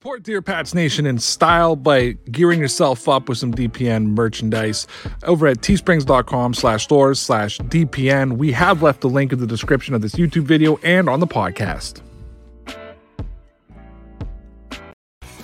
Support 0.00 0.22
Dear 0.22 0.42
Pats 0.42 0.74
Nation 0.74 1.06
in 1.06 1.18
style 1.18 1.74
by 1.74 2.12
gearing 2.30 2.60
yourself 2.60 3.08
up 3.08 3.28
with 3.28 3.36
some 3.36 3.52
DPN 3.52 4.06
merchandise 4.10 4.86
over 5.24 5.48
at 5.48 5.60
teesprings.com 5.60 6.54
slash 6.54 6.84
stores 6.84 7.18
slash 7.18 7.58
DPN. 7.58 8.36
We 8.36 8.52
have 8.52 8.80
left 8.80 9.02
a 9.02 9.08
link 9.08 9.32
in 9.32 9.40
the 9.40 9.46
description 9.48 9.94
of 9.94 10.02
this 10.02 10.14
YouTube 10.14 10.44
video 10.44 10.76
and 10.84 11.08
on 11.08 11.18
the 11.18 11.26
podcast. 11.26 12.02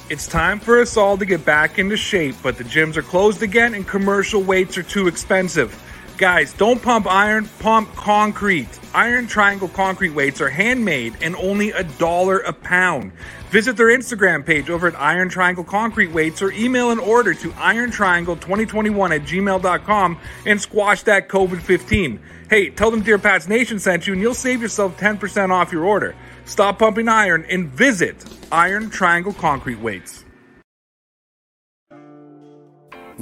It's 0.09 0.29
time 0.29 0.61
for 0.61 0.81
us 0.81 0.97
all 0.97 1.19
to 1.19 1.25
get 1.25 1.45
back 1.45 1.81
into 1.81 1.97
shape, 1.97 2.37
but 2.41 2.57
the 2.57 2.63
gyms 2.63 2.97
are 2.97 3.03
closed 3.03 3.43
again 3.43 3.75
and 3.75 3.85
commercial 3.85 4.41
weights 4.41 4.79
are 4.79 4.85
too 4.85 5.09
expensive. 5.09 5.81
Guys, 6.17 6.53
don't 6.53 6.81
pump 6.81 7.09
iron, 7.09 7.49
pump 7.59 7.93
concrete. 7.97 8.69
Iron 8.95 9.27
Triangle 9.27 9.67
concrete 9.67 10.11
weights 10.11 10.41
are 10.41 10.49
handmade 10.49 11.17
and 11.21 11.35
only 11.35 11.73
a 11.73 11.83
dollar 11.83 12.39
a 12.39 12.53
pound. 12.53 13.11
Visit 13.55 13.77
their 13.77 13.97
Instagram 13.97 14.45
page 14.45 14.69
over 14.69 14.89
at 14.89 15.01
Iron 15.01 15.29
Triangle 15.29 15.63
Concrete 15.63 16.11
Weights 16.11 16.43
or 16.43 16.51
email 16.51 16.91
an 16.91 16.99
order 16.99 17.33
to 17.35 17.51
irontriangle2021 17.51 19.15
at 19.15 19.23
gmail.com 19.23 20.19
and 20.45 20.61
squash 20.61 21.05
that 21.05 21.29
COVID 21.29 21.63
15. 21.63 22.19
Hey, 22.51 22.71
tell 22.71 22.91
them 22.91 23.03
Dear 23.03 23.17
Pats 23.17 23.47
Nation 23.47 23.79
sent 23.79 24.09
you 24.09 24.13
and 24.13 24.21
you'll 24.21 24.35
save 24.35 24.61
yourself 24.61 24.99
10% 24.99 25.53
off 25.53 25.71
your 25.71 25.85
order. 25.85 26.17
Stop 26.47 26.81
pumping 26.81 27.07
iron 27.07 27.47
and 27.49 27.69
visit 27.69 28.25
Iron 28.51 28.91
Triangle 28.91 29.33
Concrete 29.33 29.79
Weights. 29.79 30.25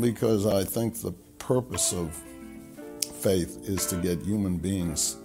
Because 0.00 0.46
I 0.46 0.64
think 0.64 1.02
the 1.02 1.12
purpose 1.36 1.92
of 1.92 2.19
faith 3.20 3.69
is 3.69 3.84
to 3.89 3.96
get 3.96 4.22
human 4.22 4.56
beings 4.56 5.19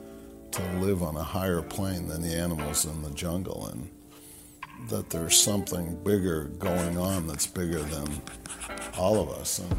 to 0.52 0.62
live 0.82 1.02
on 1.02 1.16
a 1.16 1.24
higher 1.24 1.62
plane 1.62 2.10
than 2.10 2.22
the 2.22 2.36
animals 2.36 2.84
in 2.84 3.02
the 3.04 3.12
jungle 3.12 3.68
and 3.68 3.90
that 4.90 5.10
there's 5.10 5.38
something 5.38 5.96
bigger 6.04 6.46
going 6.60 6.98
on 6.98 7.28
that's 7.28 7.46
bigger 7.46 7.80
than 7.80 8.22
all 8.98 9.20
of 9.20 9.30
us. 9.30 9.60
And 9.60 9.76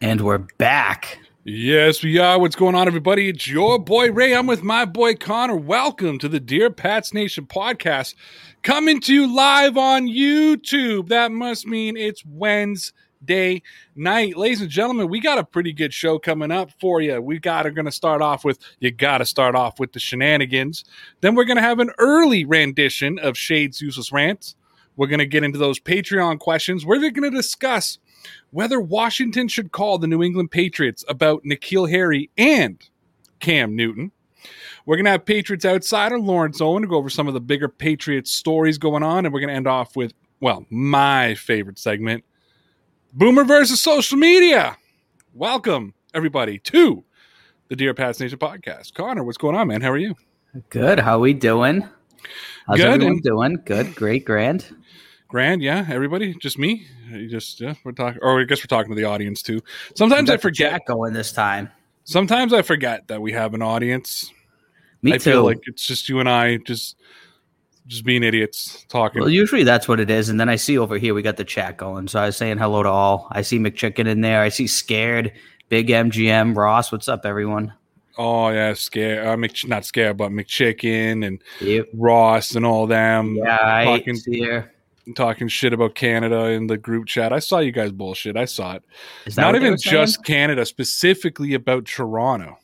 And 0.00 0.20
we're 0.20 0.38
back. 0.58 1.18
Yes, 1.44 2.02
we 2.02 2.18
are. 2.18 2.38
What's 2.38 2.56
going 2.56 2.74
on, 2.74 2.86
everybody? 2.86 3.28
It's 3.28 3.48
your 3.48 3.78
boy 3.78 4.12
Ray. 4.12 4.34
I'm 4.34 4.46
with 4.46 4.62
my 4.62 4.84
boy 4.84 5.14
Connor. 5.14 5.56
Welcome 5.56 6.18
to 6.20 6.28
the 6.28 6.40
Dear 6.40 6.70
Pats 6.70 7.12
Nation 7.12 7.46
podcast, 7.46 8.14
coming 8.62 9.00
to 9.00 9.14
you 9.14 9.34
live 9.34 9.76
on 9.76 10.06
YouTube. 10.06 11.08
That 11.08 11.32
must 11.32 11.66
mean 11.66 11.96
it's 11.96 12.22
Wednesday 12.24 12.94
night, 13.94 14.36
ladies 14.36 14.60
and 14.60 14.70
gentlemen. 14.70 15.08
We 15.08 15.20
got 15.20 15.38
a 15.38 15.44
pretty 15.44 15.72
good 15.72 15.92
show 15.92 16.18
coming 16.18 16.50
up 16.50 16.70
for 16.80 17.00
you. 17.00 17.20
We 17.20 17.38
got 17.38 17.66
are 17.66 17.70
going 17.70 17.84
to 17.84 17.92
start 17.92 18.22
off 18.22 18.44
with 18.44 18.58
you 18.80 18.90
got 18.90 19.18
to 19.18 19.26
start 19.26 19.54
off 19.54 19.78
with 19.78 19.92
the 19.92 20.00
shenanigans. 20.00 20.84
Then 21.20 21.34
we're 21.34 21.44
going 21.44 21.56
to 21.56 21.62
have 21.62 21.80
an 21.80 21.90
early 21.98 22.44
rendition 22.44 23.18
of 23.18 23.36
Shade's 23.36 23.80
useless 23.80 24.12
rants. 24.12 24.56
We're 24.96 25.08
going 25.08 25.18
to 25.18 25.26
get 25.26 25.44
into 25.44 25.58
those 25.58 25.80
Patreon 25.80 26.38
questions. 26.38 26.86
We're 26.86 26.98
going 26.98 27.14
to 27.14 27.30
discuss 27.30 27.98
whether 28.50 28.80
Washington 28.80 29.48
should 29.48 29.72
call 29.72 29.98
the 29.98 30.06
New 30.06 30.22
England 30.22 30.50
Patriots 30.50 31.04
about 31.08 31.42
N'Keal 31.44 31.90
Harry 31.90 32.30
and 32.36 32.78
Cam 33.40 33.74
Newton. 33.74 34.12
We're 34.86 34.96
going 34.96 35.06
to 35.06 35.12
have 35.12 35.24
Patriots 35.24 35.64
outsider 35.64 36.18
Lawrence 36.18 36.60
Owen 36.60 36.82
to 36.82 36.88
go 36.88 36.96
over 36.96 37.10
some 37.10 37.26
of 37.26 37.34
the 37.34 37.40
bigger 37.40 37.68
Patriots 37.68 38.30
stories 38.30 38.78
going 38.78 39.02
on. 39.02 39.24
And 39.24 39.32
we're 39.32 39.40
going 39.40 39.48
to 39.48 39.56
end 39.56 39.66
off 39.66 39.96
with, 39.96 40.12
well, 40.40 40.66
my 40.70 41.34
favorite 41.34 41.78
segment 41.78 42.24
Boomer 43.16 43.44
versus 43.44 43.80
social 43.80 44.18
media. 44.18 44.76
Welcome, 45.34 45.94
everybody, 46.12 46.58
to 46.58 47.04
the 47.68 47.76
Dear 47.76 47.94
Pats 47.94 48.18
Nation 48.18 48.38
podcast. 48.38 48.94
Connor, 48.94 49.22
what's 49.22 49.38
going 49.38 49.54
on, 49.54 49.68
man? 49.68 49.82
How 49.82 49.90
are 49.90 49.96
you? 49.96 50.16
Good. 50.68 50.98
How 50.98 51.20
we 51.20 51.32
doing? 51.32 51.88
How's 52.66 52.78
Good, 52.78 52.86
everyone 52.86 53.12
and- 53.14 53.22
doing? 53.22 53.62
Good. 53.64 53.94
Great. 53.94 54.24
Grand. 54.24 54.66
Grand, 55.28 55.62
yeah. 55.62 55.86
Everybody, 55.88 56.34
just 56.34 56.58
me. 56.58 56.86
You 57.08 57.28
just 57.28 57.60
yeah, 57.60 57.74
we're 57.84 57.92
talking, 57.92 58.20
or 58.20 58.40
I 58.40 58.44
guess 58.44 58.60
we're 58.60 58.66
talking 58.66 58.90
to 58.90 58.96
the 58.96 59.04
audience 59.04 59.42
too. 59.42 59.60
Sometimes 59.94 60.28
I 60.28 60.36
forget. 60.36 60.84
going 60.86 61.12
this 61.12 61.30
time. 61.32 61.70
Sometimes 62.02 62.52
I 62.52 62.62
forget 62.62 63.06
that 63.08 63.22
we 63.22 63.32
have 63.32 63.54
an 63.54 63.62
audience. 63.62 64.32
Me 65.02 65.12
I 65.12 65.18
too. 65.18 65.30
feel 65.30 65.44
like 65.44 65.60
it's 65.66 65.86
just 65.86 66.08
you 66.08 66.18
and 66.20 66.28
I, 66.28 66.56
just 66.58 66.96
just 67.86 68.04
being 68.04 68.22
idiots 68.22 68.84
talking. 68.88 69.20
well, 69.20 69.28
usually 69.30 69.62
that's 69.64 69.86
what 69.88 70.00
it 70.00 70.10
is, 70.10 70.28
and 70.28 70.38
then 70.40 70.48
I 70.48 70.56
see 70.56 70.78
over 70.78 70.96
here 70.98 71.14
we 71.14 71.22
got 71.22 71.36
the 71.36 71.44
chat 71.44 71.76
going. 71.76 72.08
So 72.08 72.18
I 72.20 72.26
was 72.26 72.36
saying 72.36 72.58
hello 72.58 72.82
to 72.82 72.88
all. 72.88 73.28
I 73.32 73.42
see 73.42 73.58
McChicken 73.58 74.06
in 74.06 74.20
there. 74.22 74.40
I 74.40 74.48
see 74.48 74.66
Scared, 74.66 75.32
Big 75.68 75.88
MGM, 75.88 76.56
Ross. 76.56 76.90
What's 76.92 77.08
up, 77.08 77.24
everyone? 77.24 77.72
oh 78.16 78.48
yeah, 78.50 78.72
scare. 78.74 79.28
Uh, 79.28 79.36
Mc, 79.36 79.66
not 79.68 79.84
scare, 79.84 80.14
but 80.14 80.30
McChicken 80.30 81.26
and 81.26 81.42
Yep. 81.60 81.88
Ross 81.94 82.54
and 82.54 82.64
all 82.64 82.86
them. 82.86 83.36
Yeah, 83.36 83.58
I 83.60 83.84
talking 83.84 84.18
here. 84.26 84.72
talking 85.16 85.48
shit 85.48 85.72
about 85.72 85.94
Canada 85.96 86.44
in 86.50 86.68
the 86.68 86.78
group 86.78 87.06
chat. 87.06 87.32
I 87.32 87.40
saw 87.40 87.58
you 87.58 87.72
guys 87.72 87.90
bullshit. 87.92 88.36
I 88.36 88.44
saw 88.44 88.74
it. 88.76 88.82
Is 89.26 89.34
that 89.34 89.42
Not 89.42 89.56
even 89.56 89.76
saying? 89.76 89.92
just 89.92 90.24
Canada, 90.24 90.64
specifically 90.64 91.54
about 91.54 91.86
Toronto. 91.86 92.56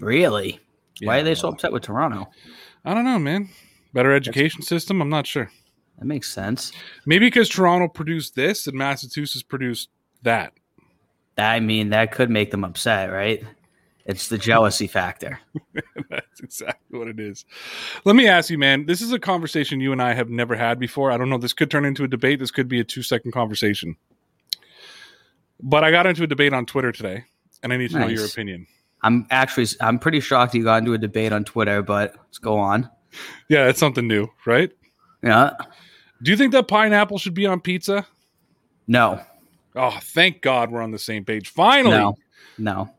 really. 0.00 0.58
Why 1.02 1.18
are 1.18 1.22
they 1.22 1.34
so 1.34 1.48
upset 1.50 1.72
with 1.72 1.82
Toronto? 1.82 2.28
I 2.84 2.94
don't 2.94 3.04
know, 3.04 3.18
man. 3.18 3.50
Better 3.94 4.12
education 4.12 4.60
system. 4.60 5.00
I'm 5.00 5.08
not 5.08 5.26
sure. 5.26 5.50
That 5.98 6.04
makes 6.04 6.30
sense. 6.30 6.72
Maybe 7.06 7.26
because 7.26 7.48
Toronto 7.48 7.88
produced 7.88 8.34
this 8.34 8.66
and 8.66 8.76
Massachusetts 8.76 9.44
produced 9.44 9.88
that. 10.22 10.52
I 11.38 11.60
mean, 11.60 11.90
that 11.90 12.12
could 12.12 12.28
make 12.28 12.50
them 12.50 12.64
upset, 12.64 13.10
right? 13.10 13.42
It's 14.04 14.28
the 14.28 14.36
jealousy 14.36 14.88
factor. 14.88 15.38
That's 16.10 16.40
exactly 16.40 16.98
what 16.98 17.08
it 17.08 17.18
is. 17.18 17.44
Let 18.04 18.16
me 18.16 18.26
ask 18.26 18.50
you, 18.50 18.58
man. 18.58 18.84
This 18.86 19.00
is 19.00 19.12
a 19.12 19.18
conversation 19.18 19.80
you 19.80 19.92
and 19.92 20.02
I 20.02 20.12
have 20.12 20.28
never 20.28 20.56
had 20.56 20.78
before. 20.78 21.10
I 21.10 21.16
don't 21.16 21.30
know. 21.30 21.38
This 21.38 21.52
could 21.52 21.70
turn 21.70 21.84
into 21.84 22.04
a 22.04 22.08
debate. 22.08 22.40
This 22.40 22.50
could 22.50 22.68
be 22.68 22.80
a 22.80 22.84
two 22.84 23.02
second 23.02 23.30
conversation. 23.30 23.96
But 25.62 25.84
I 25.84 25.92
got 25.92 26.06
into 26.06 26.24
a 26.24 26.26
debate 26.26 26.52
on 26.52 26.66
Twitter 26.66 26.92
today, 26.92 27.24
and 27.62 27.72
I 27.72 27.76
need 27.76 27.92
to 27.92 28.00
know 28.00 28.08
your 28.08 28.26
opinion. 28.26 28.66
I'm 29.02 29.26
actually 29.30 29.68
I'm 29.80 29.98
pretty 29.98 30.20
shocked 30.20 30.54
you 30.54 30.64
got 30.64 30.78
into 30.78 30.94
a 30.94 30.98
debate 30.98 31.32
on 31.32 31.44
Twitter, 31.44 31.80
but 31.80 32.14
let's 32.16 32.38
go 32.38 32.58
on. 32.58 32.90
Yeah, 33.48 33.64
that's 33.66 33.78
something 33.80 34.06
new, 34.08 34.28
right? 34.46 34.70
Yeah. 35.22 35.50
Do 36.22 36.30
you 36.30 36.36
think 36.36 36.52
that 36.52 36.68
pineapple 36.68 37.18
should 37.18 37.34
be 37.34 37.46
on 37.46 37.60
pizza? 37.60 38.06
No. 38.86 39.20
Oh, 39.74 39.98
thank 40.00 40.40
God 40.42 40.70
we're 40.70 40.82
on 40.82 40.90
the 40.92 40.98
same 40.98 41.24
page. 41.24 41.48
Finally, 41.48 41.96
No. 41.96 42.16
No. 42.58 42.90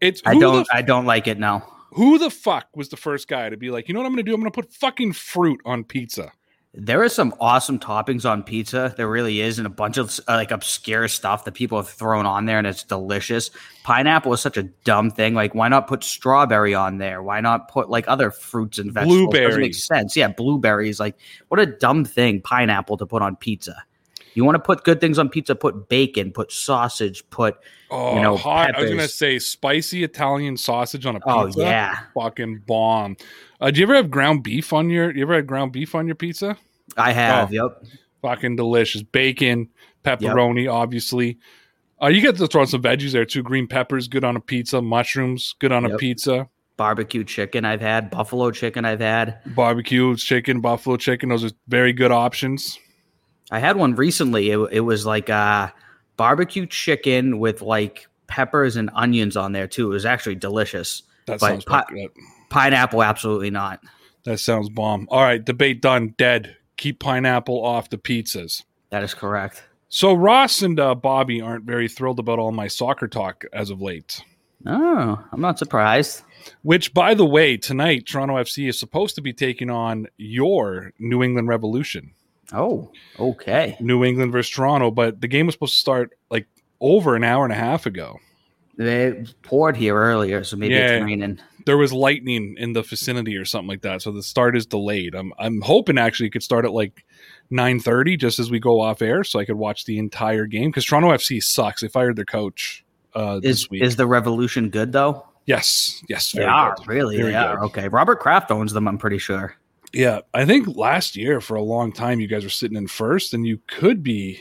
it's 0.00 0.20
I 0.26 0.34
don't 0.38 0.66
The, 0.68 0.76
I 0.76 0.82
don't 0.82 1.06
like 1.06 1.26
it 1.26 1.38
now. 1.38 1.66
who 1.92 2.18
the 2.18 2.30
fuck 2.30 2.66
was 2.76 2.88
the 2.90 2.96
first 2.96 3.28
guy 3.28 3.48
to 3.48 3.56
be 3.56 3.70
like, 3.70 3.88
you 3.88 3.94
know 3.94 4.00
what 4.00 4.06
I'm 4.06 4.12
going 4.12 4.24
to 4.24 4.30
do? 4.30 4.34
I'm 4.34 4.40
going 4.40 4.50
to 4.52 4.54
put 4.54 4.72
fucking 4.74 5.12
fruit 5.14 5.60
on 5.64 5.84
pizza. 5.84 6.32
There 6.74 7.02
are 7.02 7.08
some 7.10 7.34
awesome 7.38 7.78
toppings 7.78 8.28
on 8.28 8.42
pizza. 8.42 8.94
There 8.96 9.08
really 9.08 9.42
is, 9.42 9.58
and 9.58 9.66
a 9.66 9.70
bunch 9.70 9.98
of 9.98 10.18
uh, 10.26 10.34
like 10.34 10.50
obscure 10.50 11.06
stuff 11.06 11.44
that 11.44 11.52
people 11.52 11.76
have 11.76 11.88
thrown 11.88 12.24
on 12.24 12.46
there, 12.46 12.56
and 12.56 12.66
it's 12.66 12.82
delicious. 12.82 13.50
Pineapple 13.84 14.32
is 14.32 14.40
such 14.40 14.56
a 14.56 14.62
dumb 14.62 15.10
thing. 15.10 15.34
Like, 15.34 15.54
why 15.54 15.68
not 15.68 15.86
put 15.86 16.02
strawberry 16.02 16.74
on 16.74 16.96
there? 16.96 17.22
Why 17.22 17.42
not 17.42 17.68
put 17.68 17.90
like 17.90 18.08
other 18.08 18.30
fruits 18.30 18.78
and 18.78 18.90
vegetables? 18.90 19.18
Blueberry. 19.18 19.60
make 19.60 19.74
sense. 19.74 20.16
Yeah, 20.16 20.28
blueberries. 20.28 20.98
Like, 20.98 21.16
what 21.48 21.60
a 21.60 21.66
dumb 21.66 22.06
thing. 22.06 22.40
Pineapple 22.40 22.96
to 22.96 23.06
put 23.06 23.20
on 23.20 23.36
pizza. 23.36 23.84
You 24.34 24.44
want 24.44 24.56
to 24.56 24.60
put 24.60 24.84
good 24.84 25.00
things 25.00 25.18
on 25.18 25.28
pizza? 25.28 25.54
Put 25.54 25.88
bacon. 25.88 26.32
Put 26.32 26.52
sausage. 26.52 27.22
Put 27.30 27.58
Oh, 27.90 28.16
You 28.16 28.22
know, 28.22 28.38
hot. 28.38 28.74
I 28.74 28.80
was 28.80 28.88
going 28.90 29.02
to 29.02 29.08
say 29.08 29.38
spicy 29.38 30.02
Italian 30.02 30.56
sausage 30.56 31.04
on 31.04 31.14
a 31.16 31.20
pizza. 31.20 31.60
oh 31.60 31.62
yeah. 31.62 31.98
fucking 32.14 32.62
bomb. 32.66 33.18
Uh, 33.60 33.70
do 33.70 33.80
you 33.80 33.86
ever 33.86 33.94
have 33.94 34.10
ground 34.10 34.42
beef 34.42 34.72
on 34.72 34.88
your? 34.88 35.14
You 35.14 35.22
ever 35.22 35.34
had 35.34 35.46
ground 35.46 35.72
beef 35.72 35.94
on 35.94 36.06
your 36.06 36.16
pizza? 36.16 36.56
I 36.96 37.12
have. 37.12 37.50
Oh. 37.50 37.52
Yep. 37.52 37.84
Fucking 38.22 38.56
delicious. 38.56 39.02
Bacon, 39.02 39.68
pepperoni, 40.04 40.72
obviously. 40.72 41.38
Uh, 42.02 42.06
you 42.08 42.20
get 42.22 42.36
to 42.36 42.46
throw 42.46 42.64
some 42.64 42.80
veggies 42.82 43.12
there 43.12 43.26
too. 43.26 43.42
Green 43.42 43.66
peppers, 43.66 44.08
good 44.08 44.24
on 44.24 44.36
a 44.36 44.40
pizza. 44.40 44.80
Mushrooms, 44.80 45.54
good 45.58 45.70
on 45.70 45.84
a 45.84 45.96
pizza. 45.98 46.48
Barbecue 46.78 47.24
chicken. 47.24 47.64
I've 47.66 47.82
had 47.82 48.10
buffalo 48.10 48.50
chicken. 48.50 48.84
I've 48.86 49.00
had. 49.00 49.38
Barbecue 49.54 50.16
chicken, 50.16 50.60
buffalo 50.60 50.96
chicken. 50.96 51.28
Those 51.28 51.44
are 51.44 51.50
very 51.68 51.92
good 51.92 52.10
options. 52.10 52.78
I 53.52 53.58
had 53.58 53.76
one 53.76 53.94
recently. 53.94 54.50
It, 54.50 54.58
it 54.72 54.80
was 54.80 55.04
like 55.04 55.28
uh, 55.28 55.70
barbecue 56.16 56.64
chicken 56.64 57.38
with 57.38 57.60
like 57.60 58.08
peppers 58.26 58.76
and 58.76 58.90
onions 58.94 59.36
on 59.36 59.52
there 59.52 59.68
too. 59.68 59.90
It 59.90 59.94
was 59.94 60.06
actually 60.06 60.36
delicious. 60.36 61.02
That 61.26 61.38
But 61.38 61.48
sounds 61.48 61.64
pi- 61.66 61.84
good. 61.90 62.08
Pineapple, 62.48 63.02
absolutely 63.02 63.50
not. 63.50 63.80
That 64.24 64.40
sounds 64.40 64.70
bomb. 64.70 65.06
All 65.10 65.22
right, 65.22 65.44
debate 65.44 65.82
done. 65.82 66.14
Dead. 66.16 66.56
Keep 66.78 67.00
pineapple 67.00 67.62
off 67.62 67.90
the 67.90 67.98
pizzas. 67.98 68.62
That 68.88 69.02
is 69.02 69.12
correct. 69.12 69.62
So 69.90 70.14
Ross 70.14 70.62
and 70.62 70.80
uh, 70.80 70.94
Bobby 70.94 71.42
aren't 71.42 71.64
very 71.64 71.88
thrilled 71.88 72.18
about 72.18 72.38
all 72.38 72.52
my 72.52 72.68
soccer 72.68 73.06
talk 73.06 73.44
as 73.52 73.68
of 73.68 73.82
late. 73.82 74.22
Oh, 74.64 75.22
I'm 75.30 75.40
not 75.42 75.58
surprised. 75.58 76.22
Which, 76.62 76.94
by 76.94 77.12
the 77.12 77.26
way, 77.26 77.58
tonight 77.58 78.06
Toronto 78.06 78.36
FC 78.36 78.68
is 78.68 78.80
supposed 78.80 79.16
to 79.16 79.20
be 79.20 79.34
taking 79.34 79.68
on 79.68 80.06
your 80.16 80.92
New 80.98 81.22
England 81.22 81.48
Revolution. 81.48 82.12
Oh, 82.52 82.90
okay. 83.18 83.76
New 83.80 84.04
England 84.04 84.32
versus 84.32 84.50
Toronto, 84.50 84.90
but 84.90 85.20
the 85.20 85.28
game 85.28 85.46
was 85.46 85.54
supposed 85.54 85.74
to 85.74 85.78
start 85.80 86.10
like 86.30 86.46
over 86.80 87.14
an 87.16 87.24
hour 87.24 87.44
and 87.44 87.52
a 87.52 87.56
half 87.56 87.86
ago. 87.86 88.18
They 88.76 89.24
poured 89.42 89.76
here 89.76 89.94
earlier, 89.96 90.44
so 90.44 90.56
maybe 90.56 90.74
Yeah. 90.74 90.96
it's 90.96 91.04
raining. 91.04 91.38
There 91.66 91.76
was 91.76 91.92
lightning 91.92 92.56
in 92.58 92.72
the 92.72 92.82
vicinity 92.82 93.36
or 93.36 93.44
something 93.44 93.68
like 93.68 93.82
that, 93.82 94.02
so 94.02 94.10
the 94.10 94.22
start 94.22 94.56
is 94.56 94.66
delayed. 94.66 95.14
I'm 95.14 95.32
I'm 95.38 95.60
hoping 95.60 95.96
actually 95.98 96.26
it 96.28 96.30
could 96.32 96.42
start 96.42 96.64
at 96.64 96.72
like 96.72 97.04
nine 97.50 97.78
thirty, 97.78 98.16
just 98.16 98.38
as 98.40 98.50
we 98.50 98.58
go 98.58 98.80
off 98.80 99.00
air, 99.02 99.22
so 99.24 99.38
I 99.38 99.44
could 99.44 99.56
watch 99.56 99.84
the 99.84 99.98
entire 99.98 100.46
game. 100.46 100.70
Because 100.70 100.84
Toronto 100.86 101.10
FC 101.10 101.40
sucks. 101.42 101.82
They 101.82 101.88
fired 101.88 102.16
their 102.16 102.24
coach 102.24 102.84
uh, 103.14 103.40
Is 103.42 103.60
this 103.60 103.70
week. 103.70 103.82
is 103.82 103.96
the 103.96 104.06
revolution 104.06 104.70
good 104.70 104.90
though? 104.92 105.26
yes, 105.46 106.02
yes, 106.08 106.32
They 106.32 106.42
are 106.44 106.74
good. 106.76 106.88
really. 106.88 107.16
Very 107.18 107.30
they 107.32 107.36
are 107.36 107.62
okay. 107.66 107.88
Robert 107.88 108.18
Kraft 108.20 108.50
owns 108.50 108.72
them. 108.72 108.88
I'm 108.88 108.98
pretty 108.98 109.18
sure. 109.18 109.54
Yeah, 109.92 110.20
I 110.32 110.44
think 110.44 110.76
last 110.76 111.16
year 111.16 111.40
for 111.40 111.54
a 111.54 111.62
long 111.62 111.92
time 111.92 112.20
you 112.20 112.26
guys 112.26 112.44
were 112.44 112.50
sitting 112.50 112.76
in 112.76 112.88
first, 112.88 113.34
and 113.34 113.46
you 113.46 113.60
could 113.66 114.02
be. 114.02 114.40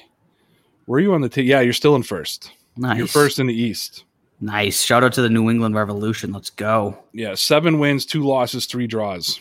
Were 0.87 0.99
you 0.99 1.13
on 1.13 1.21
the 1.21 1.29
team? 1.29 1.45
Yeah, 1.45 1.61
you're 1.61 1.73
still 1.73 1.95
in 1.95 2.03
first. 2.03 2.51
Nice. 2.77 2.97
You're 2.97 3.07
first 3.07 3.39
in 3.39 3.47
the 3.47 3.53
East. 3.53 4.05
Nice. 4.39 4.81
Shout 4.81 5.03
out 5.03 5.13
to 5.13 5.21
the 5.21 5.29
New 5.29 5.49
England 5.49 5.75
Revolution. 5.75 6.31
Let's 6.31 6.49
go. 6.49 6.97
Yeah, 7.13 7.35
seven 7.35 7.79
wins, 7.79 8.05
two 8.05 8.23
losses, 8.23 8.65
three 8.65 8.87
draws. 8.87 9.39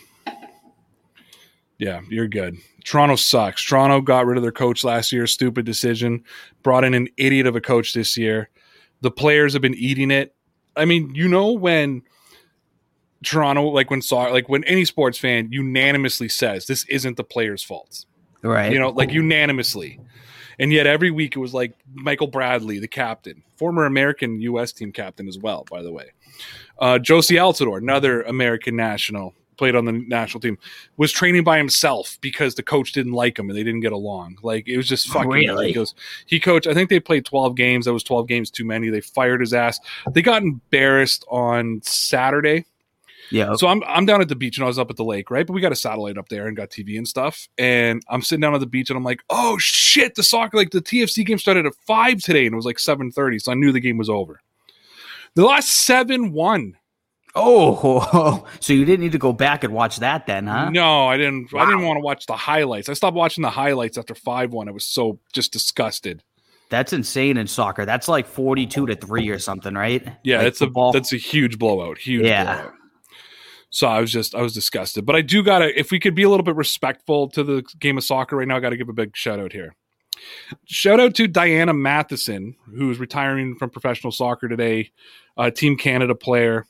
Yeah, 1.78 2.02
you're 2.10 2.28
good. 2.28 2.58
Toronto 2.84 3.16
sucks. 3.16 3.64
Toronto 3.64 4.02
got 4.02 4.26
rid 4.26 4.36
of 4.36 4.42
their 4.42 4.52
coach 4.52 4.84
last 4.84 5.12
year. 5.12 5.26
Stupid 5.26 5.64
decision. 5.64 6.22
Brought 6.62 6.84
in 6.84 6.92
an 6.92 7.08
idiot 7.16 7.46
of 7.46 7.56
a 7.56 7.60
coach 7.60 7.94
this 7.94 8.18
year. 8.18 8.50
The 9.00 9.10
players 9.10 9.54
have 9.54 9.62
been 9.62 9.74
eating 9.74 10.10
it. 10.10 10.34
I 10.76 10.84
mean, 10.84 11.14
you 11.14 11.26
know 11.26 11.52
when 11.52 12.02
Toronto, 13.24 13.64
like 13.68 13.90
when 13.90 14.00
saw, 14.02 14.24
like 14.24 14.48
when 14.48 14.64
any 14.64 14.84
sports 14.84 15.18
fan 15.18 15.48
unanimously 15.50 16.28
says 16.28 16.66
this 16.66 16.84
isn't 16.86 17.16
the 17.16 17.24
players' 17.24 17.62
fault. 17.62 18.04
Right. 18.42 18.72
You 18.72 18.78
know, 18.78 18.90
like 18.90 19.12
unanimously. 19.12 20.00
And 20.58 20.72
yet 20.72 20.86
every 20.86 21.10
week 21.10 21.36
it 21.36 21.38
was 21.38 21.54
like 21.54 21.72
Michael 21.94 22.26
Bradley, 22.26 22.78
the 22.78 22.88
captain, 22.88 23.42
former 23.56 23.84
American 23.86 24.40
U.S. 24.42 24.72
team 24.72 24.92
captain 24.92 25.26
as 25.28 25.38
well, 25.38 25.64
by 25.70 25.82
the 25.82 25.92
way. 25.92 26.10
Uh, 26.78 26.98
Jozy 26.98 27.36
Altidore, 27.36 27.78
another 27.78 28.22
American 28.22 28.76
national, 28.76 29.34
played 29.56 29.74
on 29.74 29.84
the 29.84 29.92
national 29.92 30.40
team, 30.40 30.56
was 30.96 31.12
training 31.12 31.44
by 31.44 31.58
himself 31.58 32.16
because 32.22 32.54
the 32.54 32.62
coach 32.62 32.92
didn't 32.92 33.12
like 33.12 33.38
him 33.38 33.48
and 33.50 33.58
they 33.58 33.62
didn't 33.62 33.80
get 33.80 33.92
along. 33.92 34.36
Like 34.42 34.66
it 34.68 34.76
was 34.78 34.88
just 34.88 35.08
fucking 35.08 35.30
Really? 35.30 35.48
ridiculous. 35.64 35.94
He 36.26 36.40
coached, 36.40 36.66
I 36.66 36.72
think 36.74 36.88
they 36.88 37.00
played 37.00 37.26
12 37.26 37.54
games. 37.56 37.84
That 37.84 37.92
was 37.92 38.02
12 38.04 38.26
games 38.26 38.50
too 38.50 38.64
many. 38.64 38.88
They 38.88 39.02
fired 39.02 39.40
his 39.40 39.52
ass. 39.52 39.78
They 40.12 40.22
got 40.22 40.42
embarrassed 40.42 41.24
on 41.30 41.80
Saturday. 41.82 42.64
Yeah. 43.30 43.54
So 43.54 43.66
I'm 43.68 43.82
I'm 43.86 44.06
down 44.06 44.20
at 44.20 44.28
the 44.28 44.36
beach 44.36 44.56
and 44.58 44.64
I 44.64 44.66
was 44.66 44.78
up 44.78 44.90
at 44.90 44.96
the 44.96 45.04
lake, 45.04 45.30
right? 45.30 45.46
But 45.46 45.52
we 45.54 45.60
got 45.60 45.72
a 45.72 45.76
satellite 45.76 46.18
up 46.18 46.28
there 46.28 46.46
and 46.46 46.56
got 46.56 46.70
TV 46.70 46.96
and 46.98 47.06
stuff. 47.06 47.48
And 47.58 48.02
I'm 48.08 48.22
sitting 48.22 48.40
down 48.40 48.54
at 48.54 48.60
the 48.60 48.66
beach 48.66 48.90
and 48.90 48.96
I'm 48.96 49.04
like, 49.04 49.20
oh 49.30 49.56
shit, 49.58 50.14
the 50.14 50.22
soccer 50.22 50.56
like 50.56 50.70
the 50.70 50.80
TFC 50.80 51.24
game 51.24 51.38
started 51.38 51.66
at 51.66 51.72
five 51.86 52.18
today 52.20 52.46
and 52.46 52.52
it 52.52 52.56
was 52.56 52.64
like 52.66 52.78
seven 52.78 53.10
thirty, 53.10 53.38
so 53.38 53.52
I 53.52 53.54
knew 53.54 53.72
the 53.72 53.80
game 53.80 53.96
was 53.98 54.10
over. 54.10 54.40
The 55.34 55.44
last 55.44 55.68
seven 55.84 56.32
one. 56.32 56.76
Oh, 57.36 58.44
so 58.60 58.72
you 58.72 58.84
didn't 58.84 59.00
need 59.00 59.12
to 59.12 59.18
go 59.18 59.32
back 59.32 59.62
and 59.62 59.72
watch 59.72 59.98
that 59.98 60.26
then, 60.26 60.46
huh? 60.48 60.70
No, 60.70 61.06
I 61.06 61.16
didn't. 61.16 61.54
I 61.54 61.64
didn't 61.64 61.82
want 61.86 61.96
to 61.98 62.00
watch 62.00 62.26
the 62.26 62.34
highlights. 62.36 62.88
I 62.88 62.94
stopped 62.94 63.16
watching 63.16 63.42
the 63.42 63.50
highlights 63.50 63.96
after 63.96 64.14
five 64.16 64.52
one. 64.52 64.68
I 64.68 64.72
was 64.72 64.84
so 64.84 65.20
just 65.32 65.52
disgusted. 65.52 66.22
That's 66.70 66.92
insane 66.92 67.36
in 67.36 67.46
soccer. 67.48 67.84
That's 67.84 68.06
like 68.06 68.28
42 68.28 68.86
to 68.86 68.94
3 68.94 69.28
or 69.30 69.40
something, 69.40 69.74
right? 69.74 70.06
Yeah, 70.22 70.36
Like 70.36 70.44
that's 70.46 70.58
football. 70.60 70.90
a 70.90 70.92
that's 70.92 71.12
a 71.12 71.16
huge 71.16 71.58
blowout. 71.58 71.98
Huge 71.98 72.24
Yeah. 72.24 72.44
blowout. 72.44 72.74
So 73.70 73.86
I 73.86 74.00
was 74.00 74.12
just 74.12 74.34
I 74.34 74.42
was 74.42 74.52
disgusted. 74.52 75.06
But 75.06 75.16
I 75.16 75.22
do 75.22 75.42
gotta 75.42 75.78
if 75.78 75.90
we 75.90 76.00
could 76.00 76.14
be 76.14 76.24
a 76.24 76.28
little 76.28 76.44
bit 76.44 76.56
respectful 76.56 77.28
to 77.30 77.44
the 77.44 77.62
game 77.78 77.96
of 77.96 78.04
soccer 78.04 78.36
right 78.36 78.46
now, 78.46 78.56
I 78.56 78.60
gotta 78.60 78.76
give 78.76 78.88
a 78.88 78.92
big 78.92 79.16
shout 79.16 79.38
out 79.38 79.52
here. 79.52 79.74
Shout 80.66 81.00
out 81.00 81.14
to 81.14 81.26
Diana 81.26 81.72
Matheson, 81.72 82.56
who's 82.76 82.98
retiring 82.98 83.56
from 83.56 83.70
professional 83.70 84.12
soccer 84.12 84.48
today, 84.48 84.90
uh, 85.36 85.50
Team 85.50 85.76
Canada 85.76 86.14
player, 86.14 86.66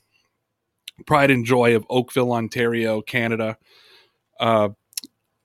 pride 1.06 1.30
and 1.30 1.44
joy 1.44 1.74
of 1.74 1.84
Oakville, 1.90 2.32
Ontario, 2.32 3.00
Canada. 3.00 3.56
Uh, 4.38 4.68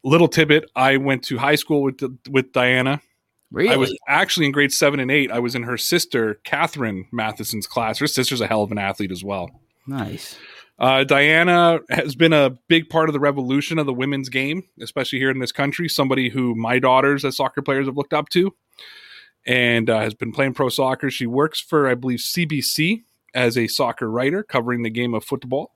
little 0.04 0.28
tidbit: 0.28 0.70
I 0.76 0.98
went 0.98 1.24
to 1.26 1.38
high 1.38 1.56
school 1.56 1.82
with 1.82 2.02
with 2.30 2.52
Diana. 2.52 3.02
really? 3.50 3.74
I 3.74 3.78
was 3.78 3.98
actually 4.08 4.46
in 4.46 4.52
grade 4.52 4.74
seven 4.74 5.00
and 5.00 5.10
eight. 5.10 5.32
I 5.32 5.40
was 5.40 5.56
in 5.56 5.64
her 5.64 5.78
sister 5.78 6.40
Catherine 6.44 7.08
Matheson's 7.12 7.66
class. 7.66 7.98
Her 8.00 8.08
sister's 8.08 8.42
a 8.42 8.48
hell 8.48 8.62
of 8.62 8.72
an 8.72 8.78
athlete 8.78 9.12
as 9.12 9.24
well. 9.24 9.50
nice. 9.88 10.38
Uh, 10.78 11.04
Diana 11.04 11.80
has 11.90 12.16
been 12.16 12.34
a 12.34 12.50
big 12.68 12.90
part 12.90 13.08
of 13.08 13.14
the 13.14 13.20
revolution 13.20 13.80
of 13.80 13.86
the 13.86 13.94
women's 13.94 14.30
game, 14.30 14.64
especially 14.82 15.20
here 15.20 15.32
in 15.32 15.40
this 15.40 15.52
country. 15.52 15.88
Somebody 15.88 16.30
who 16.30 16.54
my 16.54 16.80
daughters 16.80 17.24
as 17.24 17.38
soccer 17.38 17.62
players 17.62 17.86
have 17.86 17.96
looked 17.96 18.14
up 18.14 18.30
to, 18.30 18.54
and 19.46 19.90
uh, 19.90 20.02
has 20.02 20.14
been 20.14 20.32
playing 20.32 20.54
pro 20.54 20.70
soccer. 20.70 21.10
She 21.10 21.28
works 21.28 21.62
for, 21.62 21.88
I 21.88 21.96
believe, 21.96 22.20
CBC 22.20 23.04
as 23.34 23.58
a 23.58 23.68
soccer 23.68 24.10
writer, 24.10 24.44
covering 24.44 24.84
the 24.84 24.90
game 24.90 25.14
of 25.14 25.24
football, 25.24 25.76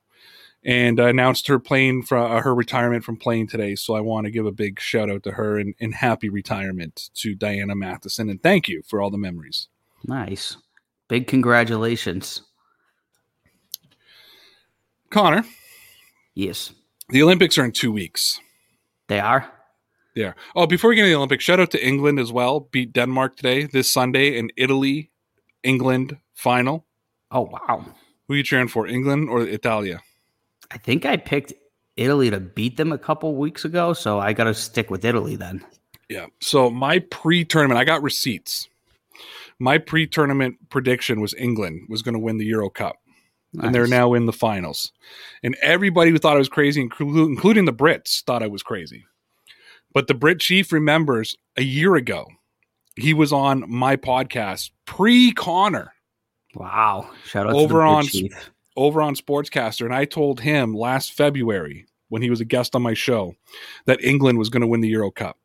and 0.63 0.99
uh, 0.99 1.05
announced 1.05 1.47
her 1.47 1.59
playing 1.59 2.03
from 2.03 2.31
uh, 2.31 2.41
her 2.41 2.53
retirement 2.53 3.05
from 3.05 3.15
playing 3.15 3.47
today. 3.47 3.75
So 3.75 3.93
I 3.95 4.01
want 4.01 4.25
to 4.25 4.31
give 4.31 4.45
a 4.45 4.51
big 4.51 4.81
shout 4.81 5.09
out 5.09 5.23
to 5.23 5.31
her 5.31 5.57
and, 5.57 5.75
and 5.79 5.95
happy 5.95 6.27
retirement 6.27 7.09
to 7.15 7.35
Diana 7.35 7.75
Matheson, 7.75 8.29
and 8.29 8.41
thank 8.43 8.67
you 8.67 8.81
for 8.85 9.01
all 9.01 9.09
the 9.09 9.17
memories. 9.17 9.69
Nice. 10.05 10.57
Big 11.07 11.27
congratulations. 11.27 12.41
Connor, 15.09 15.43
Yes. 16.35 16.71
the 17.09 17.21
Olympics 17.23 17.57
are 17.57 17.65
in 17.65 17.71
two 17.71 17.91
weeks. 17.91 18.39
They 19.07 19.19
are? 19.19 19.51
Yeah. 20.15 20.33
Oh, 20.55 20.67
before 20.67 20.89
we 20.89 20.95
get 20.95 21.01
into 21.03 21.11
the 21.11 21.17
Olympics, 21.17 21.43
shout 21.43 21.59
out 21.59 21.71
to 21.71 21.85
England 21.85 22.19
as 22.19 22.31
well. 22.31 22.61
Beat 22.71 22.93
Denmark 22.93 23.35
today, 23.37 23.63
this 23.65 23.89
Sunday, 23.91 24.37
in 24.37 24.51
Italy, 24.57 25.11
England 25.63 26.17
final. 26.33 26.85
Oh, 27.31 27.41
wow. 27.51 27.85
Who 28.27 28.33
are 28.33 28.37
you 28.37 28.43
cheering 28.43 28.67
for, 28.67 28.87
England 28.87 29.29
or 29.29 29.41
Italia? 29.41 30.01
I 30.71 30.77
think 30.77 31.05
I 31.05 31.17
picked 31.17 31.53
Italy 31.97 32.29
to 32.29 32.39
beat 32.39 32.77
them 32.77 32.91
a 32.91 32.97
couple 32.97 33.35
weeks 33.35 33.65
ago, 33.65 33.93
so 33.93 34.19
I 34.19 34.33
got 34.33 34.45
to 34.45 34.53
stick 34.53 34.89
with 34.89 35.03
Italy 35.05 35.35
then. 35.35 35.65
Yeah. 36.09 36.27
So 36.41 36.69
my 36.69 36.99
pre-tournament, 36.99 37.79
I 37.79 37.83
got 37.85 38.03
receipts. 38.03 38.67
My 39.59 39.77
pre-tournament 39.77 40.69
prediction 40.69 41.21
was 41.21 41.33
England 41.35 41.87
was 41.89 42.01
going 42.01 42.13
to 42.13 42.19
win 42.19 42.37
the 42.37 42.45
Euro 42.45 42.69
Cup, 42.69 42.97
and 43.61 43.73
they're 43.73 43.87
now 43.87 44.13
in 44.13 44.25
the 44.25 44.33
finals. 44.33 44.91
And 45.43 45.55
everybody 45.61 46.11
who 46.11 46.17
thought 46.17 46.35
I 46.35 46.39
was 46.39 46.49
crazy, 46.49 46.81
including 46.81 47.65
the 47.65 47.73
Brits, 47.73 48.23
thought 48.23 48.43
I 48.43 48.47
was 48.47 48.63
crazy. 48.63 49.05
But 49.93 50.07
the 50.07 50.13
Brit 50.13 50.39
chief 50.39 50.71
remembers 50.71 51.35
a 51.57 51.63
year 51.63 51.95
ago, 51.95 52.27
he 52.95 53.13
was 53.13 53.33
on 53.33 53.63
my 53.67 53.95
podcast 53.95 54.71
pre-Connor. 54.85 55.93
Wow. 56.55 57.09
Shout 57.25 57.47
out 57.47 57.53
Over 57.55 57.67
to 57.67 57.79
the 57.79 57.81
on- 57.85 58.05
Chief. 58.05 58.51
over 58.75 59.01
on 59.01 59.15
Sportscaster, 59.15 59.85
and 59.85 59.93
I 59.93 60.05
told 60.05 60.39
him 60.41 60.73
last 60.75 61.13
February 61.13 61.85
when 62.09 62.21
he 62.21 62.29
was 62.29 62.41
a 62.41 62.45
guest 62.45 62.75
on 62.75 62.81
my 62.81 62.93
show 62.93 63.35
that 63.85 64.03
England 64.03 64.37
was 64.37 64.49
going 64.49 64.61
to 64.61 64.67
win 64.67 64.81
the 64.81 64.89
Euro 64.89 65.11
Cup. 65.11 65.37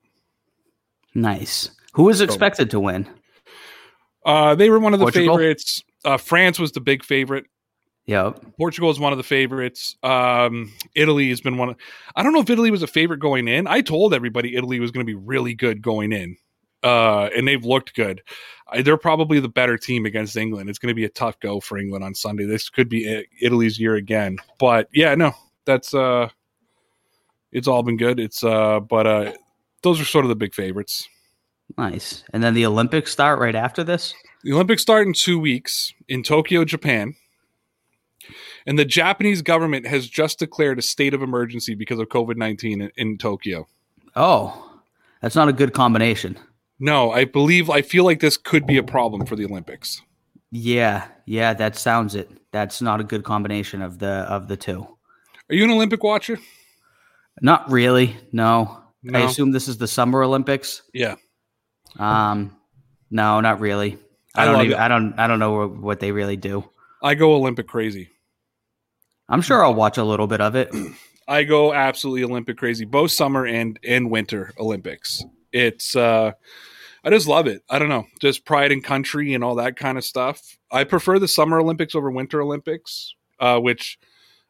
Nice. 1.14 1.70
Who 1.94 2.04
was 2.04 2.20
expected 2.20 2.70
to 2.70 2.80
win? 2.80 3.08
Uh, 4.26 4.54
they 4.54 4.70
were 4.70 4.78
one 4.80 4.94
of 4.94 4.98
the 5.00 5.04
Portugal? 5.04 5.36
favorites. 5.36 5.82
Uh, 6.04 6.16
France 6.16 6.58
was 6.58 6.72
the 6.72 6.80
big 6.80 7.04
favorite. 7.04 7.46
Yep. 8.06 8.56
Portugal 8.58 8.90
is 8.90 9.00
one 9.00 9.12
of 9.12 9.18
the 9.18 9.24
favorites. 9.24 9.96
Um, 10.02 10.72
Italy 10.94 11.30
has 11.30 11.40
been 11.40 11.56
one. 11.56 11.70
Of, 11.70 11.76
I 12.14 12.22
don't 12.22 12.34
know 12.34 12.40
if 12.40 12.50
Italy 12.50 12.70
was 12.70 12.82
a 12.82 12.86
favorite 12.86 13.18
going 13.18 13.48
in. 13.48 13.66
I 13.66 13.80
told 13.80 14.12
everybody 14.12 14.56
Italy 14.56 14.78
was 14.78 14.90
going 14.90 15.06
to 15.06 15.10
be 15.10 15.18
really 15.18 15.54
good 15.54 15.80
going 15.80 16.12
in, 16.12 16.36
uh, 16.82 17.30
and 17.34 17.48
they've 17.48 17.64
looked 17.64 17.94
good. 17.94 18.22
I, 18.68 18.82
they're 18.82 18.98
probably 18.98 19.40
the 19.40 19.48
better 19.48 19.78
team 19.78 20.04
against 20.04 20.36
England. 20.36 20.68
It's 20.68 20.78
going 20.78 20.90
to 20.90 20.94
be 20.94 21.06
a 21.06 21.10
tough 21.10 21.40
go 21.40 21.60
for 21.60 21.78
England 21.78 22.04
on 22.04 22.14
Sunday. 22.14 22.44
This 22.44 22.68
could 22.68 22.90
be 22.90 23.24
Italy's 23.40 23.80
year 23.80 23.94
again. 23.94 24.36
But 24.58 24.88
yeah, 24.92 25.14
no, 25.14 25.32
that's 25.64 25.94
uh, 25.94 26.28
it's 27.52 27.68
all 27.68 27.82
been 27.82 27.96
good. 27.96 28.20
It's 28.20 28.44
uh, 28.44 28.80
but 28.80 29.06
uh, 29.06 29.32
those 29.82 29.98
are 29.98 30.04
sort 30.04 30.26
of 30.26 30.28
the 30.28 30.36
big 30.36 30.54
favorites. 30.54 31.08
Nice. 31.78 32.22
And 32.34 32.42
then 32.42 32.52
the 32.52 32.66
Olympics 32.66 33.10
start 33.10 33.38
right 33.38 33.54
after 33.54 33.82
this? 33.82 34.14
The 34.42 34.52
Olympics 34.52 34.82
start 34.82 35.06
in 35.06 35.14
two 35.14 35.38
weeks 35.38 35.94
in 36.06 36.22
Tokyo, 36.22 36.66
Japan. 36.66 37.14
And 38.66 38.78
the 38.78 38.84
Japanese 38.84 39.42
government 39.42 39.86
has 39.86 40.08
just 40.08 40.38
declared 40.38 40.78
a 40.78 40.82
state 40.82 41.14
of 41.14 41.22
emergency 41.22 41.74
because 41.74 41.98
of 41.98 42.08
COVID 42.08 42.36
19 42.36 42.80
in, 42.80 42.90
in 42.96 43.18
Tokyo. 43.18 43.66
Oh, 44.16 44.80
that's 45.20 45.36
not 45.36 45.48
a 45.48 45.52
good 45.52 45.72
combination. 45.72 46.38
No, 46.78 47.12
I 47.12 47.24
believe, 47.24 47.70
I 47.70 47.82
feel 47.82 48.04
like 48.04 48.20
this 48.20 48.36
could 48.36 48.66
be 48.66 48.76
a 48.76 48.82
problem 48.82 49.26
for 49.26 49.36
the 49.36 49.44
Olympics. 49.44 50.02
Yeah. 50.50 51.06
Yeah, 51.26 51.54
that 51.54 51.76
sounds 51.76 52.14
it. 52.14 52.30
That's 52.52 52.82
not 52.82 53.00
a 53.00 53.04
good 53.04 53.24
combination 53.24 53.82
of 53.82 53.98
the 53.98 54.06
of 54.06 54.48
the 54.48 54.56
two. 54.56 54.86
Are 55.50 55.54
you 55.54 55.64
an 55.64 55.70
Olympic 55.70 56.02
watcher? 56.02 56.38
Not 57.40 57.70
really. 57.70 58.16
No. 58.32 58.80
I 59.12 59.20
assume 59.20 59.50
this 59.50 59.68
is 59.68 59.76
the 59.76 59.88
Summer 59.88 60.22
Olympics. 60.22 60.82
Yeah. 60.94 61.16
Um, 61.98 62.56
no, 63.10 63.40
not 63.40 63.60
really. 63.60 63.98
I, 64.34 64.42
I 64.42 64.44
don't. 64.46 64.64
Even, 64.64 64.72
it. 64.72 64.78
I 64.78 64.88
don't. 64.88 65.18
I 65.18 65.26
don't 65.26 65.38
know 65.38 65.68
what 65.68 66.00
they 66.00 66.12
really 66.12 66.36
do. 66.36 66.68
I 67.02 67.14
go 67.14 67.34
Olympic 67.34 67.68
crazy. 67.68 68.08
I'm 69.34 69.42
sure 69.42 69.64
I'll 69.64 69.74
watch 69.74 69.98
a 69.98 70.04
little 70.04 70.26
bit 70.28 70.40
of 70.40 70.54
it. 70.54 70.70
I 71.26 71.42
go 71.42 71.72
absolutely 71.74 72.22
Olympic 72.22 72.56
crazy, 72.56 72.84
both 72.84 73.10
summer 73.10 73.44
and 73.46 73.78
and 73.82 74.10
winter 74.10 74.52
Olympics. 74.60 75.24
It's 75.52 75.96
uh 75.96 76.32
I 77.02 77.10
just 77.10 77.26
love 77.26 77.46
it. 77.48 77.62
I 77.68 77.78
don't 77.80 77.88
know, 77.88 78.06
just 78.20 78.44
pride 78.44 78.70
and 78.72 78.82
country 78.82 79.34
and 79.34 79.42
all 79.42 79.56
that 79.56 79.76
kind 79.76 79.98
of 79.98 80.04
stuff. 80.04 80.56
I 80.70 80.84
prefer 80.84 81.18
the 81.18 81.26
summer 81.28 81.58
Olympics 81.58 81.94
over 81.94 82.10
winter 82.10 82.40
Olympics, 82.40 83.14
uh, 83.40 83.58
which 83.58 83.98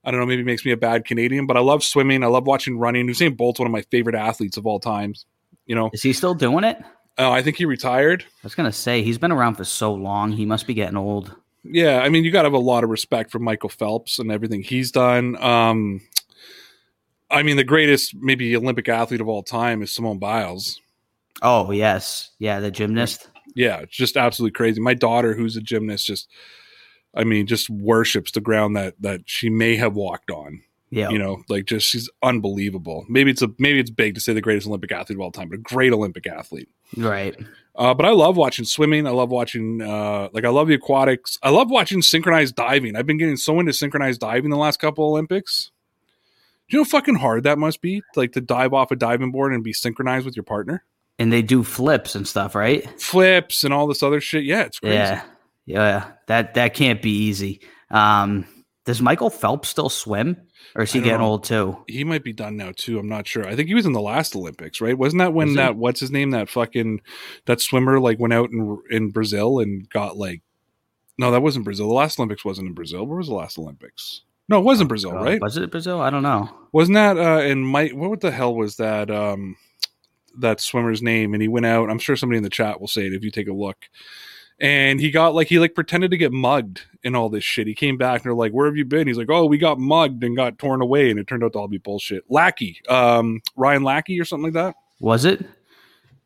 I 0.04 0.10
don't 0.10 0.20
know, 0.20 0.26
maybe 0.26 0.44
makes 0.44 0.64
me 0.66 0.70
a 0.72 0.76
bad 0.76 1.06
Canadian, 1.06 1.46
but 1.46 1.56
I 1.56 1.60
love 1.60 1.82
swimming. 1.82 2.22
I 2.22 2.26
love 2.26 2.46
watching 2.46 2.76
running. 2.78 3.06
Usain 3.08 3.36
Bolt's 3.36 3.58
one 3.58 3.66
of 3.66 3.72
my 3.72 3.82
favorite 3.90 4.14
athletes 4.14 4.58
of 4.58 4.66
all 4.66 4.78
times. 4.78 5.24
You 5.66 5.74
know, 5.74 5.88
Is 5.94 6.02
he 6.02 6.12
still 6.12 6.34
doing 6.34 6.62
it? 6.64 6.76
uh, 7.18 7.30
I 7.30 7.42
think 7.42 7.56
he 7.56 7.64
retired. 7.64 8.22
I 8.22 8.42
was 8.42 8.54
gonna 8.54 8.70
say 8.72 9.02
he's 9.02 9.16
been 9.18 9.32
around 9.32 9.54
for 9.54 9.64
so 9.64 9.94
long. 9.94 10.32
He 10.32 10.44
must 10.44 10.66
be 10.66 10.74
getting 10.74 10.98
old. 10.98 11.34
Yeah, 11.64 12.00
I 12.00 12.08
mean, 12.10 12.24
you 12.24 12.30
got 12.30 12.42
to 12.42 12.46
have 12.46 12.52
a 12.52 12.58
lot 12.58 12.84
of 12.84 12.90
respect 12.90 13.30
for 13.30 13.38
Michael 13.38 13.70
Phelps 13.70 14.18
and 14.18 14.30
everything 14.30 14.62
he's 14.62 14.92
done. 14.92 15.36
Um, 15.42 16.02
I 17.30 17.42
mean, 17.42 17.56
the 17.56 17.64
greatest 17.64 18.14
maybe 18.14 18.54
Olympic 18.54 18.88
athlete 18.88 19.20
of 19.20 19.28
all 19.28 19.42
time 19.42 19.82
is 19.82 19.90
Simone 19.90 20.18
Biles. 20.18 20.80
Oh 21.42 21.70
yes, 21.72 22.30
yeah, 22.38 22.60
the 22.60 22.70
gymnast. 22.70 23.28
Yeah, 23.54 23.78
it's 23.78 23.96
just 23.96 24.16
absolutely 24.16 24.52
crazy. 24.52 24.80
My 24.80 24.94
daughter, 24.94 25.34
who's 25.34 25.56
a 25.56 25.60
gymnast, 25.60 26.06
just 26.06 26.28
I 27.14 27.24
mean, 27.24 27.46
just 27.46 27.70
worships 27.70 28.32
the 28.32 28.40
ground 28.40 28.76
that 28.76 28.94
that 29.00 29.22
she 29.26 29.50
may 29.50 29.76
have 29.76 29.94
walked 29.94 30.30
on. 30.30 30.62
Yeah, 30.90 31.10
You 31.10 31.18
know, 31.18 31.42
like 31.48 31.64
just 31.64 31.88
she's 31.88 32.08
unbelievable. 32.22 33.04
Maybe 33.08 33.30
it's 33.30 33.42
a 33.42 33.48
maybe 33.58 33.80
it's 33.80 33.90
big 33.90 34.14
to 34.14 34.20
say 34.20 34.32
the 34.32 34.40
greatest 34.40 34.68
Olympic 34.68 34.92
athlete 34.92 35.16
of 35.16 35.20
all 35.22 35.32
time, 35.32 35.48
but 35.48 35.58
a 35.58 35.62
great 35.62 35.92
Olympic 35.92 36.26
athlete. 36.26 36.68
right. 36.96 37.36
Uh, 37.76 37.92
but 37.92 38.06
I 38.06 38.10
love 38.10 38.36
watching 38.36 38.64
swimming. 38.64 39.06
I 39.06 39.10
love 39.10 39.30
watching, 39.30 39.82
uh, 39.82 40.28
like, 40.32 40.44
I 40.44 40.48
love 40.48 40.68
the 40.68 40.74
aquatics. 40.74 41.38
I 41.42 41.50
love 41.50 41.70
watching 41.70 42.02
synchronized 42.02 42.54
diving. 42.54 42.94
I've 42.94 43.06
been 43.06 43.18
getting 43.18 43.36
so 43.36 43.58
into 43.58 43.72
synchronized 43.72 44.20
diving 44.20 44.50
the 44.50 44.56
last 44.56 44.78
couple 44.78 45.04
Olympics. 45.04 45.72
Do 46.68 46.76
you 46.76 46.80
know 46.80 46.84
how 46.84 46.90
fucking 46.90 47.16
hard 47.16 47.42
that 47.42 47.58
must 47.58 47.82
be? 47.82 48.02
Like 48.14 48.32
to 48.32 48.40
dive 48.40 48.72
off 48.72 48.90
a 48.90 48.96
diving 48.96 49.32
board 49.32 49.52
and 49.52 49.64
be 49.64 49.72
synchronized 49.72 50.24
with 50.24 50.36
your 50.36 50.44
partner? 50.44 50.84
And 51.18 51.32
they 51.32 51.42
do 51.42 51.62
flips 51.62 52.14
and 52.14 52.26
stuff, 52.26 52.54
right? 52.54 52.88
Flips 53.00 53.64
and 53.64 53.74
all 53.74 53.86
this 53.86 54.02
other 54.02 54.20
shit. 54.20 54.44
Yeah, 54.44 54.62
it's 54.62 54.78
crazy. 54.78 54.96
Yeah, 54.96 55.22
yeah. 55.66 56.12
That 56.26 56.54
that 56.54 56.74
can't 56.74 57.02
be 57.02 57.10
easy. 57.10 57.60
Um, 57.90 58.46
does 58.84 59.02
Michael 59.02 59.30
Phelps 59.30 59.68
still 59.68 59.88
swim, 59.88 60.36
or 60.74 60.82
is 60.82 60.92
he 60.92 61.00
getting 61.00 61.20
know. 61.20 61.26
old 61.26 61.44
too? 61.44 61.84
He 61.86 62.04
might 62.04 62.24
be 62.24 62.32
done 62.32 62.56
now 62.56 62.72
too. 62.74 62.98
I'm 62.98 63.08
not 63.08 63.26
sure. 63.26 63.46
I 63.46 63.56
think 63.56 63.68
he 63.68 63.74
was 63.74 63.86
in 63.86 63.92
the 63.92 64.00
last 64.00 64.34
Olympics, 64.36 64.80
right? 64.80 64.96
Wasn't 64.96 65.18
that 65.18 65.32
when 65.34 65.48
Was 65.48 65.56
that 65.56 65.76
what's 65.76 66.00
his 66.00 66.10
name 66.10 66.30
that 66.30 66.48
fucking 66.48 67.00
that 67.46 67.60
swimmer 67.60 68.00
like 68.00 68.18
went 68.18 68.32
out 68.32 68.50
in 68.50 68.78
in 68.90 69.10
Brazil 69.10 69.60
and 69.60 69.88
got 69.90 70.16
like 70.16 70.42
no, 71.16 71.30
that 71.30 71.42
wasn't 71.42 71.64
Brazil. 71.64 71.88
The 71.88 71.94
last 71.94 72.18
Olympics 72.18 72.44
wasn't 72.44 72.68
in 72.68 72.74
Brazil. 72.74 73.06
Where 73.06 73.18
was 73.18 73.28
the 73.28 73.34
last 73.34 73.58
Olympics? 73.58 74.22
No, 74.48 74.58
it 74.58 74.64
wasn't 74.64 74.88
Brazil, 74.88 75.12
Uh, 75.12 75.22
right? 75.22 75.40
Was 75.40 75.56
it 75.56 75.70
Brazil? 75.70 76.00
I 76.00 76.10
don't 76.10 76.22
know. 76.22 76.48
Wasn't 76.72 76.94
that 76.94 77.16
uh 77.16 77.42
in 77.42 77.62
Mike 77.62 77.92
what 77.94 78.20
the 78.20 78.30
hell 78.30 78.54
was 78.54 78.76
that 78.76 79.10
um 79.10 79.56
that 80.38 80.60
swimmer's 80.60 81.02
name? 81.02 81.32
And 81.32 81.42
he 81.42 81.48
went 81.48 81.66
out, 81.66 81.90
I'm 81.90 81.98
sure 81.98 82.16
somebody 82.16 82.38
in 82.38 82.42
the 82.42 82.50
chat 82.50 82.80
will 82.80 82.88
say 82.88 83.06
it 83.06 83.14
if 83.14 83.22
you 83.22 83.30
take 83.30 83.48
a 83.48 83.52
look. 83.52 83.76
And 84.60 85.00
he 85.00 85.10
got 85.10 85.34
like 85.34 85.48
he 85.48 85.58
like 85.58 85.74
pretended 85.74 86.10
to 86.12 86.16
get 86.16 86.32
mugged 86.32 86.82
and 87.02 87.16
all 87.16 87.28
this 87.28 87.44
shit. 87.44 87.66
He 87.66 87.74
came 87.74 87.96
back 87.98 88.20
and 88.20 88.24
they're 88.24 88.34
like, 88.34 88.52
Where 88.52 88.66
have 88.66 88.76
you 88.76 88.84
been? 88.84 89.06
He's 89.06 89.18
like, 89.18 89.30
Oh, 89.30 89.46
we 89.46 89.58
got 89.58 89.78
mugged 89.78 90.22
and 90.22 90.36
got 90.36 90.58
torn 90.58 90.80
away, 90.80 91.10
and 91.10 91.18
it 91.18 91.26
turned 91.26 91.42
out 91.42 91.52
to 91.54 91.58
all 91.58 91.68
be 91.68 91.78
bullshit. 91.78 92.24
Lackey. 92.28 92.80
Um 92.88 93.40
Ryan 93.56 93.82
Lackey 93.82 94.20
or 94.20 94.24
something 94.24 94.44
like 94.44 94.54
that. 94.54 94.76
Was 95.00 95.24
it? 95.24 95.44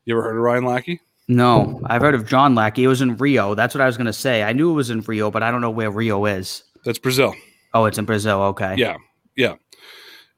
You 0.05 0.15
ever 0.15 0.23
heard 0.23 0.37
of 0.37 0.43
Ryan 0.43 0.65
Lackey? 0.65 1.01
No, 1.29 1.83
I've 1.85 2.01
heard 2.01 2.15
of 2.15 2.27
John 2.27 2.55
Lackey. 2.55 2.85
It 2.85 2.89
was 2.89 3.03
in 3.03 3.17
Rio. 3.17 3.55
That's 3.55 3.75
what 3.75 3.83
I 3.83 3.87
was 3.87 3.99
going 3.99 4.07
to 4.07 4.15
say. 4.15 4.43
I 4.43 4.55
knew 4.55 4.71
it 4.71 4.75
was 4.75 4.89
in 4.89 5.03
Rio, 5.03 5.31
but 5.31 5.43
I 5.43 5.51
don't 5.51 5.61
know 5.61 5.71
where 5.71 5.91
Rio 5.91 6.25
is. 6.25 6.65
That's 6.87 6.99
Brazil. 6.99 7.35
Oh, 7.75 7.85
it's 7.85 7.99
in 7.99 8.07
Brazil. 8.07 8.41
Okay. 8.45 8.77
Yeah, 8.79 8.97
yeah, 9.37 9.57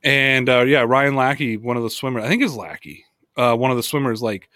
and 0.03 0.49
uh, 0.49 0.63
yeah, 0.63 0.83
Ryan 0.83 1.15
Lackey, 1.15 1.57
one 1.57 1.77
of 1.77 1.83
the 1.83 1.91
swimmers, 1.91 2.25
I 2.25 2.29
think 2.29 2.43
is 2.43 2.57
Lackey, 2.57 3.05
uh, 3.37 3.55
one 3.55 3.71
of 3.71 3.77
the 3.77 3.83
swimmers, 3.83 4.23
like 4.23 4.49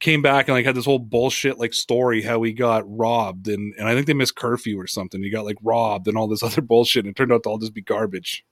came 0.00 0.22
back 0.22 0.48
and 0.48 0.56
like 0.56 0.64
had 0.64 0.74
this 0.74 0.86
whole 0.86 0.98
bullshit 0.98 1.58
like 1.58 1.74
story 1.74 2.22
how 2.22 2.42
he 2.42 2.52
got 2.52 2.82
robbed 2.86 3.48
and 3.48 3.74
and 3.78 3.86
I 3.86 3.94
think 3.94 4.06
they 4.06 4.14
missed 4.14 4.34
curfew 4.34 4.78
or 4.80 4.86
something. 4.86 5.22
He 5.22 5.30
got 5.30 5.44
like 5.44 5.58
robbed 5.62 6.08
and 6.08 6.16
all 6.16 6.26
this 6.26 6.42
other 6.42 6.62
bullshit, 6.62 7.04
and 7.04 7.12
it 7.12 7.16
turned 7.16 7.32
out 7.32 7.42
to 7.44 7.48
all 7.50 7.58
just 7.58 7.74
be 7.74 7.82
garbage. 7.82 8.44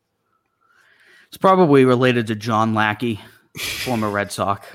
It's 1.28 1.36
probably 1.38 1.84
related 1.84 2.26
to 2.28 2.34
John 2.34 2.74
Lackey, 2.74 3.20
former 3.58 4.08
Red 4.10 4.32
Sox. 4.32 4.66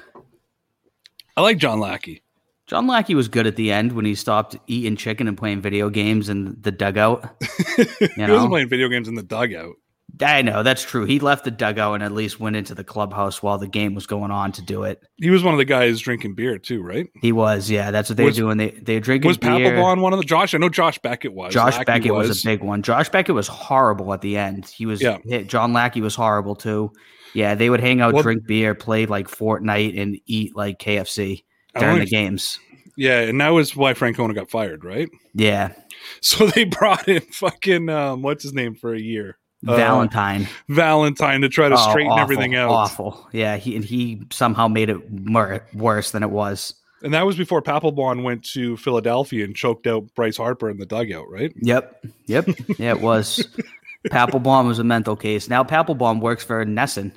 I 1.36 1.42
like 1.42 1.58
John 1.58 1.80
Lackey. 1.80 2.22
John 2.68 2.88
Lackey 2.88 3.16
was 3.16 3.28
good 3.28 3.46
at 3.48 3.56
the 3.56 3.72
end 3.72 3.92
when 3.94 4.06
he 4.06 4.16
stopped 4.16 4.56
eating 4.68 4.96
chicken 4.96 5.28
and 5.28 5.38
playing 5.38 5.62
video 5.62 5.90
games 5.90 6.30
in 6.30 6.56
the 6.62 6.72
dugout. 6.72 7.26
he 7.76 8.08
You 8.18 8.28
know? 8.28 8.34
wasn't 8.34 8.52
playing 8.52 8.70
video 8.70 8.88
games 8.88 9.08
in 9.08 9.16
the 9.16 9.24
dugout. 9.24 9.74
I 10.22 10.44
know 10.44 10.62
that's 10.62 10.84
true. 10.84 11.06
He 11.06 11.20
left 11.20 11.44
the 11.44 11.50
dugout 11.52 11.96
and 11.96 12.04
at 12.04 12.12
least 12.12 12.40
went 12.40 12.56
into 12.56 12.76
the 12.76 12.84
clubhouse 12.84 13.42
while 13.42 13.58
the 13.58 13.68
game 13.68 13.96
was 13.96 14.06
going 14.06 14.30
on 14.30 14.52
to 14.54 14.62
do 14.62 14.84
it. 14.84 15.02
He 15.18 15.32
was 15.32 15.44
one 15.44 15.54
of 15.54 15.58
the 15.58 15.66
guys 15.66 16.00
drinking 16.00 16.36
beer 16.36 16.60
too, 16.60 16.84
right? 16.84 17.08
He 17.22 17.32
was, 17.32 17.70
yeah. 17.70 17.90
That's 17.90 18.10
what 18.10 18.18
they 18.18 18.26
Was- 18.26 18.40
were 18.40 18.54
doing. 18.54 18.58
They 18.58 18.70
they 18.80 18.94
were 18.96 19.00
drinking 19.00 19.28
Was. 19.30 19.38
Papelbon 19.40 20.02
one 20.02 20.14
of 20.14 20.20
the 20.20 20.26
Josh? 20.26 20.54
I 20.54 20.60
know 20.60 20.70
Josh 20.70 21.00
Beckett 21.00 21.34
was. 21.34 21.52
Josh 21.54 21.74
Lackey 21.74 21.86
Beckett 21.86 22.14
was. 22.14 22.46
a 22.46 22.48
big 22.48 22.62
one. 22.62 22.84
Josh 22.84 23.10
Beckett 23.10 23.34
was 23.34 23.48
horrible 23.48 24.14
at 24.14 24.22
the 24.22 24.38
end. 24.38 24.66
He 24.68 24.86
was. 24.86 25.02
Yeah. 25.02 25.18
hit- 25.26 25.48
John 25.48 25.74
Lackey 25.74 26.02
was 26.02 26.14
horrible 26.16 26.56
too. 26.56 26.92
Yeah, 27.34 27.56
they 27.56 27.72
would 27.72 27.80
hang 27.80 28.00
out, 28.00 28.14
Well- 28.14 28.22
drink 28.22 28.46
beer, 28.46 28.76
play 28.76 29.08
like 29.08 29.28
Fortnite, 29.28 30.00
and 30.00 30.20
eat 30.28 30.56
like 30.56 30.78
KFC 30.78 31.44
during 31.80 32.00
the 32.00 32.06
games. 32.06 32.60
Yeah, 32.96 33.22
and 33.22 33.42
that 33.42 33.50
was 33.50 33.76
why 33.76 33.96
Francona 33.96 34.36
got 34.36 34.52
fired, 34.52 34.84
right? 34.86 35.10
Yeah, 35.34 35.74
So 36.22 36.46
they 36.46 36.66
brought 36.66 37.08
in 37.08 37.22
fucking 37.22 37.90
um, 37.90 38.22
what's 38.22 38.44
his 38.44 38.54
name 38.54 38.76
for 38.76 38.94
a 38.94 39.00
year, 39.00 39.40
Uh, 39.68 39.76
Valentine. 39.76 40.48
Valentine, 40.70 41.42
to 41.42 41.50
try 41.50 41.70
to 41.70 41.76
Oh, 41.78 41.90
straighten 41.90 42.12
awful, 42.12 42.22
everything 42.22 42.56
out. 42.56 42.70
Awful. 42.70 43.28
Yeah, 43.32 43.58
he 43.58 43.76
and 43.76 43.86
he 43.86 44.24
somehow 44.32 44.68
made 44.68 44.90
it 44.90 45.12
more, 45.12 45.66
worse 45.74 46.12
than 46.12 46.24
it 46.24 46.30
was. 46.32 46.74
And 47.02 47.14
that 47.14 47.26
was 47.26 47.36
before 47.36 47.62
Papelbon 47.62 48.24
went 48.24 48.44
to 48.54 48.78
Philadelphia 48.78 49.44
and 49.44 49.56
choked 49.56 49.88
out 49.88 50.06
Bryce 50.16 50.38
Harper 50.38 50.70
in 50.70 50.78
the 50.78 50.86
dugout, 50.86 51.30
right? 51.30 51.54
Yep. 51.62 52.06
Yep. 52.28 52.48
yeah, 52.80 52.92
it 52.92 53.02
was. 53.02 53.46
Papelbon 54.10 54.68
was 54.68 54.80
a 54.80 54.84
mental 54.84 55.16
case. 55.16 55.50
Now 55.50 55.64
Papelbon 55.64 56.20
works 56.20 56.44
for 56.44 56.66
NESN. 56.66 57.12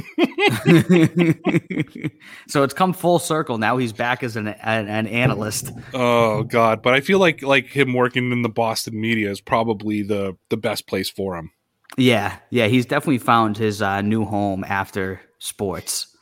so 2.48 2.62
it's 2.62 2.74
come 2.74 2.92
full 2.92 3.18
circle. 3.18 3.58
Now 3.58 3.76
he's 3.76 3.92
back 3.92 4.22
as 4.22 4.36
an 4.36 4.48
an, 4.48 4.88
an 4.88 5.06
analyst. 5.06 5.70
Oh 5.94 6.42
God! 6.44 6.82
But 6.82 6.94
I 6.94 7.00
feel 7.00 7.18
like 7.18 7.42
like 7.42 7.66
him 7.66 7.94
working 7.94 8.32
in 8.32 8.42
the 8.42 8.48
Boston 8.48 9.00
media 9.00 9.30
is 9.30 9.40
probably 9.40 10.02
the 10.02 10.36
the 10.48 10.56
best 10.56 10.86
place 10.86 11.10
for 11.10 11.36
him. 11.36 11.50
Yeah, 11.96 12.36
yeah, 12.50 12.66
he's 12.66 12.86
definitely 12.86 13.18
found 13.18 13.58
his 13.58 13.82
uh, 13.82 14.00
new 14.02 14.24
home 14.24 14.64
after 14.64 15.20
sports. 15.38 16.16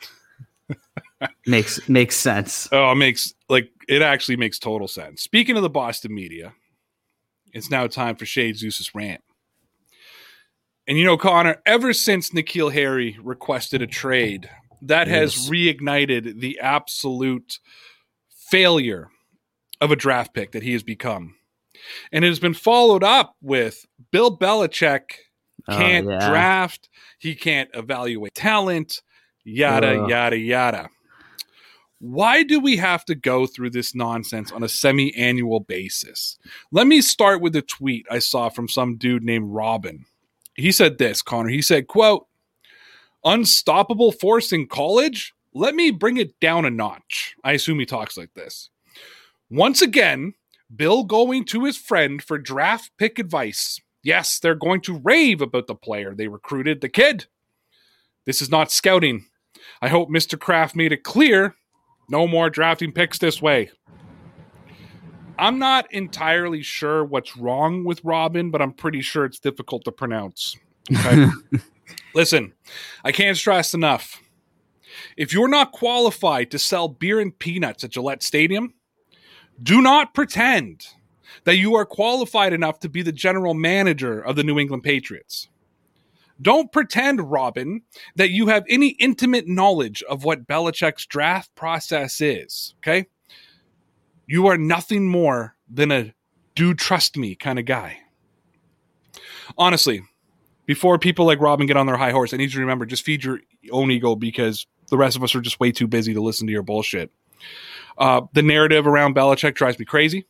makes 1.47 1.89
makes 1.89 2.17
sense. 2.17 2.69
Oh, 2.73 2.93
it 2.93 2.97
makes 2.97 3.35
like 3.49 3.71
it 3.89 4.03
actually 4.03 4.37
makes 4.37 4.59
total 4.59 4.89
sense. 4.89 5.23
Speaking 5.23 5.57
of 5.57 5.63
the 5.63 5.71
Boston 5.71 6.15
media, 6.15 6.55
it's 7.53 7.71
now 7.71 7.87
time 7.87 8.17
for 8.17 8.27
Shade 8.27 8.57
Zeus's 8.57 8.95
rant. 8.95 9.23
And 10.89 10.99
you 10.99 11.05
know, 11.05 11.19
Connor, 11.19 11.63
ever 11.67 11.93
since 11.93 12.31
N'Keal 12.31 12.73
Harry 12.73 13.17
requested 13.23 13.83
a 13.83 13.87
trade, 13.87 14.49
that 14.83 15.07
has 15.07 15.49
reignited 15.51 16.41
the 16.41 16.59
absolute 16.61 17.59
failure 18.51 19.11
of 19.81 19.91
a 19.93 19.97
draft 19.97 20.33
pick 20.33 20.53
that 20.53 20.63
he 20.63 20.73
has 20.73 20.83
become. 20.83 21.35
And 22.11 22.25
it 22.25 22.29
has 22.29 22.41
been 22.41 22.55
followed 22.55 23.05
up 23.05 23.37
with 23.43 23.85
Bill 24.11 24.37
Belichick 24.37 25.03
Oh, 25.69 25.77
can't 25.77 26.09
yeah. 26.09 26.27
draft, 26.31 26.89
he 27.19 27.35
can't 27.35 27.69
evaluate 27.75 28.35
talent, 28.35 29.03
yada, 29.45 30.03
Ugh. 30.03 30.09
yada, 30.11 30.39
yada. 30.39 30.89
Why 32.01 32.43
do 32.43 32.61
we 32.61 32.77
have 32.77 33.05
to 33.07 33.15
go 33.15 33.47
through 33.47 33.71
this 33.71 33.95
nonsense 33.95 34.51
on 34.53 34.63
a 34.63 34.69
semi 34.69 35.15
annual 35.17 35.61
basis? 35.61 36.39
Let 36.71 36.87
me 36.87 37.01
start 37.03 37.43
with 37.43 37.55
a 37.57 37.63
tweet 37.63 38.07
I 38.11 38.21
saw 38.21 38.49
from 38.49 38.69
some 38.69 38.97
dude 38.97 39.25
named 39.25 39.53
Robin. 39.53 40.07
He 40.59 40.73
said 40.73 40.99
this, 40.99 41.23
Connor. 41.23 41.51
He 41.51 41.63
said, 41.63 41.87
quote, 41.87 42.27
unstoppable 43.25 44.11
force 44.11 44.53
in 44.53 44.67
college? 44.67 45.33
Let 45.55 45.75
me 45.77 45.93
bring 45.93 46.17
it 46.17 46.39
down 46.41 46.65
a 46.65 46.71
notch. 46.71 47.37
I 47.45 47.53
assume 47.53 47.79
he 47.79 47.87
talks 47.87 48.17
like 48.17 48.35
this. 48.35 48.69
Once 49.49 49.81
again, 49.81 50.35
Bill 50.75 51.05
going 51.05 51.45
to 51.47 51.65
his 51.65 51.77
friend 51.77 52.21
for 52.21 52.39
draft 52.39 52.91
pick 52.99 53.21
advice. 53.21 53.81
Yes, 54.03 54.41
they're 54.41 54.57
going 54.57 54.81
to 54.83 54.99
rave 54.99 55.41
about 55.41 55.69
the 55.69 55.75
player 55.77 56.13
they 56.15 56.29
recruited, 56.29 56.81
the 56.81 56.89
kid. 56.89 57.27
This 58.27 58.43
is 58.43 58.51
not 58.51 58.73
scouting. 58.73 59.27
I 59.81 59.89
hope 59.89 60.11
Mr. 60.11 60.39
Kraft 60.39 60.75
made 60.75 60.93
it 60.93 61.05
clear 61.05 61.55
no 62.11 62.27
more 62.27 62.51
drafting 62.51 62.91
picks 62.91 63.19
this 63.19 63.41
way. 63.41 63.71
I'm 65.39 65.59
not 65.59 65.93
entirely 65.93 66.63
sure 66.63 67.05
what's 67.05 67.37
wrong 67.37 67.85
with 67.85 68.05
Robin, 68.05 68.51
but 68.51 68.61
I'm 68.61 68.73
pretty 68.73 69.01
sure 69.01 69.25
it's 69.25 69.39
difficult 69.39 69.85
to 69.85 69.93
pronounce. 69.93 70.57
Okay. 70.93 71.29
Listen, 72.15 72.53
I 73.05 73.13
can't 73.13 73.37
stress 73.37 73.75
enough. 73.75 74.21
If 75.17 75.33
you're 75.33 75.49
not 75.49 75.73
qualified 75.73 76.51
to 76.51 76.59
sell 76.59 76.89
beer 76.89 77.21
and 77.21 77.39
peanuts 77.39 77.85
at 77.85 77.91
Gillette 77.91 78.23
Stadium, 78.23 78.75
do 79.63 79.81
not 79.81 80.15
pretend 80.15 80.87
that 81.45 81.57
you 81.57 81.75
are 81.77 81.85
qualified 81.85 82.53
enough 82.53 82.81
to 82.81 82.89
be 82.89 83.03
the 83.03 83.13
general 83.13 83.55
manager 83.55 84.21
of 84.21 84.37
the 84.37 84.45
New 84.45 84.59
England 84.59 84.83
Patriots. 84.83 85.49
Don't 86.41 86.71
pretend, 86.71 87.31
Robin, 87.31 87.83
that 88.17 88.31
you 88.31 88.47
have 88.47 88.65
any 88.69 88.91
intimate 89.01 89.49
knowledge 89.49 90.03
of 90.09 90.25
what 90.25 90.47
Belichick's 90.47 91.07
draft 91.07 91.53
process 91.55 92.21
is. 92.21 92.75
Okay. 92.79 93.07
You 94.29 94.47
are 94.49 94.59
nothing 94.59 95.09
more 95.09 95.57
than 95.69 95.91
a 95.91 96.15
do 96.55 96.75
trust 96.75 97.17
me 97.17 97.35
kind 97.35 97.59
of 97.59 97.65
guy. 97.65 97.97
Honestly, 99.57 100.03
before 100.67 100.99
people 100.99 101.25
like 101.25 101.41
Robin 101.41 101.67
get 101.67 101.79
on 101.79 101.87
their 101.87 101.97
high 101.97 102.11
horse, 102.11 102.35
I 102.35 102.37
need 102.37 102.51
you 102.51 102.57
to 102.57 102.61
remember 102.61 102.85
just 102.85 103.05
feed 103.05 103.25
your 103.25 103.41
own 103.73 103.91
ego 103.91 104.15
because 104.15 104.67
the 104.91 104.99
rest 104.99 105.17
of 105.17 105.23
us 105.23 105.35
are 105.35 105.41
just 105.41 105.61
way 105.61 105.73
too 105.73 105.87
busy 105.87 106.13
to 106.13 106.21
listen 106.21 106.47
to 106.47 106.53
your 106.53 106.63
bullshit. 106.63 107.11
Uh, 107.97 108.21
the 108.35 108.43
narrative 108.43 108.87
around 108.87 109.17
Belichick 109.17 109.55
drives 109.55 109.79
me 109.79 109.87
crazy. 109.87 110.27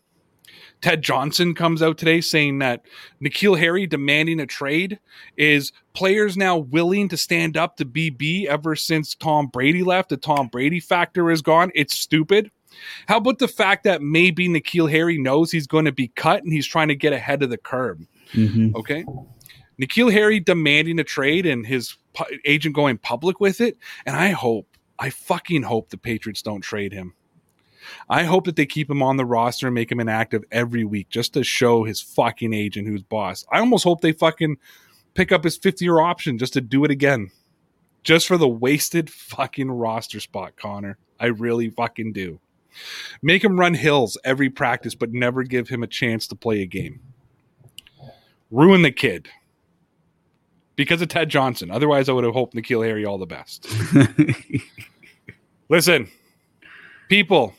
Ted 0.81 1.03
Johnson 1.03 1.57
comes 1.57 1.83
out 1.83 1.99
today 1.99 2.21
saying 2.21 2.61
that 2.61 2.83
N'Keal 3.21 3.59
Harry 3.59 3.87
demanding 3.89 4.39
a 4.39 4.47
trade 4.47 5.01
is 5.37 5.73
players 5.93 6.37
now 6.37 6.57
willing 6.57 7.09
to 7.09 7.17
stand 7.17 7.57
up 7.57 7.77
to 7.77 7.85
BB 7.85 8.47
ever 8.47 8.77
since 8.77 9.17
Tom 9.17 9.49
Brady 9.49 9.83
left. 9.83 10.11
The 10.11 10.17
Tom 10.17 10.47
Brady 10.47 10.79
factor 10.79 11.33
is 11.33 11.43
gone. 11.43 11.73
It's 11.75 11.99
stupid. 11.99 12.53
How 13.07 13.19
about 13.19 13.39
the 13.39 13.49
fact 13.49 13.85
that 13.85 14.03
maybe 14.03 14.49
N'Keal 14.49 14.91
Harry 14.91 15.19
knows 15.19 15.51
he's 15.51 15.67
going 15.67 15.85
to 15.85 15.93
be 15.93 16.09
cut 16.09 16.43
and 16.43 16.53
he's 16.53 16.67
trying 16.67 16.89
to 16.89 16.95
get 16.95 17.13
ahead 17.13 17.43
of 17.43 17.51
the 17.51 17.59
curve? 17.59 18.07
Mm-hmm. 18.33 18.77
Okay. 18.77 19.05
N'Keal 19.81 20.13
Harry 20.13 20.41
demanding 20.41 20.99
a 20.99 21.05
trade 21.05 21.47
and 21.47 21.67
his 21.67 21.97
pu- 22.15 22.39
agent 22.45 22.75
going 22.75 22.99
public 22.99 23.41
with 23.41 23.61
it. 23.61 23.77
And 24.07 24.17
I 24.17 24.31
hope, 24.31 24.67
I 24.99 25.11
fucking 25.11 25.63
hope 25.63 25.91
the 25.91 25.99
Patriots 25.99 26.43
don't 26.43 26.61
trade 26.61 26.93
him. 26.93 27.15
I 28.09 28.25
hope 28.25 28.45
that 28.45 28.57
they 28.57 28.67
keep 28.67 28.91
him 28.91 29.03
on 29.03 29.17
the 29.17 29.25
roster 29.25 29.69
and 29.69 29.75
make 29.75 29.91
him 29.91 30.01
inactive 30.01 30.45
every 30.51 30.85
week 30.85 31.09
just 31.09 31.35
to 31.35 31.45
show 31.45 31.85
his 31.85 32.01
fucking 32.01 32.53
agent 32.53 32.87
who's 32.87 33.03
boss. 33.03 33.45
I 33.51 33.61
almost 33.61 33.85
hope 33.85 34.01
they 34.01 34.13
fucking 34.13 34.57
pick 35.15 35.33
up 35.33 35.45
his 35.45 35.57
50 35.57 35.85
year 35.85 36.01
option 36.01 36.39
just 36.39 36.53
to 36.55 36.61
do 36.61 36.85
it 36.85 36.91
again. 36.91 37.31
Just 38.05 38.27
for 38.27 38.37
the 38.37 38.49
wasted 38.49 39.11
fucking 39.11 39.71
roster 39.71 40.21
spot, 40.21 40.57
Connor. 40.57 40.99
I 41.21 41.27
really 41.27 41.71
fucking 41.71 42.13
do. 42.13 42.41
Make 43.23 43.45
him 43.45 43.59
run 43.59 43.75
hills 43.75 44.19
every 44.25 44.51
practice, 44.51 44.95
but 44.95 45.13
never 45.13 45.43
give 45.43 45.69
him 45.69 45.83
a 45.83 45.87
chance 45.87 46.27
to 46.29 46.37
play 46.37 46.63
a 46.63 46.67
game. 46.67 47.01
Ruin 48.51 48.83
the 48.83 48.91
kid 48.91 49.29
because 50.77 51.03
of 51.03 51.09
Ted 51.09 51.29
Johnson. 51.29 51.71
Otherwise, 51.71 52.09
I 52.09 52.13
would 52.13 52.25
have 52.25 52.35
hoped 52.35 52.55
N'Keal 52.55 52.87
Harry 52.87 53.05
all 53.05 53.19
the 53.19 53.27
best. 53.27 53.67
Listen, 55.69 56.09
people, 57.09 57.55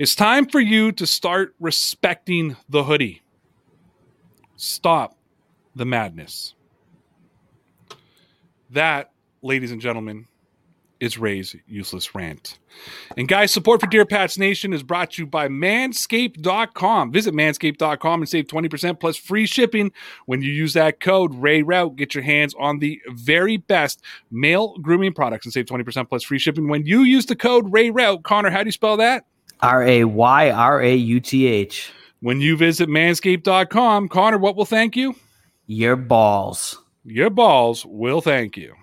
it's 0.00 0.14
time 0.14 0.46
for 0.46 0.58
you 0.58 0.90
to 0.92 1.06
start 1.06 1.54
respecting 1.60 2.56
the 2.68 2.84
hoodie. 2.84 3.22
Stop 4.56 5.16
the 5.74 5.84
madness. 5.84 6.54
That, 8.70 9.12
ladies 9.42 9.70
and 9.70 9.80
gentlemen, 9.80 10.26
is 11.00 11.18
Ray's 11.18 11.54
useless 11.66 12.14
rant. 12.14 12.58
And 13.16 13.28
guys, 13.28 13.52
support 13.52 13.80
for 13.80 13.86
Dear 13.86 14.04
Pats 14.04 14.38
Nation 14.38 14.72
is 14.72 14.82
brought 14.82 15.12
to 15.12 15.22
you 15.22 15.26
by 15.26 15.48
manscaped.com. 15.48 17.12
Visit 17.12 17.34
manscaped.com 17.34 18.22
and 18.22 18.28
save 18.28 18.46
20% 18.46 19.00
plus 19.00 19.16
free 19.16 19.46
shipping 19.46 19.92
when 20.26 20.42
you 20.42 20.52
use 20.52 20.72
that 20.74 21.00
code 21.00 21.32
RayRauth. 21.32 21.96
Get 21.96 22.14
your 22.14 22.24
hands 22.24 22.54
on 22.58 22.78
the 22.78 23.00
very 23.08 23.56
best 23.56 24.02
male 24.30 24.76
grooming 24.78 25.12
products 25.12 25.46
and 25.46 25.52
save 25.52 25.66
20% 25.66 26.08
plus 26.08 26.22
free 26.22 26.38
shipping 26.38 26.68
when 26.68 26.86
you 26.86 27.02
use 27.02 27.26
the 27.26 27.36
code 27.36 27.72
RayRauth. 27.72 28.22
Connor, 28.22 28.50
how 28.50 28.62
do 28.62 28.68
you 28.68 28.72
spell 28.72 28.96
that? 28.98 29.24
R 29.60 29.82
A 29.82 30.04
Y 30.04 30.50
R 30.50 30.82
A 30.82 30.94
U 30.94 31.20
T 31.20 31.46
H. 31.46 31.92
When 32.20 32.40
you 32.40 32.56
visit 32.56 32.88
manscaped.com, 32.88 34.08
Connor, 34.08 34.38
what 34.38 34.56
will 34.56 34.64
thank 34.64 34.96
you? 34.96 35.14
Your 35.66 35.96
balls. 35.96 36.82
Your 37.04 37.30
balls 37.30 37.84
will 37.86 38.20
thank 38.20 38.56
you. 38.56 38.74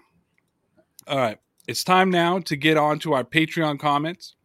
All 1.08 1.18
right. 1.18 1.38
It's 1.68 1.84
time 1.84 2.10
now 2.10 2.40
to 2.40 2.56
get 2.56 2.78
on 2.78 3.00
to 3.00 3.14
our 3.14 3.24
Patreon 3.24 3.80
comments. 3.80 4.36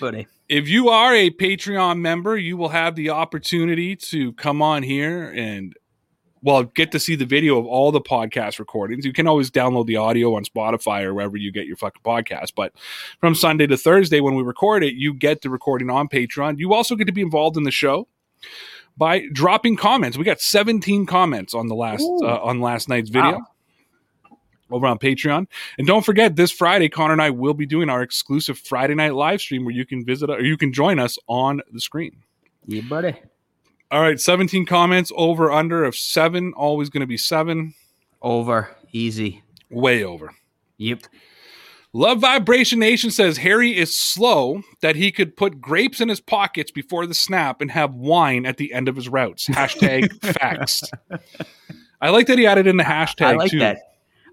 Buddy. 0.00 0.26
If 0.48 0.68
you 0.68 0.88
are 0.88 1.14
a 1.14 1.30
Patreon 1.30 2.00
member, 2.00 2.36
you 2.36 2.56
will 2.56 2.70
have 2.70 2.96
the 2.96 3.10
opportunity 3.10 3.94
to 3.96 4.32
come 4.32 4.62
on 4.62 4.82
here 4.82 5.30
and 5.30 5.74
well, 6.42 6.64
get 6.64 6.92
to 6.92 7.00
see 7.00 7.16
the 7.16 7.24
video 7.24 7.58
of 7.58 7.66
all 7.66 7.90
the 7.90 8.00
podcast 8.00 8.58
recordings. 8.58 9.04
You 9.04 9.12
can 9.12 9.26
always 9.26 9.50
download 9.50 9.86
the 9.86 9.96
audio 9.96 10.36
on 10.36 10.44
Spotify 10.44 11.02
or 11.02 11.14
wherever 11.14 11.36
you 11.36 11.50
get 11.50 11.66
your 11.66 11.76
fucking 11.76 12.02
podcast. 12.04 12.52
But 12.54 12.72
from 13.20 13.34
Sunday 13.34 13.66
to 13.66 13.76
Thursday, 13.76 14.20
when 14.20 14.34
we 14.34 14.42
record 14.42 14.84
it, 14.84 14.94
you 14.94 15.12
get 15.12 15.42
the 15.42 15.50
recording 15.50 15.90
on 15.90 16.08
Patreon. 16.08 16.58
You 16.58 16.72
also 16.74 16.94
get 16.94 17.06
to 17.06 17.12
be 17.12 17.22
involved 17.22 17.56
in 17.56 17.64
the 17.64 17.70
show 17.70 18.06
by 18.96 19.24
dropping 19.32 19.76
comments. 19.76 20.16
We 20.16 20.24
got 20.24 20.40
17 20.40 21.06
comments 21.06 21.54
on 21.54 21.66
the 21.66 21.74
last 21.74 22.04
uh, 22.22 22.40
on 22.42 22.60
last 22.60 22.88
night's 22.88 23.10
video. 23.10 23.32
Wow. 23.32 23.46
Over 24.70 24.86
on 24.86 24.98
Patreon. 24.98 25.46
And 25.78 25.86
don't 25.86 26.04
forget, 26.04 26.36
this 26.36 26.50
Friday, 26.50 26.88
Connor 26.88 27.14
and 27.14 27.22
I 27.22 27.30
will 27.30 27.54
be 27.54 27.66
doing 27.66 27.88
our 27.88 28.02
exclusive 28.02 28.58
Friday 28.58 28.94
night 28.94 29.14
live 29.14 29.40
stream 29.40 29.64
where 29.64 29.74
you 29.74 29.86
can 29.86 30.04
visit 30.04 30.28
or 30.30 30.40
you 30.42 30.56
can 30.56 30.72
join 30.72 30.98
us 30.98 31.16
on 31.26 31.60
the 31.72 31.80
screen. 31.80 32.22
You 32.66 32.82
buddy. 32.82 33.14
All 33.90 34.02
right, 34.02 34.20
17 34.20 34.66
comments 34.66 35.10
over 35.16 35.50
under 35.50 35.84
of 35.84 35.96
seven, 35.96 36.52
always 36.54 36.90
going 36.90 37.00
to 37.00 37.06
be 37.06 37.16
seven, 37.16 37.72
Over. 38.20 38.68
Easy. 38.92 39.42
way 39.70 40.04
over. 40.04 40.34
Yep. 40.76 41.04
Love 41.94 42.18
Vibration 42.20 42.78
Nation 42.78 43.10
says 43.10 43.38
Harry 43.38 43.74
is 43.74 43.98
slow 43.98 44.60
that 44.82 44.94
he 44.96 45.10
could 45.10 45.34
put 45.38 45.58
grapes 45.58 46.02
in 46.02 46.10
his 46.10 46.20
pockets 46.20 46.70
before 46.70 47.06
the 47.06 47.14
snap 47.14 47.62
and 47.62 47.70
have 47.70 47.94
wine 47.94 48.44
at 48.44 48.58
the 48.58 48.74
end 48.74 48.88
of 48.88 48.96
his 48.96 49.08
routes. 49.08 49.46
Hashtag 49.48 50.12
facts. 50.38 50.82
I 52.02 52.10
like 52.10 52.26
that 52.26 52.38
he 52.38 52.46
added 52.46 52.66
in 52.66 52.76
the 52.76 52.84
hashtag 52.84 53.24
I 53.26 53.32
like 53.36 53.50
too. 53.50 53.58
that. 53.60 53.87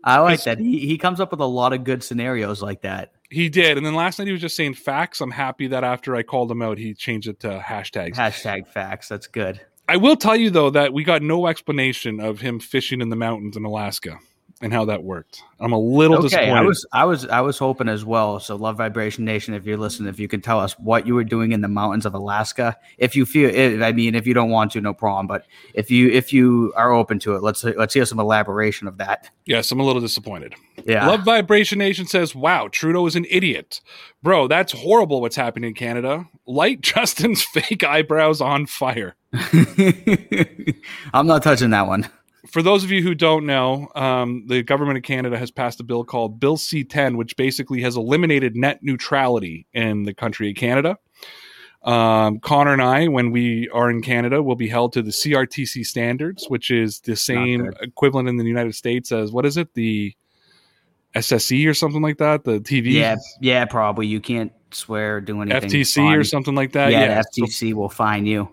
I 0.06 0.20
like 0.20 0.44
that. 0.44 0.60
He, 0.60 0.80
he 0.88 0.98
comes 0.98 1.20
up 1.20 1.32
with 1.32 1.40
a 1.40 1.46
lot 1.46 1.74
of 1.74 1.84
good 1.84 2.04
scenarios 2.04 2.62
like 2.62 2.82
that. 2.82 3.12
He 3.30 3.50
did, 3.50 3.76
and 3.78 3.86
then 3.86 3.96
last 3.96 4.20
night 4.20 4.28
he 4.28 4.32
was 4.32 4.42
just 4.42 4.56
saying 4.56 4.76
facts. 4.76 5.20
I'm 5.20 5.32
happy 5.32 5.68
that 5.68 5.84
after 5.84 6.16
I 6.16 6.22
called 6.22 6.52
him 6.52 6.62
out, 6.62 6.78
he 6.78 6.94
changed 6.94 7.28
it 7.28 7.40
to 7.40 7.60
hashtags. 7.60 8.16
Hashtag 8.16 8.68
facts. 8.68 9.08
That's 9.10 9.28
good. 9.28 9.62
I 9.90 9.98
will 9.98 10.16
tell 10.16 10.36
you 10.36 10.50
though 10.50 10.70
that 10.70 10.94
we 10.94 11.04
got 11.04 11.22
no 11.22 11.48
explanation 11.48 12.20
of 12.20 12.40
him 12.40 12.60
fishing 12.60 13.02
in 13.02 13.10
the 13.10 13.16
mountains 13.16 13.58
in 13.58 13.66
Alaska 13.66 14.20
and 14.66 14.74
how 14.74 14.84
that 14.86 15.04
worked. 15.04 15.44
I'm 15.60 15.72
a 15.74 15.80
little 15.80 16.18
Okay, 16.18 16.24
disappointed. 16.28 16.54
I 16.54 16.62
was 16.62 16.86
I 16.92 17.06
was 17.06 17.26
I 17.28 17.42
was 17.42 17.58
hoping 17.60 17.88
as 17.88 18.04
well. 18.04 18.40
So 18.40 18.56
Love 18.56 18.78
Vibration 18.78 19.24
Nation, 19.24 19.54
if 19.54 19.64
you're 19.66 19.78
listening, 19.78 20.10
if 20.10 20.20
you 20.20 20.28
can 20.28 20.42
tell 20.42 20.60
us 20.60 20.74
what 20.80 21.06
you 21.06 21.14
were 21.14 21.24
doing 21.24 21.52
in 21.52 21.62
the 21.62 21.68
mountains 21.68 22.06
of 22.06 22.16
Alaska, 22.16 22.76
if 22.98 23.16
you 23.16 23.26
feel, 23.28 23.50
if, 23.54 23.82
I 23.82 23.92
mean, 23.92 24.16
if 24.16 24.26
you 24.26 24.34
don't 24.34 24.50
want 24.50 24.72
to, 24.72 24.82
no 24.82 24.94
problem. 24.94 25.28
But 25.28 25.46
if 25.76 25.92
you 25.92 26.10
if 26.10 26.34
you 26.34 26.74
are 26.76 26.92
open 26.92 27.20
to 27.20 27.36
it, 27.36 27.44
let's 27.44 27.64
let's 27.64 27.94
hear 27.94 28.06
some 28.06 28.20
elaboration 28.20 28.88
of 28.88 28.98
that. 28.98 29.30
yes, 29.46 29.72
I'm 29.72 29.80
a 29.80 29.84
little 29.84 30.02
disappointed. 30.02 30.56
Yeah, 30.84 31.08
Love 31.08 31.24
Vibration 31.24 31.78
Nation 31.78 32.08
says, 32.08 32.34
"Wow, 32.34 32.68
Trudeau 32.70 33.06
is 33.06 33.16
an 33.16 33.26
idiot, 33.30 33.82
bro. 34.24 34.48
That's 34.48 34.72
horrible. 34.74 35.22
What's 35.22 35.36
happening 35.36 35.70
in 35.70 35.74
Canada? 35.76 36.28
Light 36.48 36.82
Justin's 36.82 37.44
fake 37.44 37.84
eyebrows 37.84 38.42
on 38.42 38.66
fire." 38.66 39.16
I'm 41.14 41.28
not 41.28 41.44
touching 41.44 41.70
that 41.70 41.88
one. 41.88 42.10
For 42.48 42.62
those 42.62 42.84
of 42.84 42.92
you 42.92 43.02
who 43.02 43.16
don't 43.16 43.46
know, 43.46 43.90
um, 43.96 44.46
the 44.48 44.64
government 44.64 44.98
of 44.98 45.04
Canada 45.04 45.38
has 45.38 45.52
passed 45.52 45.80
a 45.80 45.84
bill 45.84 46.04
called 46.04 46.40
Bill 46.40 46.58
C10, 46.58 47.16
which 47.18 47.36
basically 47.38 47.82
has 47.82 47.96
eliminated 47.98 48.56
net 48.56 48.80
neutrality 48.82 49.68
in 49.74 50.04
the 50.04 50.14
country 50.14 50.50
of 50.50 50.56
Canada. 50.56 50.98
Um, 51.84 52.40
Connor 52.40 52.74
and 52.74 52.82
I, 52.82 53.08
when 53.08 53.32
we 53.32 53.70
are 53.70 53.92
in 53.92 54.02
Canada, 54.02 54.42
will 54.42 54.56
be 54.56 54.68
held 54.68 54.94
to 54.94 55.04
the 55.04 55.12
CRTC 55.12 55.86
standards, 55.86 56.46
which 56.48 56.72
is 56.72 57.00
the 57.02 57.16
same 57.16 57.72
equivalent 57.80 58.28
in 58.28 58.38
the 58.38 58.44
United 58.44 58.74
States 58.74 59.12
as 59.12 59.32
what 59.32 59.46
is 59.46 59.56
it, 59.58 59.74
the 59.76 60.16
SSE 61.16 61.68
or 61.68 61.74
something 61.74 62.02
like 62.02 62.18
that, 62.18 62.44
the 62.44 62.60
TV, 62.60 62.94
Yeah, 62.94 63.16
yeah, 63.40 63.66
probably. 63.66 64.08
You 64.08 64.20
can't 64.20 64.52
swear 64.72 65.18
or 65.18 65.22
do 65.22 65.42
anything. 65.42 65.70
FTC 65.70 66.18
or 66.18 66.24
something 66.24 66.56
like 66.56 66.74
that. 66.74 66.92
Yeah, 66.92 67.22
so- 67.22 67.28
the 67.36 67.42
FTC 67.44 67.74
will 67.74 67.90
fine 67.90 68.26
you. 68.26 68.50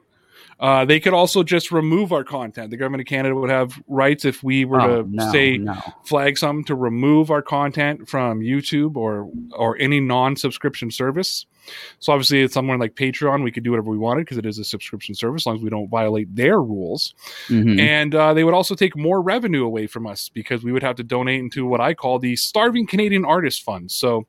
Uh, 0.60 0.84
they 0.84 1.00
could 1.00 1.12
also 1.14 1.42
just 1.42 1.72
remove 1.72 2.12
our 2.12 2.22
content. 2.24 2.70
The 2.70 2.76
government 2.76 3.00
of 3.00 3.06
Canada 3.06 3.34
would 3.34 3.50
have 3.50 3.82
rights 3.88 4.24
if 4.24 4.42
we 4.42 4.64
were 4.64 4.80
Oh, 4.80 5.02
to 5.02 5.08
no, 5.10 5.32
say 5.32 5.58
no. 5.58 5.76
flag 6.04 6.38
something 6.38 6.64
to 6.66 6.74
remove 6.74 7.30
our 7.30 7.42
content 7.42 8.08
from 8.08 8.40
YouTube 8.40 8.96
or 8.96 9.28
or 9.52 9.76
any 9.78 9.98
non-subscription 10.00 10.90
service. 10.90 11.46
So 12.00 12.12
obviously, 12.12 12.42
it's 12.42 12.54
somewhere 12.54 12.76
like 12.78 12.94
Patreon. 12.94 13.42
We 13.44 13.52
could 13.52 13.62
do 13.62 13.70
whatever 13.70 13.90
we 13.90 13.98
wanted 13.98 14.20
because 14.24 14.38
it 14.38 14.46
is 14.46 14.58
a 14.58 14.64
subscription 14.64 15.14
service, 15.14 15.42
as 15.42 15.46
long 15.46 15.56
as 15.56 15.62
we 15.62 15.70
don't 15.70 15.88
violate 15.88 16.34
their 16.34 16.60
rules. 16.60 17.14
Mhm. 17.48 17.78
And 17.80 18.14
uh, 18.14 18.34
they 18.34 18.42
would 18.44 18.54
also 18.54 18.74
take 18.74 18.96
more 18.96 19.20
revenue 19.22 19.64
away 19.64 19.86
from 19.86 20.06
us 20.06 20.28
because 20.28 20.64
we 20.64 20.72
would 20.72 20.82
have 20.82 20.96
to 20.96 21.04
donate 21.04 21.40
into 21.40 21.64
what 21.66 21.80
I 21.80 21.94
call 21.94 22.18
the 22.18 22.34
Starving 22.36 22.86
Canadian 22.86 23.24
Artist 23.24 23.62
Fund. 23.62 23.90
So 23.92 24.26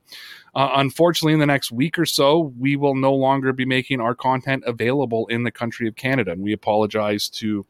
Uh, 0.54 0.70
unfortunately, 0.76 1.32
in 1.32 1.40
the 1.40 1.46
next 1.46 1.72
week 1.72 1.98
or 1.98 2.06
so, 2.06 2.52
we 2.58 2.76
will 2.76 2.94
no 2.94 3.12
longer 3.14 3.52
be 3.52 3.64
making 3.64 4.00
our 4.00 4.14
content 4.14 4.62
available 4.66 5.26
in 5.26 5.42
the 5.42 5.50
country 5.50 5.88
of 5.88 5.96
Canada. 5.96 6.30
And 6.32 6.42
we 6.42 6.52
apologize 6.52 7.28
to 7.30 7.66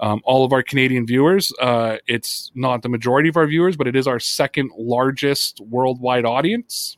um, 0.00 0.20
all 0.24 0.44
of 0.44 0.52
our 0.52 0.62
Canadian 0.62 1.06
viewers. 1.06 1.52
Uh, 1.60 1.98
it's 2.06 2.50
not 2.54 2.82
the 2.82 2.88
majority 2.88 3.28
of 3.28 3.36
our 3.36 3.46
viewers, 3.46 3.76
but 3.76 3.86
it 3.86 3.96
is 3.96 4.06
our 4.06 4.18
second 4.20 4.70
largest 4.76 5.60
worldwide 5.60 6.24
audience. 6.24 6.96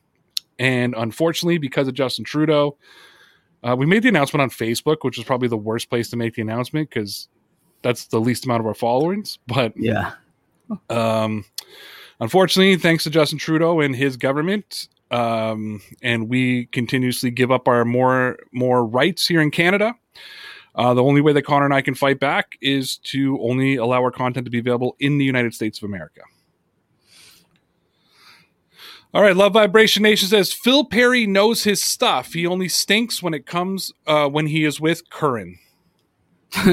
And 0.59 0.95
unfortunately, 0.97 1.59
because 1.59 1.89
of 1.89 1.95
Justin 1.95 2.25
Trudeau, 2.25 2.77
uh, 3.63 3.77
we 3.79 3.87
made 3.87 4.03
the 4.03 4.09
announcement 4.09 4.43
on 4.43 4.51
Facebook, 4.51 4.99
which 5.03 5.19
is 5.19 5.25
probably 5.25 5.49
the 5.49 5.57
worst 5.57 5.91
place 5.91 6.09
to 6.11 6.17
make 6.17 6.35
the 6.35 6.43
announcement 6.43 6.89
because 6.89 7.29
that's 7.83 8.07
the 8.07 8.21
least 8.21 8.45
amount 8.45 8.61
of 8.61 8.67
our 8.67 8.75
followers. 8.75 9.39
But 9.47 9.73
Yeah. 9.77 10.13
um, 10.89 11.45
unfortunately, 12.21 12.77
thanks 12.77 13.05
to 13.05 13.11
Justin 13.11 13.39
Trudeau 13.39 13.81
and 13.81 13.97
his 13.97 14.17
government, 14.17 14.89
um, 15.11 15.81
and 16.03 16.29
we 16.29 16.67
continuously 16.67 17.31
give 17.31 17.51
up 17.51 17.69
our 17.69 17.85
more 17.85 18.39
more 18.53 18.85
rights 18.85 19.27
here 19.27 19.41
in 19.41 19.51
Canada. 19.51 19.95
Uh, 20.75 20.95
the 20.95 21.03
only 21.03 21.21
way 21.21 21.33
that 21.33 21.43
Connor 21.43 21.65
and 21.65 21.75
I 21.75 21.83
can 21.83 21.95
fight 21.95 22.21
back 22.21 22.57
is 22.61 22.99
to 22.99 23.39
only 23.41 23.77
allow 23.77 24.03
our 24.03 24.13
content 24.13 24.45
to 24.45 24.51
be 24.51 24.61
available 24.61 24.97
in 25.01 25.19
the 25.19 25.25
United 25.25 25.53
States 25.53 25.79
of 25.79 25.85
America. 25.85 26.23
All 29.13 29.23
right, 29.23 29.35
Love 29.35 29.55
Vibration 29.55 30.05
Nation 30.05 30.29
says 30.29 30.53
Phil 30.53 30.85
Perry 30.85 31.27
knows 31.27 31.65
his 31.65 31.83
stuff. 31.83 32.33
He 32.33 32.47
only 32.47 32.69
stinks 32.69 33.21
when 33.21 33.35
it 33.35 33.45
comes 33.45 33.93
uh, 34.07 34.29
when 34.29 34.47
he 34.47 34.65
is 34.65 34.81
with 34.81 35.11
Curran. 35.11 35.59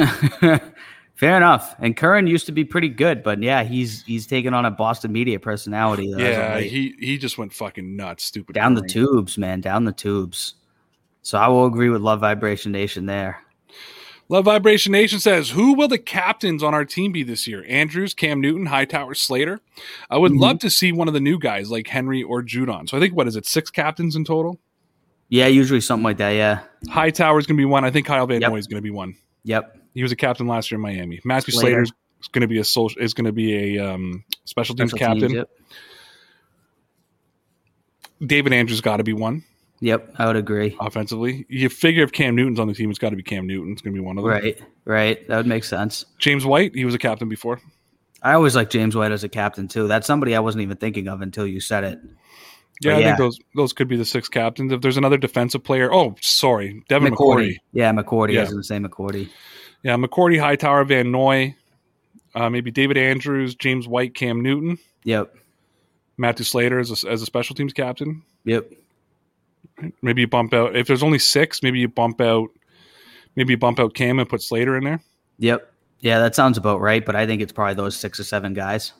Fair 1.17 1.35
enough. 1.35 1.75
And 1.79 1.97
Curran 1.97 2.27
used 2.27 2.45
to 2.45 2.51
be 2.51 2.63
pretty 2.63 2.89
good, 2.89 3.23
but 3.23 3.41
yeah, 3.41 3.63
he's 3.63 4.03
he's 4.03 4.27
taken 4.27 4.53
on 4.53 4.65
a 4.65 4.71
Boston 4.71 5.11
media 5.11 5.39
personality. 5.39 6.13
Yeah, 6.15 6.59
he 6.59 6.93
he 6.99 7.17
just 7.17 7.37
went 7.39 7.51
fucking 7.53 7.95
nuts. 7.95 8.23
Stupid. 8.23 8.53
down 8.53 8.75
the 8.75 8.87
tubes, 8.87 9.37
man, 9.37 9.59
down 9.59 9.85
the 9.85 9.91
tubes. 9.91 10.53
So 11.23 11.37
I 11.39 11.47
will 11.47 11.65
agree 11.65 11.89
with 11.89 12.01
Love 12.01 12.21
Vibration 12.21 12.71
Nation 12.71 13.07
there. 13.07 13.39
Love 14.29 14.45
Vibration 14.45 14.91
Nation 14.91 15.19
says, 15.19 15.49
Who 15.51 15.73
will 15.73 15.87
the 15.87 15.97
captains 15.97 16.61
on 16.61 16.73
our 16.73 16.85
team 16.85 17.11
be 17.13 17.23
this 17.23 17.47
year? 17.47 17.65
Andrews, 17.67 18.13
Cam 18.13 18.39
Newton, 18.41 18.65
Hightower, 18.67 19.13
Slater. 19.13 19.59
I 20.09 20.17
would 20.17 20.33
Mhm. 20.33 20.39
love 20.39 20.59
to 20.59 20.69
see 20.69 20.91
one 20.91 21.07
of 21.07 21.13
the 21.13 21.19
new 21.21 21.39
guys 21.39 21.71
like 21.71 21.87
Henry 21.87 22.21
or 22.23 22.43
Judon. 22.43 22.87
So 22.89 22.97
I 22.97 22.99
think, 22.99 23.15
what 23.15 23.27
is 23.27 23.35
it, 23.37 23.45
six 23.45 23.69
captains 23.71 24.15
in 24.17 24.25
total? 24.25 24.59
Yeah, 25.29 25.47
usually 25.47 25.79
something 25.81 26.03
like 26.03 26.17
that. 26.17 26.31
Yeah. 26.31 26.59
Hightower 26.89 27.39
is 27.39 27.47
going 27.47 27.55
to 27.57 27.61
be 27.61 27.65
one. 27.65 27.83
I 27.85 27.89
think 27.91 28.05
Kyle 28.05 28.27
Van 28.27 28.41
Yep. 28.41 28.51
Noy 28.51 28.57
is 28.57 28.67
going 28.67 28.77
to 28.77 28.81
be 28.83 28.91
one. 28.91 29.15
Yep. 29.43 29.76
He 29.97 30.03
was 30.03 30.11
a 30.11 30.15
captain 30.15 30.45
last 30.45 30.69
year 30.69 30.77
in 30.77 30.81
Miami. 30.83 31.19
Matthew 31.25 31.53
Slater. 31.53 31.81
Is 31.81 31.91
going 32.31 32.41
to 32.41 32.47
be 32.47 32.59
a 32.59 32.63
social, 32.63 33.01
is 33.01 33.13
going 33.15 33.25
to 33.25 33.31
be 33.31 33.77
a 33.77 33.93
um, 33.93 34.23
special 34.45 34.75
teams 34.75 34.91
Special 34.91 35.07
captain. 35.07 35.29
teams, 35.29 35.33
yep. 35.33 35.49
David 38.25 38.53
Andrews 38.53 38.81
got 38.81 38.97
to 38.97 39.03
be 39.03 39.13
one 39.13 39.43
Yep, 39.79 40.15
I 40.17 40.25
would 40.25 40.35
agree. 40.35 40.75
offensively. 40.79 41.45
You 41.49 41.69
figure 41.69 42.03
if 42.03 42.11
Cam 42.11 42.35
Newton's 42.35 42.59
on 42.59 42.67
the 42.67 42.73
team, 42.73 42.89
it's 42.89 42.99
got 42.99 43.11
to 43.11 43.15
be 43.15 43.23
Cam 43.23 43.45
Newton. 43.45 43.71
It's 43.71 43.81
going 43.81 43.93
to 43.95 43.99
be 43.99 44.05
one 44.05 44.17
of 44.17 44.23
them. 44.23 44.31
Right, 44.33 44.59
right. 44.85 45.27
That 45.27 45.37
would 45.37 45.47
make 45.47 45.63
sense. 45.63 46.05
James 46.19 46.45
White, 46.45 46.73
he 46.75 46.85
was 46.85 46.95
a 46.95 46.99
captain 46.99 47.29
before. 47.29 47.59
I 48.23 48.33
always 48.33 48.55
like 48.55 48.69
James 48.71 48.95
White 48.95 49.11
as 49.11 49.23
a 49.23 49.29
captain 49.29 49.67
too. 49.67 49.87
That's 49.87 50.07
somebody 50.07 50.35
I 50.35 50.39
wasn't 50.39 50.63
even 50.63 50.77
thinking 50.77 51.07
of 51.07 51.21
until 51.21 51.45
you 51.45 51.59
said 51.59 51.83
it. 51.83 51.99
Yeah, 52.81 52.91
But 52.91 52.93
I 52.93 52.99
yeah. 52.99 53.05
think 53.05 53.17
those 53.19 53.39
those 53.55 53.73
could 53.73 53.87
be 53.87 53.97
the 53.97 54.05
six 54.05 54.27
captains. 54.27 54.71
If 54.71 54.81
there's 54.81 54.97
another 54.97 55.17
defensive 55.17 55.63
player, 55.63 55.93
oh, 55.93 56.15
sorry, 56.21 56.83
Devin 56.89 57.13
McCourty. 57.13 57.57
Yeah, 57.73 57.91
McCourty. 57.91 58.33
Yeah. 58.33 58.39
I 58.39 58.43
was 58.43 58.49
going 58.51 58.61
to 58.63 58.67
say 58.67 58.77
McCourty. 58.79 59.29
Yeah, 59.83 59.95
McCourty, 59.95 60.39
Hightower, 60.39 60.83
Van 60.83 61.11
Noy, 61.11 61.55
uh, 62.35 62.49
maybe 62.49 62.71
David 62.71 62.97
Andrews, 62.97 63.55
James 63.55 63.87
White, 63.87 64.13
Cam 64.15 64.41
Newton, 64.41 64.77
Yep. 65.03 65.33
Matthew 66.17 66.45
Slater 66.45 66.79
as 66.79 67.03
a, 67.03 67.09
as 67.09 67.21
a 67.21 67.25
special 67.25 67.55
teams 67.55 67.73
captain. 67.73 68.23
Yep. 68.43 68.71
Maybe 70.01 70.21
you 70.21 70.27
bump 70.27 70.53
out 70.53 70.75
if 70.75 70.87
there's 70.87 71.03
only 71.03 71.19
six. 71.19 71.61
Maybe 71.61 71.79
you 71.79 71.87
bump 71.87 72.19
out, 72.19 72.49
maybe 73.35 73.53
you 73.53 73.57
bump 73.57 73.79
out 73.79 73.93
Cam 73.93 74.17
and 74.19 74.27
put 74.27 74.41
Slater 74.41 74.75
in 74.75 74.83
there. 74.83 74.99
Yep. 75.37 75.71
Yeah, 75.99 76.19
that 76.19 76.35
sounds 76.35 76.57
about 76.57 76.81
right, 76.81 77.05
but 77.05 77.15
I 77.15 77.25
think 77.25 77.41
it's 77.41 77.51
probably 77.53 77.75
those 77.75 77.95
six 77.95 78.19
or 78.19 78.23
seven 78.23 78.53
guys. 78.53 78.93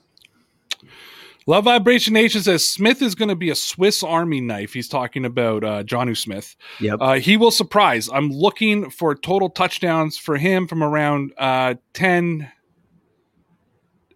Love 1.48 1.64
Vibration 1.64 2.14
Nation 2.14 2.42
says 2.42 2.70
Smith 2.70 3.02
is 3.02 3.16
going 3.16 3.30
to 3.30 3.36
be 3.36 3.50
a 3.50 3.56
Swiss 3.56 4.04
Army 4.04 4.42
knife. 4.42 4.74
He's 4.74 4.90
talking 4.90 5.24
about 5.24 5.64
uh, 5.64 5.84
Jonnu 5.84 6.16
Smith. 6.16 6.58
Yep. 6.82 6.98
Uh, 7.00 7.14
he 7.14 7.38
will 7.38 7.52
surprise. 7.52 8.10
I'm 8.14 8.30
looking 8.30 8.90
for 8.90 9.16
total 9.16 9.50
touchdowns 9.50 10.18
for 10.18 10.36
him 10.36 10.68
from 10.68 10.84
around 10.84 11.32
uh, 11.38 11.76
10. 11.94 12.52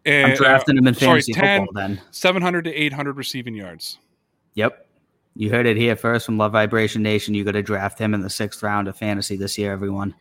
I'm 0.05 0.35
drafting 0.35 0.77
him 0.77 0.87
in 0.87 0.93
sorry, 0.93 1.21
fantasy 1.21 1.33
10, 1.33 1.61
football 1.67 1.81
then. 1.81 2.01
700 2.11 2.65
to 2.65 2.73
800 2.73 3.15
receiving 3.15 3.55
yards. 3.55 3.97
Yep. 4.55 4.87
You 5.35 5.49
heard 5.49 5.65
it 5.65 5.77
here 5.77 5.95
first 5.95 6.25
from 6.25 6.37
Love 6.37 6.51
Vibration 6.51 7.01
Nation. 7.01 7.33
You 7.33 7.45
got 7.45 7.51
to 7.51 7.63
draft 7.63 7.97
him 7.97 8.13
in 8.13 8.19
the 8.19 8.29
sixth 8.29 8.61
round 8.61 8.89
of 8.89 8.97
fantasy 8.97 9.37
this 9.37 9.57
year, 9.57 9.71
everyone. 9.71 10.13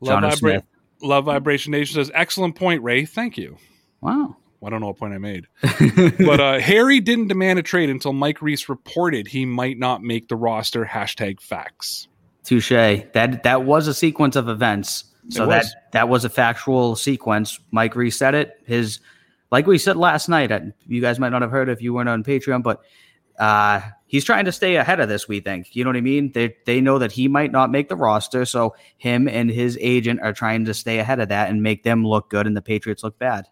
Love, 0.00 0.20
John 0.20 0.30
Vibra- 0.32 0.36
Smith. 0.36 0.64
Love 1.00 1.26
Vibration 1.26 1.70
Nation 1.70 1.94
says, 1.94 2.10
excellent 2.12 2.56
point, 2.56 2.82
Ray. 2.82 3.04
Thank 3.04 3.38
you. 3.38 3.56
Wow. 4.00 4.36
I 4.64 4.70
don't 4.70 4.80
know 4.80 4.88
what 4.88 4.98
point 4.98 5.14
I 5.14 5.18
made. 5.18 5.46
but 6.18 6.40
uh, 6.40 6.58
Harry 6.58 7.00
didn't 7.00 7.28
demand 7.28 7.58
a 7.58 7.62
trade 7.62 7.90
until 7.90 8.12
Mike 8.12 8.40
Reiss 8.40 8.68
reported 8.68 9.26
he 9.26 9.44
might 9.44 9.78
not 9.78 10.02
make 10.02 10.28
the 10.28 10.36
roster. 10.36 10.84
Hashtag 10.84 11.40
facts. 11.40 12.08
Touche. 12.44 12.70
That 12.70 13.42
that 13.42 13.64
was 13.64 13.88
a 13.88 13.94
sequence 13.94 14.36
of 14.36 14.48
events. 14.48 15.04
So 15.28 15.46
that 15.46 15.58
was. 15.58 15.76
that 15.92 16.08
was 16.08 16.24
a 16.24 16.28
factual 16.28 16.96
sequence. 16.96 17.58
Mike 17.70 17.94
reset 17.94 18.34
it. 18.34 18.60
His 18.64 19.00
like 19.50 19.66
we 19.66 19.78
said 19.78 19.96
last 19.96 20.28
night. 20.28 20.50
You 20.86 21.00
guys 21.00 21.18
might 21.18 21.30
not 21.30 21.42
have 21.42 21.50
heard 21.50 21.68
if 21.68 21.82
you 21.82 21.94
weren't 21.94 22.08
on 22.08 22.24
Patreon, 22.24 22.62
but 22.62 22.82
uh, 23.38 23.80
he's 24.06 24.24
trying 24.24 24.44
to 24.44 24.52
stay 24.52 24.76
ahead 24.76 25.00
of 25.00 25.08
this. 25.08 25.28
We 25.28 25.40
think. 25.40 25.74
You 25.74 25.84
know 25.84 25.90
what 25.90 25.96
I 25.96 26.02
mean? 26.02 26.32
They 26.32 26.56
they 26.66 26.80
know 26.80 26.98
that 26.98 27.12
he 27.12 27.28
might 27.28 27.52
not 27.52 27.70
make 27.70 27.88
the 27.88 27.96
roster, 27.96 28.44
so 28.44 28.74
him 28.98 29.28
and 29.28 29.50
his 29.50 29.78
agent 29.80 30.20
are 30.22 30.32
trying 30.32 30.64
to 30.66 30.74
stay 30.74 30.98
ahead 30.98 31.20
of 31.20 31.28
that 31.28 31.50
and 31.50 31.62
make 31.62 31.82
them 31.82 32.06
look 32.06 32.30
good, 32.30 32.46
and 32.46 32.56
the 32.56 32.62
Patriots 32.62 33.02
look 33.02 33.18
bad. 33.18 33.46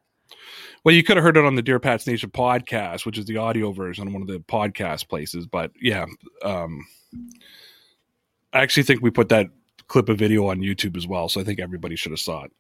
Well, 0.83 0.95
you 0.95 1.03
could 1.03 1.17
have 1.17 1.25
heard 1.25 1.37
it 1.37 1.45
on 1.45 1.57
the 1.57 1.63
Dear 1.63 1.79
Pats 1.79 2.07
Nation 2.07 2.31
podcast, 2.31 3.05
which 3.05 3.19
is 3.19 3.27
the 3.27 3.37
audio 3.37 3.73
version 3.73 4.07
on 4.07 4.15
one 4.15 4.23
of 4.23 4.29
the 4.29 4.39
podcast 4.39 5.09
places. 5.09 5.47
But 5.47 5.73
yeah, 5.81 6.07
um, 6.43 6.87
I 8.53 8.61
actually 8.61 8.85
think 8.85 9.03
we 9.03 9.11
put 9.11 9.29
that 9.29 9.49
clip 9.89 10.09
of 10.09 10.19
video 10.19 10.47
on 10.49 10.61
YouTube 10.61 10.97
as 10.97 11.07
well. 11.07 11.29
So 11.29 11.41
I 11.41 11.45
think 11.45 11.61
everybody 11.61 11.97
should 11.97 12.13
have 12.13 12.21
saw 12.21 12.45
it. 12.45 12.53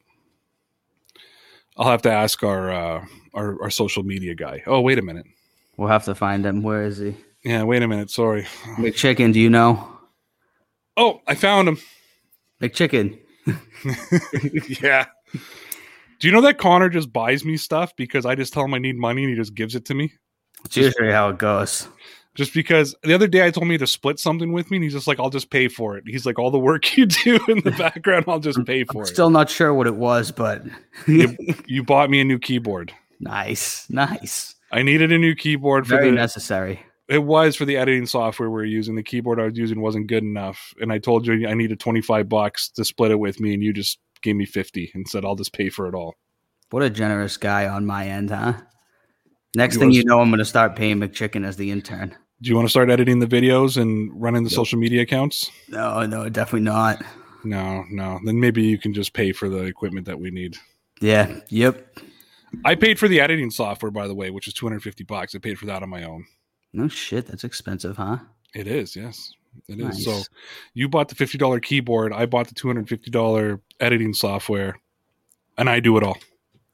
I'll 1.76 1.90
have 1.90 2.02
to 2.02 2.12
ask 2.12 2.42
our 2.42 2.70
uh, 2.70 3.06
our, 3.33 3.62
our 3.62 3.70
social 3.70 4.02
media 4.02 4.35
guy. 4.35 4.62
Oh, 4.66 4.83
wait 4.83 4.98
a 4.98 5.02
minute. 5.02 5.26
We'll 5.78 5.88
have 5.88 6.04
to 6.04 6.14
find 6.14 6.44
him. 6.44 6.62
Where 6.62 6.85
is 6.85 6.98
he? 6.98 7.16
Yeah, 7.42 7.62
wait 7.62 7.83
a 7.83 7.88
minute. 7.88 8.11
Sorry. 8.11 8.42
McChicken, 8.76 9.33
do 9.33 9.40
you 9.40 9.48
know? 9.48 9.98
Oh, 10.96 11.22
I 11.26 11.35
found 11.37 11.68
him. 11.68 11.78
McChicken. 12.61 13.18
yeah. 14.83 15.06
Do 16.20 16.28
you 16.28 16.33
know 16.33 16.42
that 16.42 16.59
Connor 16.59 16.88
just 16.90 17.12
buys 17.12 17.44
me 17.44 17.56
stuff 17.56 17.96
because 17.96 18.26
I 18.26 18.35
just 18.35 18.52
tell 18.52 18.64
him 18.64 18.74
I 18.74 18.78
need 18.78 18.96
money 18.96 19.22
and 19.24 19.30
he 19.30 19.37
just 19.37 19.54
gives 19.54 19.74
it 19.74 19.87
to 19.87 19.94
me? 19.94 20.12
It's 20.64 20.76
usually 20.76 21.11
how 21.11 21.30
it 21.30 21.38
goes. 21.38 21.88
Just 22.35 22.52
because 22.54 22.94
the 23.02 23.14
other 23.14 23.26
day 23.26 23.44
I 23.44 23.50
told 23.50 23.66
me 23.66 23.78
to 23.78 23.87
split 23.87 24.18
something 24.20 24.52
with 24.52 24.70
me 24.70 24.76
and 24.76 24.85
he's 24.85 24.92
just 24.92 25.06
like, 25.06 25.18
I'll 25.18 25.30
just 25.30 25.50
pay 25.50 25.66
for 25.68 25.96
it. 25.96 26.04
He's 26.06 26.26
like, 26.26 26.38
all 26.38 26.50
the 26.50 26.59
work 26.59 26.96
you 26.96 27.06
do 27.06 27.40
in 27.48 27.61
the 27.64 27.72
background, 27.72 28.26
I'll 28.28 28.38
just 28.38 28.64
pay 28.66 28.85
for 28.85 28.98
I'm 28.98 29.02
it. 29.04 29.06
still 29.06 29.30
not 29.30 29.48
sure 29.50 29.72
what 29.74 29.87
it 29.87 29.96
was, 29.96 30.30
but 30.30 30.62
you, 31.06 31.37
you 31.66 31.83
bought 31.83 32.11
me 32.11 32.20
a 32.20 32.24
new 32.24 32.38
keyboard. 32.38 32.92
nice, 33.18 33.88
nice. 33.90 34.54
I 34.72 34.83
needed 34.83 35.11
a 35.11 35.18
new 35.18 35.35
keyboard 35.35 35.87
for 35.87 35.96
Very 35.96 36.11
the 36.11 36.16
necessary. 36.16 36.80
it 37.09 37.24
was 37.24 37.56
for 37.56 37.64
the 37.64 37.76
editing 37.78 38.06
software 38.06 38.48
we 38.48 38.54
were 38.54 38.64
using. 38.64 38.94
The 38.94 39.02
keyboard 39.02 39.40
I 39.40 39.44
was 39.46 39.59
using 39.59 39.80
wasn't 39.80 40.06
good 40.06 40.22
enough. 40.22 40.72
And 40.80 40.92
I 40.92 40.98
told 40.98 41.26
you 41.26 41.48
I 41.48 41.54
needed 41.54 41.80
25 41.80 42.28
bucks 42.28 42.68
to 42.70 42.85
split 42.85 43.11
it 43.11 43.18
with 43.18 43.40
me 43.40 43.54
and 43.54 43.62
you 43.62 43.72
just 43.72 43.98
gave 44.22 44.37
me 44.37 44.46
50 44.46 44.90
and 44.94 45.09
said 45.09 45.24
I'll 45.24 45.37
just 45.37 45.52
pay 45.52 45.68
for 45.68 45.88
it 45.88 45.94
all. 45.94 46.14
What 46.70 46.83
a 46.83 46.90
generous 46.90 47.37
guy 47.37 47.66
on 47.66 47.87
my 47.87 48.06
end, 48.06 48.30
huh? 48.30 48.54
Next 49.56 49.74
He 49.74 49.80
thing 49.80 49.90
you 49.90 50.04
know, 50.04 50.20
I'm 50.20 50.30
going 50.30 50.38
to 50.38 50.44
start 50.44 50.76
paying 50.76 50.98
McChicken 50.98 51.44
as 51.44 51.56
the 51.56 51.70
intern. 51.70 52.16
Do 52.42 52.48
you 52.48 52.56
want 52.56 52.66
to 52.66 52.70
start 52.70 52.90
editing 52.90 53.18
the 53.18 53.26
videos 53.26 53.76
and 53.76 54.11
running 54.14 54.44
the 54.44 54.50
social 54.50 54.78
media 54.78 55.02
accounts? 55.02 55.50
No, 55.68 56.06
no, 56.06 56.28
definitely 56.28 56.64
not. 56.64 57.02
No, 57.44 57.85
no. 57.90 58.20
Then 58.24 58.40
maybe 58.40 58.62
you 58.62 58.78
can 58.78 58.94
just 58.94 59.12
pay 59.12 59.33
for 59.33 59.48
the 59.48 59.64
equipment 59.64 60.06
that 60.06 60.18
we 60.18 60.30
need. 60.30 60.56
Yeah, 61.00 61.40
yep. 61.48 61.98
I 62.64 62.74
paid 62.74 62.98
for 62.98 63.09
the 63.09 63.20
editing 63.20 63.50
software, 63.50 63.90
by 63.90 64.06
the 64.06 64.14
way, 64.14 64.30
which 64.30 64.48
is 64.48 64.54
250 64.54 65.04
bucks. 65.04 65.35
I 65.35 65.38
paid 65.38 65.59
for 65.59 65.66
that 65.66 65.83
on 65.83 65.88
my 65.88 66.04
own. 66.04 66.26
No 66.72 66.88
shit, 66.88 67.26
that's 67.26 67.44
expensive, 67.44 67.96
huh? 67.96 68.18
It 68.54 68.66
is, 68.66 68.96
yes. 68.96 69.33
It 69.68 69.80
is. 69.80 69.80
Nice. 69.80 70.04
So 70.04 70.22
you 70.74 70.88
bought 70.88 71.08
the 71.08 71.14
$50 71.14 71.62
keyboard, 71.62 72.12
I 72.12 72.26
bought 72.26 72.48
the 72.48 72.54
$250 72.54 73.60
editing 73.80 74.14
software, 74.14 74.78
and 75.58 75.68
I 75.70 75.80
do 75.80 75.96
it 75.96 76.02
all. 76.02 76.18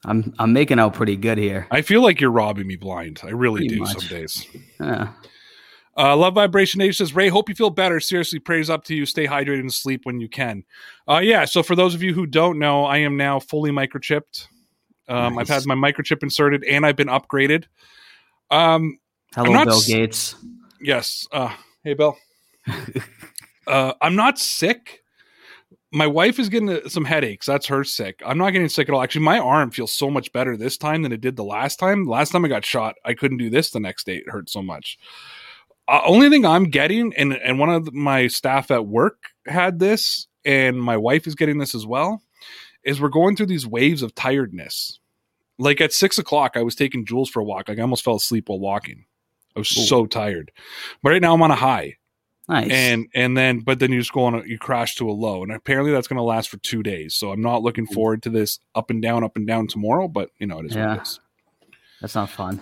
I'm 0.05 0.33
I'm 0.39 0.53
making 0.53 0.79
out 0.79 0.93
pretty 0.93 1.15
good 1.17 1.37
here. 1.39 1.67
I 1.71 1.81
feel 1.81 2.01
like 2.01 2.21
you're 2.21 2.31
robbing 2.31 2.67
me 2.67 2.75
blind. 2.75 3.19
I 3.23 3.29
really 3.29 3.61
Pretty 3.61 3.75
do 3.75 3.81
much. 3.81 3.97
some 3.97 4.07
days. 4.07 4.45
Yeah. 4.79 5.13
Uh, 5.97 6.15
Love 6.15 6.35
Vibration 6.35 6.79
Age 6.79 6.95
says, 6.97 7.15
Ray, 7.15 7.27
hope 7.29 7.49
you 7.49 7.55
feel 7.55 7.71
better. 7.71 7.99
Seriously, 7.99 8.37
praise 8.37 8.69
up 8.69 8.83
to 8.85 8.95
you. 8.95 9.03
Stay 9.07 9.25
hydrated 9.25 9.61
and 9.61 9.73
sleep 9.73 10.01
when 10.03 10.19
you 10.21 10.29
can. 10.29 10.63
Uh, 11.09 11.17
yeah, 11.23 11.43
so 11.45 11.63
for 11.63 11.75
those 11.75 11.95
of 11.95 12.03
you 12.03 12.13
who 12.13 12.27
don't 12.27 12.59
know, 12.59 12.85
I 12.85 12.97
am 12.97 13.17
now 13.17 13.39
fully 13.39 13.71
microchipped. 13.71 14.45
Um, 15.09 15.39
I've 15.39 15.49
had 15.49 15.65
my 15.65 15.73
microchip 15.73 16.21
inserted 16.21 16.63
and 16.65 16.85
I've 16.85 16.95
been 16.97 17.07
upgraded. 17.07 17.63
Um, 18.51 18.99
Hello, 19.35 19.65
Bill 19.65 19.73
s- 19.77 19.87
Gates. 19.87 20.35
Yes. 20.79 21.27
Uh, 21.31 21.51
hey, 21.83 21.95
Bill. 21.95 22.15
uh, 23.67 23.93
I'm 24.01 24.15
not 24.15 24.39
sick. 24.39 25.03
My 25.91 26.07
wife 26.07 26.37
is 26.37 26.49
getting 26.49 26.89
some 26.89 27.05
headaches. 27.05 27.45
That's 27.45 27.67
her 27.67 27.83
sick. 27.83 28.21
I'm 28.25 28.37
not 28.37 28.51
getting 28.51 28.69
sick 28.69 28.89
at 28.89 28.93
all. 28.93 29.01
Actually, 29.01 29.25
my 29.25 29.39
arm 29.39 29.71
feels 29.71 29.91
so 29.91 30.09
much 30.09 30.31
better 30.33 30.57
this 30.57 30.77
time 30.77 31.01
than 31.01 31.11
it 31.11 31.21
did 31.21 31.35
the 31.37 31.43
last 31.43 31.77
time. 31.77 32.05
Last 32.05 32.31
time 32.31 32.43
I 32.43 32.49
got 32.49 32.65
shot, 32.65 32.95
I 33.05 33.13
couldn't 33.13 33.37
do 33.37 33.49
this 33.49 33.71
the 33.71 33.79
next 33.79 34.05
day. 34.05 34.17
It 34.17 34.29
hurt 34.29 34.49
so 34.49 34.61
much. 34.61 34.97
Uh, 35.87 36.01
only 36.05 36.29
thing 36.29 36.45
I'm 36.45 36.65
getting, 36.65 37.13
and 37.15 37.33
and 37.33 37.59
one 37.59 37.69
of 37.69 37.93
my 37.93 38.27
staff 38.27 38.69
at 38.71 38.85
work 38.85 39.29
had 39.45 39.79
this, 39.79 40.27
and 40.43 40.81
my 40.81 40.97
wife 40.97 41.25
is 41.25 41.35
getting 41.35 41.59
this 41.59 41.73
as 41.73 41.85
well, 41.85 42.21
is 42.83 42.99
we're 42.99 43.07
going 43.07 43.37
through 43.37 43.45
these 43.45 43.65
waves 43.65 44.01
of 44.01 44.13
tiredness. 44.13 44.99
Like 45.57 45.79
at 45.79 45.93
six 45.93 46.17
o'clock, 46.17 46.53
I 46.55 46.63
was 46.63 46.75
taking 46.75 47.05
Jules 47.05 47.29
for 47.29 47.39
a 47.39 47.45
walk. 47.45 47.69
Like 47.69 47.79
I 47.79 47.81
almost 47.81 48.03
fell 48.03 48.15
asleep 48.15 48.49
while 48.49 48.59
walking. 48.59 49.05
I 49.55 49.59
was 49.59 49.75
Ooh. 49.77 49.85
so 49.85 50.05
tired. 50.05 50.51
But 51.01 51.11
right 51.11 51.21
now 51.21 51.33
I'm 51.33 51.41
on 51.41 51.51
a 51.51 51.55
high. 51.55 51.95
Nice. 52.49 52.71
And 52.71 53.07
and 53.13 53.35
then 53.37 53.59
but 53.59 53.79
then 53.79 53.91
you 53.91 53.99
just 53.99 54.13
go 54.13 54.23
on 54.23 54.35
a, 54.35 54.43
you 54.45 54.57
crash 54.57 54.95
to 54.95 55.09
a 55.09 55.11
low. 55.11 55.43
And 55.43 55.51
apparently 55.51 55.91
that's 55.91 56.07
gonna 56.07 56.23
last 56.23 56.49
for 56.49 56.57
two 56.57 56.81
days. 56.81 57.13
So 57.15 57.31
I'm 57.31 57.41
not 57.41 57.61
looking 57.61 57.85
forward 57.85 58.23
to 58.23 58.29
this 58.29 58.59
up 58.73 58.89
and 58.89 59.01
down, 59.01 59.23
up 59.23 59.35
and 59.35 59.45
down 59.45 59.67
tomorrow, 59.67 60.07
but 60.07 60.29
you 60.39 60.47
know, 60.47 60.59
it 60.59 60.67
is 60.67 60.71
what 60.75 60.81
Yeah. 60.81 60.95
it 60.95 61.01
is. 61.01 61.19
That's 62.01 62.15
not 62.15 62.29
fun. 62.29 62.61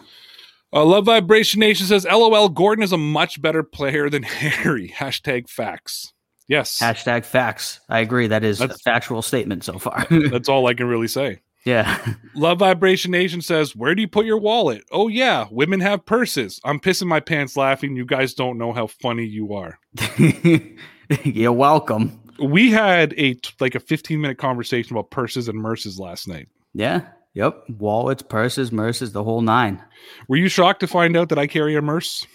Uh, 0.74 0.84
Love 0.84 1.06
Vibration 1.06 1.60
Nation 1.60 1.86
says, 1.86 2.06
LOL, 2.06 2.50
Gordon 2.50 2.84
is 2.84 2.92
a 2.92 2.98
much 2.98 3.42
better 3.42 3.64
player 3.64 4.10
than 4.10 4.24
Harry. 4.24 4.90
Hashtag 4.90 5.48
facts. 5.50 6.12
Yes. 6.48 6.80
Hashtag 6.82 7.24
facts. 7.26 7.80
I 7.88 8.00
agree. 8.00 8.28
That 8.28 8.44
is 8.44 8.60
That's- 8.60 8.80
a 8.80 8.84
factual 8.84 9.22
statement 9.22 9.64
so 9.64 9.78
far. 9.80 10.06
That's 10.30 10.50
all 10.50 10.68
I 10.68 10.74
can 10.74 10.88
really 10.88 11.08
say. 11.08 11.42
Yeah. 11.66 12.14
Love 12.36 12.60
Vibration 12.60 13.12
Nation 13.12 13.42
says, 13.42 13.76
Where 13.76 13.94
do 13.96 14.02
you 14.02 14.08
put 14.08 14.26
your 14.26 14.38
wallet? 14.40 14.84
Oh, 14.92 15.08
yeah, 15.08 15.48
women 15.52 15.80
have 15.82 16.06
purses. 16.06 16.60
I'm 16.64 16.80
pissing 16.80 17.08
my 17.08 17.20
pants 17.20 17.58
laughing. 17.58 17.96
You 17.96 18.06
guys 18.06 18.34
don't 18.34 18.58
know 18.58 18.72
how 18.74 18.88
funny 18.88 19.26
you 19.26 19.54
are. 19.54 19.78
You're 21.24 21.52
welcome. 21.54 22.20
We 22.40 22.72
had 22.72 23.14
a 23.18 23.36
like 23.60 23.76
a 23.76 23.80
15 23.80 24.20
minute 24.20 24.38
conversation 24.38 24.96
about 24.96 25.10
purses 25.12 25.48
and 25.48 25.58
merces 25.58 26.00
last 26.00 26.28
night. 26.28 26.48
Yeah. 26.74 27.02
Yep. 27.34 27.66
Wallets, 27.78 28.22
purses, 28.24 28.72
merces, 28.72 29.12
the 29.12 29.24
whole 29.24 29.42
nine. 29.42 29.84
Were 30.28 30.38
you 30.38 30.48
shocked 30.48 30.80
to 30.82 30.88
find 30.88 31.16
out 31.18 31.30
that 31.30 31.38
I 31.40 31.48
carry 31.48 31.76
a 31.76 31.82
merce? 31.82 32.26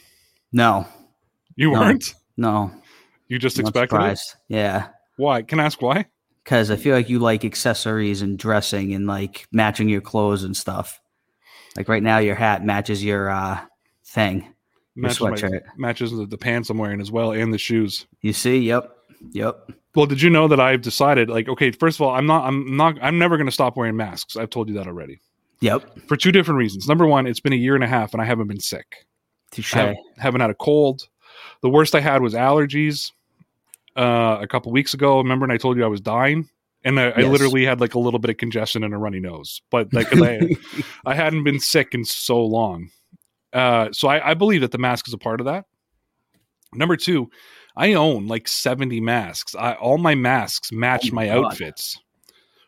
No. 0.52 0.86
You 1.56 1.72
No. 1.72 1.80
weren't? 1.80 2.14
No. 2.36 2.70
You 3.28 3.38
just 3.38 3.58
expected 3.58 4.00
it? 4.02 4.20
Yeah. 4.48 4.88
Why? 5.16 5.42
Can 5.42 5.60
I 5.60 5.64
ask 5.64 5.80
why? 5.80 6.06
Because 6.50 6.68
I 6.68 6.74
feel 6.74 6.96
like 6.96 7.08
you 7.08 7.20
like 7.20 7.44
accessories 7.44 8.22
and 8.22 8.36
dressing 8.36 8.92
and 8.92 9.06
like 9.06 9.46
matching 9.52 9.88
your 9.88 10.00
clothes 10.00 10.42
and 10.42 10.56
stuff. 10.56 11.00
Like 11.76 11.88
right 11.88 12.02
now, 12.02 12.18
your 12.18 12.34
hat 12.34 12.64
matches 12.64 13.04
your 13.04 13.30
uh 13.30 13.60
thing. 14.04 14.40
Your 14.96 15.02
Matches, 15.04 15.20
my- 15.20 15.30
sweatshirt. 15.30 15.60
matches 15.76 16.10
the, 16.10 16.26
the 16.26 16.36
pants 16.36 16.68
I'm 16.68 16.76
wearing 16.76 17.00
as 17.00 17.12
well 17.12 17.30
and 17.30 17.54
the 17.54 17.58
shoes. 17.58 18.04
You 18.22 18.32
see? 18.32 18.58
Yep. 18.58 18.90
Yep. 19.30 19.70
Well, 19.94 20.06
did 20.06 20.20
you 20.20 20.28
know 20.28 20.48
that 20.48 20.58
I've 20.58 20.82
decided 20.82 21.30
like 21.30 21.48
okay, 21.48 21.70
first 21.70 21.98
of 21.98 22.02
all, 22.02 22.16
I'm 22.16 22.26
not 22.26 22.44
I'm 22.44 22.76
not 22.76 22.98
I'm 23.00 23.16
never 23.16 23.36
going 23.36 23.46
to 23.46 23.52
stop 23.52 23.76
wearing 23.76 23.96
masks. 23.96 24.36
I've 24.36 24.50
told 24.50 24.68
you 24.68 24.74
that 24.74 24.88
already. 24.88 25.20
Yep. 25.60 26.08
For 26.08 26.16
two 26.16 26.32
different 26.32 26.58
reasons. 26.58 26.88
Number 26.88 27.06
one, 27.06 27.28
it's 27.28 27.38
been 27.38 27.52
a 27.52 27.56
year 27.56 27.76
and 27.76 27.84
a 27.84 27.88
half 27.88 28.12
and 28.12 28.20
I 28.20 28.24
haven't 28.24 28.48
been 28.48 28.58
sick. 28.58 29.06
Touche. 29.52 29.76
I 29.76 29.78
haven't, 29.78 29.98
haven't 30.18 30.40
had 30.40 30.50
a 30.50 30.54
cold. 30.54 31.06
The 31.62 31.70
worst 31.70 31.94
I 31.94 32.00
had 32.00 32.22
was 32.22 32.34
allergies 32.34 33.12
uh, 33.96 34.38
a 34.40 34.46
couple 34.46 34.72
weeks 34.72 34.94
ago. 34.94 35.18
Remember, 35.18 35.44
and 35.44 35.53
I 35.53 35.57
told 35.57 35.76
you 35.76 35.85
I 35.85 35.88
was 35.88 36.00
dying, 36.00 36.48
and 36.85 36.98
I, 36.98 37.11
I 37.11 37.22
literally 37.22 37.64
had 37.64 37.81
like 37.81 37.94
a 37.94 37.98
little 37.98 38.18
bit 38.18 38.31
of 38.31 38.37
congestion 38.37 38.85
and 38.85 38.94
a 38.94 38.98
runny 38.98 39.20
nose. 39.20 39.61
But 39.70 39.92
like, 39.92 40.09
I, 40.12 40.57
I 41.07 41.14
hadn't 41.14 41.44
been 41.44 41.61
sick 41.61 41.94
in 41.94 42.05
so 42.05 42.44
long, 42.44 42.90
uh, 43.53 43.88
so 43.92 44.09
I, 44.09 44.31
I 44.31 44.35
believe 44.35 44.61
that 44.62 44.72
the 44.72 44.79
mask 44.79 45.09
is 45.09 45.14
a 45.14 45.18
part 45.18 45.40
of 45.40 45.46
that. 45.46 45.66
Number 46.72 46.96
two, 46.96 47.31
I 47.76 47.94
own 47.94 48.26
like 48.26 48.48
seventy 48.48 49.00
masks. 49.00 49.55
I, 49.55 49.74
all 49.74 49.98
my 49.98 50.14
masks 50.14 50.72
match 50.72 51.11
Oh 51.11 51.14
my 51.14 51.26
my 51.26 51.31
outfits. 51.31 51.98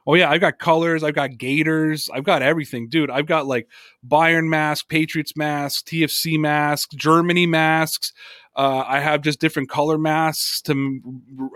Oh 0.06 0.14
yeah, 0.14 0.30
I've 0.30 0.40
got 0.40 0.58
colors, 0.58 1.04
I've 1.04 1.14
got 1.14 1.38
gators, 1.38 2.10
I've 2.12 2.24
got 2.24 2.42
everything, 2.42 2.88
dude. 2.88 3.10
I've 3.10 3.26
got 3.26 3.46
like 3.46 3.68
Bayern 4.06 4.48
mask, 4.48 4.88
Patriots 4.88 5.36
mask, 5.36 5.86
TFC 5.86 6.38
mask, 6.38 6.90
Germany 6.96 7.46
masks. 7.46 8.12
Uh, 8.54 8.84
I 8.86 9.00
have 9.00 9.22
just 9.22 9.40
different 9.40 9.68
color 9.70 9.98
masks 9.98 10.60
to 10.62 11.00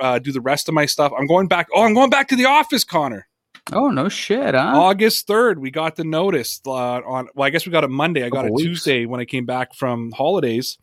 uh, 0.00 0.18
do 0.18 0.32
the 0.32 0.40
rest 0.40 0.68
of 0.68 0.74
my 0.74 0.86
stuff. 0.86 1.12
I'm 1.18 1.26
going 1.26 1.46
back. 1.48 1.68
Oh, 1.74 1.82
I'm 1.82 1.94
going 1.94 2.10
back 2.10 2.28
to 2.28 2.36
the 2.36 2.46
office, 2.46 2.84
Connor. 2.84 3.28
oh 3.72 3.90
no 3.90 4.08
shit, 4.08 4.54
huh? 4.54 4.72
August 4.74 5.26
third, 5.26 5.58
we 5.58 5.70
got 5.70 5.96
the 5.96 6.04
notice 6.04 6.60
uh, 6.66 6.70
on. 6.70 7.28
Well, 7.34 7.46
I 7.46 7.50
guess 7.50 7.66
we 7.66 7.72
got 7.72 7.84
it 7.84 7.90
Monday. 7.90 8.24
I 8.24 8.30
got 8.30 8.46
it 8.46 8.52
Tuesday 8.58 9.06
when 9.06 9.20
I 9.20 9.24
came 9.24 9.44
back 9.44 9.74
from 9.74 10.12
holidays. 10.12 10.78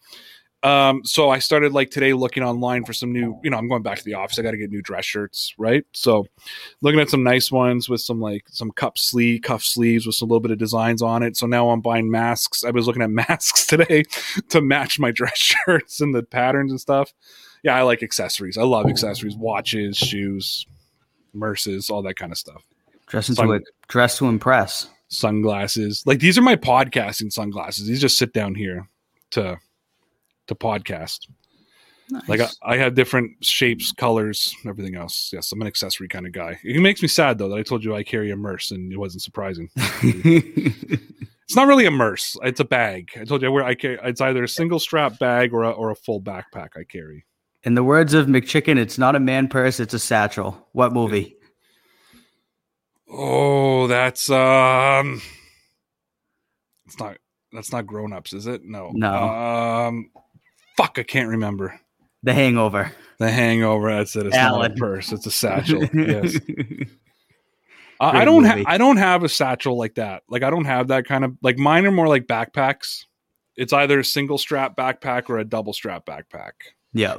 Um, 0.63 1.03
so 1.03 1.29
I 1.29 1.39
started 1.39 1.73
like 1.73 1.89
today 1.89 2.13
looking 2.13 2.41
online 2.41 2.85
for 2.85 2.93
some 2.93 3.11
new. 3.11 3.37
You 3.43 3.49
know, 3.49 3.57
I'm 3.57 3.67
going 3.67 3.83
back 3.83 3.97
to 3.97 4.03
the 4.03 4.13
office. 4.13 4.39
I 4.39 4.41
got 4.41 4.51
to 4.51 4.57
get 4.57 4.69
new 4.69 4.81
dress 4.81 5.05
shirts, 5.05 5.53
right? 5.57 5.83
So 5.93 6.25
looking 6.81 7.01
at 7.01 7.09
some 7.09 7.23
nice 7.23 7.51
ones 7.51 7.89
with 7.89 8.01
some 8.01 8.21
like 8.21 8.45
some 8.49 8.71
cup 8.71 8.97
sleeve, 8.97 9.41
cuff 9.41 9.63
sleeves 9.63 10.05
with 10.05 10.15
some 10.15 10.29
little 10.29 10.39
bit 10.39 10.51
of 10.51 10.57
designs 10.57 11.01
on 11.01 11.21
it. 11.21 11.35
So 11.35 11.47
now 11.47 11.69
I'm 11.69 11.81
buying 11.81 12.09
masks. 12.09 12.63
I 12.63 12.71
was 12.71 12.87
looking 12.87 13.01
at 13.01 13.09
masks 13.29 13.65
today 13.65 14.03
to 14.49 14.61
match 14.61 14.99
my 14.99 15.11
dress 15.11 15.37
shirts 15.65 15.99
and 15.99 16.15
the 16.15 16.23
patterns 16.23 16.71
and 16.71 16.79
stuff. 16.79 17.13
Yeah, 17.63 17.75
I 17.75 17.83
like 17.83 18.03
accessories. 18.03 18.57
I 18.57 18.63
love 18.63 18.87
accessories, 18.87 19.35
watches, 19.35 19.97
shoes, 19.97 20.65
merces, 21.33 21.89
all 21.89 22.01
that 22.03 22.15
kind 22.15 22.31
of 22.31 22.37
stuff 22.37 22.63
Dress 23.07 23.29
into 23.29 23.41
Fun. 23.41 23.63
Dress 23.87 24.17
to 24.17 24.27
impress. 24.27 24.89
sunglasses. 25.07 26.03
Like 26.05 26.19
these 26.19 26.37
are 26.37 26.41
my 26.41 26.55
podcasting 26.55 27.31
sunglasses. 27.31 27.87
These 27.87 28.01
just 28.01 28.17
sit 28.17 28.33
down 28.33 28.55
here 28.55 28.89
to 29.31 29.57
to 30.47 30.55
podcast. 30.55 31.27
Nice. 32.09 32.27
Like 32.27 32.41
I, 32.41 32.49
I 32.63 32.77
have 32.77 32.95
different 32.95 33.43
shapes, 33.43 33.91
colors, 33.91 34.53
everything 34.67 34.95
else. 34.95 35.31
Yes, 35.33 35.51
I'm 35.51 35.61
an 35.61 35.67
accessory 35.67 36.07
kind 36.07 36.25
of 36.25 36.33
guy. 36.33 36.59
It 36.63 36.81
makes 36.81 37.01
me 37.01 37.07
sad 37.07 37.37
though 37.37 37.49
that 37.49 37.57
I 37.57 37.63
told 37.63 37.83
you 37.83 37.95
I 37.95 38.03
carry 38.03 38.31
a 38.31 38.35
merce 38.35 38.71
and 38.71 38.91
it 38.91 38.97
wasn't 38.97 39.23
surprising. 39.23 39.69
It's 41.53 41.57
not 41.57 41.67
really 41.67 41.85
a 41.85 41.91
merce. 41.91 42.35
It's 42.41 42.59
a 42.59 42.65
bag. 42.65 43.11
I 43.19 43.25
told 43.25 43.41
you 43.43 43.47
I 43.47 43.51
wear. 43.51 43.63
I 43.63 43.75
carry. 43.75 43.99
It's 44.03 44.21
either 44.21 44.43
a 44.43 44.47
single 44.47 44.79
strap 44.79 45.19
bag 45.19 45.53
or 45.53 45.61
a, 45.61 45.69
or 45.69 45.91
a 45.91 45.95
full 45.95 46.21
backpack. 46.21 46.69
I 46.75 46.83
carry. 46.83 47.25
In 47.63 47.75
the 47.75 47.83
words 47.83 48.15
of 48.15 48.25
McChicken, 48.25 48.77
it's 48.77 48.97
not 48.97 49.15
a 49.15 49.19
man 49.19 49.47
purse, 49.47 49.79
it's 49.79 49.93
a 49.93 49.99
satchel. 49.99 50.67
What 50.71 50.93
movie? 50.93 51.35
Oh, 53.07 53.87
that's 53.87 54.29
um. 54.31 55.21
It's 56.85 56.99
not. 56.99 57.17
That's 57.51 57.71
not 57.71 57.85
grown 57.85 58.13
ups, 58.13 58.33
is 58.33 58.47
it? 58.47 58.63
No. 58.63 58.91
No. 58.93 59.13
Um. 59.13 60.09
Fuck, 60.77 60.97
I 60.97 61.03
can't 61.03 61.29
remember. 61.29 61.79
The 62.23 62.33
Hangover. 62.33 62.91
The 63.19 63.29
Hangover. 63.29 63.93
That's 63.93 64.15
it. 64.15 64.25
It's 64.25 64.35
not 64.35 64.71
a 64.71 64.73
purse. 64.73 65.11
It's 65.11 65.25
a 65.25 65.31
satchel. 65.31 65.83
yes. 65.93 66.37
I, 67.99 68.21
I 68.21 68.25
don't. 68.25 68.45
Ha- 68.45 68.63
I 68.65 68.77
don't 68.77 68.97
have 68.97 69.23
a 69.23 69.29
satchel 69.29 69.77
like 69.77 69.95
that. 69.95 70.23
Like 70.29 70.43
I 70.43 70.49
don't 70.49 70.65
have 70.65 70.87
that 70.87 71.05
kind 71.05 71.23
of. 71.23 71.37
Like 71.41 71.57
mine 71.57 71.85
are 71.85 71.91
more 71.91 72.07
like 72.07 72.25
backpacks. 72.25 73.05
It's 73.55 73.73
either 73.73 73.99
a 73.99 74.05
single 74.05 74.37
strap 74.37 74.75
backpack 74.75 75.29
or 75.29 75.37
a 75.37 75.45
double 75.45 75.73
strap 75.73 76.05
backpack. 76.05 76.51
Yeah. 76.93 77.17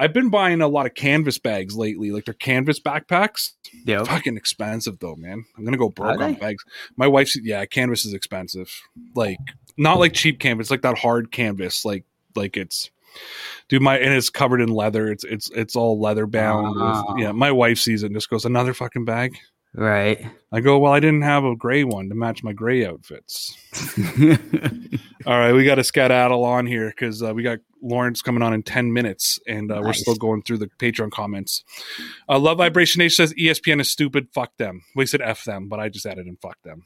I've 0.00 0.14
been 0.14 0.30
buying 0.30 0.62
a 0.62 0.68
lot 0.68 0.86
of 0.86 0.94
canvas 0.94 1.38
bags 1.38 1.76
lately. 1.76 2.10
Like 2.10 2.24
they're 2.24 2.32
canvas 2.32 2.80
backpacks. 2.80 3.50
Yeah, 3.84 4.02
Fucking 4.02 4.38
expensive 4.38 4.98
though, 4.98 5.14
man. 5.14 5.44
I'm 5.58 5.64
gonna 5.64 5.76
go 5.76 5.90
broke 5.90 6.18
on 6.20 6.34
bags. 6.34 6.64
My 6.96 7.06
wife's 7.06 7.38
yeah, 7.42 7.66
canvas 7.66 8.06
is 8.06 8.14
expensive. 8.14 8.72
Like 9.14 9.36
not 9.76 9.98
like 9.98 10.14
cheap 10.14 10.40
canvas, 10.40 10.70
like 10.70 10.80
that 10.82 10.96
hard 10.96 11.30
canvas. 11.30 11.84
Like 11.84 12.06
like 12.36 12.56
it's 12.56 12.90
dude 13.68 13.82
my 13.82 13.98
and 13.98 14.12
it's 14.14 14.30
covered 14.30 14.60
in 14.60 14.68
leather. 14.68 15.08
It's 15.08 15.24
it's 15.24 15.50
it's 15.50 15.76
all 15.76 16.00
leather 16.00 16.26
bound. 16.26 16.68
with- 16.74 16.82
Ah. 16.82 17.14
yeah, 17.16 17.32
my 17.32 17.50
wife 17.52 17.78
sees 17.78 18.02
it 18.02 18.06
and 18.06 18.14
just 18.14 18.30
goes, 18.30 18.44
Another 18.44 18.74
fucking 18.74 19.04
bag. 19.04 19.36
Right. 19.72 20.26
I 20.52 20.60
go, 20.60 20.78
Well, 20.80 20.92
I 20.92 20.98
didn't 21.00 21.22
have 21.22 21.44
a 21.44 21.54
gray 21.54 21.84
one 21.84 22.08
to 22.08 22.14
match 22.16 22.42
my 22.42 22.52
gray 22.52 22.84
outfits. 22.84 23.56
All 25.26 25.38
right, 25.38 25.52
we 25.52 25.64
got 25.64 25.78
a 25.78 25.84
skedaddle 25.84 26.44
on 26.44 26.66
here 26.66 26.88
because 26.88 27.22
uh, 27.22 27.32
we 27.34 27.42
got 27.42 27.58
Lawrence 27.82 28.22
coming 28.22 28.42
on 28.42 28.52
in 28.54 28.62
10 28.62 28.92
minutes 28.92 29.38
and 29.46 29.70
uh, 29.70 29.80
we're 29.84 29.92
still 29.92 30.14
going 30.14 30.42
through 30.42 30.58
the 30.58 30.68
Patreon 30.78 31.10
comments. 31.10 31.62
Uh, 32.28 32.38
Love 32.38 32.58
Vibration 32.58 32.98
Nation 33.00 33.26
says 33.28 33.34
ESPN 33.34 33.80
is 33.80 33.90
stupid. 33.90 34.28
Fuck 34.34 34.56
them. 34.56 34.82
We 34.96 35.06
said 35.06 35.20
F 35.20 35.44
them, 35.44 35.68
but 35.68 35.78
I 35.78 35.88
just 35.88 36.06
added 36.06 36.26
in 36.26 36.36
fuck 36.36 36.56
them. 36.64 36.82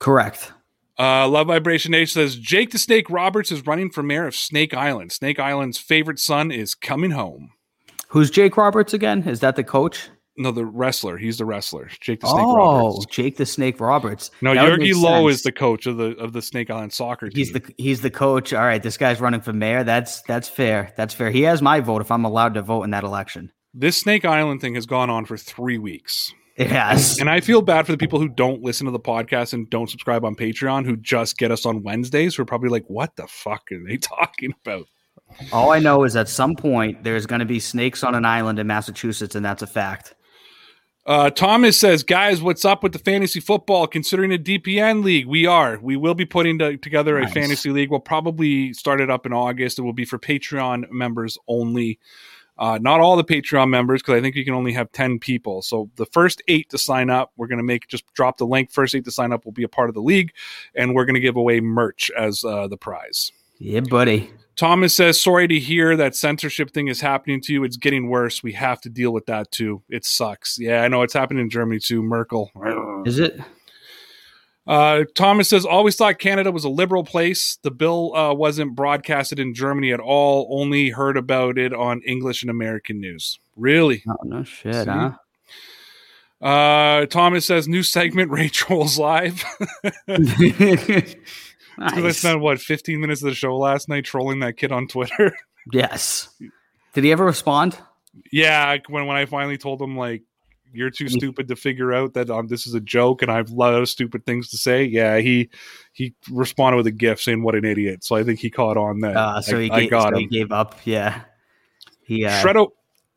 Correct. 0.00 0.52
Uh, 0.98 1.28
Love 1.28 1.48
Vibration 1.48 1.90
Nation 1.90 2.14
says 2.14 2.36
Jake 2.36 2.70
the 2.70 2.78
Snake 2.78 3.10
Roberts 3.10 3.50
is 3.50 3.66
running 3.66 3.90
for 3.90 4.02
mayor 4.02 4.26
of 4.26 4.36
Snake 4.36 4.74
Island. 4.74 5.12
Snake 5.12 5.38
Island's 5.38 5.78
favorite 5.78 6.18
son 6.18 6.50
is 6.52 6.74
coming 6.74 7.10
home. 7.10 7.50
Who's 8.08 8.30
Jake 8.30 8.56
Roberts 8.56 8.94
again? 8.94 9.26
Is 9.28 9.40
that 9.40 9.56
the 9.56 9.64
coach? 9.64 10.08
No, 10.36 10.50
the 10.50 10.64
wrestler. 10.66 11.16
He's 11.16 11.38
the 11.38 11.44
wrestler. 11.44 11.88
Jake 12.00 12.20
the 12.20 12.26
Snake 12.26 12.44
oh, 12.44 12.56
Roberts. 12.56 13.06
Jake 13.06 13.36
the 13.36 13.46
Snake 13.46 13.80
Roberts. 13.80 14.30
No, 14.40 14.52
That 14.54 14.64
Yergi 14.64 14.94
Lowe 14.94 15.28
is 15.28 15.42
the 15.42 15.52
coach 15.52 15.86
of 15.86 15.96
the 15.96 16.16
of 16.16 16.32
the 16.32 16.42
Snake 16.42 16.70
Island 16.70 16.92
soccer 16.92 17.28
team. 17.28 17.36
He's 17.36 17.52
the 17.52 17.74
he's 17.78 18.00
the 18.00 18.10
coach. 18.10 18.52
All 18.52 18.64
right, 18.64 18.82
this 18.82 18.96
guy's 18.96 19.20
running 19.20 19.40
for 19.40 19.52
mayor. 19.52 19.84
That's 19.84 20.22
that's 20.22 20.48
fair. 20.48 20.92
That's 20.96 21.14
fair. 21.14 21.30
He 21.30 21.42
has 21.42 21.62
my 21.62 21.80
vote 21.80 22.02
if 22.02 22.10
I'm 22.10 22.24
allowed 22.24 22.54
to 22.54 22.62
vote 22.62 22.82
in 22.82 22.90
that 22.90 23.04
election. 23.04 23.52
this 23.72 23.96
Snake 23.96 24.24
Island 24.24 24.60
thing 24.60 24.74
has 24.74 24.86
gone 24.86 25.10
on 25.10 25.24
for 25.24 25.36
three 25.36 25.78
weeks. 25.78 26.32
It 26.56 26.70
has. 26.70 27.18
And 27.18 27.28
I 27.28 27.40
feel 27.40 27.62
bad 27.62 27.84
for 27.84 27.92
the 27.92 27.98
people 27.98 28.20
who 28.20 28.28
don't 28.28 28.62
listen 28.62 28.84
to 28.84 28.92
the 28.92 29.00
podcast 29.00 29.52
and 29.52 29.68
don't 29.70 29.90
subscribe 29.90 30.24
on 30.24 30.36
Patreon, 30.36 30.84
who 30.86 30.96
just 30.96 31.36
get 31.36 31.50
us 31.50 31.66
on 31.66 31.82
Wednesdays, 31.82 32.36
who 32.36 32.42
are 32.42 32.46
probably 32.46 32.68
like, 32.68 32.84
what 32.86 33.16
the 33.16 33.26
fuck 33.26 33.70
are 33.72 33.84
they 33.84 33.96
talking 33.98 34.54
about? 34.64 34.86
All 35.52 35.72
I 35.72 35.80
know 35.80 36.04
is 36.04 36.14
at 36.14 36.28
some 36.28 36.54
point 36.54 37.02
there's 37.02 37.26
going 37.26 37.40
to 37.40 37.46
be 37.46 37.58
snakes 37.58 38.04
on 38.04 38.14
an 38.14 38.24
island 38.24 38.58
in 38.58 38.66
Massachusetts, 38.66 39.34
and 39.34 39.44
that's 39.44 39.62
a 39.62 39.66
fact. 39.66 40.14
Uh, 41.06 41.28
Thomas 41.28 41.78
says, 41.78 42.02
guys, 42.02 42.40
what's 42.40 42.64
up 42.64 42.82
with 42.82 42.92
the 42.92 42.98
fantasy 42.98 43.40
football? 43.40 43.86
Considering 43.86 44.32
a 44.32 44.38
DPN 44.38 45.04
league, 45.04 45.26
we 45.26 45.44
are. 45.44 45.78
We 45.82 45.96
will 45.96 46.14
be 46.14 46.24
putting 46.24 46.58
to, 46.60 46.78
together 46.78 47.20
nice. 47.20 47.30
a 47.30 47.34
fantasy 47.34 47.70
league. 47.70 47.90
We'll 47.90 48.00
probably 48.00 48.72
start 48.72 49.00
it 49.00 49.10
up 49.10 49.26
in 49.26 49.32
August. 49.32 49.78
It 49.78 49.82
will 49.82 49.92
be 49.92 50.06
for 50.06 50.18
Patreon 50.18 50.90
members 50.90 51.36
only. 51.46 51.98
Uh, 52.56 52.78
not 52.80 53.00
all 53.00 53.16
the 53.16 53.24
Patreon 53.24 53.68
members, 53.68 54.02
because 54.02 54.14
I 54.14 54.20
think 54.20 54.36
you 54.36 54.44
can 54.44 54.54
only 54.54 54.72
have 54.72 54.92
10 54.92 55.18
people. 55.18 55.62
So 55.62 55.90
the 55.96 56.06
first 56.06 56.42
eight 56.46 56.70
to 56.70 56.78
sign 56.78 57.10
up, 57.10 57.32
we're 57.36 57.48
going 57.48 57.58
to 57.58 57.64
make 57.64 57.88
just 57.88 58.04
drop 58.14 58.38
the 58.38 58.46
link. 58.46 58.70
First 58.70 58.94
eight 58.94 59.04
to 59.06 59.10
sign 59.10 59.32
up 59.32 59.44
will 59.44 59.52
be 59.52 59.64
a 59.64 59.68
part 59.68 59.88
of 59.88 59.94
the 59.94 60.02
league, 60.02 60.32
and 60.74 60.94
we're 60.94 61.04
going 61.04 61.14
to 61.14 61.20
give 61.20 61.36
away 61.36 61.60
merch 61.60 62.10
as 62.16 62.44
uh, 62.44 62.68
the 62.68 62.76
prize. 62.76 63.32
Yeah, 63.58 63.80
buddy. 63.80 64.30
Thomas 64.56 64.94
says, 64.94 65.20
sorry 65.20 65.48
to 65.48 65.58
hear 65.58 65.96
that 65.96 66.14
censorship 66.14 66.70
thing 66.70 66.86
is 66.86 67.00
happening 67.00 67.40
to 67.42 67.52
you. 67.52 67.64
It's 67.64 67.76
getting 67.76 68.08
worse. 68.08 68.42
We 68.42 68.52
have 68.52 68.80
to 68.82 68.88
deal 68.88 69.12
with 69.12 69.26
that 69.26 69.50
too. 69.50 69.82
It 69.88 70.04
sucks. 70.04 70.58
Yeah, 70.60 70.82
I 70.82 70.88
know 70.88 71.02
it's 71.02 71.14
happening 71.14 71.42
in 71.42 71.50
Germany 71.50 71.80
too. 71.80 72.02
Merkel. 72.02 72.52
Is 73.04 73.18
it? 73.18 73.40
Uh, 74.66 75.04
Thomas 75.14 75.48
says, 75.48 75.66
always 75.66 75.94
thought 75.96 76.18
Canada 76.18 76.50
was 76.50 76.64
a 76.64 76.70
liberal 76.70 77.04
place. 77.04 77.58
The 77.62 77.70
bill 77.70 78.14
uh, 78.16 78.32
wasn't 78.32 78.74
broadcasted 78.74 79.38
in 79.38 79.54
Germany 79.54 79.92
at 79.92 80.00
all. 80.00 80.48
Only 80.50 80.90
heard 80.90 81.16
about 81.16 81.58
it 81.58 81.74
on 81.74 82.00
English 82.02 82.42
and 82.42 82.50
American 82.50 82.98
news. 83.00 83.38
Really? 83.56 84.02
Oh, 84.08 84.16
no 84.24 84.42
shit, 84.42 84.74
See? 84.84 84.90
huh? 84.90 85.12
Uh, 86.40 87.06
Thomas 87.06 87.44
says, 87.46 87.68
new 87.68 87.82
segment, 87.82 88.30
Ray 88.32 88.48
Trolls 88.48 88.98
Live. 88.98 89.44
Nice. 91.76 91.94
I 91.96 92.10
spent 92.12 92.40
what 92.40 92.60
15 92.60 93.00
minutes 93.00 93.22
of 93.22 93.28
the 93.28 93.34
show 93.34 93.56
last 93.56 93.88
night 93.88 94.04
trolling 94.04 94.40
that 94.40 94.56
kid 94.56 94.70
on 94.70 94.86
Twitter. 94.86 95.34
yes. 95.72 96.28
Did 96.92 97.04
he 97.04 97.12
ever 97.12 97.24
respond? 97.24 97.76
Yeah, 98.30 98.76
when 98.88 99.06
when 99.06 99.16
I 99.16 99.26
finally 99.26 99.58
told 99.58 99.82
him 99.82 99.96
like 99.96 100.22
you're 100.74 100.90
too 100.90 101.08
stupid 101.08 101.48
to 101.48 101.56
figure 101.56 101.92
out 101.92 102.14
that 102.14 102.30
um, 102.30 102.48
this 102.48 102.66
is 102.66 102.74
a 102.74 102.80
joke 102.80 103.22
and 103.22 103.30
I've 103.30 103.50
a 103.50 103.54
lot 103.54 103.74
of 103.74 103.88
stupid 103.88 104.26
things 104.26 104.48
to 104.50 104.56
say. 104.56 104.84
Yeah, 104.84 105.18
he 105.18 105.50
he 105.92 106.14
responded 106.30 106.76
with 106.76 106.86
a 106.86 106.92
gif 106.92 107.20
saying 107.20 107.42
what 107.42 107.54
an 107.54 107.64
idiot. 107.64 108.04
So 108.04 108.16
I 108.16 108.24
think 108.24 108.40
he 108.40 108.50
caught 108.50 108.76
on 108.76 109.00
that. 109.00 109.16
Uh, 109.16 109.40
so, 109.40 109.58
I, 109.58 109.62
he, 109.62 109.68
gave, 109.68 109.90
so 109.90 110.16
he 110.16 110.26
gave 110.26 110.52
up. 110.52 110.78
Yeah. 110.84 111.22
He 112.02 112.24
uh, 112.24 112.42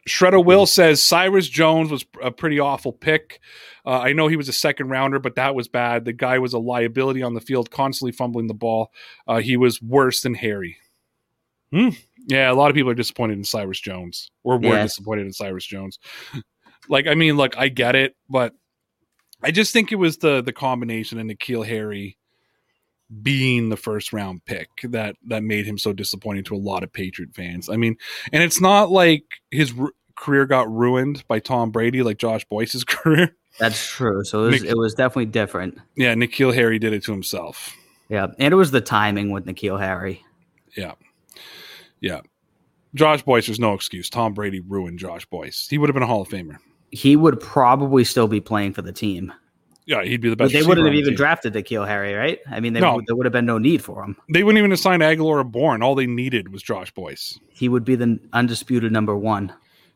Shredder 0.08 0.44
Will 0.44 0.66
says 0.66 1.02
Cyrus 1.04 1.50
Jones 1.50 1.92
was 1.92 2.06
a 2.22 2.32
pretty 2.32 2.60
awful 2.60 2.94
pick. 2.94 3.42
Uh, 3.86 4.00
I 4.00 4.14
know 4.14 4.28
he 4.28 4.38
was 4.38 4.50
a 4.50 4.54
second 4.54 4.90
rounder, 4.90 5.20
but 5.20 5.36
that 5.36 5.54
was 5.54 5.68
bad. 5.68 6.06
The 6.06 6.14
guy 6.14 6.40
was 6.40 6.54
a 6.54 6.60
liability 6.60 7.22
on 7.22 7.34
the 7.34 7.42
field, 7.42 7.72
constantly 7.72 8.12
fumbling 8.12 8.48
the 8.48 8.54
ball. 8.54 8.92
Uh, 9.28 9.38
he 9.38 9.58
was 9.58 9.82
worse 9.82 10.22
than 10.22 10.34
Harry. 10.34 10.78
Hmm. 11.72 11.90
Yeah, 12.28 12.52
a 12.52 12.56
lot 12.56 12.70
of 12.70 12.76
people 12.76 12.92
are 12.92 12.96
disappointed 12.96 13.38
in 13.38 13.44
Cyrus 13.44 13.80
Jones, 13.80 14.32
or 14.44 14.58
were 14.58 14.68
yeah. 14.68 14.84
disappointed 14.84 15.26
in 15.26 15.34
Cyrus 15.34 15.66
Jones. 15.66 16.00
Like, 16.90 17.08
I 17.08 17.16
mean, 17.16 17.38
look, 17.38 17.58
I 17.58 17.70
get 17.70 17.96
it, 17.96 18.16
but 18.30 18.54
I 19.42 19.52
just 19.52 19.74
think 19.74 19.92
it 19.92 19.96
was 19.96 20.18
the 20.18 20.42
the 20.42 20.54
combination 20.54 21.20
and 21.20 21.30
N'Keal 21.30 21.66
Harry 21.66 22.18
being 23.22 23.70
the 23.70 23.78
first 23.78 24.12
round 24.12 24.44
pick 24.46 24.70
that 24.84 25.16
that 25.28 25.44
made 25.44 25.66
him 25.66 25.78
so 25.78 25.94
disappointing 25.94 26.44
to 26.46 26.56
a 26.56 26.58
lot 26.58 26.84
of 26.84 26.92
Patriot 26.92 27.34
fans. 27.34 27.70
I 27.70 27.78
mean, 27.78 27.98
and 28.32 28.44
it's 28.44 28.60
not 28.60 28.92
like 28.92 29.24
his 29.52 29.74
r- 29.80 29.92
career 30.16 30.46
got 30.46 30.70
ruined 30.72 31.24
by 31.28 31.40
Tom 31.40 31.72
Brady 31.72 32.04
like 32.04 32.18
Josh 32.18 32.46
Boyce's 32.46 32.84
career. 32.84 33.36
That's 33.60 33.88
true. 33.88 34.24
So 34.24 34.44
it 34.44 34.52
was, 34.52 34.62
Nick, 34.62 34.72
it 34.72 34.78
was 34.78 34.94
definitely 34.94 35.28
different. 35.28 35.80
Yeah, 35.96 36.14
N'Keal 36.16 36.54
Harry 36.54 36.80
did 36.80 36.94
it 36.94 37.04
to 37.04 37.12
himself. 37.12 37.76
Yeah, 38.10 38.28
and 38.40 38.54
it 38.54 38.58
was 38.58 38.72
the 38.72 38.82
timing 38.82 39.32
with 39.32 39.46
N'Keal 39.46 39.80
Harry. 39.80 40.24
Yeah, 40.76 40.94
yeah. 42.02 42.22
Josh 42.96 43.22
Boyce, 43.22 43.46
there's 43.48 43.60
no 43.60 43.74
excuse. 43.74 44.10
Tom 44.10 44.34
Brady 44.34 44.60
ruined 44.60 45.00
Josh 45.00 45.26
Boyce. 45.26 45.68
He 45.70 45.78
would 45.78 45.90
have 45.90 45.94
been 45.94 46.04
a 46.04 46.08
Hall 46.08 46.22
of 46.22 46.30
Famer. 46.30 46.58
He 46.92 47.16
would 47.16 47.40
probably 47.40 48.04
still 48.04 48.28
be 48.28 48.40
playing 48.42 48.74
for 48.74 48.82
the 48.82 48.94
team. 48.94 49.34
Yeah, 49.86 50.04
he'd 50.04 50.20
be 50.20 50.30
the 50.30 50.36
best. 50.36 50.52
But 50.52 50.60
they 50.60 50.68
wouldn't 50.68 50.86
have 50.86 50.96
even 50.96 51.12
team. 51.12 51.16
drafted 51.18 51.54
N'Keal 51.54 51.88
Harry, 51.88 52.14
right? 52.14 52.40
I 52.52 52.60
mean, 52.60 52.74
they, 52.74 52.82
no. 52.82 53.02
there 53.08 53.16
would 53.16 53.26
have 53.26 53.34
been 53.34 53.46
no 53.46 53.58
need 53.58 53.82
for 53.82 54.04
him. 54.04 54.18
They 54.30 54.44
wouldn't 54.44 54.60
even 54.60 54.74
assign 54.74 55.00
Agholor 55.00 55.40
or 55.40 55.44
Bourne. 55.46 55.82
All 55.82 55.96
they 55.96 56.08
needed 56.08 56.52
was 56.52 56.62
Josh 56.62 56.92
Boyce. 56.92 57.40
He 57.50 57.70
would 57.70 57.86
be 57.86 57.96
the 57.96 58.20
undisputed 58.34 58.92
number 58.92 59.16
one. 59.16 59.54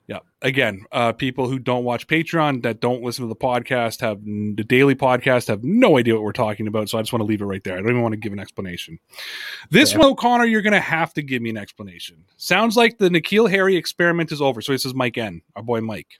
Yeah. 0.07 0.19
Again, 0.41 0.85
uh, 0.91 1.11
people 1.11 1.47
who 1.47 1.59
don't 1.59 1.83
watch 1.83 2.07
Patreon, 2.07 2.63
that 2.63 2.79
don't 2.81 3.03
listen 3.03 3.23
to 3.23 3.29
the 3.29 3.35
podcast, 3.35 4.01
have 4.01 4.23
the 4.23 4.63
daily 4.63 4.95
podcast, 4.95 5.47
have 5.47 5.63
no 5.63 5.97
idea 5.97 6.15
what 6.15 6.23
we're 6.23 6.31
talking 6.31 6.67
about. 6.67 6.89
So 6.89 6.97
I 6.97 7.01
just 7.01 7.13
want 7.13 7.21
to 7.21 7.25
leave 7.27 7.41
it 7.41 7.45
right 7.45 7.63
there. 7.63 7.75
I 7.75 7.81
don't 7.81 7.89
even 7.89 8.01
want 8.01 8.13
to 8.13 8.17
give 8.17 8.33
an 8.33 8.39
explanation. 8.39 8.99
This 9.69 9.91
yeah. 9.91 9.99
one, 9.99 10.07
O'Connor, 10.09 10.45
you're 10.45 10.61
going 10.61 10.73
to 10.73 10.79
have 10.79 11.13
to 11.13 11.21
give 11.21 11.41
me 11.41 11.49
an 11.49 11.57
explanation. 11.57 12.23
Sounds 12.37 12.75
like 12.75 12.97
the 12.97 13.09
N'Keal 13.09 13.49
Harry 13.49 13.75
experiment 13.75 14.31
is 14.31 14.41
over. 14.41 14.61
So 14.61 14.71
this 14.71 14.85
is 14.85 14.93
Mike 14.93 15.17
N, 15.17 15.41
our 15.55 15.63
boy 15.63 15.81
Mike. 15.81 16.19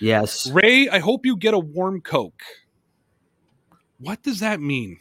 Yes. 0.00 0.50
Ray, 0.50 0.88
I 0.88 0.98
hope 0.98 1.26
you 1.26 1.36
get 1.36 1.54
a 1.54 1.58
warm 1.58 2.00
Coke. 2.00 2.42
What 3.98 4.22
does 4.22 4.40
that 4.40 4.60
mean? 4.60 4.98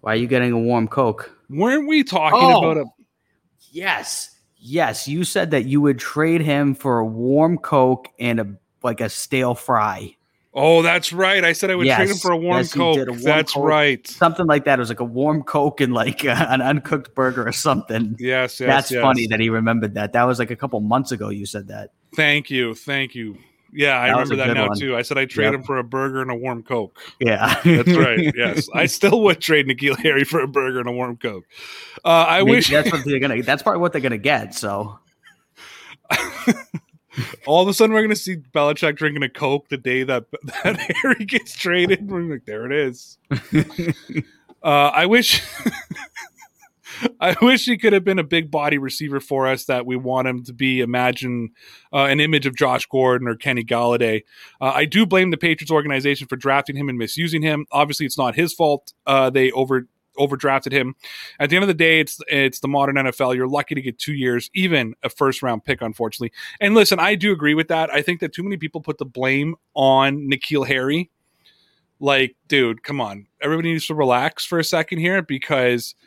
Why 0.00 0.12
are 0.12 0.16
you 0.16 0.26
getting 0.26 0.52
a 0.52 0.58
warm 0.58 0.88
Coke? 0.88 1.36
Weren't 1.48 1.88
we 1.88 2.04
talking 2.04 2.38
oh, 2.40 2.58
about 2.58 2.76
a. 2.76 2.84
Yes. 3.70 4.38
Yes, 4.60 5.06
you 5.06 5.24
said 5.24 5.50
that 5.52 5.66
you 5.66 5.80
would 5.80 5.98
trade 5.98 6.40
him 6.40 6.74
for 6.74 6.98
a 6.98 7.06
warm 7.06 7.58
Coke 7.58 8.08
and 8.18 8.40
a 8.40 8.46
like 8.82 9.00
a 9.00 9.08
stale 9.08 9.54
fry. 9.54 10.14
Oh, 10.54 10.82
that's 10.82 11.12
right. 11.12 11.44
I 11.44 11.52
said 11.52 11.70
I 11.70 11.76
would 11.76 11.86
yes. 11.86 11.96
trade 11.96 12.10
him 12.10 12.16
for 12.16 12.32
a 12.32 12.36
warm 12.36 12.58
yes, 12.58 12.72
Coke. 12.72 12.96
A 12.96 13.04
warm 13.04 13.22
that's 13.22 13.52
Coke, 13.52 13.64
right. 13.64 14.06
Something 14.08 14.46
like 14.46 14.64
that. 14.64 14.78
It 14.78 14.80
was 14.80 14.88
like 14.88 15.00
a 15.00 15.04
warm 15.04 15.42
Coke 15.44 15.80
and 15.80 15.94
like 15.94 16.24
uh, 16.24 16.46
an 16.48 16.60
uncooked 16.60 17.14
burger 17.14 17.46
or 17.46 17.52
something. 17.52 18.16
Yes, 18.18 18.58
yes 18.58 18.66
That's 18.66 18.90
yes. 18.90 19.02
funny 19.02 19.26
that 19.28 19.40
he 19.40 19.50
remembered 19.50 19.94
that. 19.94 20.12
That 20.14 20.24
was 20.24 20.38
like 20.38 20.50
a 20.50 20.56
couple 20.56 20.80
months 20.80 21.12
ago 21.12 21.28
you 21.28 21.46
said 21.46 21.68
that. 21.68 21.90
Thank 22.16 22.50
you. 22.50 22.74
Thank 22.74 23.14
you. 23.14 23.38
Yeah, 23.72 24.00
I 24.00 24.06
that 24.06 24.12
remember 24.12 24.36
that 24.36 24.54
now 24.54 24.68
one. 24.68 24.78
too. 24.78 24.96
I 24.96 25.02
said 25.02 25.18
I'd 25.18 25.30
trade 25.30 25.46
yep. 25.46 25.54
him 25.54 25.62
for 25.62 25.78
a 25.78 25.84
burger 25.84 26.22
and 26.22 26.30
a 26.30 26.34
warm 26.34 26.62
Coke. 26.62 26.98
Yeah, 27.20 27.60
that's 27.64 27.92
right. 27.96 28.32
Yes, 28.34 28.68
I 28.74 28.86
still 28.86 29.20
would 29.22 29.40
trade 29.40 29.66
N'Keal 29.66 29.98
Harry 29.98 30.24
for 30.24 30.40
a 30.40 30.48
burger 30.48 30.80
and 30.80 30.88
a 30.88 30.92
warm 30.92 31.16
Coke. 31.16 31.44
Uh, 32.04 32.26
I 32.28 32.38
Maybe 32.38 32.50
wish 32.52 32.70
that's 32.70 32.90
what 32.90 33.04
they're 33.04 33.18
gonna. 33.18 33.42
That's 33.42 33.62
probably 33.62 33.80
what 33.80 33.92
they're 33.92 34.00
gonna 34.00 34.18
get. 34.18 34.54
So. 34.54 34.98
All 37.46 37.62
of 37.62 37.68
a 37.68 37.74
sudden, 37.74 37.92
we're 37.92 38.00
going 38.00 38.10
to 38.10 38.16
see 38.16 38.36
Belichick 38.36 38.96
drinking 38.96 39.24
a 39.24 39.28
Coke 39.28 39.68
the 39.68 39.76
day 39.76 40.04
that 40.04 40.26
that 40.62 40.78
Harry 41.02 41.24
gets 41.24 41.56
traded. 41.56 42.08
We're 42.08 42.20
like, 42.20 42.44
there 42.44 42.64
it 42.64 42.72
is. 42.72 43.18
uh, 44.62 44.90
I 44.94 45.06
wish. 45.06 45.42
I 47.20 47.36
wish 47.42 47.64
he 47.64 47.76
could 47.76 47.92
have 47.92 48.04
been 48.04 48.18
a 48.18 48.24
big 48.24 48.50
body 48.50 48.78
receiver 48.78 49.20
for 49.20 49.46
us 49.46 49.64
that 49.64 49.86
we 49.86 49.96
want 49.96 50.28
him 50.28 50.42
to 50.44 50.52
be. 50.52 50.80
Imagine 50.80 51.50
uh, 51.92 52.04
an 52.04 52.20
image 52.20 52.46
of 52.46 52.56
Josh 52.56 52.86
Gordon 52.86 53.28
or 53.28 53.34
Kenny 53.36 53.64
Golladay. 53.64 54.24
Uh, 54.60 54.72
I 54.74 54.84
do 54.84 55.06
blame 55.06 55.30
the 55.30 55.36
Patriots 55.36 55.70
organization 55.70 56.26
for 56.26 56.36
drafting 56.36 56.76
him 56.76 56.88
and 56.88 56.98
misusing 56.98 57.42
him. 57.42 57.66
Obviously, 57.72 58.06
it's 58.06 58.18
not 58.18 58.34
his 58.34 58.52
fault. 58.52 58.92
Uh, 59.06 59.30
they 59.30 59.50
over 59.52 59.86
overdrafted 60.18 60.72
him. 60.72 60.96
At 61.38 61.48
the 61.48 61.56
end 61.56 61.62
of 61.62 61.68
the 61.68 61.74
day, 61.74 62.00
it's 62.00 62.20
it's 62.28 62.60
the 62.60 62.68
modern 62.68 62.96
NFL. 62.96 63.36
You're 63.36 63.48
lucky 63.48 63.74
to 63.74 63.82
get 63.82 63.98
two 63.98 64.14
years, 64.14 64.50
even 64.54 64.94
a 65.02 65.08
first 65.08 65.42
round 65.42 65.64
pick, 65.64 65.80
unfortunately. 65.80 66.32
And 66.60 66.74
listen, 66.74 66.98
I 66.98 67.14
do 67.14 67.32
agree 67.32 67.54
with 67.54 67.68
that. 67.68 67.90
I 67.90 68.02
think 68.02 68.20
that 68.20 68.32
too 68.32 68.42
many 68.42 68.56
people 68.56 68.80
put 68.80 68.98
the 68.98 69.04
blame 69.04 69.54
on 69.74 70.28
N'Keal 70.28 70.66
Harry. 70.66 71.10
Like, 72.00 72.36
dude, 72.46 72.84
come 72.84 73.00
on. 73.00 73.26
Everybody 73.40 73.72
needs 73.72 73.86
to 73.88 73.94
relax 73.94 74.44
for 74.44 74.58
a 74.58 74.64
second 74.64 74.98
here 74.98 75.22
because– 75.22 75.94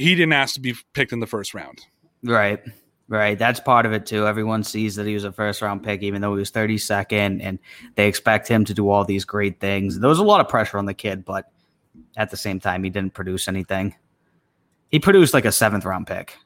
he 0.00 0.14
didn't 0.14 0.32
ask 0.32 0.54
to 0.54 0.60
be 0.60 0.74
picked 0.92 1.12
in 1.12 1.20
the 1.20 1.26
first 1.26 1.54
round. 1.54 1.80
Right. 2.22 2.60
Right. 3.08 3.36
That's 3.36 3.58
part 3.58 3.86
of 3.86 3.92
it 3.92 4.06
too. 4.06 4.26
Everyone 4.26 4.62
sees 4.62 4.94
that 4.94 5.06
he 5.06 5.14
was 5.14 5.24
a 5.24 5.32
first 5.32 5.62
round 5.62 5.82
pick, 5.82 6.02
even 6.02 6.22
though 6.22 6.32
he 6.34 6.38
was 6.38 6.52
32nd, 6.52 7.40
and 7.42 7.58
they 7.96 8.06
expect 8.06 8.46
him 8.46 8.64
to 8.66 8.74
do 8.74 8.88
all 8.88 9.04
these 9.04 9.24
great 9.24 9.58
things. 9.58 9.98
There 9.98 10.08
was 10.08 10.20
a 10.20 10.24
lot 10.24 10.40
of 10.40 10.48
pressure 10.48 10.78
on 10.78 10.86
the 10.86 10.94
kid, 10.94 11.24
but 11.24 11.50
at 12.16 12.30
the 12.30 12.36
same 12.36 12.60
time, 12.60 12.84
he 12.84 12.90
didn't 12.90 13.14
produce 13.14 13.48
anything. 13.48 13.96
He 14.90 15.00
produced 15.00 15.34
like 15.34 15.44
a 15.44 15.52
seventh 15.52 15.84
round 15.84 16.06
pick. 16.06 16.36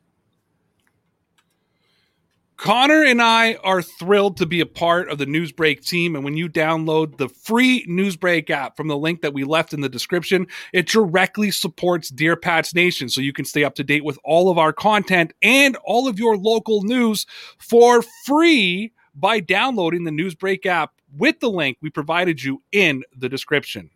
Connor 2.56 3.02
and 3.02 3.20
I 3.20 3.54
are 3.64 3.82
thrilled 3.82 4.36
to 4.36 4.46
be 4.46 4.60
a 4.60 4.66
part 4.66 5.10
of 5.10 5.18
the 5.18 5.26
Newsbreak 5.26 5.84
team. 5.84 6.14
And 6.14 6.24
when 6.24 6.36
you 6.36 6.48
download 6.48 7.18
the 7.18 7.28
free 7.28 7.84
Newsbreak 7.86 8.48
app 8.48 8.76
from 8.76 8.88
the 8.88 8.96
link 8.96 9.22
that 9.22 9.34
we 9.34 9.44
left 9.44 9.72
in 9.72 9.80
the 9.80 9.88
description, 9.88 10.46
it 10.72 10.86
directly 10.86 11.50
supports 11.50 12.10
Dear 12.10 12.36
Pats 12.36 12.74
Nation. 12.74 13.08
So 13.08 13.20
you 13.20 13.32
can 13.32 13.44
stay 13.44 13.64
up 13.64 13.74
to 13.74 13.84
date 13.84 14.04
with 14.04 14.18
all 14.24 14.50
of 14.50 14.58
our 14.58 14.72
content 14.72 15.32
and 15.42 15.76
all 15.84 16.06
of 16.06 16.18
your 16.18 16.36
local 16.36 16.82
news 16.84 17.26
for 17.58 18.02
free 18.24 18.92
by 19.14 19.40
downloading 19.40 20.04
the 20.04 20.10
Newsbreak 20.10 20.64
app 20.64 20.92
with 21.16 21.40
the 21.40 21.50
link 21.50 21.78
we 21.80 21.90
provided 21.90 22.42
you 22.42 22.62
in 22.72 23.02
the 23.16 23.28
description. 23.28 23.90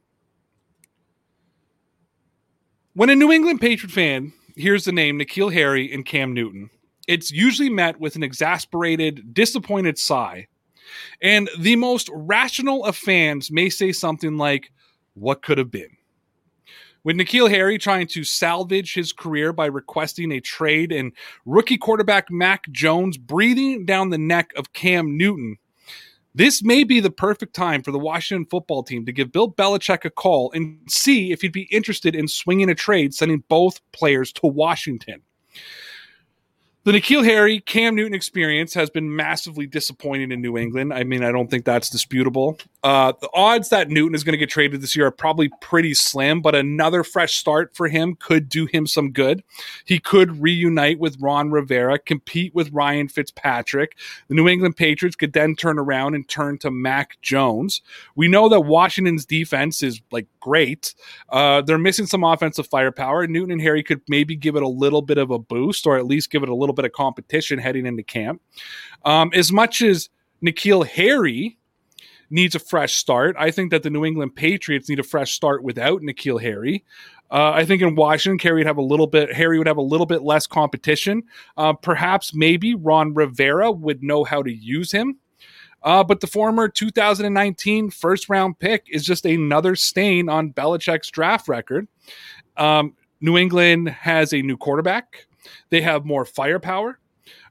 When 2.95 3.11
a 3.11 3.15
New 3.15 3.31
England 3.31 3.61
Patriot 3.61 3.93
fan 3.93 4.33
hears 4.57 4.85
the 4.85 4.93
name 4.93 5.21
N'Keal 5.21 5.53
Harry 5.53 5.93
and 5.93 6.05
Cam 6.05 6.35
Newton, 6.35 6.71
it's 7.09 7.33
usually 7.33 7.71
met 7.71 7.99
with 7.99 8.15
an 8.15 8.23
exasperated, 8.23 9.35
disappointed 9.35 9.99
sigh. 9.99 10.47
And 11.21 11.51
the 11.59 11.77
most 11.77 12.09
rational 12.13 12.85
of 12.85 12.97
fans 12.97 13.51
may 13.51 13.71
say 13.71 13.93
something 13.93 14.37
like, 14.37 14.71
What 15.15 15.43
could 15.43 15.59
have 15.59 15.71
been? 15.71 15.97
With 17.05 17.17
N'Keal 17.17 17.49
Harry 17.49 17.79
trying 17.79 18.07
to 18.09 18.25
salvage 18.25 18.93
his 18.93 19.13
career 19.13 19.53
by 19.53 19.67
requesting 19.67 20.31
a 20.33 20.41
trade 20.41 20.93
and 20.93 21.13
rookie 21.47 21.79
quarterback 21.79 22.31
Mac 22.31 22.71
Jones 22.71 23.17
breathing 23.17 23.87
down 23.87 24.11
the 24.11 24.19
neck 24.19 24.53
of 24.57 24.73
Cam 24.75 25.17
Newton, 25.17 25.57
this 26.35 26.63
may 26.63 26.85
be 26.85 27.01
the 27.01 27.11
perfect 27.11 27.55
time 27.55 27.83
for 27.83 27.93
the 27.93 27.99
Washington 27.99 28.47
football 28.51 28.83
team 28.83 29.07
to 29.07 29.13
give 29.13 29.33
Bill 29.33 29.51
Belichick 29.51 30.05
a 30.05 30.11
call 30.11 30.53
and 30.53 30.79
see 30.89 31.33
if 31.33 31.41
he'd 31.41 31.53
be 31.53 31.63
interested 31.63 32.15
in 32.15 32.29
swinging 32.29 32.69
a 32.69 32.75
trade, 32.75 33.15
sending 33.15 33.43
both 33.49 33.81
players 33.93 34.31
to 34.35 34.47
Washington. 34.47 35.23
The 36.89 36.95
N'Keal 36.95 37.23
Harry 37.23 37.61
Cam 37.61 37.95
Newton 37.97 38.15
experience 38.15 38.73
has 38.73 38.89
been 38.89 39.15
massively 39.15 39.67
disappointing 39.67 40.33
in 40.33 40.41
New 40.41 40.57
England. 40.57 40.95
I 40.95 41.05
mean, 41.05 41.23
I 41.23 41.31
don't 41.31 41.51
think 41.51 41.67
that's 41.67 41.91
disputable. 41.91 42.59
Uh, 42.83 43.13
the 43.21 43.29
odds 43.35 43.69
that 43.69 43.91
Newton 43.91 44.15
is 44.15 44.25
going 44.25 44.33
to 44.33 44.39
get 44.39 44.49
traded 44.49 44.81
this 44.81 44.97
year 44.97 45.09
are 45.09 45.11
probably 45.11 45.51
pretty 45.61 45.93
slim, 45.93 46.41
but 46.41 46.55
another 46.55 47.05
fresh 47.05 47.35
start 47.35 47.77
for 47.77 47.89
him 47.89 48.17
could 48.19 48.49
do 48.49 48.65
him 48.65 48.87
some 48.87 49.11
good. 49.11 49.45
He 49.85 49.99
could 49.99 50.41
reunite 50.41 50.99
with 50.99 51.21
Ron 51.21 51.51
Rivera, 51.51 51.99
compete 51.99 52.55
with 52.55 52.73
Ryan 52.73 53.09
Fitzpatrick. 53.09 53.99
The 54.29 54.35
New 54.35 54.49
England 54.49 54.77
Patriots 54.79 55.17
could 55.17 55.35
then 55.35 55.57
turn 55.57 55.79
around 55.79 56.15
and 56.15 56.27
turn 56.27 56.57
to 56.61 56.71
Mac 56.71 57.21
Jones. 57.21 57.83
We 58.17 58.29
know 58.29 58.49
that 58.49 58.61
Washington's 58.61 59.27
defense 59.27 59.83
is 59.83 60.01
like 60.11 60.27
great. 60.41 60.95
Uh, 61.29 61.61
they're 61.61 61.77
missing 61.77 62.07
some 62.07 62.25
offensive 62.25 62.67
firepower. 62.67 63.27
Newton 63.27 63.51
and 63.51 63.61
Harry 63.61 63.83
could 63.83 64.01
maybe 64.09 64.35
give 64.35 64.57
it 64.57 64.63
a 64.63 64.69
little 64.69 65.03
bit 65.03 65.19
of 65.19 65.31
a 65.31 65.39
boost, 65.39 65.87
or 65.87 65.99
at 65.99 66.07
least 66.07 66.31
give 66.31 66.43
it 66.43 66.49
a 66.49 66.55
little 66.55 66.78
bit 66.79 66.87
of 66.87 66.93
competition 66.93 67.59
heading 67.59 67.87
into 67.87 68.03
camp. 68.03 68.41
Um, 69.05 69.31
as 69.35 69.53
much 69.53 69.83
as 69.83 70.09
N'Keal 70.43 70.87
Harry 70.87 71.59
needs 72.31 72.55
a 72.55 72.59
fresh 72.59 72.95
start, 72.95 73.37
I 73.39 73.51
think 73.51 73.71
that 73.71 73.83
the 73.83 73.91
New 73.91 74.05
England 74.05 74.37
Patriots 74.37 74.89
need 74.89 75.01
a 75.01 75.05
fresh 75.05 75.33
start 75.33 75.63
without 75.63 76.03
N'Keal 76.03 76.41
Harry. 76.41 76.85
Uh, 77.31 77.53
I 77.55 77.65
think 77.65 77.83
in 77.83 77.95
Washington, 77.95 78.39
Harry 78.43 78.61
would 78.61 78.67
have 78.67 78.79
a 78.79 78.83
little 78.83 79.07
bit. 79.07 79.35
Harry 79.35 79.59
would 79.59 79.67
have 79.67 79.77
a 79.77 79.83
little 79.83 80.07
bit 80.07 80.23
less 80.23 80.47
competition. 80.47 81.25
Uh, 81.57 81.75
perhaps, 81.75 82.33
maybe 82.35 82.75
Ron 82.75 83.13
Rivera 83.13 83.71
would 83.71 84.03
know 84.03 84.25
how 84.25 84.43
to 84.43 84.53
use 84.53 84.91
him. 84.93 85.19
Uh, 85.83 86.03
but 86.03 86.21
the 86.21 86.27
former 86.27 86.69
2019 86.69 87.91
first 87.91 88.29
round 88.29 88.59
pick 88.59 88.87
is 88.91 89.05
just 89.05 89.25
another 89.25 89.77
stain 89.77 90.29
on 90.29 90.53
Belichick's 90.53 91.11
draft 91.11 91.49
record. 91.49 91.87
Um, 92.57 92.95
New 93.21 93.37
England 93.37 93.89
has 93.89 94.33
a 94.33 94.43
new 94.43 94.57
quarterback. 94.57 95.27
They 95.71 95.81
have 95.83 96.05
more 96.05 96.25
firepower. 96.25 96.99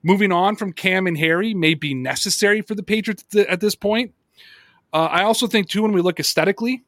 Moving 0.04 0.32
on 0.32 0.56
from 0.56 0.74
Cam 0.74 1.08
and 1.08 1.18
Harry 1.18 1.54
may 1.54 1.74
be 1.74 1.94
necessary 1.94 2.62
for 2.62 2.76
the 2.76 2.84
Patriots 2.84 3.24
at 3.36 3.60
this 3.60 3.76
point. 3.76 4.14
Uh, 4.94 5.06
I 5.06 5.24
also 5.24 5.48
think, 5.48 5.70
too, 5.70 5.82
when 5.82 5.92
we 5.92 6.02
look 6.02 6.20
aesthetically, 6.20 6.84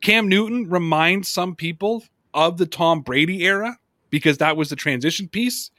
Cam 0.00 0.28
Newton 0.28 0.68
reminds 0.68 1.28
some 1.28 1.54
people 1.54 2.04
of 2.34 2.58
the 2.58 2.66
Tom 2.66 3.00
Brady 3.00 3.44
era 3.44 3.78
because 4.10 4.38
that 4.38 4.56
was 4.56 4.68
the 4.68 4.76
transition 4.76 5.28
piece. 5.28 5.70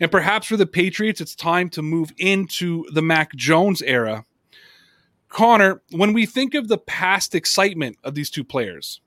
And 0.00 0.10
perhaps 0.10 0.48
for 0.48 0.56
the 0.56 0.66
Patriots, 0.66 1.20
it's 1.20 1.34
time 1.34 1.68
to 1.70 1.82
move 1.82 2.12
into 2.18 2.84
the 2.92 3.02
Mac 3.02 3.34
Jones 3.34 3.82
era. 3.82 4.24
Connor, 5.28 5.82
when 5.90 6.12
we 6.12 6.26
think 6.26 6.54
of 6.54 6.68
the 6.68 6.78
past 6.78 7.34
excitement 7.34 7.96
of 8.02 8.14
these 8.14 8.30
two 8.30 8.44
players, 8.44 9.00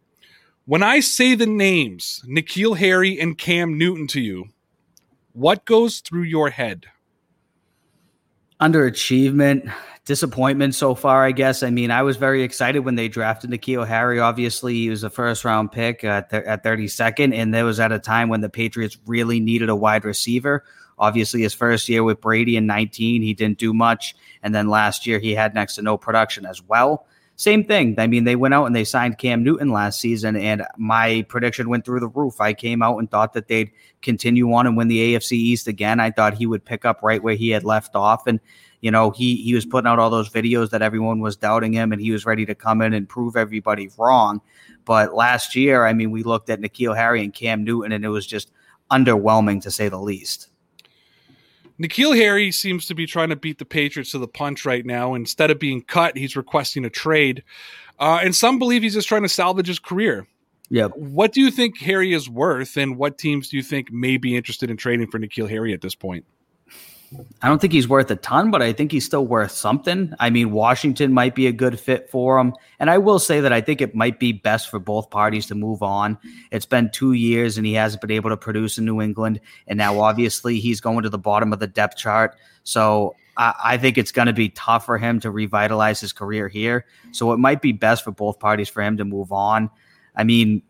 when 0.65 0.83
I 0.83 0.99
say 0.99 1.35
the 1.35 1.47
names 1.47 2.23
N'Keal 2.27 2.77
Harry 2.77 3.19
and 3.19 3.37
Cam 3.37 3.77
Newton 3.77 4.07
to 4.07 4.21
you, 4.21 4.45
what 5.39 5.65
goes 5.65 6.01
through 6.01 6.23
your 6.23 6.49
head? 6.49 6.85
Underachievement, 8.61 9.71
disappointment 10.03 10.75
so 10.75 10.93
far, 10.93 11.23
I 11.23 11.31
guess. 11.31 11.63
I 11.63 11.69
mean, 11.69 11.91
I 11.91 12.01
was 12.01 12.17
very 12.17 12.43
excited 12.43 12.79
when 12.79 12.95
they 12.95 13.07
drafted 13.07 13.49
N'Keal 13.49 13.87
Harry. 13.87 14.19
Obviously, 14.19 14.73
he 14.73 14.89
was 14.89 15.03
a 15.03 15.09
first 15.09 15.45
round 15.45 15.71
pick 15.71 16.03
at, 16.03 16.29
th- 16.29 16.43
at 16.43 16.63
32nd, 16.65 17.33
and 17.33 17.53
there 17.53 17.63
was 17.63 17.79
at 17.79 17.93
a 17.93 17.99
time 17.99 18.27
when 18.27 18.41
the 18.41 18.49
Patriots 18.49 18.97
really 19.05 19.39
needed 19.39 19.69
a 19.69 19.75
wide 19.75 20.03
receiver. 20.03 20.65
Obviously, 20.97 21.41
his 21.41 21.53
first 21.53 21.87
year 21.87 22.03
with 22.03 22.19
Brady 22.19 22.57
in 22.57 22.65
19, 22.65 23.21
he 23.21 23.33
didn't 23.33 23.59
do 23.59 23.73
much. 23.73 24.15
And 24.43 24.53
then 24.53 24.67
last 24.67 25.07
year, 25.07 25.19
he 25.19 25.33
had 25.33 25.53
next 25.53 25.75
to 25.75 25.81
no 25.81 25.97
production 25.97 26.45
as 26.45 26.61
well. 26.61 27.05
Same 27.39 27.63
thing. 27.63 27.95
I 27.97 28.05
mean, 28.05 28.25
they 28.25 28.35
went 28.35 28.53
out 28.53 28.65
and 28.65 28.75
they 28.75 28.83
signed 28.83 29.17
Cam 29.17 29.45
Newton 29.45 29.71
last 29.71 30.01
season, 30.01 30.35
and 30.35 30.61
my 30.75 31.25
prediction 31.29 31.69
went 31.69 31.85
through 31.85 32.01
the 32.01 32.09
roof. 32.09 32.41
I 32.41 32.51
came 32.51 32.81
out 32.81 32.97
and 32.97 33.09
thought 33.09 33.31
that 33.31 33.47
they'd 33.47 33.71
continue 34.01 34.51
on 34.51 34.67
and 34.67 34.75
win 34.75 34.89
the 34.89 35.15
AFC 35.15 35.31
East 35.31 35.65
again. 35.65 36.01
I 36.01 36.11
thought 36.11 36.33
he 36.33 36.45
would 36.45 36.65
pick 36.65 36.83
up 36.83 36.99
right 37.01 37.23
where 37.23 37.35
he 37.35 37.51
had 37.51 37.63
left 37.63 37.95
off. 37.95 38.27
And 38.27 38.41
you 38.81 38.91
know, 38.91 39.11
he 39.11 39.37
he 39.37 39.53
was 39.53 39.65
putting 39.65 39.87
out 39.87 39.99
all 39.99 40.09
those 40.09 40.29
videos 40.29 40.71
that 40.71 40.81
everyone 40.81 41.21
was 41.21 41.37
doubting 41.37 41.71
him, 41.71 41.93
and 41.93 42.01
he 42.01 42.11
was 42.11 42.25
ready 42.25 42.45
to 42.45 42.53
come 42.53 42.81
in 42.81 42.93
and 42.93 43.07
prove 43.07 43.37
everybody 43.37 43.89
wrong. 43.97 44.41
But 44.83 45.13
last 45.13 45.55
year, 45.55 45.85
I 45.85 45.93
mean, 45.93 46.11
we 46.11 46.23
looked 46.23 46.49
at 46.49 46.59
N'Keal 46.59 46.97
Harry 46.97 47.23
and 47.23 47.33
Cam 47.33 47.63
Newton, 47.63 47.93
and 47.93 48.03
it 48.03 48.09
was 48.09 48.27
just 48.27 48.51
underwhelming 48.91 49.61
to 49.61 49.71
say 49.71 49.87
the 49.87 49.97
least. 49.97 50.49
N'Keal 51.79 52.15
Harry 52.15 52.51
seems 52.51 52.85
to 52.87 52.93
be 52.93 53.05
trying 53.05 53.29
to 53.29 53.35
beat 53.35 53.57
the 53.57 53.65
Patriots 53.65 54.11
to 54.11 54.17
the 54.17 54.27
punch 54.27 54.65
right 54.65 54.85
now. 54.85 55.13
Instead 55.13 55.49
of 55.49 55.59
being 55.59 55.81
cut, 55.81 56.17
he's 56.17 56.35
requesting 56.35 56.83
a 56.83 56.89
trade. 56.89 57.43
Uh, 57.99 58.19
and 58.21 58.35
some 58.35 58.59
believe 58.59 58.81
he's 58.81 58.95
just 58.95 59.07
trying 59.07 59.23
to 59.23 59.29
salvage 59.29 59.67
his 59.67 59.79
career. 59.79 60.27
Yeah. 60.69 60.87
What 60.89 61.33
do 61.33 61.41
you 61.41 61.49
think 61.49 61.79
Harry 61.79 62.13
is 62.13 62.29
worth, 62.29 62.77
and 62.77 62.97
what 62.97 63.17
teams 63.17 63.49
do 63.49 63.57
you 63.57 63.63
think 63.63 63.91
may 63.91 64.17
be 64.17 64.35
interested 64.35 64.69
in 64.69 64.77
trading 64.77 65.07
for 65.07 65.19
N'Keal 65.19 65.49
Harry 65.49 65.73
at 65.73 65.81
this 65.81 65.95
point? 65.95 66.25
I 67.41 67.47
don't 67.47 67.59
think 67.59 67.73
he's 67.73 67.87
worth 67.87 68.11
a 68.11 68.15
ton, 68.15 68.51
but 68.51 68.61
I 68.61 68.71
think 68.71 68.91
he's 68.91 69.05
still 69.05 69.25
worth 69.25 69.51
something. 69.51 70.13
I 70.19 70.29
mean, 70.29 70.51
Washington 70.51 71.11
might 71.11 71.33
be 71.33 71.47
a 71.47 71.51
good 71.51 71.79
fit 71.79 72.09
for 72.09 72.37
him. 72.37 72.53
And 72.79 72.89
I 72.89 72.97
will 72.99 73.17
say 73.17 73.41
that 73.41 73.51
I 73.51 73.61
think 73.61 73.81
it 73.81 73.95
might 73.95 74.19
be 74.19 74.31
best 74.31 74.69
for 74.69 74.79
both 74.79 75.09
parties 75.09 75.47
to 75.47 75.55
move 75.55 75.81
on. 75.81 76.17
It's 76.51 76.65
been 76.65 76.91
two 76.91 77.13
years 77.13 77.57
and 77.57 77.65
he 77.65 77.73
hasn't 77.73 78.01
been 78.01 78.11
able 78.11 78.29
to 78.29 78.37
produce 78.37 78.77
in 78.77 78.85
New 78.85 79.01
England. 79.01 79.39
And 79.67 79.77
now, 79.77 79.99
obviously, 79.99 80.59
he's 80.59 80.81
going 80.81 81.01
to 81.03 81.09
the 81.09 81.17
bottom 81.17 81.51
of 81.51 81.59
the 81.59 81.67
depth 81.67 81.97
chart. 81.97 82.35
So 82.63 83.15
I, 83.37 83.53
I 83.63 83.77
think 83.77 83.97
it's 83.97 84.11
going 84.11 84.27
to 84.27 84.33
be 84.33 84.49
tough 84.49 84.85
for 84.85 84.97
him 84.97 85.19
to 85.21 85.31
revitalize 85.31 85.99
his 85.99 86.13
career 86.13 86.47
here. 86.47 86.85
So 87.11 87.31
it 87.33 87.37
might 87.37 87.61
be 87.61 87.71
best 87.71 88.03
for 88.03 88.11
both 88.11 88.39
parties 88.39 88.69
for 88.69 88.83
him 88.83 88.97
to 88.97 89.05
move 89.05 89.31
on. 89.31 89.71
I 90.15 90.23
mean, 90.23 90.61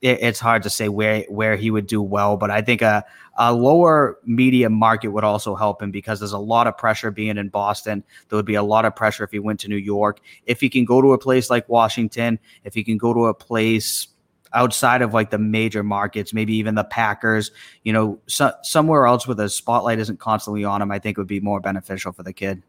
it, 0.00 0.18
it's 0.22 0.40
hard 0.40 0.62
to 0.62 0.70
say 0.70 0.88
where 0.88 1.24
where 1.28 1.56
he 1.56 1.70
would 1.70 1.86
do 1.86 2.02
well, 2.02 2.36
but 2.36 2.50
I 2.50 2.62
think 2.62 2.82
a, 2.82 3.04
a 3.36 3.52
lower 3.52 4.18
media 4.24 4.70
market 4.70 5.08
would 5.08 5.24
also 5.24 5.54
help 5.54 5.82
him 5.82 5.90
because 5.90 6.20
there's 6.20 6.32
a 6.32 6.38
lot 6.38 6.66
of 6.66 6.76
pressure 6.76 7.10
being 7.10 7.36
in 7.36 7.48
Boston. 7.48 8.04
There 8.28 8.36
would 8.36 8.46
be 8.46 8.54
a 8.54 8.62
lot 8.62 8.84
of 8.84 8.96
pressure 8.96 9.24
if 9.24 9.30
he 9.30 9.38
went 9.38 9.60
to 9.60 9.68
New 9.68 9.76
York. 9.76 10.20
If 10.46 10.60
he 10.60 10.68
can 10.68 10.84
go 10.84 11.00
to 11.02 11.12
a 11.12 11.18
place 11.18 11.50
like 11.50 11.68
Washington, 11.68 12.38
if 12.64 12.74
he 12.74 12.84
can 12.84 12.98
go 12.98 13.12
to 13.12 13.26
a 13.26 13.34
place 13.34 14.08
outside 14.52 15.00
of 15.02 15.14
like 15.14 15.30
the 15.30 15.38
major 15.38 15.82
markets, 15.82 16.32
maybe 16.32 16.54
even 16.56 16.74
the 16.74 16.84
Packers, 16.84 17.52
you 17.84 17.92
know, 17.92 18.18
so, 18.26 18.52
somewhere 18.62 19.06
else 19.06 19.26
where 19.26 19.34
the 19.34 19.48
spotlight 19.48 19.98
isn't 19.98 20.18
constantly 20.18 20.64
on 20.64 20.82
him, 20.82 20.90
I 20.90 20.98
think 20.98 21.18
would 21.18 21.26
be 21.26 21.40
more 21.40 21.60
beneficial 21.60 22.12
for 22.12 22.22
the 22.22 22.32
kid. 22.32 22.62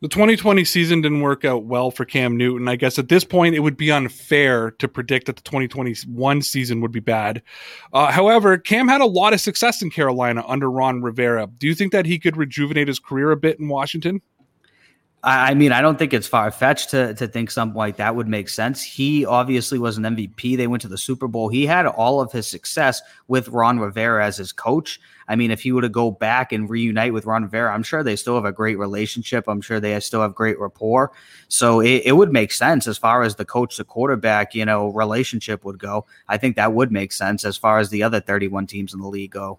The 0.00 0.08
2020 0.08 0.64
season 0.64 1.00
didn't 1.00 1.22
work 1.22 1.44
out 1.44 1.64
well 1.64 1.90
for 1.90 2.04
Cam 2.04 2.36
Newton. 2.36 2.68
I 2.68 2.76
guess 2.76 3.00
at 3.00 3.08
this 3.08 3.24
point, 3.24 3.56
it 3.56 3.60
would 3.60 3.76
be 3.76 3.90
unfair 3.90 4.70
to 4.72 4.86
predict 4.86 5.26
that 5.26 5.34
the 5.34 5.42
2021 5.42 6.42
season 6.42 6.80
would 6.80 6.92
be 6.92 7.00
bad. 7.00 7.42
Uh, 7.92 8.12
however, 8.12 8.58
Cam 8.58 8.86
had 8.86 9.00
a 9.00 9.06
lot 9.06 9.32
of 9.32 9.40
success 9.40 9.82
in 9.82 9.90
Carolina 9.90 10.44
under 10.46 10.70
Ron 10.70 11.02
Rivera. 11.02 11.48
Do 11.58 11.66
you 11.66 11.74
think 11.74 11.90
that 11.90 12.06
he 12.06 12.20
could 12.20 12.36
rejuvenate 12.36 12.86
his 12.86 13.00
career 13.00 13.32
a 13.32 13.36
bit 13.36 13.58
in 13.58 13.66
Washington? 13.66 14.22
I 15.24 15.54
mean, 15.54 15.72
I 15.72 15.80
don't 15.80 15.98
think 15.98 16.14
it's 16.14 16.28
far 16.28 16.48
fetched 16.52 16.90
to, 16.90 17.12
to 17.14 17.26
think 17.26 17.50
something 17.50 17.76
like 17.76 17.96
that 17.96 18.14
would 18.14 18.28
make 18.28 18.48
sense. 18.48 18.80
He 18.84 19.26
obviously 19.26 19.80
was 19.80 19.98
an 19.98 20.04
MVP. 20.04 20.56
They 20.56 20.68
went 20.68 20.80
to 20.82 20.88
the 20.88 20.96
Super 20.96 21.26
Bowl. 21.26 21.48
He 21.48 21.66
had 21.66 21.86
all 21.86 22.20
of 22.20 22.30
his 22.30 22.46
success 22.46 23.02
with 23.26 23.48
Ron 23.48 23.80
Rivera 23.80 24.24
as 24.24 24.36
his 24.36 24.52
coach. 24.52 25.00
I 25.28 25.36
mean, 25.36 25.50
if 25.50 25.60
he 25.60 25.72
were 25.72 25.82
to 25.82 25.88
go 25.88 26.10
back 26.10 26.52
and 26.52 26.68
reunite 26.68 27.12
with 27.12 27.26
Ron 27.26 27.42
Rivera, 27.42 27.72
I'm 27.72 27.82
sure 27.82 28.02
they 28.02 28.16
still 28.16 28.34
have 28.34 28.44
a 28.44 28.52
great 28.52 28.78
relationship. 28.78 29.46
I'm 29.46 29.60
sure 29.60 29.78
they 29.78 29.98
still 30.00 30.22
have 30.22 30.34
great 30.34 30.58
rapport. 30.58 31.12
So 31.48 31.80
it, 31.80 32.02
it 32.06 32.12
would 32.12 32.32
make 32.32 32.52
sense 32.52 32.86
as 32.86 32.96
far 32.98 33.22
as 33.22 33.36
the 33.36 33.44
coach 33.44 33.76
to 33.76 33.84
quarterback, 33.84 34.54
you 34.54 34.64
know, 34.64 34.88
relationship 34.88 35.64
would 35.64 35.78
go. 35.78 36.06
I 36.28 36.38
think 36.38 36.56
that 36.56 36.72
would 36.72 36.90
make 36.90 37.12
sense 37.12 37.44
as 37.44 37.56
far 37.56 37.78
as 37.78 37.90
the 37.90 38.02
other 38.02 38.20
31 38.20 38.66
teams 38.66 38.94
in 38.94 39.00
the 39.00 39.08
league 39.08 39.32
go. 39.32 39.58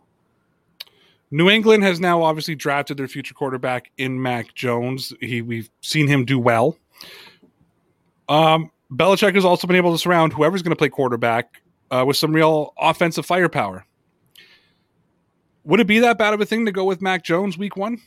New 1.32 1.49
England 1.49 1.84
has 1.84 1.99
now 1.99 2.24
obviously 2.24 2.55
drafted 2.55 2.97
their 2.97 3.07
future 3.07 3.36
quarterback 3.36 3.91
in 3.97 4.20
Mac 4.22 4.55
Jones. 4.55 5.13
He 5.22 5.43
we've 5.43 5.70
seen 5.82 6.07
him 6.07 6.26
do 6.26 6.39
well. 6.39 6.76
Um, 8.28 8.72
Belichick 8.91 9.36
has 9.36 9.45
also 9.45 9.67
been 9.67 9.76
able 9.76 9.91
to 9.91 9.99
surround 9.99 10.34
whoever's 10.34 10.63
going 10.63 10.72
to 10.72 10.76
play 10.76 10.89
quarterback 10.89 11.61
uh, 11.91 12.03
with 12.05 12.17
some 12.17 12.34
real 12.34 12.74
offensive 12.80 13.26
firepower. 13.26 13.86
Would 15.64 15.80
it 15.80 15.88
be 15.88 15.99
that 15.99 16.18
bad 16.18 16.34
of 16.34 16.41
a 16.41 16.45
thing 16.45 16.66
to 16.66 16.72
go 16.72 16.86
with 16.86 17.01
Mac 17.01 17.24
Jones 17.24 17.57
week 17.57 17.76
one? 17.76 17.99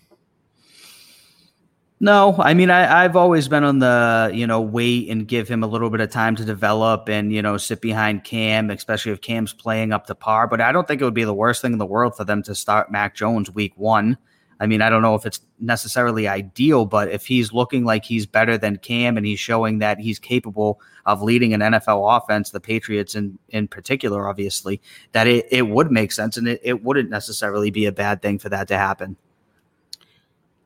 No, 2.01 2.35
I 2.41 2.55
mean 2.55 2.69
I, 2.69 3.05
I've 3.05 3.15
always 3.15 3.47
been 3.47 3.63
on 3.63 3.79
the 3.79 4.33
you 4.35 4.45
know 4.45 4.61
wait 4.61 5.09
and 5.09 5.29
give 5.29 5.49
him 5.49 5.63
a 5.63 5.69
little 5.69 5.89
bit 5.89 6.01
of 6.01 6.11
time 6.11 6.35
to 6.35 6.45
develop 6.45 7.09
and 7.09 7.33
you 7.33 7.41
know 7.41 7.57
sit 7.57 7.81
behind 7.81 8.25
Cam, 8.25 8.71
especially 8.71 9.13
if 9.13 9.21
Cam's 9.21 9.53
playing 9.53 9.93
up 9.93 10.07
to 10.07 10.15
par. 10.17 10.49
But 10.49 10.61
I 10.61 10.73
don't 10.73 10.89
think 10.89 11.01
it 11.01 11.05
would 11.05 11.15
be 11.15 11.23
the 11.23 11.33
worst 11.33 11.63
thing 11.63 11.73
in 11.73 11.79
the 11.79 11.87
world 11.87 12.17
for 12.17 12.25
them 12.25 12.43
to 12.43 12.57
start 12.57 12.91
Mac 12.91 13.15
Jones 13.15 13.53
week 13.53 13.75
one. 13.77 14.19
I 14.59 14.67
mean, 14.67 14.83
I 14.83 14.91
don't 14.91 15.03
know 15.03 15.15
if 15.15 15.27
it's 15.27 15.41
necessarily 15.61 16.27
ideal, 16.27 16.87
but 16.87 17.09
if 17.09 17.27
he's 17.27 17.53
looking 17.53 17.85
like 17.85 18.05
he's 18.05 18.27
better 18.27 18.59
than 18.59 18.79
Cam 18.79 19.17
and 19.17 19.25
he's 19.25 19.41
showing 19.41 19.79
that 19.79 20.01
he's 20.01 20.19
capable 20.19 20.81
of 21.07 21.23
leading 21.23 21.55
an 21.55 21.61
NFL 21.61 22.17
offense, 22.17 22.51
the 22.51 22.61
Patriots 22.61 23.15
in 23.15 23.39
in 23.49 23.69
particular, 23.69 24.29
obviously, 24.29 24.81
that 25.13 25.27
it, 25.27 25.47
it 25.51 25.63
would 25.63 25.91
make 25.91 26.13
sense 26.13 26.37
and 26.37 26.49
it, 26.49 26.61
it 26.63 26.83
wouldn't 26.83 27.11
necessarily 27.11 27.71
be 27.71 27.87
a 27.87 27.93
bad 27.93 28.23
thing 28.23 28.39
for 28.39 28.49
that 28.49 28.69
to 28.69 28.77
happen. 28.77 29.17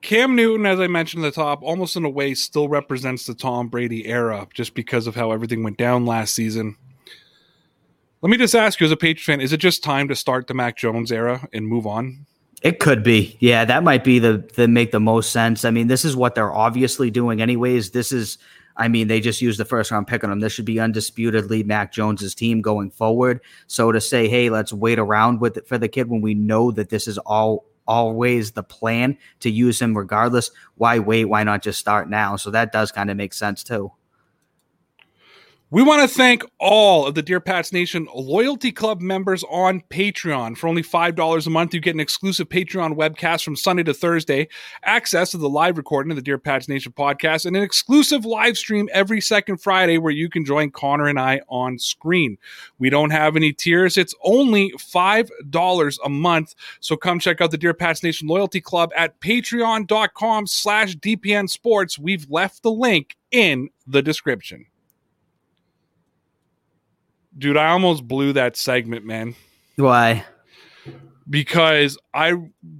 Cam 0.03 0.37
Newton, 0.37 0.66
as 0.66 0.78
I 0.78 0.87
mentioned 0.87 1.24
at 1.24 1.34
the 1.34 1.41
top, 1.41 1.62
almost 1.62 1.97
in 1.97 2.05
a 2.05 2.09
way 2.09 2.34
still 2.34 2.68
represents 2.68 3.26
the 3.26 3.34
Tom 3.34 3.68
Brady 3.68 4.07
era 4.07 4.47
just 4.55 4.74
because 4.74 5.07
of 5.07 5.16
how 5.16 5.32
everything 5.32 5.64
went 5.64 5.78
down 5.78 6.07
last 6.07 6.34
season. 6.34 6.76
Let 8.22 8.30
me 8.30 8.37
just 8.37 8.55
ask 8.55 8.80
you, 8.80 8.87
as 8.87 8.93
a 8.93 8.97
Patriot 8.97 9.24
fan, 9.24 9.41
is 9.41 9.53
it 9.53 9.59
just 9.59 9.82
time 9.82 10.09
to 10.09 10.14
start 10.14 10.47
the 10.47 10.55
Mac 10.55 10.76
Jones 10.76 11.11
era 11.11 11.49
and 11.53 11.66
move 11.66 11.87
on? 11.87 12.26
It 12.62 12.78
could 12.78 13.03
be. 13.03 13.37
Yeah, 13.41 13.64
that 13.64 13.84
might 13.84 14.05
be 14.05 14.18
the 14.18 14.49
the 14.55 14.66
make 14.66 14.91
the 14.91 15.01
most 15.01 15.30
sense. 15.30 15.64
I 15.64 15.70
mean, 15.70 15.89
this 15.89 16.05
is 16.05 16.16
what 16.16 16.34
they're 16.34 16.55
obviously 16.55 17.11
doing 17.11 17.43
anyways. 17.43 17.91
This 17.91 18.12
is 18.12 18.39
I 18.77 18.89
mean, 18.89 19.09
they 19.09 19.20
just 19.20 19.41
used 19.41 19.59
the 19.59 19.64
first 19.64 19.91
round 19.91 20.07
pick 20.07 20.22
on 20.22 20.31
him. 20.31 20.41
This 20.41 20.53
should 20.53 20.64
be 20.64 20.81
undisputedly 20.81 21.62
Mac 21.62 21.93
Jones's 21.93 22.35
team 22.35 22.61
going 22.61 22.91
forward. 22.91 23.41
So 23.66 23.91
to 23.93 24.01
say, 24.01 24.29
hey, 24.29 24.51
let's 24.51 24.72
wait 24.72 24.99
around 24.99 25.41
with 25.41 25.57
it 25.57 25.66
for 25.66 25.79
the 25.79 25.89
kid 25.89 26.09
when 26.09 26.20
we 26.20 26.35
know 26.35 26.70
that 26.72 26.91
this 26.91 27.09
is 27.09 27.18
all 27.18 27.64
always 27.89 28.53
the 28.53 28.62
plan 28.62 29.16
to 29.41 29.51
use 29.51 29.81
him 29.81 29.97
regardless, 29.97 30.51
why 30.74 30.99
wait? 30.99 31.27
Why 31.27 31.45
not 31.45 31.62
just 31.62 31.79
start 31.79 32.11
now? 32.11 32.37
So 32.37 32.51
that 32.51 32.72
does 32.72 32.93
kind 32.93 33.11
of 33.11 33.16
make 33.16 33.33
sense 33.33 33.62
too. 33.62 33.93
We 35.73 35.83
want 35.83 36.01
to 36.01 36.07
thank 36.07 36.45
all 36.61 37.09
of 37.09 37.17
the 37.17 37.23
Dear 37.23 37.41
Pats 37.41 37.73
Nation 37.73 38.07
Loyalty 38.14 38.71
Club 38.71 39.01
members 39.01 39.43
on 39.51 39.81
Patreon. 39.91 40.57
For 40.57 40.69
only 40.69 40.85
$5 40.85 41.45
a 41.45 41.51
month, 41.51 41.75
you 41.75 41.81
get 41.81 41.95
an 41.95 41.99
exclusive 41.99 42.49
Patreon 42.49 42.95
webcast 42.95 43.43
from 43.43 43.57
Sunday 43.57 43.83
to 43.83 43.93
Thursday, 43.93 44.47
access 44.85 45.33
to 45.33 45.39
the 45.39 45.49
live 45.49 45.77
recording 45.77 46.12
of 46.12 46.17
the 46.17 46.23
Dear 46.23 46.39
Pats 46.39 46.69
Nation 46.69 46.93
podcast, 46.93 47.47
and 47.47 47.57
an 47.57 47.64
exclusive 47.64 48.25
live 48.25 48.57
stream 48.57 48.89
every 48.93 49.21
second 49.21 49.57
Friday 49.57 49.99
where 49.99 50.12
you 50.12 50.31
can 50.31 50.45
join 50.45 50.71
Connor 50.71 51.09
and 51.09 51.19
I 51.19 51.41
on 51.49 51.81
screen. 51.81 52.39
We 52.79 52.89
don't 52.89 53.11
have 53.11 53.35
any 53.35 53.53
tiers. 53.53 53.99
It's 53.99 54.14
only 54.23 54.71
$5 54.79 55.99
a 56.05 56.09
month. 56.09 56.55
So 56.79 56.97
come 56.97 57.19
check 57.19 57.41
out 57.41 57.51
the 57.51 57.59
Dear 57.59 57.75
Pats 57.75 58.05
Nation 58.05 58.29
Loyalty 58.29 58.61
Club 58.61 58.93
at 58.95 59.19
patreon.com 59.19 60.47
slash 60.47 60.97
DPN 60.99 61.51
Sports. 61.51 61.99
We've 61.99 62.31
left 62.31 62.62
the 62.62 62.71
link 62.71 63.17
in 63.33 63.71
the 63.85 64.01
description. 64.01 64.67
Dude, 67.39 67.57
I 67.57 67.68
almost 67.68 68.07
blew 68.07 68.32
that 68.32 68.57
segment, 68.57 69.05
man. 69.05 69.34
Why? 69.76 70.24
Because 71.28 71.99
I 72.14 72.34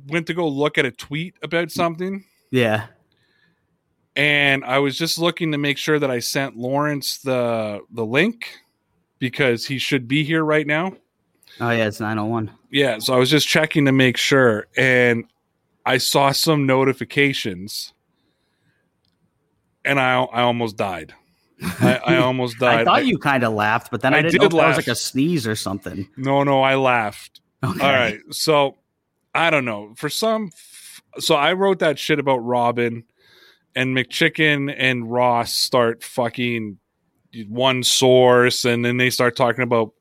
went 0.07 0.27
to 0.29 0.35
go 0.35 0.49
look 0.49 0.79
at 0.79 0.87
a 0.87 0.91
tweet 0.91 1.35
about 1.43 1.71
something. 1.71 2.25
Yeah. 2.51 2.87
And 4.15 4.65
I 4.65 4.79
was 4.79 4.97
just 4.97 5.19
looking 5.19 5.53
to 5.53 5.59
make 5.59 5.77
sure 5.77 5.99
that 5.99 6.11
I 6.11 6.21
sent 6.21 6.57
Lawrence 6.57 7.19
the 7.19 7.81
the 7.91 8.07
link 8.07 8.49
because 9.19 9.67
he 9.67 9.79
should 9.79 10.09
be 10.09 10.25
here 10.25 10.43
right 10.43 10.67
now. 10.67 10.93
Oh 11.61 11.71
yeah, 11.71 11.87
it's 11.87 12.01
901. 12.01 12.51
Yeah, 12.71 12.99
so 12.99 13.15
I 13.15 13.19
was 13.19 13.31
just 13.31 13.47
checking 13.47 13.85
to 13.85 13.93
make 13.93 14.17
sure 14.17 14.67
and 14.77 15.25
I 15.85 15.99
saw 15.99 16.33
some 16.33 16.67
notifications 16.67 17.93
and 19.85 20.01
I 20.01 20.23
I 20.23 20.43
almost 20.43 20.79
died. 20.79 21.13
I, 21.63 22.01
I 22.05 22.17
almost 22.19 22.59
died. 22.61 22.81
I 22.81 22.85
thought 22.85 23.07
you 23.07 23.19
kind 23.19 23.45
of 23.45 23.53
laughed, 23.53 23.91
but 23.91 24.03
then 24.03 24.15
I, 24.15 24.19
I 24.19 24.23
didn't 24.23 24.33
did 24.33 24.53
know 24.53 24.61
that 24.61 24.69
was 24.69 24.77
like 24.77 24.89
a 24.89 24.95
sneeze 24.95 25.47
or 25.47 25.57
something. 25.57 26.09
No, 26.17 26.43
no, 26.43 26.63
I 26.63 26.75
laughed. 26.77 27.41
Okay. 27.65 27.85
All 27.85 27.93
right. 27.93 28.21
So 28.31 28.77
I 29.35 29.51
don't 29.51 29.65
know. 29.65 29.93
For 29.97 30.09
some, 30.09 30.51
so 31.19 31.35
I 31.35 31.53
wrote 31.53 31.79
that 31.81 31.99
shit 31.99 32.19
about 32.19 32.39
Robin 32.39 33.05
and 33.75 33.97
McChicken 33.97 34.75
and 34.77 35.11
Ross 35.11 35.55
start 35.55 36.03
fucking 36.03 36.79
one 37.49 37.83
source 37.83 38.65
and 38.65 38.85
then 38.85 38.97
they 38.97 39.11
start 39.11 39.37
talking 39.37 39.63
about 39.63 39.93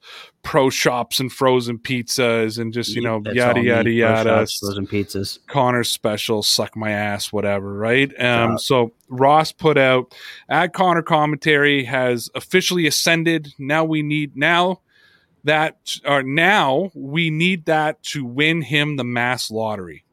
pro 0.43 0.69
shops 0.69 1.19
and 1.19 1.31
frozen 1.31 1.77
pizzas 1.79 2.59
and 2.59 2.71
just, 2.73 2.95
you 2.95 3.01
know, 3.01 3.19
That's 3.23 3.35
yada, 3.35 3.61
yada, 3.61 3.89
yada. 3.89 4.23
shops, 4.29 4.59
frozen 4.59 4.85
pizzas. 4.87 5.39
Connor's 5.47 5.89
special, 5.89 6.43
suck 6.43 6.75
my 6.75 6.91
ass, 6.91 7.33
whatever, 7.33 7.73
right? 7.73 8.09
Um, 8.19 8.51
Yeah. 8.51 8.55
so 8.57 8.93
Ross 9.09 9.51
put 9.51 9.77
out 9.77 10.13
at 10.49 10.73
Connor 10.73 11.01
commentary 11.01 11.83
has 11.85 12.29
officially 12.35 12.85
ascended. 12.87 13.53
Now 13.57 13.83
we 13.83 14.01
need 14.03 14.35
now 14.37 14.81
that 15.43 15.77
or 16.05 16.23
now 16.23 16.91
we 16.95 17.29
need 17.29 17.65
that 17.65 18.01
to 18.03 18.23
win 18.25 18.61
him 18.61 18.97
the 18.97 19.03
mass 19.03 19.49
lottery. 19.51 20.03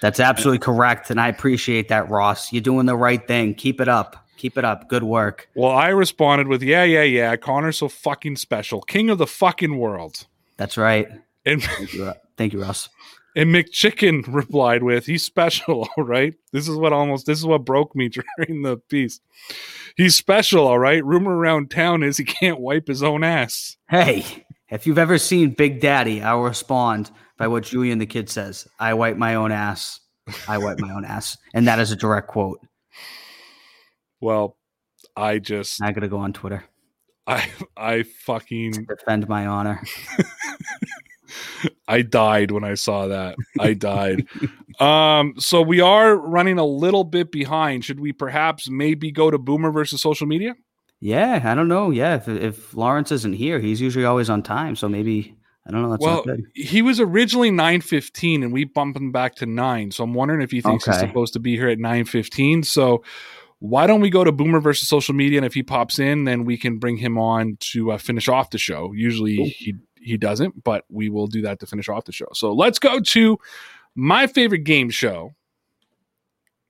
That's 0.00 0.20
absolutely 0.20 0.58
correct, 0.58 1.10
and 1.10 1.18
I 1.18 1.28
appreciate 1.28 1.88
that, 1.88 2.10
Ross. 2.10 2.52
You're 2.52 2.60
doing 2.62 2.84
the 2.84 2.96
right 2.96 3.26
thing. 3.26 3.54
Keep 3.54 3.80
it 3.80 3.88
up. 3.88 4.23
Keep 4.44 4.58
it 4.58 4.64
up. 4.66 4.90
Good 4.90 5.04
work. 5.04 5.48
Well, 5.54 5.70
I 5.72 5.88
responded 5.88 6.48
with, 6.48 6.62
"Yeah, 6.62 6.84
yeah, 6.84 7.02
yeah. 7.02 7.34
Connor's 7.36 7.78
so 7.78 7.88
fucking 7.88 8.36
special, 8.36 8.82
king 8.82 9.08
of 9.08 9.16
the 9.16 9.26
fucking 9.26 9.78
world." 9.78 10.26
That's 10.58 10.76
right. 10.76 11.08
And 11.46 11.62
Thank 11.62 11.94
you, 11.94 12.12
Thank 12.36 12.52
you 12.52 12.60
Russ. 12.60 12.90
and 13.34 13.48
McChicken 13.54 14.22
replied 14.28 14.82
with, 14.82 15.06
"He's 15.06 15.24
special, 15.24 15.88
all 15.96 16.04
right. 16.04 16.34
This 16.52 16.68
is 16.68 16.76
what 16.76 16.92
almost 16.92 17.24
this 17.24 17.38
is 17.38 17.46
what 17.46 17.64
broke 17.64 17.96
me 17.96 18.10
during 18.36 18.60
the 18.60 18.76
piece. 18.76 19.18
He's 19.96 20.14
special, 20.14 20.66
all 20.66 20.78
right. 20.78 21.02
Rumor 21.02 21.34
around 21.34 21.70
town 21.70 22.02
is 22.02 22.18
he 22.18 22.24
can't 22.24 22.60
wipe 22.60 22.86
his 22.86 23.02
own 23.02 23.24
ass." 23.24 23.78
Hey, 23.88 24.26
if 24.68 24.86
you've 24.86 24.98
ever 24.98 25.16
seen 25.16 25.54
Big 25.54 25.80
Daddy, 25.80 26.20
I'll 26.20 26.42
respond 26.42 27.10
by 27.38 27.48
what 27.48 27.64
Julian 27.64 27.98
the 27.98 28.04
kid 28.04 28.28
says. 28.28 28.68
I 28.78 28.92
wipe 28.92 29.16
my 29.16 29.36
own 29.36 29.52
ass. 29.52 30.00
I 30.46 30.58
wipe 30.58 30.80
my 30.80 30.92
own 30.92 31.06
ass. 31.06 31.38
And 31.54 31.66
that 31.66 31.78
is 31.78 31.92
a 31.92 31.96
direct 31.96 32.28
quote. 32.28 32.60
Well, 34.20 34.56
I 35.16 35.38
just 35.38 35.82
I 35.82 35.92
gotta 35.92 36.08
go 36.08 36.18
on 36.18 36.32
Twitter. 36.32 36.64
I 37.26 37.48
I 37.76 38.02
fucking 38.02 38.86
Defend 38.88 39.28
my 39.28 39.46
honor. 39.46 39.82
I 41.88 42.02
died 42.02 42.50
when 42.50 42.64
I 42.64 42.74
saw 42.74 43.08
that. 43.08 43.36
I 43.58 43.74
died. 43.74 44.26
um 44.80 45.34
so 45.38 45.62
we 45.62 45.80
are 45.80 46.16
running 46.16 46.58
a 46.58 46.64
little 46.64 47.04
bit 47.04 47.30
behind. 47.30 47.84
Should 47.84 48.00
we 48.00 48.12
perhaps 48.12 48.68
maybe 48.68 49.10
go 49.10 49.30
to 49.30 49.38
Boomer 49.38 49.70
versus 49.70 50.00
social 50.00 50.26
media? 50.26 50.54
Yeah, 51.00 51.42
I 51.44 51.54
don't 51.54 51.68
know. 51.68 51.90
Yeah, 51.90 52.16
if, 52.16 52.28
if 52.28 52.74
Lawrence 52.74 53.12
isn't 53.12 53.34
here, 53.34 53.58
he's 53.58 53.80
usually 53.80 54.06
always 54.06 54.30
on 54.30 54.42
time. 54.42 54.74
So 54.74 54.88
maybe 54.88 55.36
I 55.66 55.70
don't 55.70 55.82
know. 55.82 55.90
That's 55.90 56.02
well, 56.02 56.24
he 56.54 56.82
was 56.82 57.00
originally 57.00 57.50
9:15 57.50 58.42
and 58.42 58.52
we 58.52 58.64
bumped 58.64 58.98
him 58.98 59.12
back 59.12 59.34
to 59.36 59.46
9. 59.46 59.90
So 59.90 60.04
I'm 60.04 60.14
wondering 60.14 60.42
if 60.42 60.50
he 60.50 60.60
thinks 60.60 60.84
he's 60.84 60.98
supposed 60.98 61.32
to 61.34 61.40
be 61.40 61.56
here 61.56 61.68
at 61.68 61.78
9:15. 61.78 62.64
So 62.64 63.02
why 63.64 63.86
don't 63.86 64.02
we 64.02 64.10
go 64.10 64.22
to 64.22 64.30
Boomer 64.30 64.60
versus 64.60 64.86
social 64.90 65.14
media 65.14 65.38
and 65.38 65.46
if 65.46 65.54
he 65.54 65.62
pops 65.62 65.98
in 65.98 66.24
then 66.24 66.44
we 66.44 66.58
can 66.58 66.78
bring 66.78 66.98
him 66.98 67.16
on 67.16 67.56
to 67.60 67.92
uh, 67.92 67.98
finish 67.98 68.28
off 68.28 68.50
the 68.50 68.58
show. 68.58 68.92
Usually 68.92 69.36
he 69.36 69.74
he 69.94 70.18
doesn't, 70.18 70.62
but 70.62 70.84
we 70.90 71.08
will 71.08 71.26
do 71.26 71.40
that 71.42 71.60
to 71.60 71.66
finish 71.66 71.88
off 71.88 72.04
the 72.04 72.12
show. 72.12 72.26
So 72.34 72.52
let's 72.52 72.78
go 72.78 73.00
to 73.00 73.38
my 73.94 74.26
favorite 74.26 74.64
game 74.64 74.90
show. 74.90 75.34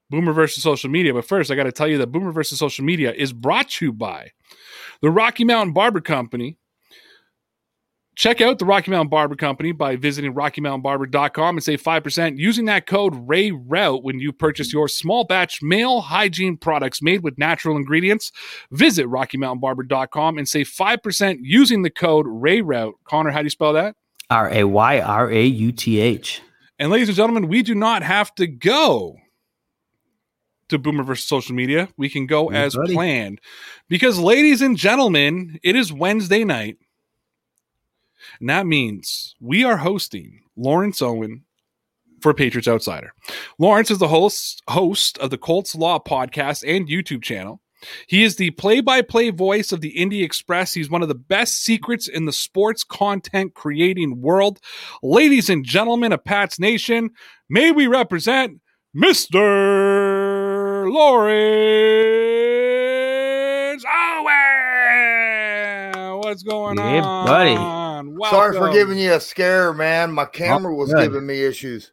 Boomer 0.09 0.33
versus 0.33 0.63
social 0.63 0.89
media. 0.89 1.13
But 1.13 1.25
first, 1.25 1.51
I 1.51 1.57
got 1.57 1.65
to 1.65 1.73
tell 1.73 1.89
you 1.89 1.99
that 1.99 2.13
Boomer 2.13 2.31
versus 2.31 2.61
social 2.61 2.85
media 2.85 3.13
is 3.13 3.33
brought 3.33 3.71
to 3.71 3.87
you 3.87 3.93
by 3.93 4.31
the 5.03 5.11
Rocky 5.11 5.43
Mountain 5.43 5.75
Barber 5.75 6.01
Company. 6.01 6.59
Check 8.17 8.41
out 8.41 8.59
the 8.59 8.65
Rocky 8.65 8.93
Mountain 8.93 9.09
Barber 9.09 9.35
Company 9.35 9.73
by 9.73 9.97
visiting 9.97 10.35
RockyMountainBarber.com 10.35 11.57
and 11.57 11.65
save 11.65 11.83
5% 11.83 12.39
using 12.39 12.67
that 12.67 12.87
code 12.87 13.13
RAYRAUTH 13.27 14.03
when 14.05 14.21
you 14.21 14.33
purchase 14.33 14.73
your 14.73 14.87
small 14.87 15.25
batch 15.25 15.63
male 15.63 16.01
hygiene 16.01 16.57
products 16.57 17.03
made 17.03 17.25
with 17.25 17.37
natural 17.39 17.77
ingredients. 17.77 18.31
Visit 18.71 19.07
RockyMountainBarber.com 19.07 20.39
and 20.39 20.49
save 20.49 20.69
5% 20.69 21.39
using 21.43 21.83
the 21.83 21.91
code 21.91 22.27
RAYRAUTH. 22.27 22.93
Connor, 23.05 23.31
how 23.31 23.41
do 23.41 23.47
you 23.47 23.51
spell 23.51 23.73
that? 23.73 23.97
R 24.31 24.49
A 24.49 24.65
Y 24.65 25.01
R 25.01 25.31
A 25.31 25.45
U 25.45 25.73
T 25.73 25.99
H. 25.99 26.41
And 26.79 26.91
ladies 26.91 27.09
and 27.09 27.17
gentlemen, 27.17 27.49
we 27.49 27.63
do 27.63 27.75
not 27.75 28.03
have 28.03 28.35
to 28.37 28.47
go 28.47 29.17
to 30.69 30.79
Boomer 30.79 31.03
versus 31.03 31.27
social 31.27 31.55
media. 31.55 31.89
We 31.97 32.09
can 32.09 32.27
go 32.27 32.51
as 32.51 32.75
planned. 32.75 33.41
Because, 33.89 34.19
ladies 34.19 34.63
and 34.63 34.77
gentlemen, 34.77 35.59
it 35.63 35.77
is 35.77 35.93
Wednesday 35.93 36.45
night. 36.45 36.79
And 38.41 38.49
that 38.49 38.67
means 38.67 39.35
we 39.41 39.65
are 39.65 39.77
hosting 39.79 40.41
Lawrence 40.57 41.01
Owen 41.03 41.45
for 42.21 42.35
Patriots 42.35 42.69
Outsider. 42.69 43.13
Lawrence 43.59 43.91
is 43.91 43.99
the 43.99 44.09
host 44.09 44.63
host 44.69 45.19
of 45.19 45.31
the 45.31 45.39
Colts 45.39 45.75
Law 45.75 45.99
podcast 45.99 46.65
and 46.67 46.89
YouTube 46.89 47.23
channel. 47.23 47.61
He 48.07 48.23
is 48.23 48.37
the 48.37 48.51
play-by-play 48.53 49.29
voice 49.31 49.71
of 49.71 49.83
the 49.83 49.91
Indy 49.91 50.23
Express. 50.25 50.73
He's 50.73 50.89
one 50.89 51.03
of 51.03 51.09
the 51.09 51.15
best 51.15 51.63
secrets 51.63 52.09
in 52.09 52.25
the 52.25 52.33
sports 52.33 52.83
content 52.83 53.53
creating 53.53 54.23
world. 54.23 54.59
Ladies 55.03 55.51
and 55.51 55.67
gentlemen 55.67 56.13
of 56.13 56.25
Pats 56.25 56.59
Nation, 56.59 57.11
may 57.51 57.73
we 57.73 57.87
represent 57.87 58.63
Mr. 58.97 60.91
Lawrence 60.91 61.35
Owen. 63.85 64.35
What's 66.21 66.43
going 66.43 66.79
Yeah, 66.79 67.03
on, 67.05 67.27
buddy. 67.27 67.84
Sorry 68.31 68.57
for 68.57 68.71
giving 68.73 68.99
you 68.99 69.15
a 69.15 69.21
scare, 69.21 69.73
man. 69.73 70.13
My 70.13 70.25
camera 70.25 70.75
was 70.75 70.93
good. 70.93 71.03
giving 71.03 71.27
me 71.27 71.43
issues. 71.45 71.93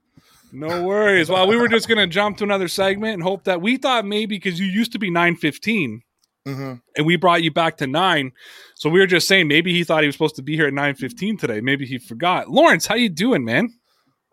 No 0.53 0.83
worries. 0.83 1.29
Well, 1.29 1.47
we 1.47 1.55
were 1.55 1.67
just 1.69 1.87
going 1.87 1.97
to 1.97 2.07
jump 2.07 2.37
to 2.37 2.43
another 2.43 2.67
segment 2.67 3.13
and 3.13 3.23
hope 3.23 3.45
that 3.45 3.61
we 3.61 3.77
thought 3.77 4.05
maybe 4.05 4.35
because 4.35 4.59
you 4.59 4.65
used 4.65 4.91
to 4.93 4.99
be 4.99 5.09
915 5.09 6.01
Mm-hmm. 6.47 6.73
and 6.97 7.05
we 7.05 7.17
brought 7.17 7.43
you 7.43 7.51
back 7.51 7.77
to 7.77 7.85
9. 7.85 8.31
So 8.73 8.89
we 8.89 8.99
were 8.99 9.05
just 9.05 9.27
saying 9.27 9.47
maybe 9.47 9.71
he 9.73 9.83
thought 9.83 10.01
he 10.01 10.07
was 10.07 10.15
supposed 10.15 10.37
to 10.37 10.41
be 10.41 10.55
here 10.55 10.65
at 10.65 10.73
915 10.73 11.37
today. 11.37 11.61
Maybe 11.61 11.85
he 11.85 11.99
forgot. 11.99 12.49
Lawrence, 12.49 12.87
how 12.87 12.95
you 12.95 13.09
doing, 13.09 13.45
man? 13.45 13.69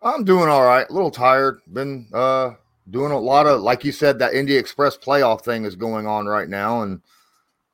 I'm 0.01 0.23
doing 0.23 0.49
all 0.49 0.63
right. 0.63 0.89
A 0.89 0.91
little 0.91 1.11
tired. 1.11 1.59
Been 1.71 2.07
uh 2.11 2.53
doing 2.89 3.11
a 3.11 3.19
lot 3.19 3.45
of 3.45 3.61
like 3.61 3.83
you 3.85 3.91
said 3.91 4.17
that 4.19 4.33
Indy 4.33 4.55
Express 4.57 4.97
playoff 4.97 5.43
thing 5.43 5.65
is 5.65 5.75
going 5.75 6.07
on 6.07 6.25
right 6.25 6.49
now 6.49 6.81
and 6.81 7.01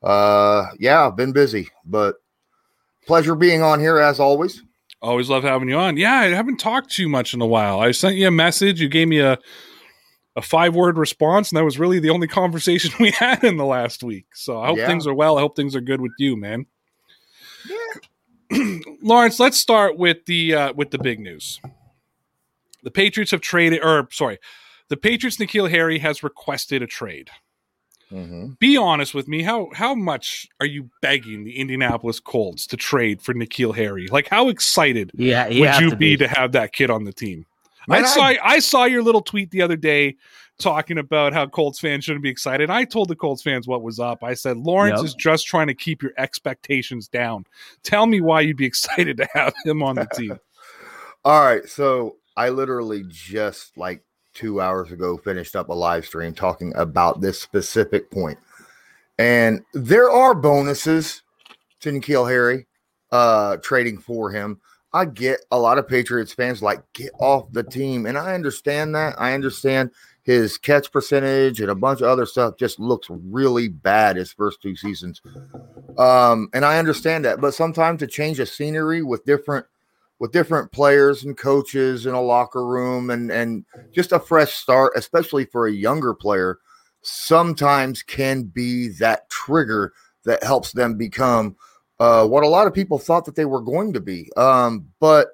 uh 0.02 0.66
yeah, 0.78 1.06
I've 1.06 1.16
been 1.16 1.32
busy, 1.32 1.70
but 1.86 2.16
pleasure 3.06 3.34
being 3.34 3.62
on 3.62 3.80
here 3.80 3.98
as 3.98 4.20
always. 4.20 4.62
Always 5.02 5.28
love 5.28 5.42
having 5.44 5.68
you 5.68 5.76
on. 5.76 5.96
Yeah, 5.96 6.14
I 6.14 6.28
haven't 6.28 6.56
talked 6.58 6.90
to 6.92 7.02
you 7.02 7.08
much 7.08 7.34
in 7.34 7.40
a 7.40 7.46
while. 7.46 7.80
I 7.80 7.90
sent 7.92 8.16
you 8.16 8.28
a 8.28 8.30
message. 8.30 8.80
You 8.80 8.88
gave 8.88 9.08
me 9.08 9.20
a 9.20 9.38
a 10.34 10.42
five 10.42 10.74
word 10.74 10.98
response, 10.98 11.50
and 11.50 11.56
that 11.56 11.64
was 11.64 11.78
really 11.78 11.98
the 11.98 12.10
only 12.10 12.26
conversation 12.42 12.90
we 13.00 13.10
had 13.10 13.42
in 13.44 13.56
the 13.56 13.64
last 13.64 14.02
week. 14.02 14.26
So 14.34 14.60
I 14.60 14.66
hope 14.66 14.78
Yeah. 14.78 14.86
things 14.86 15.06
are 15.06 15.14
well. 15.14 15.38
I 15.38 15.40
hope 15.40 15.56
things 15.56 15.74
are 15.74 15.80
good 15.80 16.00
with 16.00 16.12
you, 16.18 16.36
man. 16.36 16.66
Lawrence, 19.02 19.40
let's 19.40 19.58
start 19.58 19.96
with 19.98 20.24
the 20.26 20.54
uh, 20.54 20.72
with 20.74 20.90
the 20.90 20.98
big 20.98 21.20
news. 21.20 21.60
The 22.82 22.90
Patriots 22.90 23.32
have 23.32 23.40
traded, 23.40 23.82
or 23.82 24.08
sorry, 24.12 24.38
the 24.88 24.96
Patriots 24.96 25.36
N'Keal 25.38 25.70
Harry 25.70 25.98
has 25.98 26.22
requested 26.22 26.82
a 26.82 26.86
trade. 26.86 27.30
Mm-hmm. 28.12 28.52
Be 28.60 28.76
honest 28.76 29.14
with 29.14 29.26
me. 29.26 29.42
How 29.42 29.68
how 29.74 29.94
much 29.94 30.46
are 30.60 30.66
you 30.66 30.88
begging 31.02 31.44
the 31.44 31.58
Indianapolis 31.58 32.20
Colts 32.20 32.66
to 32.68 32.76
trade 32.76 33.20
for 33.20 33.34
N'Keal 33.34 33.74
Harry? 33.74 34.06
Like, 34.08 34.28
how 34.28 34.48
excited 34.48 35.10
Yeah, 35.14 35.48
would 35.48 35.80
you 35.80 35.96
be, 35.96 36.16
to 36.18 36.28
have 36.28 36.52
that 36.52 36.72
kid 36.72 36.88
on 36.90 37.04
the 37.04 37.12
team? 37.12 37.46
I 37.88 38.02
saw 38.04 38.22
I- 38.22 38.38
I 38.42 38.58
saw 38.60 38.84
your 38.84 39.02
little 39.02 39.22
tweet 39.22 39.50
the 39.50 39.62
other 39.62 39.76
day 39.76 40.16
talking 40.58 40.98
about 40.98 41.32
how 41.34 41.46
Colts 41.46 41.78
fans 41.80 42.04
shouldn't 42.04 42.22
be 42.22 42.30
excited. 42.30 42.70
I 42.70 42.84
told 42.84 43.08
the 43.08 43.16
Colts 43.16 43.42
fans 43.42 43.66
what 43.68 43.82
was 43.82 44.00
up. 44.00 44.24
I 44.24 44.34
said 44.34 44.56
Lawrence 44.56 45.00
Yep. 45.00 45.04
is 45.04 45.14
just 45.14 45.46
trying 45.46 45.66
to 45.66 45.74
keep 45.74 46.00
your 46.02 46.12
expectations 46.16 47.08
down. 47.08 47.44
Tell 47.82 48.06
me 48.06 48.20
why 48.20 48.40
you'd 48.40 48.56
be 48.56 48.64
excited 48.72 49.16
to 49.18 49.28
have 49.34 49.52
him 49.64 49.82
on 49.82 49.96
the 49.96 50.06
team. 50.14 50.38
All 51.24 51.44
right, 51.44 51.68
so 51.68 52.16
I 52.36 52.48
literally 52.50 53.04
just 53.08 53.76
like 53.76 54.02
two 54.36 54.60
hours 54.60 54.92
ago 54.92 55.16
finished 55.16 55.56
up 55.56 55.68
a 55.68 55.74
live 55.74 56.04
stream 56.04 56.34
talking 56.34 56.72
about 56.76 57.20
this 57.20 57.40
specific 57.40 58.10
point. 58.10 58.38
And 59.18 59.62
there 59.72 60.10
are 60.10 60.34
bonuses 60.34 61.22
to 61.80 61.90
N'Keal 61.90 62.28
Harry 62.28 62.66
uh 63.12 63.56
trading 63.58 63.98
for 63.98 64.30
him. 64.30 64.60
I 64.92 65.04
get 65.04 65.40
a 65.50 65.58
lot 65.58 65.78
of 65.78 65.88
Patriots 65.88 66.32
fans 66.32 66.62
like 66.62 66.80
get 66.92 67.12
off 67.18 67.50
the 67.52 67.62
team, 67.62 68.06
and 68.06 68.16
I 68.16 68.34
understand 68.34 68.94
that. 68.94 69.14
I 69.18 69.34
understand 69.34 69.90
his 70.26 70.58
catch 70.58 70.90
percentage 70.90 71.60
and 71.60 71.70
a 71.70 71.74
bunch 71.74 72.00
of 72.00 72.08
other 72.08 72.26
stuff 72.26 72.56
just 72.58 72.80
looks 72.80 73.06
really 73.08 73.68
bad 73.68 74.16
his 74.16 74.32
first 74.32 74.60
two 74.60 74.74
seasons. 74.74 75.22
Um, 75.98 76.48
and 76.52 76.64
I 76.64 76.78
understand 76.78 77.24
that, 77.24 77.40
but 77.40 77.54
sometimes 77.54 78.00
to 78.00 78.08
change 78.08 78.40
a 78.40 78.46
scenery 78.46 79.02
with 79.02 79.24
different 79.24 79.66
with 80.18 80.32
different 80.32 80.72
players 80.72 81.24
and 81.24 81.36
coaches 81.36 82.06
in 82.06 82.14
a 82.14 82.20
locker 82.20 82.66
room 82.66 83.10
and 83.10 83.30
and 83.30 83.64
just 83.92 84.12
a 84.12 84.20
fresh 84.20 84.54
start, 84.54 84.92
especially 84.96 85.44
for 85.44 85.66
a 85.66 85.72
younger 85.72 86.14
player, 86.14 86.58
sometimes 87.02 88.02
can 88.02 88.44
be 88.44 88.88
that 88.88 89.28
trigger 89.30 89.92
that 90.24 90.42
helps 90.42 90.72
them 90.72 90.96
become 90.96 91.56
uh, 91.98 92.26
what 92.26 92.44
a 92.44 92.48
lot 92.48 92.66
of 92.66 92.74
people 92.74 92.98
thought 92.98 93.24
that 93.24 93.36
they 93.36 93.44
were 93.44 93.60
going 93.60 93.92
to 93.92 94.00
be. 94.00 94.30
Um, 94.36 94.88
but 95.00 95.28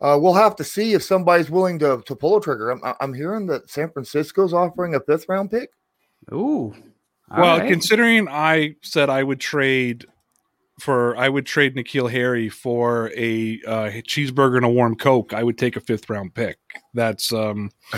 uh, 0.00 0.18
we'll 0.20 0.34
have 0.34 0.56
to 0.56 0.64
see 0.64 0.94
if 0.94 1.02
somebody's 1.02 1.50
willing 1.50 1.78
to 1.80 2.02
to 2.06 2.16
pull 2.16 2.36
a 2.36 2.40
trigger. 2.40 2.70
I'm, 2.70 2.94
I'm 3.00 3.14
hearing 3.14 3.46
that 3.46 3.68
San 3.70 3.90
Francisco's 3.90 4.54
offering 4.54 4.94
a 4.94 5.00
fifth 5.00 5.28
round 5.28 5.50
pick. 5.50 5.70
Ooh. 6.32 6.74
Well, 7.36 7.58
right. 7.58 7.68
considering 7.68 8.28
I 8.28 8.74
said 8.82 9.08
I 9.08 9.22
would 9.22 9.38
trade 9.38 10.06
for 10.80 11.16
I 11.16 11.28
would 11.28 11.46
trade 11.46 11.76
N'Keal 11.76 12.10
Harry 12.10 12.48
for 12.48 13.10
a 13.16 13.60
uh, 13.66 13.90
cheeseburger 14.02 14.56
and 14.56 14.64
a 14.64 14.68
warm 14.68 14.96
Coke, 14.96 15.32
I 15.32 15.42
would 15.42 15.58
take 15.58 15.76
a 15.76 15.80
fifth 15.80 16.08
round 16.08 16.34
pick. 16.34 16.58
That's 16.94 17.32
um 17.32 17.70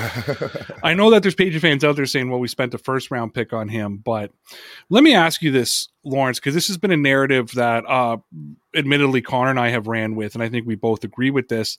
I 0.83 0.95
know 0.95 1.11
that 1.11 1.22
there's 1.22 1.35
Patriot 1.35 1.61
fans 1.61 1.85
out 1.85 1.97
there 1.97 2.07
saying, 2.07 2.30
well, 2.30 2.41
we 2.41 2.49
spent 2.49 2.74
a 2.74 2.78
first 2.78 3.11
round 3.11 3.35
pick 3.35 3.53
on 3.53 3.68
him, 3.68 3.99
but 3.99 4.33
let 4.91 5.03
me 5.03 5.14
ask 5.14 5.43
you 5.43 5.51
this, 5.51 5.89
Lawrence, 6.05 6.39
because 6.39 6.55
this 6.55 6.66
has 6.68 6.78
been 6.78 6.91
a 6.91 6.97
narrative 6.97 7.53
that 7.53 7.85
uh 7.87 8.18
admittedly 8.74 9.22
Connor 9.22 9.51
and 9.51 9.61
I 9.61 9.68
have 9.68 9.87
ran 9.87 10.14
with, 10.14 10.35
and 10.35 10.43
I 10.43 10.49
think 10.49 10.66
we 10.66 10.74
both 10.74 11.05
agree 11.05 11.30
with 11.30 11.49
this. 11.49 11.78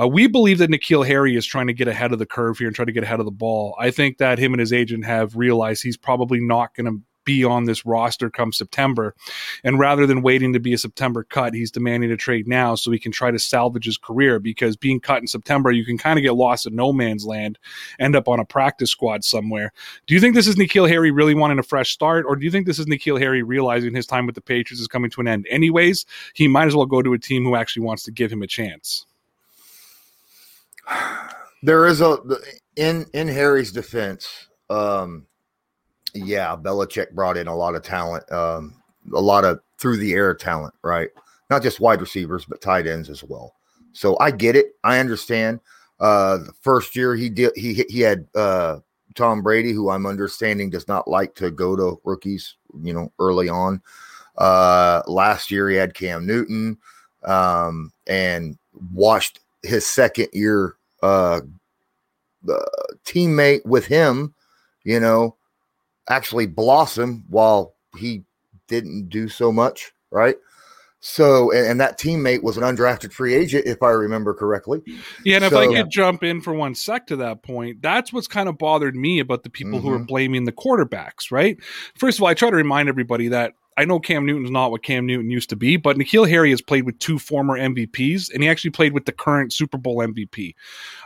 Uh, 0.00 0.08
we 0.08 0.26
believe 0.26 0.58
that 0.58 0.70
N'Keal 0.70 1.06
Harry 1.06 1.36
is 1.36 1.46
trying 1.46 1.68
to 1.68 1.72
get 1.72 1.88
ahead 1.88 2.12
of 2.12 2.18
the 2.18 2.26
curve 2.26 2.58
here 2.58 2.66
and 2.66 2.74
try 2.74 2.84
to 2.84 2.92
get 2.92 3.04
ahead 3.04 3.20
of 3.20 3.26
the 3.26 3.32
ball. 3.32 3.76
I 3.78 3.90
think 3.90 4.18
that 4.18 4.38
him 4.38 4.52
and 4.52 4.60
his 4.60 4.72
agent 4.72 5.04
have 5.04 5.36
realized 5.36 5.82
he's 5.82 5.96
probably 5.96 6.40
not 6.40 6.74
going 6.74 6.86
to 6.86 7.00
be 7.24 7.44
on 7.44 7.64
this 7.64 7.84
roster 7.86 8.30
come 8.30 8.52
September. 8.52 9.14
And 9.64 9.78
rather 9.78 10.06
than 10.06 10.22
waiting 10.22 10.52
to 10.52 10.60
be 10.60 10.72
a 10.72 10.78
September 10.78 11.24
cut, 11.24 11.54
he's 11.54 11.70
demanding 11.70 12.10
a 12.10 12.16
trade 12.16 12.48
now 12.48 12.74
so 12.74 12.90
he 12.90 12.98
can 12.98 13.12
try 13.12 13.30
to 13.30 13.38
salvage 13.38 13.84
his 13.84 13.98
career 13.98 14.38
because 14.38 14.76
being 14.76 15.00
cut 15.00 15.20
in 15.20 15.26
September, 15.26 15.70
you 15.70 15.84
can 15.84 15.98
kind 15.98 16.18
of 16.18 16.22
get 16.22 16.34
lost 16.34 16.66
in 16.66 16.74
no 16.74 16.92
man's 16.92 17.24
land, 17.24 17.58
end 17.98 18.16
up 18.16 18.28
on 18.28 18.40
a 18.40 18.44
practice 18.44 18.90
squad 18.90 19.24
somewhere. 19.24 19.72
Do 20.06 20.14
you 20.14 20.20
think 20.20 20.34
this 20.34 20.46
is 20.46 20.56
N'Keal 20.56 20.88
Harry 20.88 21.10
really 21.10 21.34
wanting 21.34 21.58
a 21.58 21.62
fresh 21.62 21.90
start, 21.90 22.24
or 22.26 22.36
do 22.36 22.44
you 22.44 22.50
think 22.50 22.66
this 22.66 22.78
is 22.78 22.86
N'Keal 22.86 23.20
Harry 23.20 23.42
realizing 23.42 23.94
his 23.94 24.06
time 24.06 24.26
with 24.26 24.34
the 24.34 24.40
Patriots 24.40 24.80
is 24.80 24.88
coming 24.88 25.10
to 25.10 25.20
an 25.20 25.28
end? 25.28 25.46
Anyways, 25.50 26.06
he 26.34 26.48
might 26.48 26.66
as 26.66 26.76
well 26.76 26.86
go 26.86 27.02
to 27.02 27.12
a 27.12 27.18
team 27.18 27.44
who 27.44 27.56
actually 27.56 27.84
wants 27.84 28.02
to 28.04 28.10
give 28.10 28.32
him 28.32 28.42
a 28.42 28.46
chance. 28.46 29.06
there 31.62 31.86
is 31.86 32.00
a 32.00 32.18
in 32.76 33.06
in 33.12 33.28
Harry's 33.28 33.72
defense. 33.72 34.48
Um, 34.70 35.26
yeah, 36.14 36.56
Belichick 36.56 37.12
brought 37.12 37.36
in 37.36 37.46
a 37.46 37.56
lot 37.56 37.74
of 37.74 37.82
talent, 37.82 38.30
um, 38.32 38.74
a 39.14 39.20
lot 39.20 39.44
of 39.44 39.60
through 39.78 39.96
the 39.96 40.12
air 40.12 40.34
talent, 40.34 40.74
right? 40.82 41.08
Not 41.50 41.62
just 41.62 41.80
wide 41.80 42.00
receivers, 42.00 42.44
but 42.44 42.60
tight 42.60 42.86
ends 42.86 43.10
as 43.10 43.24
well. 43.24 43.54
So 43.92 44.16
I 44.20 44.30
get 44.30 44.56
it. 44.56 44.76
I 44.84 44.98
understand. 44.98 45.60
Uh, 46.00 46.38
the 46.38 46.52
first 46.60 46.96
year 46.96 47.14
he 47.14 47.28
did 47.28 47.52
he 47.54 47.84
he 47.88 48.00
had 48.00 48.26
uh, 48.34 48.78
Tom 49.14 49.42
Brady, 49.42 49.72
who 49.72 49.90
I'm 49.90 50.06
understanding 50.06 50.70
does 50.70 50.88
not 50.88 51.08
like 51.08 51.34
to 51.36 51.50
go 51.50 51.76
to 51.76 52.00
rookies, 52.04 52.56
you 52.82 52.92
know, 52.92 53.12
early 53.18 53.48
on. 53.48 53.82
Uh, 54.36 55.02
last 55.06 55.50
year 55.50 55.68
he 55.68 55.76
had 55.76 55.94
Cam 55.94 56.26
Newton, 56.26 56.78
um, 57.24 57.92
and 58.06 58.58
watched 58.92 59.40
his 59.62 59.86
second 59.86 60.28
year 60.32 60.76
uh, 61.02 61.40
uh, 62.48 62.58
teammate 63.04 63.64
with 63.64 63.86
him, 63.86 64.34
you 64.84 64.98
know, 64.98 65.36
actually 66.08 66.46
blossom 66.46 67.24
while 67.28 67.74
he 67.96 68.22
didn't 68.68 69.08
do 69.08 69.28
so 69.28 69.52
much, 69.52 69.92
right? 70.10 70.36
So, 71.00 71.50
and, 71.50 71.66
and 71.66 71.80
that 71.80 71.98
teammate 71.98 72.44
was 72.44 72.56
an 72.56 72.62
undrafted 72.62 73.12
free 73.12 73.34
agent, 73.34 73.66
if 73.66 73.82
I 73.82 73.90
remember 73.90 74.34
correctly. 74.34 74.82
Yeah, 75.24 75.36
and 75.36 75.44
if 75.44 75.52
I 75.52 75.66
could 75.66 75.90
jump 75.90 76.22
in 76.22 76.40
for 76.40 76.52
one 76.54 76.74
sec 76.76 77.08
to 77.08 77.16
that 77.16 77.42
point, 77.42 77.82
that's 77.82 78.12
what's 78.12 78.28
kind 78.28 78.48
of 78.48 78.56
bothered 78.56 78.94
me 78.94 79.18
about 79.18 79.42
the 79.42 79.50
people 79.50 79.80
who 79.80 79.90
are 79.90 79.98
Mhm. 79.98 80.06
blaming 80.06 80.44
the 80.44 80.52
quarterbacks, 80.52 81.32
right? 81.32 81.56
First 81.96 82.18
of 82.18 82.22
all, 82.22 82.28
I 82.28 82.34
try 82.34 82.50
to 82.50 82.56
remind 82.56 82.88
everybody 82.88 83.28
that 83.28 83.54
I 83.76 83.84
know 83.84 83.98
Cam 83.98 84.26
Newton's 84.26 84.50
not 84.50 84.70
what 84.70 84.82
Cam 84.82 85.06
Newton 85.06 85.30
used 85.30 85.48
to 85.50 85.56
be, 85.56 85.76
but 85.76 85.96
N'Keal 85.96 86.28
Harry 86.28 86.50
has 86.50 86.60
played 86.60 86.84
with 86.84 86.98
two 86.98 87.18
former 87.18 87.58
MVPs, 87.58 88.32
and 88.32 88.42
he 88.42 88.48
actually 88.48 88.70
played 88.70 88.92
with 88.92 89.06
the 89.06 89.12
current 89.12 89.52
Super 89.52 89.78
Bowl 89.78 89.98
MVP. 89.98 90.54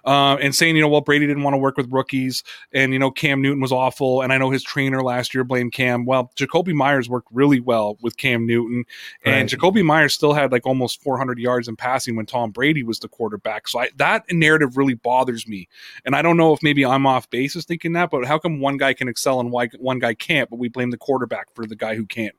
Uh, 0.05 0.37
and 0.37 0.55
saying, 0.55 0.77
you 0.77 0.83
know, 0.83 0.89
well, 0.89 1.01
Brady 1.01 1.27
didn't 1.27 1.43
want 1.43 1.55
to 1.55 1.59
work 1.59 1.77
with 1.77 1.91
rookies, 1.93 2.43
and 2.73 2.93
you 2.93 2.99
know, 2.99 3.11
Cam 3.11 3.41
Newton 3.41 3.61
was 3.61 3.73
awful, 3.73 4.23
and 4.23 4.33
I 4.33 4.39
know 4.39 4.51
his 4.51 4.63
trainer 4.63 5.03
last 5.03 5.35
year 5.35 5.45
blamed 5.45 5.73
Cam. 5.73 6.07
Well, 6.07 6.33
Jakobi 6.37 6.75
Meyers 6.75 7.09
worked 7.09 7.29
really 7.31 7.61
well 7.61 7.99
with 8.01 8.17
Cam 8.17 8.47
Newton, 8.47 8.85
and 9.25 9.53
Right. 9.53 9.61
Jakobi 9.61 9.85
Meyers 9.85 10.15
still 10.15 10.33
had 10.33 10.51
like 10.51 10.67
almost 10.67 11.03
400 11.03 11.39
yards 11.39 11.69
in 11.69 11.77
passing 11.77 12.17
when 12.17 12.27
Tom 12.27 12.51
Brady 12.51 12.83
was 12.83 12.99
the 12.99 13.09
quarterback. 13.09 13.69
So 13.69 13.81
I, 13.81 13.91
that 13.97 14.25
narrative 14.31 14.77
really 14.77 14.95
bothers 14.95 15.47
me, 15.47 15.69
and 16.05 16.17
I 16.17 16.23
don't 16.23 16.37
know 16.37 16.53
if 16.53 16.63
maybe 16.63 16.85
I'm 16.85 17.07
off 17.07 17.31
basis 17.31 17.65
thinking 17.65 17.93
that, 17.93 18.11
but 18.11 18.25
how 18.25 18.39
come 18.39 18.61
one 18.61 18.77
guy 18.77 18.93
can 18.93 19.09
excel 19.09 19.41
and 19.41 19.51
why 19.53 19.69
one 19.79 19.99
guy 19.99 20.15
can't, 20.15 20.51
but 20.51 20.59
we 20.59 20.69
blame 20.69 20.91
the 20.91 20.97
quarterback 20.97 21.55
for 21.55 21.67
the 21.67 21.77
guy 21.77 21.95
who 21.95 22.07
can't? 22.07 22.35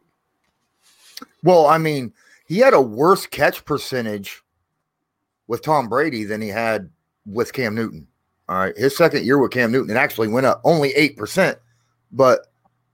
Well, 1.44 1.68
I 1.68 1.78
mean, 1.78 2.14
he 2.48 2.60
had 2.60 2.74
a 2.74 2.82
worse 2.82 3.26
catch 3.26 3.66
percentage 3.66 4.42
with 5.48 5.62
Tom 5.62 5.90
Brady 5.90 6.24
than 6.24 6.42
he 6.42 6.50
had 6.50 6.90
with 7.26 7.54
Cam 7.54 7.76
Newton. 7.76 8.08
All 8.50 8.58
right. 8.58 8.78
His 8.78 8.96
second 8.96 9.26
year 9.26 9.38
with 9.38 9.52
Cam 9.52 9.72
Newton, 9.72 9.96
it 9.96 10.00
actually 10.00 10.28
went 10.30 10.46
up 10.46 10.62
only 10.64 10.94
8%, 10.94 11.58
but 12.12 12.48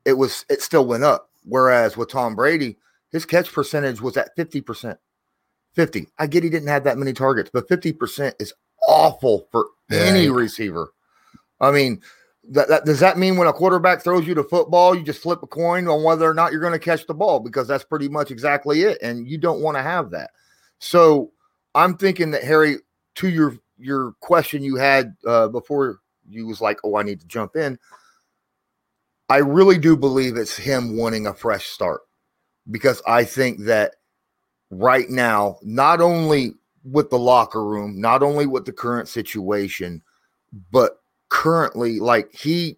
it 0.06 0.14
was, 0.14 0.46
it 0.50 0.62
still 0.62 0.86
went 0.86 1.04
up. 1.04 1.30
Whereas 1.46 1.98
with 1.98 2.10
Tom 2.10 2.36
Brady, 2.36 2.78
his 3.12 3.26
catch 3.26 3.52
percentage 3.52 4.02
was 4.02 4.18
at 4.18 4.36
50%. 4.36 4.98
50. 5.74 6.08
I 6.20 6.28
get 6.28 6.44
he 6.44 6.50
didn't 6.50 6.68
have 6.70 6.84
that 6.84 6.98
many 6.98 7.14
targets, 7.14 7.50
but 7.52 7.68
50% 7.68 8.34
is 8.40 8.54
awful 8.88 9.48
for 9.52 9.68
any 9.92 10.30
receiver. 10.30 10.94
I 11.60 11.72
mean, 11.72 12.02
that, 12.50 12.68
that 12.68 12.86
does 12.86 13.00
that 13.00 13.18
mean 13.18 13.38
when 13.38 13.48
a 13.48 13.54
quarterback 13.54 14.02
throws 14.02 14.28
you 14.28 14.36
the 14.36 14.44
football, 14.44 14.96
you 14.96 15.04
just 15.04 15.22
flip 15.22 15.42
a 15.44 15.48
coin 15.48 15.88
on 15.88 16.04
whether 16.04 16.30
or 16.30 16.34
not 16.34 16.52
you're 16.52 16.62
going 16.62 16.74
to 16.74 16.80
catch 16.80 17.08
the 17.08 17.14
ball 17.14 17.40
because 17.40 17.68
that's 17.68 17.84
pretty 17.84 18.10
much 18.10 18.32
exactly 18.32 18.82
it, 18.82 18.98
and 19.02 19.28
you 19.28 19.38
don't 19.38 19.62
want 19.62 19.78
to 19.78 19.84
have 19.84 20.12
that. 20.12 20.32
So 20.80 21.32
I'm 21.74 21.98
thinking 21.98 22.32
that 22.32 22.44
Harry, 22.44 22.78
to 23.16 23.30
your 23.30 23.58
your 23.78 24.14
question 24.20 24.64
you 24.64 24.76
had 24.76 25.16
uh, 25.26 25.48
before 25.48 26.00
you 26.30 26.48
was 26.48 26.62
like, 26.62 26.80
oh, 26.84 26.98
I 26.98 27.04
need 27.04 27.22
to 27.22 27.28
jump 27.28 27.56
in. 27.56 27.80
I 29.30 29.38
really 29.38 29.78
do 29.78 29.96
believe 29.96 30.36
it's 30.36 30.58
him 30.58 30.98
wanting 30.98 31.28
a 31.28 31.34
fresh 31.34 31.68
start 31.68 32.02
because 32.70 33.02
I 33.08 33.24
think 33.24 33.62
that 33.66 33.96
right 34.70 35.10
now, 35.10 35.58
not 35.64 36.02
only 36.02 36.54
with 36.84 37.10
the 37.10 37.20
locker 37.20 37.66
room, 37.66 38.00
not 38.00 38.22
only 38.22 38.46
with 38.46 38.66
the 38.66 38.74
current 38.74 39.08
situation, 39.08 40.02
but 40.72 41.03
currently, 41.34 42.00
like 42.00 42.32
he 42.32 42.78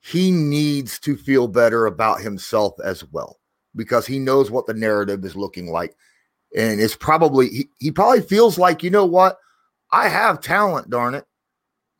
he 0.00 0.30
needs 0.30 0.98
to 1.00 1.16
feel 1.16 1.46
better 1.46 1.86
about 1.86 2.22
himself 2.22 2.74
as 2.82 3.04
well 3.12 3.38
because 3.76 4.06
he 4.06 4.18
knows 4.18 4.50
what 4.50 4.66
the 4.66 4.74
narrative 4.74 5.24
is 5.24 5.36
looking 5.36 5.70
like. 5.70 5.94
And 6.56 6.80
it's 6.80 6.96
probably 6.96 7.48
he, 7.50 7.68
he 7.78 7.90
probably 7.90 8.22
feels 8.22 8.58
like, 8.58 8.82
you 8.82 8.90
know 8.90 9.04
what? 9.04 9.36
I 9.92 10.08
have 10.08 10.40
talent, 10.40 10.88
darn 10.88 11.14
it. 11.14 11.26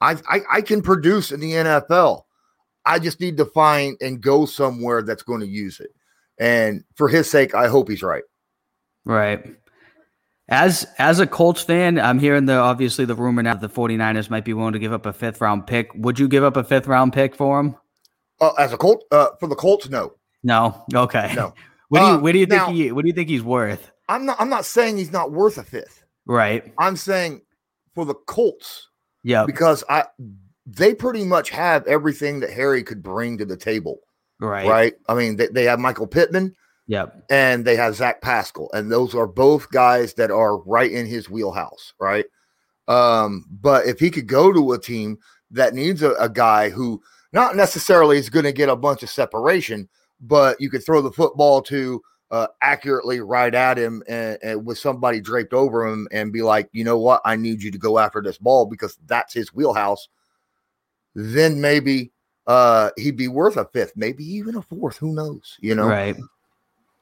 I, 0.01 0.17
I 0.29 0.41
I 0.51 0.61
can 0.63 0.81
produce 0.81 1.31
in 1.31 1.41
the 1.41 1.53
NFL. 1.53 2.23
I 2.87 2.99
just 2.99 3.21
need 3.21 3.37
to 3.37 3.45
find 3.45 3.99
and 4.01 4.21
go 4.21 4.47
somewhere 4.47 5.03
that's 5.03 5.23
going 5.23 5.41
to 5.41 5.47
use 5.47 5.79
it. 5.79 5.91
And 6.39 6.85
for 6.95 7.09
his 7.09 7.31
sake, 7.31 7.55
I 7.55 7.69
hope 7.69 7.89
he's 7.89 8.03
right. 8.03 8.25
Right. 9.05 9.57
As 10.49 10.87
as 10.99 11.21
a 11.21 11.27
Colts 11.27 11.63
fan, 11.63 11.99
I'm 11.99 12.19
hearing 12.19 12.45
the 12.45 12.57
obviously 12.57 13.05
the 13.07 13.15
rumor 13.15 13.43
now 13.43 13.55
that 13.55 13.67
the 13.67 13.75
49ers 13.75 14.29
might 14.29 14.45
be 14.45 14.53
willing 14.53 14.75
to 14.75 14.79
give 14.79 14.93
up 14.93 15.07
a 15.07 15.13
fifth 15.13 15.41
round 15.41 15.67
pick. 15.67 15.91
Would 15.95 16.19
you 16.19 16.29
give 16.29 16.45
up 16.45 16.57
a 16.57 16.65
fifth 16.65 16.87
round 16.87 17.13
pick 17.15 17.35
for 17.35 17.59
him? 17.61 17.77
Uh, 18.41 18.53
as 18.59 18.73
a 18.73 18.77
Colt, 18.77 19.05
uh, 19.11 19.29
for 19.41 19.47
the 19.49 19.55
Colts, 19.55 19.89
no. 19.89 20.15
No. 20.43 20.85
Okay. 20.95 21.33
No. 21.35 21.55
What 21.89 22.01
do 22.01 22.07
you 22.07 22.13
Uh, 22.13 22.19
what 22.19 22.33
do 22.33 22.39
you 22.39 22.47
think 22.47 22.69
he 22.71 22.93
what 22.93 23.03
do 23.03 23.09
you 23.09 23.15
think 23.15 23.29
he's 23.29 23.43
worth? 23.43 23.91
I'm 24.09 24.27
not 24.27 24.41
I'm 24.41 24.49
not 24.49 24.65
saying 24.65 24.97
he's 24.97 25.13
not 25.13 25.31
worth 25.33 25.59
a 25.59 25.63
fifth. 25.63 26.03
Right. 26.27 26.73
I'm 26.79 26.97
saying 26.97 27.43
for 27.95 28.05
the 28.05 28.15
Colts, 28.15 28.89
Yeah. 29.23 29.45
because 29.45 29.85
I 29.89 30.05
they 30.67 30.95
pretty 30.95 31.25
much 31.25 31.51
have 31.51 31.87
everything 31.87 32.41
that 32.41 32.51
Harry 32.51 32.83
could 32.83 33.03
bring 33.03 33.37
to 33.39 33.45
the 33.45 33.57
table, 33.57 34.01
Right. 34.41 34.67
right? 34.67 34.95
I 35.09 35.15
mean, 35.15 35.37
they, 35.37 35.49
they 35.49 35.65
have 35.65 35.79
Michael 35.79 36.07
Pittman 36.07 36.57
Yep. 36.87 37.25
and 37.31 37.65
they 37.65 37.77
have 37.77 37.95
Zach 37.95 38.21
Pascal, 38.21 38.69
and 38.73 38.91
those 38.91 39.15
are 39.15 39.27
both 39.27 39.71
guys 39.71 40.15
that 40.15 40.31
are 40.31 40.59
right 40.59 40.91
in 40.91 41.07
his 41.07 41.31
wheelhouse, 41.31 41.95
right? 41.99 42.27
Um, 42.89 43.47
but 43.51 43.87
if 43.87 43.99
he 43.99 44.11
could 44.11 44.27
go 44.27 44.53
to 44.53 44.73
a 44.73 44.79
team 44.79 45.19
that 45.51 45.75
needs 45.75 46.03
a, 46.03 46.13
a 46.15 46.29
guy 46.29 46.69
who 46.69 47.03
not 47.33 47.57
necessarily 47.57 48.19
is 48.19 48.31
going 48.31 48.45
to 48.45 48.53
get 48.53 48.69
a 48.69 48.77
bunch 48.77 49.03
of 49.03 49.11
separation, 49.11 49.89
but 50.21 50.61
you 50.61 50.71
could 50.71 50.85
throw 50.85 51.01
the 51.01 51.13
football 51.13 51.63
to 51.63 52.03
uh, 52.31 52.47
accurately 52.63 53.21
right 53.21 53.55
at 53.55 53.79
him 53.79 54.03
and, 54.09 54.39
and 54.43 54.67
with 54.67 54.79
somebody 54.79 55.21
draped 55.21 55.53
over 55.53 55.87
him 55.87 56.09
and 56.11 56.33
be 56.33 56.43
like, 56.43 56.69
you 56.73 56.85
know 56.85 56.99
what, 56.99 57.21
I 57.25 57.37
need 57.37 57.63
you 57.63 57.71
to 57.71 57.79
go 57.79 57.99
after 57.99 58.21
this 58.21 58.39
ball 58.39 58.67
because 58.67 58.99
that's 59.07 59.35
his 59.35 59.55
wheelhouse. 59.55 60.09
Then 61.15 61.61
maybe 61.61 62.13
uh, 62.47 62.91
he'd 62.97 63.17
be 63.17 63.29
worth 63.29 63.57
a 63.57 63.65
fifth, 63.67 63.93
maybe 63.97 64.25
even 64.25 64.57
a 64.57 64.63
fourth. 64.63 64.97
Who 64.99 65.15
knows? 65.15 65.57
You 65.61 65.75
know, 65.75 65.87
Right. 65.87 66.17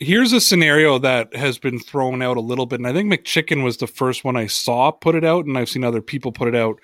Here's 0.03 0.33
a 0.33 0.41
scenario 0.41 0.99
that 0.99 1.35
has 1.37 1.59
been 1.59 1.79
thrown 1.79 2.23
out 2.23 2.37
a 2.37 2.41
little 2.41 2.67
bit, 2.67 2.81
and 2.81 2.89
I 2.89 2.93
think 2.93 3.13
McChicken 3.13 3.63
was 3.63 3.77
the 3.77 3.87
first 3.87 4.25
one 4.25 4.37
I 4.37 4.47
saw 4.47 4.91
put 4.91 5.15
it 5.15 5.25
out, 5.25 5.47
and 5.47 5.57
I've 5.57 5.69
seen 5.69 5.85
other 5.85 6.03
people 6.03 6.33
put 6.33 6.49
it 6.49 6.57
out. 6.57 6.81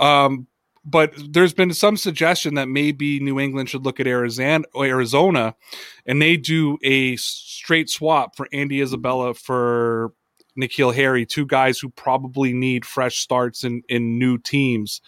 Um, 0.00 0.48
but 0.84 1.12
there's 1.30 1.54
been 1.54 1.72
some 1.72 1.96
suggestion 1.96 2.54
that 2.54 2.68
maybe 2.68 3.20
New 3.20 3.38
England 3.38 3.68
should 3.68 3.84
look 3.84 4.00
at 4.00 4.06
Arizona, 4.06 5.54
and 6.04 6.20
they 6.20 6.36
do 6.36 6.78
a 6.82 7.14
straight 7.16 7.90
swap 7.90 8.36
for 8.36 8.48
Andy 8.52 8.80
Isabella 8.80 9.34
for 9.34 10.12
N'Keal 10.58 10.94
Harry, 10.94 11.24
two 11.24 11.46
guys 11.46 11.78
who 11.78 11.90
probably 11.90 12.52
need 12.52 12.84
fresh 12.84 13.18
starts 13.18 13.62
in 13.62 13.82
in 13.88 14.18
new 14.18 14.36
teams, 14.36 15.00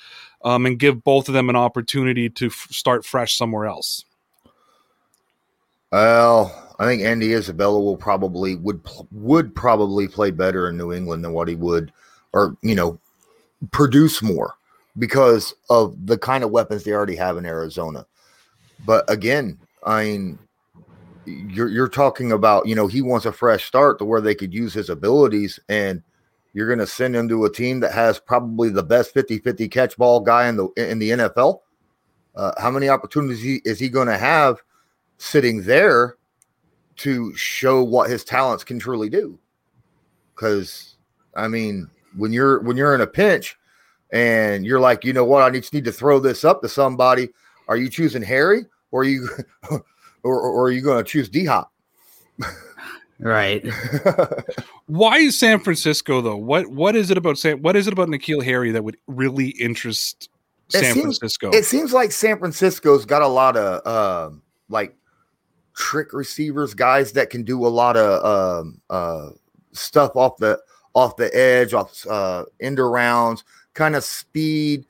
um, 0.44 0.66
and 0.66 0.78
give 0.78 1.02
both 1.02 1.28
of 1.28 1.34
them 1.34 1.48
an 1.48 1.56
opportunity 1.56 2.30
to 2.30 2.46
f- 2.46 2.68
start 2.70 3.04
fresh 3.04 3.36
somewhere 3.36 3.66
else. 3.66 4.04
Well, 5.90 6.69
I 6.80 6.86
think 6.86 7.02
Andy 7.02 7.34
Isabella 7.34 7.78
will 7.78 7.98
probably 7.98 8.56
would 8.56 8.80
would 9.12 9.54
probably 9.54 10.08
play 10.08 10.30
better 10.30 10.70
in 10.70 10.78
New 10.78 10.94
England 10.94 11.22
than 11.22 11.34
what 11.34 11.46
he 11.46 11.54
would, 11.54 11.92
or 12.32 12.56
you 12.62 12.74
know, 12.74 12.98
produce 13.70 14.22
more 14.22 14.54
because 14.98 15.54
of 15.68 15.94
the 16.06 16.16
kind 16.16 16.42
of 16.42 16.50
weapons 16.50 16.82
they 16.82 16.92
already 16.92 17.16
have 17.16 17.36
in 17.36 17.44
Arizona. 17.44 18.06
But 18.86 19.08
again, 19.10 19.58
I 19.84 20.04
mean, 20.04 20.38
you're 21.26 21.68
you're 21.68 21.86
talking 21.86 22.32
about 22.32 22.66
you 22.66 22.74
know 22.74 22.86
he 22.86 23.02
wants 23.02 23.26
a 23.26 23.32
fresh 23.32 23.66
start 23.66 23.98
to 23.98 24.06
where 24.06 24.22
they 24.22 24.34
could 24.34 24.54
use 24.54 24.72
his 24.72 24.88
abilities 24.88 25.60
and 25.68 26.02
you're 26.54 26.66
going 26.66 26.78
to 26.78 26.86
send 26.86 27.14
him 27.14 27.28
to 27.28 27.44
a 27.44 27.52
team 27.52 27.80
that 27.80 27.92
has 27.92 28.18
probably 28.18 28.70
the 28.70 28.82
best 28.82 29.14
50-50 29.14 29.70
catch 29.70 29.96
ball 29.98 30.18
guy 30.18 30.48
in 30.48 30.56
the 30.56 30.68
in 30.78 30.98
the 30.98 31.10
NFL. 31.10 31.60
Uh, 32.34 32.52
how 32.58 32.70
many 32.70 32.88
opportunities 32.88 33.42
he, 33.42 33.60
is 33.66 33.78
he 33.78 33.90
going 33.90 34.08
to 34.08 34.16
have 34.16 34.62
sitting 35.18 35.62
there 35.62 36.16
to 37.00 37.34
show 37.34 37.82
what 37.82 38.08
his 38.10 38.24
talents 38.24 38.64
can 38.64 38.78
truly 38.78 39.08
do? 39.08 39.38
Because 40.34 40.96
I 41.34 41.48
mean, 41.48 41.90
when 42.16 42.32
you're 42.32 42.60
when 42.62 42.76
you're 42.76 42.94
in 42.94 43.00
a 43.00 43.06
pinch 43.06 43.56
and 44.12 44.64
you're 44.64 44.80
like, 44.80 45.04
you 45.04 45.12
know 45.12 45.24
what, 45.24 45.42
I 45.42 45.50
just 45.50 45.72
need 45.74 45.84
to 45.84 45.92
throw 45.92 46.18
this 46.18 46.44
up 46.44 46.62
to 46.62 46.68
somebody. 46.68 47.28
Are 47.68 47.76
you 47.76 47.88
choosing 47.88 48.22
Harry 48.22 48.64
or 48.90 49.02
are 49.02 49.04
you 49.04 49.28
or, 49.70 49.82
or 50.24 50.64
are 50.64 50.70
you 50.70 50.80
going 50.82 51.02
to 51.02 51.08
choose 51.08 51.28
D 51.28 51.44
Hop? 51.44 51.72
Right. 53.18 53.66
Why 54.86 55.18
is 55.18 55.38
San 55.38 55.60
Francisco 55.60 56.20
though? 56.22 56.36
What 56.36 56.68
what 56.68 56.96
is 56.96 57.10
it 57.10 57.18
about 57.18 57.38
San? 57.38 57.60
What 57.60 57.76
is 57.76 57.86
it 57.86 57.92
about 57.92 58.08
N'Keal 58.08 58.42
Harry 58.42 58.70
that 58.72 58.82
would 58.82 58.96
really 59.06 59.48
interest 59.50 60.30
It 60.68 60.78
San 60.80 60.94
seems- 60.94 61.18
Francisco? 61.18 61.50
It 61.50 61.66
seems 61.66 61.92
like 61.92 62.12
San 62.12 62.38
Francisco's 62.38 63.04
got 63.04 63.20
a 63.20 63.28
lot 63.28 63.56
of 63.58 63.86
um 63.86 64.42
like 64.70 64.96
trick 65.80 66.12
receivers, 66.12 66.74
guys 66.74 67.12
that 67.12 67.30
can 67.30 67.42
do 67.42 67.66
a 67.66 67.68
lot 67.68 67.96
of 67.96 68.24
um, 68.62 68.80
uh, 68.90 69.30
stuff 69.72 70.14
off 70.14 70.36
the 70.36 70.60
off 70.94 71.16
the 71.16 71.34
edge, 71.34 71.72
off 71.72 72.06
uh, 72.06 72.44
end 72.60 72.78
arounds, 72.78 73.44
kind 73.72 73.96
of 73.96 74.04
speed 74.04 74.84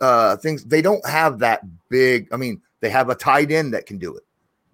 uh, 0.00 0.36
things. 0.36 0.64
They 0.64 0.82
don't 0.82 1.04
have 1.08 1.38
that 1.38 1.62
big. 1.88 2.28
I 2.30 2.36
mean, 2.36 2.60
they 2.80 2.90
have 2.90 3.08
a 3.08 3.14
tight 3.14 3.50
end 3.50 3.72
that 3.72 3.86
can 3.86 3.98
do 3.98 4.14
it. 4.14 4.22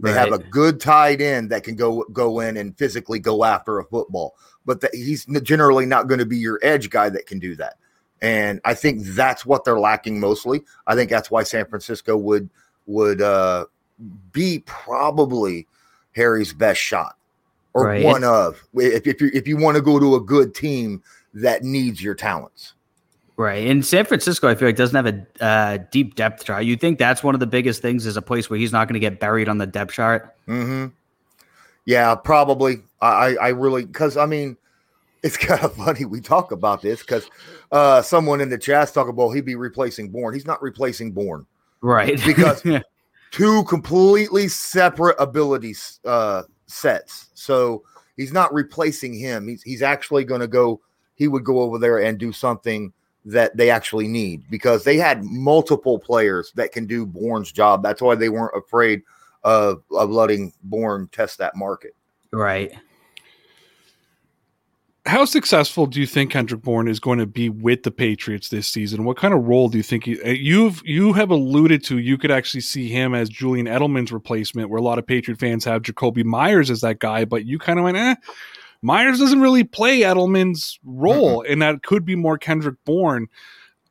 They 0.03 0.13
have 0.13 0.33
a 0.33 0.39
good 0.39 0.81
tight 0.81 1.21
end 1.21 1.51
that 1.51 1.63
can 1.63 1.77
go 1.77 2.05
go 2.13 2.41
in 2.41 2.57
and 2.57 2.77
physically 2.77 3.19
go 3.19 3.45
after 3.45 3.79
a 3.79 3.85
football, 3.85 4.35
but 4.65 4.81
that 4.81 4.95
he's 4.95 5.27
generally 5.43 5.87
not 5.87 6.09
going 6.09 6.21
to 6.21 6.27
be 6.27 6.39
your 6.39 6.59
edge 6.63 6.91
guy 6.91 7.11
that 7.11 7.27
can 7.27 7.39
do 7.39 7.55
that. 7.57 7.77
And 8.23 8.61
I 8.65 8.75
think 8.75 9.03
that's 9.03 9.45
what 9.45 9.65
they're 9.65 9.79
lacking 9.79 10.19
mostly. 10.19 10.63
I 10.87 10.95
think 10.95 11.11
that's 11.11 11.31
why 11.31 11.43
San 11.43 11.67
Francisco 11.67 12.17
would 12.17 12.49
would 12.87 13.21
uh, 13.21 13.67
be 14.33 14.63
probably 14.67 15.67
Harry's 16.15 16.53
best 16.53 16.81
shot 16.81 17.17
or 17.75 17.87
Right. 17.87 18.05
one 18.05 18.25
of 18.25 18.63
if 18.75 19.07
if 19.07 19.21
you 19.21 19.31
if 19.33 19.47
you 19.47 19.57
want 19.57 19.77
to 19.77 19.83
go 19.83 19.99
to 20.01 20.15
a 20.17 20.21
good 20.21 20.55
team 20.55 21.03
that 21.35 21.63
needs 21.63 22.03
your 22.03 22.15
talents. 22.15 22.75
Right. 23.37 23.65
In 23.67 23.83
San 23.83 24.05
Francisco, 24.05 24.49
I 24.49 24.55
feel 24.55 24.69
like 24.69 24.77
doesn't 24.77 25.03
have 25.03 25.15
a 25.41 25.45
uh, 25.45 25.79
deep 25.91 26.15
depth 26.15 26.45
chart. 26.45 26.65
You 26.65 26.77
think 26.77 26.99
that's 26.99 27.23
one 27.23 27.33
of 27.35 27.41
the 27.41 27.47
biggest 27.47 27.81
things 27.81 28.05
is 28.05 28.19
a 28.19 28.23
place 28.23 28.51
where 28.51 28.59
he's 28.59 28.73
not 28.73 28.87
going 28.87 28.95
to 28.95 29.01
get 29.01 29.19
buried 29.19 29.49
on 29.49 29.57
the 29.57 29.67
depth 29.67 29.93
chart? 29.95 30.35
Mm-hmm. 30.47 30.89
Yeah, 31.87 32.15
probably. 32.17 32.83
I, 33.01 33.37
I 33.41 33.49
really 33.49 33.87
because 33.87 34.17
I 34.19 34.27
mean, 34.27 34.57
it's 35.23 35.37
kind 35.39 35.63
of 35.65 35.75
funny 35.75 36.05
we 36.05 36.21
talk 36.21 36.53
about 36.53 36.83
this 36.83 37.01
because 37.01 37.31
uh, 37.73 38.03
someone 38.03 38.41
in 38.43 38.51
the 38.51 38.59
chat's 38.59 38.93
talking 38.93 39.11
about 39.11 39.31
he'd 39.31 39.47
be 39.47 39.55
replacing 39.55 40.11
Bourne. 40.11 40.35
He's 40.35 40.47
not 40.47 40.61
replacing 40.63 41.13
Bourne. 41.13 41.47
Right. 41.81 42.23
Because- 42.27 42.63
Two 43.31 43.65
completely 43.65 44.49
separate 44.49 45.17
abilities 45.19 46.01
uh, 46.05 46.43
sets. 46.67 47.31
So 47.35 47.85
he's 48.17 48.33
not 48.33 48.53
replacing 48.53 49.15
him. 49.15 49.49
He's 49.49 49.63
he's 49.63 49.83
actually 49.83 50.25
going 50.25 50.41
to 50.41 50.49
go. 50.49 50.81
He 51.15 51.29
would 51.29 51.45
go 51.45 51.61
over 51.61 51.79
there 51.79 51.99
and 51.99 52.19
do 52.19 52.33
something 52.33 52.93
that 53.27 53.57
they 53.57 53.71
actually 53.71 54.09
need 54.09 54.43
because 54.51 54.83
they 54.83 54.97
had 54.97 55.23
multiple 55.23 55.99
players 55.99 56.53
that 56.55 56.73
can 56.73 56.87
do 56.87 57.05
Bourne's 57.05 57.53
job. 57.53 57.83
That's 57.83 58.01
why 58.01 58.15
they 58.15 58.31
weren't 58.31 58.57
afraid 58.57 59.03
of 59.45 59.83
of 59.91 60.11
letting 60.11 60.53
Bourne 60.65 61.09
test 61.13 61.39
that 61.39 61.57
market. 61.57 61.95
right. 62.33 62.73
How 65.11 65.25
successful 65.25 65.87
do 65.87 65.99
you 65.99 66.07
think 66.07 66.31
Kendrick 66.31 66.63
Bourne 66.63 66.87
is 66.87 67.01
going 67.01 67.19
to 67.19 67.27
be 67.27 67.49
with 67.49 67.83
the 67.83 67.91
Patriots 67.91 68.49
this 68.49 68.69
season? 68.69 69.03
What 69.03 69.17
kind 69.17 69.35
of 69.35 69.43
role 69.43 69.69
do 69.69 69.77
you 69.77 69.83
think 69.83 70.05
he, 70.05 70.23
uh, 70.23 70.29
you've 70.29 70.81
you 70.85 71.13
have 71.15 71.31
alluded 71.31 71.83
to? 71.87 71.99
You 71.99 72.17
could 72.17 72.31
actually 72.31 72.61
see 72.61 72.89
him 72.89 73.13
as 73.13 73.29
Julian 73.29 73.67
Edelman's 73.67 74.13
replacement, 74.13 74.71
where 74.71 74.79
a 74.79 74.83
lot 74.83 75.01
of 75.01 75.07
Patriot 75.09 75.41
fans 75.41 75.65
have 75.65 75.83
Jakobi 75.83 76.23
Meyers 76.23 76.71
as 76.71 76.81
that 76.83 77.01
guy, 77.01 77.25
but 77.25 77.45
you 77.45 77.59
kind 77.59 77.81
of 77.81 77.87
went, 77.87 77.97
eh. 77.97 78.15
Meyers 78.83 79.19
doesn't 79.19 79.41
really 79.41 79.65
play 79.65 80.03
Edelman's 80.03 80.79
role, 80.85 81.43
and 81.43 81.61
that 81.61 81.83
could 81.83 82.05
be 82.05 82.15
more 82.15 82.39
Kendrick 82.39 82.77
Bourne. 82.85 83.27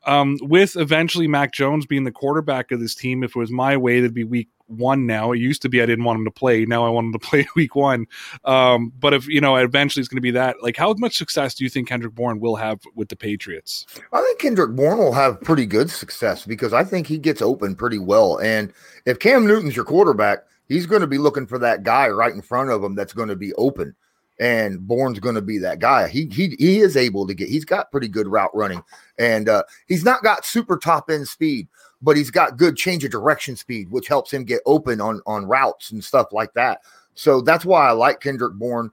Um, 0.06 0.38
with 0.40 0.74
eventually 0.76 1.28
Mac 1.28 1.52
Jones 1.52 1.84
being 1.84 2.04
the 2.04 2.12
quarterback 2.12 2.72
of 2.72 2.80
this 2.80 2.94
team, 2.94 3.22
if 3.22 3.36
it 3.36 3.38
was 3.38 3.50
my 3.50 3.76
way, 3.76 4.00
that'd 4.00 4.14
be 4.14 4.24
week 4.24 4.48
one 4.70 5.06
now. 5.06 5.32
It 5.32 5.38
used 5.38 5.62
to 5.62 5.68
be 5.68 5.82
I 5.82 5.86
didn't 5.86 6.04
want 6.04 6.18
him 6.18 6.24
to 6.24 6.30
play. 6.30 6.64
Now 6.64 6.86
I 6.86 6.88
want 6.88 7.06
him 7.06 7.12
to 7.12 7.18
play 7.28 7.46
week 7.56 7.74
one. 7.74 8.06
Um, 8.44 8.92
but 8.98 9.12
if 9.12 9.26
you 9.28 9.40
know, 9.40 9.56
eventually 9.56 10.00
it's 10.00 10.08
going 10.08 10.16
to 10.16 10.22
be 10.22 10.30
that. 10.32 10.62
Like, 10.62 10.76
how 10.76 10.94
much 10.94 11.16
success 11.16 11.54
do 11.54 11.64
you 11.64 11.70
think 11.70 11.88
Kendrick 11.88 12.14
Bourne 12.14 12.40
will 12.40 12.56
have 12.56 12.80
with 12.94 13.08
the 13.08 13.16
Patriots? 13.16 13.86
I 14.12 14.20
think 14.20 14.38
Kendrick 14.38 14.76
Bourne 14.76 14.98
will 14.98 15.12
have 15.12 15.40
pretty 15.40 15.66
good 15.66 15.90
success 15.90 16.44
because 16.44 16.72
I 16.72 16.84
think 16.84 17.06
he 17.06 17.18
gets 17.18 17.42
open 17.42 17.74
pretty 17.74 17.98
well. 17.98 18.38
And 18.38 18.72
if 19.06 19.18
Cam 19.18 19.46
Newton's 19.46 19.76
your 19.76 19.84
quarterback, 19.84 20.40
he's 20.68 20.86
going 20.86 21.02
to 21.02 21.06
be 21.06 21.18
looking 21.18 21.46
for 21.46 21.58
that 21.58 21.82
guy 21.82 22.08
right 22.08 22.32
in 22.32 22.42
front 22.42 22.70
of 22.70 22.82
him 22.82 22.94
that's 22.94 23.12
going 23.12 23.28
to 23.28 23.36
be 23.36 23.52
open 23.54 23.94
and 24.40 24.80
Bourne's 24.80 25.20
going 25.20 25.34
to 25.34 25.42
be 25.42 25.58
that 25.58 25.78
guy. 25.78 26.08
He 26.08 26.26
he 26.32 26.56
he 26.58 26.80
is 26.80 26.96
able 26.96 27.26
to 27.26 27.34
get. 27.34 27.48
He's 27.48 27.66
got 27.66 27.90
pretty 27.92 28.08
good 28.08 28.26
route 28.26 28.50
running, 28.54 28.82
and 29.18 29.48
uh, 29.48 29.64
he's 29.86 30.02
not 30.02 30.22
got 30.22 30.46
super 30.46 30.78
top 30.78 31.10
end 31.10 31.28
speed, 31.28 31.68
but 32.02 32.16
he's 32.16 32.30
got 32.30 32.56
good 32.56 32.76
change 32.76 33.04
of 33.04 33.10
direction 33.10 33.56
speed, 33.56 33.90
which 33.90 34.08
helps 34.08 34.32
him 34.32 34.44
get 34.44 34.62
open 34.66 35.00
on 35.00 35.20
on 35.26 35.46
routes 35.46 35.90
and 35.90 36.02
stuff 36.02 36.32
like 36.32 36.52
that. 36.54 36.80
So 37.14 37.40
that's 37.40 37.64
why 37.64 37.88
I 37.88 37.92
like 37.92 38.20
Kendrick 38.20 38.54
Bourne, 38.54 38.90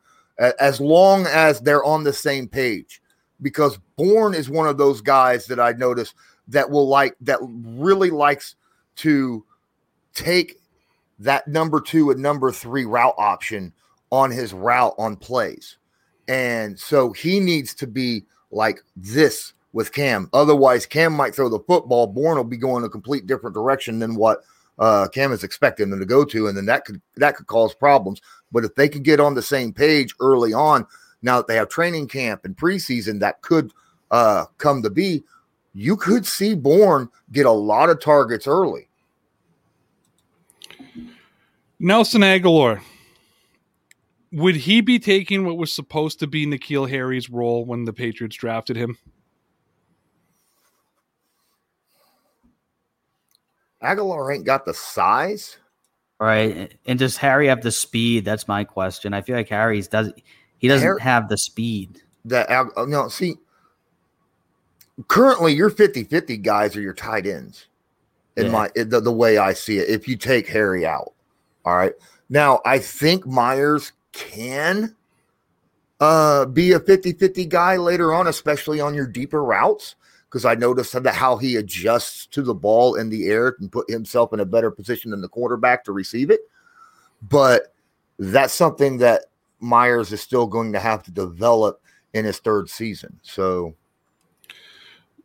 as 0.59 0.81
long 0.81 1.25
as 1.27 1.61
they're 1.61 1.83
on 1.83 2.03
the 2.03 2.13
same 2.13 2.47
page, 2.47 3.01
because 3.41 3.79
Bourne 3.95 4.33
is 4.33 4.49
one 4.49 4.67
of 4.67 4.77
those 4.77 5.01
guys 5.01 5.45
that 5.47 5.59
I 5.59 5.71
notice 5.73 6.13
that 6.49 6.69
will 6.69 6.87
like 6.87 7.15
that 7.21 7.39
really 7.41 8.09
likes 8.09 8.55
to 8.97 9.45
take 10.13 10.59
that 11.19 11.47
number 11.47 11.79
two 11.81 12.11
and 12.11 12.21
number 12.21 12.51
three 12.51 12.85
route 12.85 13.15
option 13.17 13.73
on 14.11 14.31
his 14.31 14.53
route 14.53 14.95
on 14.97 15.15
plays. 15.15 15.77
And 16.27 16.77
so 16.77 17.11
he 17.11 17.39
needs 17.39 17.73
to 17.75 17.87
be 17.87 18.25
like 18.51 18.81
this 18.95 19.53
with 19.77 19.93
Cam. 19.93 20.27
Otherwise, 20.33 20.87
Cam 20.87 21.13
might 21.13 21.35
throw 21.35 21.49
the 21.49 21.59
football. 21.59 22.07
Bourne 22.07 22.35
will 22.35 22.43
be 22.43 22.57
going 22.57 22.83
a 22.83 22.89
complete 22.89 23.27
different 23.27 23.53
direction 23.53 23.99
than 23.99 24.15
what 24.15 24.43
uh, 24.79 25.07
Cam 25.07 25.31
is 25.31 25.43
expecting 25.43 25.91
them 25.91 25.99
to 25.99 26.05
go 26.05 26.25
to, 26.25 26.47
and 26.47 26.57
then 26.57 26.65
that 26.65 26.83
could 26.83 26.99
that 27.17 27.35
could 27.35 27.45
cause 27.45 27.75
problems. 27.75 28.19
But 28.51 28.65
if 28.65 28.73
they 28.73 28.89
could 28.89 29.03
get 29.03 29.19
on 29.19 29.35
the 29.35 29.41
same 29.43 29.71
page 29.71 30.15
early 30.19 30.51
on, 30.51 30.87
now 31.21 31.37
that 31.37 31.45
they 31.45 31.57
have 31.57 31.69
training 31.69 32.07
camp 32.07 32.43
and 32.43 32.57
preseason, 32.57 33.19
that 33.19 33.43
could 33.43 33.71
uh, 34.09 34.45
come 34.57 34.81
to 34.81 34.89
be. 34.89 35.23
You 35.75 35.95
could 35.95 36.25
see 36.25 36.55
Bourne 36.55 37.07
get 37.31 37.45
a 37.45 37.51
lot 37.51 37.91
of 37.91 38.01
targets 38.01 38.47
early. 38.47 38.89
Nelson 41.79 42.21
Agholor, 42.21 42.81
would 44.31 44.55
he 44.55 44.81
be 44.81 44.97
taking 44.97 45.45
what 45.45 45.57
was 45.57 45.71
supposed 45.71 46.17
to 46.21 46.25
be 46.25 46.47
N'Keal 46.47 46.89
Harry's 46.89 47.29
role 47.29 47.63
when 47.63 47.85
the 47.85 47.93
Patriots 47.93 48.35
drafted 48.35 48.75
him? 48.75 48.97
Agholor 53.83 54.33
ain't 54.33 54.45
got 54.45 54.65
the 54.65 54.73
size. 54.73 55.57
Right. 56.19 56.73
And 56.85 56.97
does 56.97 57.17
Harry 57.17 57.47
have 57.47 57.61
the 57.61 57.71
speed? 57.71 58.25
That's 58.25 58.47
my 58.47 58.63
question. 58.63 59.13
I 59.13 59.21
feel 59.21 59.35
like 59.35 59.49
Harry's 59.49 59.87
does 59.87 60.11
he 60.57 60.67
doesn't 60.67 60.85
Harry, 60.85 61.01
have 61.01 61.29
the 61.29 61.37
speed. 61.37 62.01
That 62.25 62.49
uh, 62.49 62.85
no, 62.85 63.07
see 63.07 63.35
currently 65.07 65.53
your 65.53 65.69
50-50 65.69 66.41
guys 66.41 66.75
are 66.75 66.81
your 66.81 66.93
tight 66.93 67.27
ends. 67.27 67.67
In 68.35 68.47
yeah. 68.47 68.51
my 68.51 68.71
the, 68.75 68.99
the 68.99 69.11
way 69.11 69.37
I 69.37 69.53
see 69.53 69.79
it. 69.79 69.89
If 69.89 70.07
you 70.07 70.15
take 70.15 70.47
Harry 70.47 70.85
out. 70.85 71.13
All 71.65 71.75
right. 71.75 71.93
Now, 72.29 72.61
I 72.65 72.79
think 72.79 73.25
Meyers 73.25 73.93
can 74.11 74.95
uh, 75.99 76.45
be 76.45 76.73
a 76.73 76.79
50 76.79 77.13
50 77.13 77.45
guy 77.45 77.77
later 77.77 78.13
on, 78.13 78.27
especially 78.27 78.79
on 78.79 78.93
your 78.93 79.07
deeper 79.07 79.43
routes. 79.43 79.95
Because 80.29 80.45
I 80.45 80.55
noticed 80.55 80.91
that 80.91 81.15
how 81.15 81.37
he 81.37 81.55
adjusts 81.55 82.25
to 82.27 82.41
the 82.41 82.53
ball 82.53 82.95
in 82.95 83.09
the 83.09 83.27
air 83.27 83.55
and 83.59 83.71
put 83.71 83.89
himself 83.89 84.33
in 84.33 84.41
a 84.41 84.45
better 84.45 84.69
position 84.69 85.11
than 85.11 85.21
the 85.21 85.29
quarterback 85.29 85.85
to 85.85 85.93
receive 85.93 86.29
it. 86.29 86.41
But 87.21 87.73
that's 88.19 88.53
something 88.53 88.97
that 88.97 89.25
Meyers 89.59 90.11
is 90.11 90.21
still 90.21 90.47
going 90.47 90.73
to 90.73 90.79
have 90.79 91.03
to 91.03 91.11
develop 91.11 91.81
in 92.13 92.25
his 92.25 92.39
third 92.39 92.69
season. 92.69 93.19
So, 93.23 93.75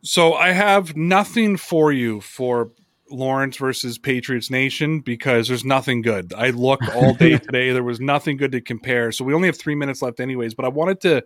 so 0.01 0.33
I 0.33 0.51
have 0.51 0.95
nothing 0.95 1.57
for 1.57 1.91
you 1.91 2.21
for 2.21 2.71
Lawrence 3.09 3.57
versus 3.57 3.97
Patriots 3.97 4.49
Nation 4.49 4.99
because 4.99 5.47
there's 5.47 5.65
nothing 5.65 6.01
good. 6.01 6.33
I 6.33 6.49
looked 6.49 6.89
all 6.95 7.13
day 7.19 7.37
today. 7.37 7.71
There 7.71 7.83
was 7.83 7.99
nothing 7.99 8.37
good 8.37 8.51
to 8.53 8.61
compare. 8.61 9.11
So 9.11 9.23
we 9.23 9.33
only 9.33 9.47
have 9.47 9.57
three 9.57 9.75
minutes 9.75 10.01
left, 10.01 10.19
anyways. 10.19 10.53
But 10.53 10.65
I 10.65 10.69
wanted 10.69 11.01
to 11.01 11.23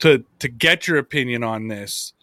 to 0.00 0.24
to 0.38 0.48
get 0.48 0.88
your 0.88 0.98
opinion 0.98 1.44
on 1.44 1.68
this. 1.68 2.14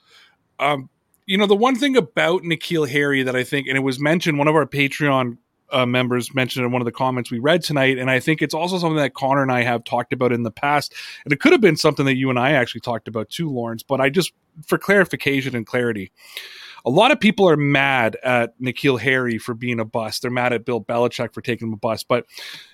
Um, 0.60 0.90
you 1.26 1.38
know, 1.38 1.46
the 1.46 1.56
one 1.56 1.76
thing 1.76 1.98
about 1.98 2.44
N'Keal 2.44 2.88
Harry 2.90 3.24
that 3.24 3.36
I 3.36 3.44
think, 3.44 3.68
and 3.68 3.78
it 3.78 3.82
was 3.82 4.00
mentioned, 4.00 4.38
one 4.38 4.48
of 4.48 4.56
our 4.56 4.66
Patreon 4.66 5.38
uh, 5.72 5.86
members 5.86 6.34
mentioned 6.34 6.66
in 6.66 6.72
one 6.72 6.82
of 6.82 6.86
the 6.86 6.92
comments 6.92 7.30
we 7.30 7.40
read 7.40 7.62
tonight, 7.62 7.98
and 7.98 8.10
I 8.10 8.20
think 8.20 8.42
it's 8.42 8.54
also 8.54 8.78
something 8.78 8.98
that 8.98 9.14
Connor 9.14 9.42
and 9.42 9.52
I 9.52 9.64
have 9.64 9.84
talked 9.84 10.14
about 10.14 10.32
in 10.32 10.44
the 10.44 10.52
past, 10.52 10.94
and 11.26 11.34
it 11.34 11.42
could 11.42 11.52
have 11.52 11.62
been 11.62 11.76
something 11.76 12.06
that 12.06 12.16
you 12.16 12.30
and 12.30 12.40
I 12.40 12.52
actually 12.52 12.82
talked 12.82 13.08
about 13.08 13.30
too, 13.30 13.50
Lawrence. 13.50 13.84
But 13.84 14.00
I 14.00 14.10
just, 14.10 14.32
for 14.66 14.78
clarification 14.78 15.56
and 15.56 15.66
clarity, 15.66 16.12
a 16.88 16.90
lot 16.90 17.12
of 17.12 17.20
people 17.20 17.50
are 17.50 17.58
mad 17.58 18.16
at 18.24 18.58
N'Keal 18.62 18.98
Harry 18.98 19.38
for 19.38 19.54
being 19.54 19.78
a 19.78 19.84
bust. 19.84 20.22
They're 20.22 20.32
mad 20.32 20.54
at 20.54 20.64
Bill 20.64 20.82
Belichick 20.82 21.34
for 21.34 21.42
taking 21.42 21.68
him 21.68 21.74
a 21.74 21.78
bust, 21.78 22.08
but 22.08 22.26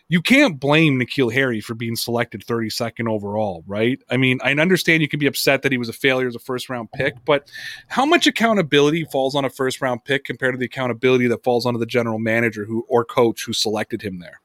you 0.07 0.21
can't 0.21 0.59
blame 0.59 0.99
N'Keal 0.99 1.33
Harry 1.33 1.59
for 1.59 1.73
being 1.73 1.95
selected 1.95 2.45
32nd 2.45 3.09
overall, 3.09 3.63
right? 3.65 3.99
I 4.11 4.17
mean, 4.17 4.37
I 4.43 4.51
understand 4.51 5.01
you 5.01 5.07
can 5.07 5.19
be 5.19 5.25
upset 5.25 5.63
that 5.63 5.71
he 5.71 5.79
was 5.79 5.89
a 5.89 5.93
failure 5.93 6.27
as 6.27 6.35
a 6.35 6.39
first 6.39 6.69
round 6.69 6.91
pick, 6.91 7.15
but 7.25 7.49
how 7.87 8.05
much 8.05 8.27
accountability 8.27 9.03
falls 9.05 9.33
on 9.33 9.45
a 9.45 9.49
first 9.49 9.81
round 9.81 10.05
pick 10.05 10.25
compared 10.25 10.53
to 10.53 10.59
the 10.59 10.65
accountability 10.65 11.25
that 11.29 11.43
falls 11.43 11.65
onto 11.65 11.79
the 11.79 11.87
general 11.87 12.19
manager 12.19 12.65
who 12.65 12.85
or 12.87 13.03
coach 13.03 13.43
who 13.43 13.51
selected 13.51 14.03
him 14.03 14.19
there? 14.19 14.41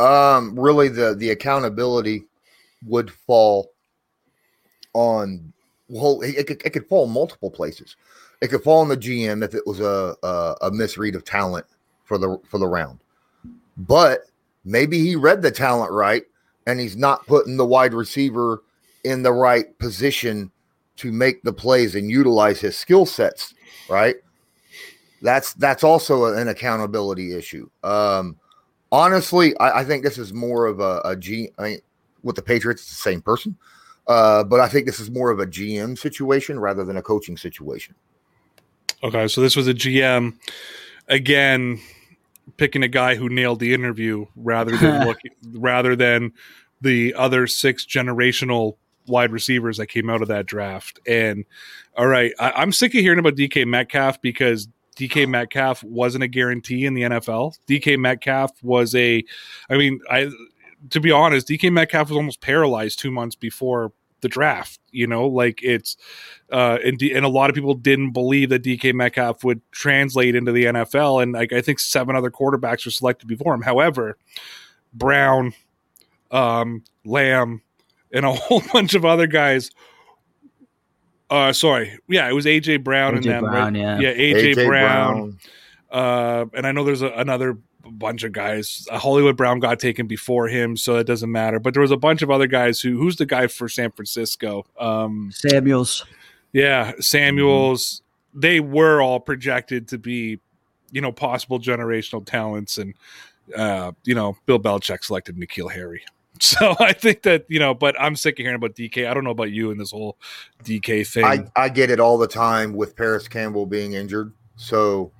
Um, 0.00 0.56
really, 0.56 0.86
the 0.86 1.16
the 1.16 1.30
accountability 1.30 2.26
would 2.84 3.10
fall 3.10 3.72
on 4.94 5.52
well, 5.88 6.20
it, 6.20 6.36
it, 6.36 6.46
could, 6.46 6.62
it 6.64 6.70
could 6.70 6.86
fall 6.86 7.06
multiple 7.06 7.50
places. 7.50 7.96
It 8.40 8.48
could 8.48 8.62
fall 8.62 8.80
on 8.80 8.88
the 8.88 8.96
GM 8.96 9.44
if 9.44 9.54
it 9.54 9.66
was 9.66 9.80
a, 9.80 10.14
a, 10.22 10.56
a 10.62 10.70
misread 10.70 11.14
of 11.14 11.24
talent 11.24 11.66
for 12.04 12.18
the 12.18 12.38
for 12.48 12.58
the 12.58 12.66
round, 12.66 13.00
but 13.76 14.20
maybe 14.64 14.98
he 14.98 15.16
read 15.16 15.42
the 15.42 15.50
talent 15.50 15.92
right 15.92 16.24
and 16.66 16.80
he's 16.80 16.96
not 16.96 17.26
putting 17.26 17.56
the 17.56 17.66
wide 17.66 17.94
receiver 17.94 18.62
in 19.04 19.22
the 19.22 19.32
right 19.32 19.78
position 19.78 20.50
to 20.96 21.12
make 21.12 21.42
the 21.42 21.52
plays 21.52 21.94
and 21.94 22.10
utilize 22.10 22.60
his 22.60 22.76
skill 22.76 23.06
sets 23.06 23.54
right? 23.88 24.16
That's 25.22 25.54
that's 25.54 25.82
also 25.82 26.26
an 26.34 26.48
accountability 26.48 27.34
issue. 27.34 27.68
Um 27.82 28.36
honestly 28.90 29.54
i, 29.58 29.80
I 29.80 29.84
think 29.84 30.02
this 30.02 30.16
is 30.16 30.32
more 30.32 30.64
of 30.64 30.80
a, 30.80 31.02
a 31.04 31.14
G, 31.14 31.50
I 31.58 31.62
mean, 31.62 31.80
with 32.22 32.36
the 32.36 32.42
patriots 32.42 32.80
it's 32.80 32.90
the 32.90 32.96
same 32.96 33.20
person 33.20 33.54
uh, 34.08 34.42
but 34.42 34.58
I 34.58 34.68
think 34.68 34.86
this 34.86 34.98
is 34.98 35.10
more 35.10 35.30
of 35.30 35.38
a 35.38 35.46
GM 35.46 35.98
situation 35.98 36.58
rather 36.58 36.84
than 36.84 36.96
a 36.96 37.02
coaching 37.02 37.36
situation. 37.36 37.94
Okay, 39.02 39.28
so 39.28 39.40
this 39.40 39.54
was 39.54 39.68
a 39.68 39.74
GM 39.74 40.36
again 41.08 41.78
picking 42.56 42.82
a 42.82 42.88
guy 42.88 43.14
who 43.14 43.28
nailed 43.28 43.60
the 43.60 43.74
interview 43.74 44.26
rather 44.34 44.76
than 44.76 45.04
looking 45.06 45.30
rather 45.52 45.94
than 45.94 46.32
the 46.80 47.14
other 47.14 47.46
six 47.46 47.84
generational 47.84 48.76
wide 49.06 49.30
receivers 49.30 49.76
that 49.76 49.86
came 49.86 50.10
out 50.10 50.22
of 50.22 50.28
that 50.28 50.46
draft. 50.46 50.98
And 51.06 51.44
all 51.96 52.06
right, 52.06 52.32
I, 52.38 52.62
am 52.62 52.72
sick 52.72 52.94
of 52.94 53.00
hearing 53.00 53.18
about 53.18 53.36
DK 53.36 53.66
Metcalf 53.66 54.20
because 54.20 54.68
DK 54.96 55.28
Metcalf 55.28 55.82
wasn't 55.84 56.24
a 56.24 56.28
guarantee 56.28 56.84
in 56.84 56.94
the 56.94 57.02
NFL. 57.02 57.58
DK 57.68 57.98
Metcalf 57.98 58.52
was 58.62 58.94
a, 58.94 59.24
I 59.70 59.76
mean, 59.76 60.00
I 60.10 60.30
to 60.90 61.00
be 61.00 61.10
honest, 61.10 61.48
DK 61.48 61.72
Metcalf 61.72 62.08
was 62.08 62.16
almost 62.16 62.40
paralyzed 62.40 62.98
two 62.98 63.10
months 63.10 63.36
before 63.36 63.92
the 64.20 64.28
draft. 64.28 64.80
You 64.90 65.06
know, 65.06 65.26
like 65.26 65.62
it's 65.62 65.96
uh, 66.50 66.78
and 66.84 66.98
D- 66.98 67.12
and 67.12 67.24
a 67.24 67.28
lot 67.28 67.50
of 67.50 67.54
people 67.54 67.74
didn't 67.74 68.12
believe 68.12 68.50
that 68.50 68.62
DK 68.62 68.94
Metcalf 68.94 69.44
would 69.44 69.60
translate 69.70 70.34
into 70.34 70.52
the 70.52 70.64
NFL, 70.64 71.22
and 71.22 71.32
like 71.32 71.52
I 71.52 71.60
think 71.60 71.78
seven 71.78 72.16
other 72.16 72.30
quarterbacks 72.30 72.84
were 72.84 72.90
selected 72.90 73.26
before 73.26 73.54
him. 73.54 73.62
However, 73.62 74.16
Brown, 74.92 75.52
um, 76.30 76.84
Lamb, 77.04 77.62
and 78.12 78.24
a 78.24 78.32
whole 78.34 78.62
bunch 78.72 78.94
of 78.94 79.04
other 79.04 79.26
guys. 79.26 79.70
Uh, 81.30 81.52
sorry, 81.52 81.98
yeah, 82.08 82.28
it 82.28 82.32
was 82.32 82.46
AJ 82.46 82.82
Brown 82.82 83.12
AJ 83.12 83.16
and 83.16 83.24
them, 83.24 83.44
Brown, 83.44 83.74
right? 83.74 83.80
yeah, 83.80 83.98
yeah, 84.00 84.14
AJ, 84.14 84.54
AJ 84.54 84.66
Brown. 84.66 85.14
Brown. 85.14 85.38
Uh, 85.90 86.44
and 86.54 86.66
I 86.66 86.72
know 86.72 86.84
there's 86.84 87.02
a, 87.02 87.08
another 87.08 87.58
bunch 87.82 88.24
of 88.24 88.32
guys. 88.32 88.86
Uh, 88.90 88.98
Hollywood 88.98 89.36
Brown 89.36 89.60
got 89.60 89.78
taken 89.78 90.06
before 90.06 90.48
him, 90.48 90.76
so 90.76 90.96
it 90.96 91.04
doesn't 91.04 91.30
matter. 91.30 91.58
But 91.58 91.74
there 91.74 91.80
was 91.80 91.90
a 91.90 91.96
bunch 91.96 92.22
of 92.22 92.30
other 92.30 92.46
guys 92.46 92.80
who. 92.80 92.98
Who's 92.98 93.16
the 93.16 93.26
guy 93.26 93.46
for 93.46 93.68
San 93.68 93.90
Francisco? 93.92 94.64
Um, 94.78 95.30
Samuels. 95.32 96.04
Yeah, 96.52 96.92
Samuels. 97.00 98.02
Mm-hmm. 98.32 98.40
They 98.40 98.60
were 98.60 99.00
all 99.00 99.20
projected 99.20 99.88
to 99.88 99.98
be, 99.98 100.38
you 100.90 101.00
know, 101.00 101.12
possible 101.12 101.58
generational 101.58 102.24
talents, 102.24 102.78
and 102.78 102.94
uh, 103.56 103.92
you 104.04 104.14
know, 104.14 104.36
Bill 104.46 104.58
Belichick 104.58 105.04
selected 105.04 105.36
N'Keal 105.36 105.72
Harry. 105.72 106.02
So 106.40 106.76
I 106.78 106.92
think 106.92 107.22
that 107.22 107.46
you 107.48 107.58
know, 107.58 107.74
but 107.74 108.00
I'm 108.00 108.14
sick 108.14 108.38
of 108.38 108.44
hearing 108.44 108.54
about 108.54 108.76
DK. 108.76 109.08
I 109.08 109.12
don't 109.12 109.24
know 109.24 109.30
about 109.30 109.50
you 109.50 109.72
and 109.72 109.80
this 109.80 109.90
whole 109.90 110.18
DK 110.62 111.04
thing. 111.04 111.24
I, 111.24 111.50
I 111.56 111.68
get 111.68 111.90
it 111.90 111.98
all 111.98 112.16
the 112.16 112.28
time 112.28 112.74
with 112.74 112.94
Parris 112.94 113.26
Campbell 113.26 113.66
being 113.66 113.94
injured. 113.94 114.32
So 114.54 115.10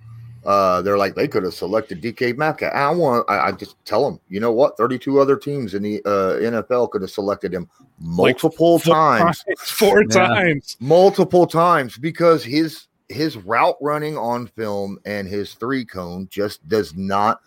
Uh, 0.49 0.81
they're 0.81 0.97
like 0.97 1.15
they 1.15 1.29
could 1.29 1.43
have 1.43 1.53
selected 1.53 2.01
DK 2.01 2.35
Metcalf. 2.35 2.73
I 2.73 2.91
want. 2.91 3.29
I, 3.29 3.49
I, 3.49 3.53
just 3.53 3.77
tell 3.85 4.03
them, 4.03 4.19
you 4.31 4.41
know 4.41 4.51
what? 4.51 4.79
Thirty-two 4.79 5.21
other 5.21 5.37
teams 5.37 5.75
in 5.75 5.83
the 5.83 6.01
uh, 6.07 6.41
NFL 6.41 6.91
could 6.91 7.03
have 7.03 7.11
selected 7.11 7.53
him 7.53 7.69
multiple 8.01 8.77
like 8.77 8.85
times, 8.85 9.45
times, 9.45 9.59
four 9.59 10.05
yeah. 10.05 10.27
times, 10.27 10.79
multiple 10.81 11.47
times, 11.47 11.99
because 11.99 12.43
his 12.43 12.87
his 13.11 13.37
route 13.37 13.77
running 13.83 14.17
on 14.17 14.47
film 14.47 14.99
and 15.05 15.29
his 15.29 15.53
three 15.53 15.85
cone 15.85 16.27
just 16.31 16.67
does 16.67 16.97
not 16.97 17.43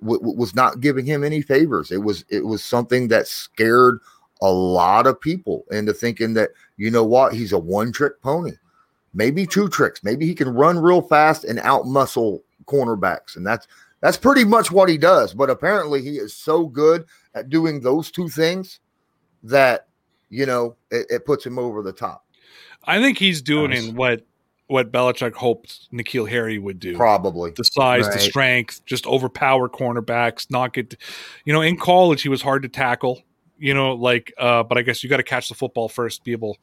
w- 0.00 0.20
was 0.22 0.54
not 0.54 0.78
giving 0.78 1.04
him 1.04 1.24
any 1.24 1.42
favors. 1.42 1.90
It 1.90 2.04
was 2.04 2.24
it 2.28 2.46
was 2.46 2.62
something 2.62 3.08
that 3.08 3.26
scared 3.26 3.98
a 4.40 4.52
lot 4.52 5.08
of 5.08 5.20
people 5.20 5.64
into 5.72 5.92
thinking 5.92 6.34
that 6.34 6.50
you 6.76 6.92
know 6.92 7.02
what 7.02 7.34
he's 7.34 7.50
a 7.50 7.58
one 7.58 7.90
trick 7.90 8.22
pony 8.22 8.52
maybe 9.14 9.46
two 9.46 9.68
tricks. 9.68 10.02
Maybe 10.04 10.26
he 10.26 10.34
can 10.34 10.48
run 10.48 10.78
real 10.78 11.00
fast 11.00 11.44
and 11.44 11.58
out 11.60 11.86
muscle 11.86 12.42
cornerbacks, 12.66 13.36
and 13.36 13.46
that's 13.46 13.66
that's 14.00 14.16
pretty 14.16 14.44
much 14.44 14.70
what 14.70 14.88
he 14.88 14.98
does. 14.98 15.32
But 15.32 15.48
apparently, 15.48 16.02
he 16.02 16.16
is 16.16 16.36
so 16.36 16.66
good 16.66 17.06
at 17.34 17.48
doing 17.48 17.80
those 17.80 18.10
two 18.10 18.28
things 18.28 18.80
that 19.44 19.88
you 20.28 20.46
know 20.46 20.76
it, 20.90 21.06
it 21.08 21.26
puts 21.26 21.46
him 21.46 21.58
over 21.58 21.82
the 21.82 21.92
top. 21.92 22.26
I 22.84 23.00
think 23.00 23.18
he's 23.18 23.40
doing 23.40 23.70
nice. 23.70 23.88
what 23.88 24.26
what 24.66 24.90
Belichick 24.90 25.34
hoped 25.34 25.90
N'Keal 25.92 26.28
Harry 26.28 26.58
would 26.58 26.78
do. 26.80 26.96
Probably 26.96 27.50
the 27.50 27.64
size, 27.64 28.04
right. 28.04 28.14
the 28.14 28.18
strength, 28.18 28.84
just 28.86 29.06
overpower 29.06 29.68
cornerbacks, 29.68 30.50
not 30.50 30.72
get. 30.72 30.96
You 31.44 31.52
know, 31.52 31.60
in 31.60 31.76
college 31.76 32.22
he 32.22 32.28
was 32.28 32.42
hard 32.42 32.62
to 32.62 32.68
tackle. 32.68 33.22
You 33.56 33.72
know, 33.72 33.92
like, 33.92 34.34
uh, 34.36 34.64
but 34.64 34.78
I 34.78 34.82
guess 34.82 35.02
you 35.02 35.08
got 35.08 35.18
to 35.18 35.22
catch 35.22 35.48
the 35.48 35.54
football 35.54 35.88
first, 35.88 36.24
be 36.24 36.32
able 36.32 36.58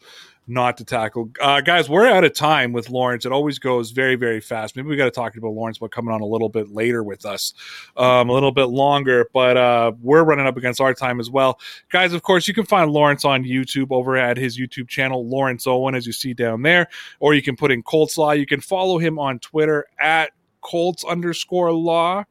not 0.47 0.77
to 0.77 0.83
tackle. 0.83 1.29
Uh, 1.39 1.61
guys, 1.61 1.87
we're 1.87 2.07
out 2.07 2.23
of 2.23 2.33
time 2.33 2.73
with 2.73 2.89
Lawrence. 2.89 3.25
It 3.25 3.31
always 3.31 3.59
goes 3.59 3.91
very, 3.91 4.15
very 4.15 4.41
fast. 4.41 4.75
Maybe 4.75 4.89
we 4.89 4.97
got 4.97 5.05
to 5.05 5.11
talk 5.11 5.35
about 5.37 5.53
Lawrence, 5.53 5.77
but 5.77 5.91
coming 5.91 6.13
on 6.13 6.21
a 6.21 6.25
little 6.25 6.49
bit 6.49 6.71
later 6.71 7.03
with 7.03 7.25
us, 7.25 7.53
um, 7.95 8.29
a 8.29 8.33
little 8.33 8.51
bit 8.51 8.65
longer. 8.65 9.29
But 9.33 9.55
uh, 9.55 9.93
we're 10.01 10.23
running 10.23 10.47
up 10.47 10.57
against 10.57 10.81
our 10.81 10.93
time 10.93 11.19
as 11.19 11.29
well, 11.29 11.59
guys. 11.89 12.11
Of 12.11 12.23
course, 12.23 12.47
you 12.47 12.53
can 12.53 12.65
find 12.65 12.91
Lawrence 12.91 13.23
on 13.23 13.43
YouTube 13.43 13.91
over 13.91 14.17
at 14.17 14.35
his 14.35 14.59
YouTube 14.59 14.89
channel, 14.89 15.27
Lawrence 15.27 15.67
Owen, 15.67 15.95
as 15.95 16.05
you 16.05 16.13
see 16.13 16.33
down 16.33 16.63
there, 16.63 16.87
or 17.19 17.33
you 17.33 17.41
can 17.41 17.55
put 17.55 17.71
in 17.71 17.83
Colts 17.83 18.17
Law. 18.17 18.31
You 18.31 18.45
can 18.45 18.61
follow 18.61 18.97
him 18.97 19.19
on 19.19 19.39
Twitter 19.39 19.85
at 19.99 20.31
Colts 20.61 21.05
underscore 21.05 21.71
Law. 21.71 22.25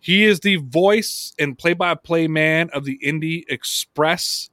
He 0.00 0.24
is 0.24 0.40
the 0.40 0.56
voice 0.56 1.32
and 1.38 1.56
play-by-play 1.56 2.28
man 2.28 2.68
of 2.74 2.84
the 2.84 2.98
Indy 3.02 3.46
Express. 3.48 4.50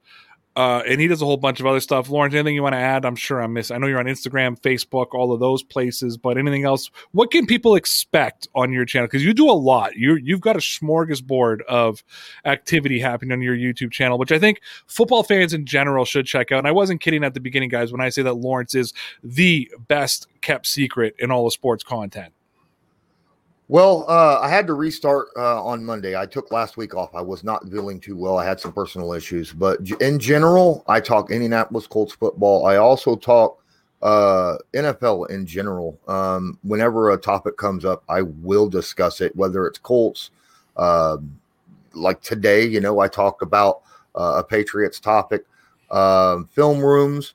Uh, 0.54 0.82
and 0.86 1.00
he 1.00 1.06
does 1.06 1.22
a 1.22 1.24
whole 1.24 1.38
bunch 1.38 1.60
of 1.60 1.66
other 1.66 1.80
stuff. 1.80 2.10
Lawrence, 2.10 2.34
anything 2.34 2.54
you 2.54 2.62
want 2.62 2.74
to 2.74 2.78
add? 2.78 3.06
I'm 3.06 3.16
sure 3.16 3.40
I'm 3.40 3.54
missing. 3.54 3.74
I 3.74 3.78
know 3.78 3.86
you're 3.86 3.98
on 3.98 4.06
Instagram, 4.06 4.60
Facebook, 4.60 5.08
all 5.14 5.32
of 5.32 5.40
those 5.40 5.62
places, 5.62 6.18
but 6.18 6.36
anything 6.36 6.64
else? 6.64 6.90
What 7.12 7.30
can 7.30 7.46
people 7.46 7.74
expect 7.74 8.48
on 8.54 8.70
your 8.70 8.84
channel? 8.84 9.06
Because 9.06 9.24
you 9.24 9.32
do 9.32 9.50
a 9.50 9.52
lot. 9.52 9.96
You 9.96 10.16
you've 10.16 10.42
got 10.42 10.56
a 10.56 10.60
smorgasbord 10.60 11.62
of 11.62 12.04
activity 12.44 13.00
happening 13.00 13.32
on 13.32 13.40
your 13.40 13.56
YouTube 13.56 13.92
channel, 13.92 14.18
which 14.18 14.32
I 14.32 14.38
think 14.38 14.60
football 14.86 15.22
fans 15.22 15.54
in 15.54 15.64
general 15.64 16.04
should 16.04 16.26
check 16.26 16.52
out. 16.52 16.58
And 16.58 16.68
I 16.68 16.72
wasn't 16.72 17.00
kidding 17.00 17.24
at 17.24 17.32
the 17.32 17.40
beginning, 17.40 17.70
guys, 17.70 17.90
when 17.90 18.02
I 18.02 18.10
say 18.10 18.22
that 18.22 18.34
Lawrence 18.34 18.74
is 18.74 18.92
the 19.24 19.70
best 19.88 20.26
kept 20.42 20.66
secret 20.66 21.14
in 21.18 21.30
all 21.30 21.44
the 21.44 21.50
sports 21.50 21.82
content. 21.82 22.34
Well, 23.72 24.04
uh, 24.06 24.38
I 24.38 24.50
had 24.50 24.66
to 24.66 24.74
restart 24.74 25.28
uh, 25.34 25.64
on 25.64 25.82
Monday. 25.82 26.14
I 26.14 26.26
took 26.26 26.52
last 26.52 26.76
week 26.76 26.94
off. 26.94 27.14
I 27.14 27.22
was 27.22 27.42
not 27.42 27.66
feeling 27.70 28.00
too 28.00 28.14
well. 28.14 28.36
I 28.36 28.44
had 28.44 28.60
some 28.60 28.70
personal 28.70 29.14
issues, 29.14 29.50
but 29.50 29.80
in 30.02 30.18
general, 30.18 30.84
I 30.88 31.00
talk 31.00 31.30
Indianapolis 31.30 31.86
Colts 31.86 32.12
football. 32.12 32.66
I 32.66 32.76
also 32.76 33.16
talk 33.16 33.62
uh, 34.02 34.58
NFL 34.74 35.30
in 35.30 35.46
general. 35.46 35.98
Um, 36.06 36.58
whenever 36.62 37.12
a 37.12 37.16
topic 37.16 37.56
comes 37.56 37.86
up, 37.86 38.04
I 38.10 38.20
will 38.20 38.68
discuss 38.68 39.22
it, 39.22 39.34
whether 39.36 39.66
it's 39.66 39.78
Colts. 39.78 40.32
Um, 40.76 41.40
like 41.94 42.20
today, 42.20 42.66
you 42.66 42.82
know, 42.82 42.98
I 43.00 43.08
talked 43.08 43.40
about 43.40 43.84
uh, 44.14 44.34
a 44.36 44.44
Patriots 44.44 45.00
topic, 45.00 45.46
um, 45.90 46.46
film 46.52 46.78
rooms. 46.84 47.32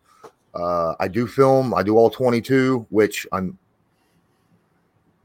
Uh, 0.54 0.94
I 1.00 1.08
do 1.08 1.26
film. 1.26 1.74
I 1.74 1.82
do 1.82 1.98
all 1.98 2.12
22, 2.12 2.86
which 2.92 3.26
I'm 3.32 3.58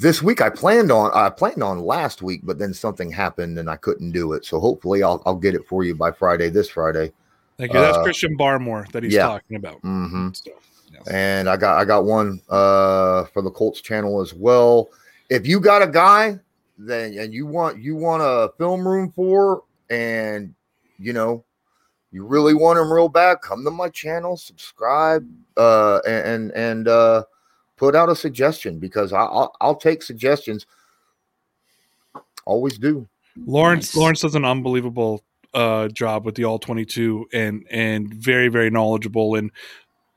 this 0.02 0.22
week 0.22 0.42
I 0.42 0.50
planned 0.50 0.90
on 0.90 1.10
I 1.14 1.30
planned 1.30 1.62
on 1.62 1.80
last 1.80 2.20
week, 2.22 2.40
but 2.42 2.58
then 2.58 2.74
something 2.74 3.10
happened 3.10 3.58
and 3.58 3.70
I 3.70 3.76
couldn't 3.76 4.10
do 4.10 4.32
it. 4.32 4.44
So 4.44 4.60
hopefully 4.60 5.02
I'll 5.02 5.22
I'll 5.24 5.36
get 5.36 5.54
it 5.54 5.66
for 5.66 5.84
you 5.84 5.94
by 5.94 6.10
Friday. 6.10 6.50
This 6.50 6.68
Friday. 6.68 7.12
Thank 7.56 7.72
you. 7.72 7.80
That's 7.80 7.96
uh, 7.96 8.02
Christian 8.02 8.36
Barmore 8.36 8.90
that 8.92 9.04
he's 9.04 9.14
yeah. 9.14 9.22
talking 9.22 9.56
about. 9.56 9.80
Mm-hmm. 9.82 10.30
So, 10.32 10.50
yes. 10.92 11.08
And 11.08 11.48
I 11.48 11.56
got 11.56 11.78
I 11.78 11.84
got 11.84 12.04
one 12.04 12.40
uh, 12.50 13.24
for 13.26 13.42
the 13.42 13.50
Colts 13.50 13.80
channel 13.80 14.20
as 14.20 14.34
well. 14.34 14.90
If 15.30 15.46
you 15.46 15.60
got 15.60 15.82
a 15.82 15.86
guy 15.86 16.38
then 16.76 17.16
and 17.16 17.32
you 17.32 17.46
want 17.46 17.78
you 17.78 17.94
want 17.94 18.22
a 18.22 18.52
film 18.58 18.86
room 18.86 19.12
for 19.14 19.62
and 19.88 20.54
you 20.98 21.12
know 21.12 21.44
you 22.10 22.26
really 22.26 22.52
want 22.52 22.78
him 22.78 22.92
real 22.92 23.08
bad, 23.08 23.40
come 23.40 23.64
to 23.64 23.70
my 23.70 23.88
channel, 23.88 24.36
subscribe, 24.36 25.26
uh, 25.56 26.00
and 26.06 26.50
and 26.52 26.88
uh, 26.88 27.24
put 27.82 27.96
out 27.96 28.08
a 28.08 28.14
suggestion 28.14 28.78
because 28.78 29.12
I, 29.12 29.22
will 29.22 29.56
I'll 29.60 29.74
take 29.74 30.04
suggestions. 30.04 30.66
Always 32.44 32.78
do. 32.78 33.08
Lawrence 33.44 33.88
nice. 33.88 33.96
Lawrence 33.96 34.20
does 34.20 34.36
an 34.36 34.44
unbelievable 34.44 35.24
uh, 35.52 35.88
job 35.88 36.24
with 36.24 36.36
the 36.36 36.44
all 36.44 36.60
twenty 36.60 36.84
two 36.84 37.26
and 37.32 37.66
and 37.72 38.14
very 38.14 38.46
very 38.46 38.70
knowledgeable 38.70 39.34
and 39.34 39.50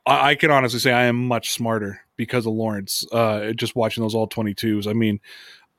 I, 0.06 0.30
I, 0.30 0.36
can 0.36 0.52
honestly 0.52 0.80
say 0.80 0.92
I 0.92 1.06
am 1.06 1.28
much 1.28 1.54
smarter 1.54 2.02
because 2.18 2.46
of 2.46 2.54
Lawrence. 2.54 3.04
Uh, 3.12 3.52
just 3.54 3.76
watching 3.76 4.04
those 4.04 4.14
all 4.14 4.28
twenty 4.28 4.54
twos. 4.54 4.86
I 4.86 4.94
mean, 4.94 5.20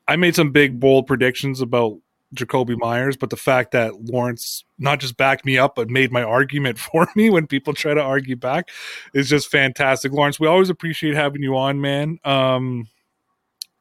I 0.08 0.16
made 0.16 0.34
some 0.34 0.50
big 0.50 0.80
bold 0.80 1.06
predictions 1.06 1.60
about 1.60 1.98
Jakobi 2.34 2.76
Meyers, 2.76 3.16
but 3.16 3.30
the 3.30 3.36
fact 3.36 3.72
that 3.72 3.94
Lawrence 4.04 4.64
not 4.78 5.00
just 5.00 5.16
backed 5.16 5.44
me 5.44 5.58
up, 5.58 5.76
but 5.76 5.88
made 5.88 6.12
my 6.12 6.22
argument 6.22 6.78
for 6.78 7.08
me 7.14 7.30
when 7.30 7.46
people 7.46 7.72
try 7.72 7.94
to 7.94 8.02
argue 8.02 8.36
back 8.36 8.70
is 9.14 9.28
just 9.28 9.48
fantastic. 9.48 10.12
Lawrence, 10.12 10.40
we 10.40 10.46
always 10.46 10.70
appreciate 10.70 11.14
having 11.14 11.42
you 11.42 11.56
on, 11.56 11.80
man. 11.80 12.18
Um, 12.24 12.88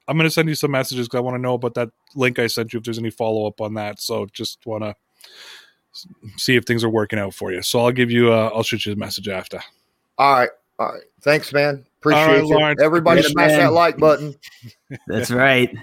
I'm 0.07 0.17
going 0.17 0.27
to 0.27 0.31
send 0.33 0.49
you 0.49 0.55
some 0.55 0.71
messages 0.71 1.07
because 1.07 1.17
I 1.17 1.21
want 1.21 1.35
to 1.35 1.41
know 1.41 1.55
about 1.55 1.73
that 1.75 1.89
link 2.15 2.37
I 2.37 2.47
sent 2.47 2.73
you 2.73 2.77
if 2.77 2.85
there's 2.85 2.99
any 2.99 3.09
follow 3.09 3.47
up 3.47 3.59
on 3.59 3.73
that. 3.73 3.99
So 3.99 4.27
just 4.31 4.65
want 4.65 4.83
to 4.83 4.95
see 6.37 6.55
if 6.55 6.65
things 6.65 6.83
are 6.83 6.89
working 6.89 7.17
out 7.17 7.33
for 7.33 7.51
you. 7.51 7.61
So 7.63 7.79
I'll 7.79 7.91
give 7.91 8.11
you, 8.11 8.31
a, 8.31 8.47
I'll 8.49 8.63
shoot 8.63 8.85
you 8.85 8.93
a 8.93 8.95
message 8.95 9.27
after. 9.27 9.61
All 10.17 10.33
right. 10.33 10.49
All 10.77 10.93
right. 10.93 11.03
Thanks, 11.21 11.51
man. 11.51 11.85
Appreciate 12.05 12.41
right, 12.41 12.43
Lawrence. 12.43 12.81
Everybody 12.83 13.23
smash 13.23 13.51
that 13.51 13.73
like 13.73 13.97
button. 13.97 14.35
That's 15.07 15.31
right. 15.31 15.75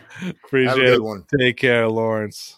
Appreciate 0.45 0.89
it. 0.89 1.03
One. 1.03 1.25
Take 1.37 1.57
care, 1.57 1.89
Lawrence. 1.89 2.57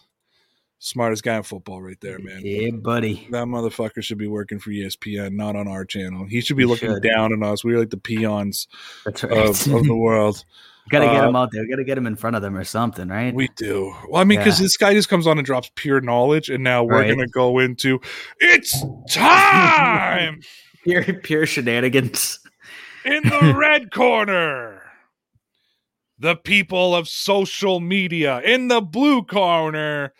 Smartest 0.77 1.23
guy 1.23 1.37
in 1.37 1.41
football, 1.43 1.81
right 1.81 1.99
there, 1.99 2.19
man. 2.19 2.41
Yeah, 2.43 2.69
buddy. 2.69 3.27
That 3.31 3.45
motherfucker 3.45 4.03
should 4.03 4.19
be 4.19 4.27
working 4.27 4.59
for 4.59 4.69
ESPN, 4.69 5.33
not 5.33 5.55
on 5.55 5.67
our 5.67 5.83
channel. 5.83 6.27
He 6.27 6.41
should 6.41 6.57
be 6.57 6.63
he 6.63 6.67
looking 6.67 6.91
should. 6.91 7.01
down 7.01 7.33
on 7.33 7.41
us. 7.41 7.63
We're 7.63 7.79
like 7.79 7.89
the 7.89 7.97
peons 7.97 8.67
right. 9.03 9.23
of, 9.23 9.67
of, 9.73 9.83
the 9.83 9.95
world. 9.99 10.45
Got 10.89 10.99
to 10.99 11.05
get 11.07 11.23
uh, 11.23 11.29
him 11.29 11.35
out 11.35 11.49
there. 11.51 11.67
Got 11.67 11.77
to 11.77 11.83
get 11.83 11.97
him 11.97 12.05
in 12.05 12.15
front 12.15 12.35
of 12.35 12.43
them 12.43 12.55
or 12.55 12.63
something, 12.63 13.07
right? 13.07 13.33
We 13.33 13.47
do. 13.55 13.95
Well, 14.07 14.21
I 14.21 14.25
mean, 14.25 14.37
because 14.37 14.59
yeah. 14.59 14.65
this 14.65 14.77
guy 14.77 14.93
just 14.93 15.09
comes 15.09 15.25
on 15.25 15.39
and 15.39 15.45
drops 15.45 15.71
pure 15.73 16.01
knowledge, 16.01 16.51
and 16.51 16.63
now 16.63 16.83
we're 16.83 16.99
right. 16.99 17.07
going 17.07 17.25
to 17.25 17.31
go 17.31 17.57
into 17.57 17.99
it's 18.39 18.85
time. 19.09 20.41
pure, 20.83 21.03
pure 21.03 21.47
shenanigans. 21.47 22.39
In 23.05 23.23
the 23.23 23.55
red 23.59 23.91
corner, 23.91 24.81
the 26.17 26.35
people 26.35 26.95
of 26.95 27.07
social 27.07 27.79
media. 27.79 28.41
In 28.41 28.67
the 28.67 28.81
blue 28.81 29.21
corner, 29.21 30.11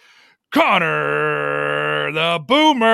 Connor 0.54 2.12
the 2.12 2.40
Boomer 2.48 2.86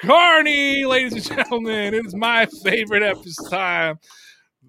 Carney, 0.00 0.84
ladies 0.84 1.14
and 1.14 1.24
gentlemen. 1.24 1.94
It 1.94 2.06
is 2.06 2.14
my 2.14 2.46
favorite 2.62 3.02
episode 3.02 3.50
time. 3.50 3.98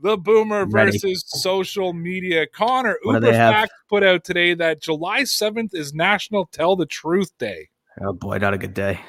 The 0.01 0.17
Boomer 0.17 0.65
versus 0.65 1.23
social 1.27 1.93
media. 1.93 2.47
Connor, 2.47 2.97
what 3.03 3.15
Uber 3.15 3.33
Fact 3.33 3.73
put 3.89 4.03
out 4.03 4.23
today 4.23 4.53
that 4.53 4.81
July 4.81 5.21
7th 5.21 5.73
is 5.73 5.93
National 5.93 6.45
Tell 6.45 6.75
the 6.75 6.85
Truth 6.85 7.37
Day. 7.37 7.67
Oh 8.01 8.13
boy, 8.13 8.37
not 8.37 8.53
a 8.53 8.57
good 8.57 8.73
day. 8.73 9.01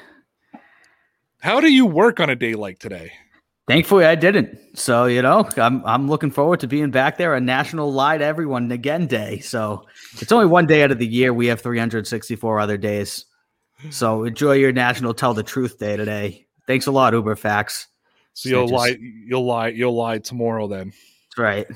How 1.39 1.61
do 1.61 1.71
you 1.71 1.85
work 1.85 2.19
on 2.19 2.29
a 2.29 2.35
day 2.35 2.53
like 2.53 2.79
today? 2.79 3.13
Thankfully, 3.67 4.05
I 4.05 4.15
didn't. 4.15 4.59
So 4.77 5.05
you 5.05 5.21
know, 5.21 5.49
I'm 5.57 5.83
I'm 5.85 6.07
looking 6.07 6.31
forward 6.31 6.59
to 6.59 6.67
being 6.67 6.91
back 6.91 7.17
there. 7.17 7.33
A 7.33 7.41
national 7.41 7.91
lie 7.91 8.17
to 8.17 8.23
everyone 8.23 8.71
again 8.71 9.07
day. 9.07 9.39
So 9.39 9.85
it's 10.19 10.31
only 10.31 10.45
one 10.45 10.67
day 10.67 10.83
out 10.83 10.91
of 10.91 10.99
the 10.99 11.07
year. 11.07 11.33
We 11.33 11.47
have 11.47 11.61
364 11.61 12.59
other 12.59 12.77
days. 12.77 13.25
So 13.89 14.23
enjoy 14.23 14.53
your 14.53 14.71
national 14.71 15.13
tell 15.13 15.33
the 15.33 15.43
truth 15.43 15.79
day 15.79 15.97
today. 15.97 16.45
Thanks 16.67 16.87
a 16.87 16.91
lot, 16.91 17.13
Uber 17.13 17.35
Facts. 17.35 17.87
So 18.33 18.49
you'll 18.49 18.67
lie, 18.67 18.97
you'll 18.99 19.45
lie, 19.45 19.69
you'll 19.69 19.95
lie 19.95 20.17
tomorrow 20.19 20.67
then. 20.67 20.93
Right. 21.37 21.67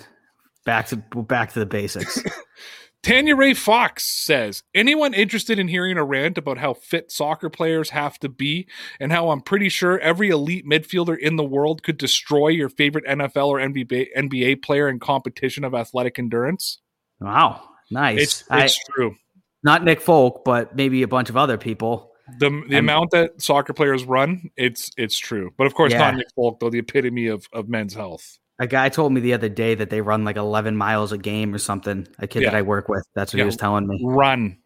Back 0.65 0.87
to 0.87 0.97
back 0.97 1.53
to 1.53 1.59
the 1.59 1.65
basics. 1.65 2.21
Tanya 3.01 3.35
Ray 3.35 3.53
Fox 3.53 4.05
says, 4.25 4.61
anyone 4.75 5.13
interested 5.13 5.57
in 5.57 5.69
hearing 5.69 5.97
a 5.97 6.03
rant 6.03 6.37
about 6.37 6.57
how 6.57 6.73
fit 6.73 7.11
soccer 7.11 7.49
players 7.49 7.91
have 7.91 8.19
to 8.19 8.27
be 8.29 8.67
and 8.99 9.11
how 9.11 9.29
I'm 9.29 9.39
pretty 9.41 9.69
sure 9.69 9.97
every 9.99 10.29
elite 10.29 10.65
midfielder 10.65 11.17
in 11.17 11.37
the 11.37 11.43
world 11.43 11.81
could 11.81 11.97
destroy 11.97 12.49
your 12.49 12.67
favorite 12.67 13.05
NFL 13.05 13.47
or 13.47 13.57
NBA, 13.59 14.07
NBA 14.17 14.61
player 14.61 14.89
in 14.89 14.99
competition 14.99 15.63
of 15.63 15.73
athletic 15.73 16.19
endurance? 16.19 16.79
Wow, 17.21 17.61
nice. 17.89 18.19
It's 18.21 18.43
I- 18.49 18.69
true. 18.93 19.15
not 19.63 19.83
Nick 19.85 20.01
Folk, 20.01 20.43
but 20.43 20.75
maybe 20.75 21.01
a 21.01 21.07
bunch 21.07 21.29
of 21.29 21.37
other 21.37 21.57
people. 21.57 22.11
The 22.39 22.49
the 22.49 22.55
And- 22.55 22.73
amount 22.75 23.11
that 23.11 23.41
soccer 23.41 23.73
players 23.73 24.03
run, 24.03 24.51
it's 24.57 24.91
it's 24.97 25.17
true. 25.17 25.51
But 25.57 25.67
of 25.67 25.73
course, 25.73 25.91
Yeah. 25.93 25.99
not 25.99 26.15
Nick 26.15 26.27
Folk, 26.35 26.59
though 26.59 26.69
the 26.69 26.79
epitome 26.79 27.27
of 27.27 27.47
of 27.53 27.67
men's 27.69 27.93
health. 27.93 28.38
A 28.59 28.67
guy 28.67 28.89
told 28.89 29.13
me 29.13 29.21
the 29.21 29.33
other 29.33 29.47
day 29.49 29.73
that 29.75 29.89
they 29.89 30.01
run 30.01 30.25
like 30.25 30.35
11 30.35 30.75
miles 30.75 31.11
a 31.13 31.17
game 31.17 31.53
or 31.55 31.57
something. 31.57 32.07
A 32.19 32.27
kid 32.27 32.43
that 32.45 32.55
I 32.55 32.61
work 32.61 32.89
with. 32.89 33.05
That's 33.15 33.33
what 33.33 33.37
Yeah. 33.37 33.43
he 33.43 33.47
was 33.47 33.57
telling 33.57 33.87
me. 33.87 34.01
Run. 34.03 34.57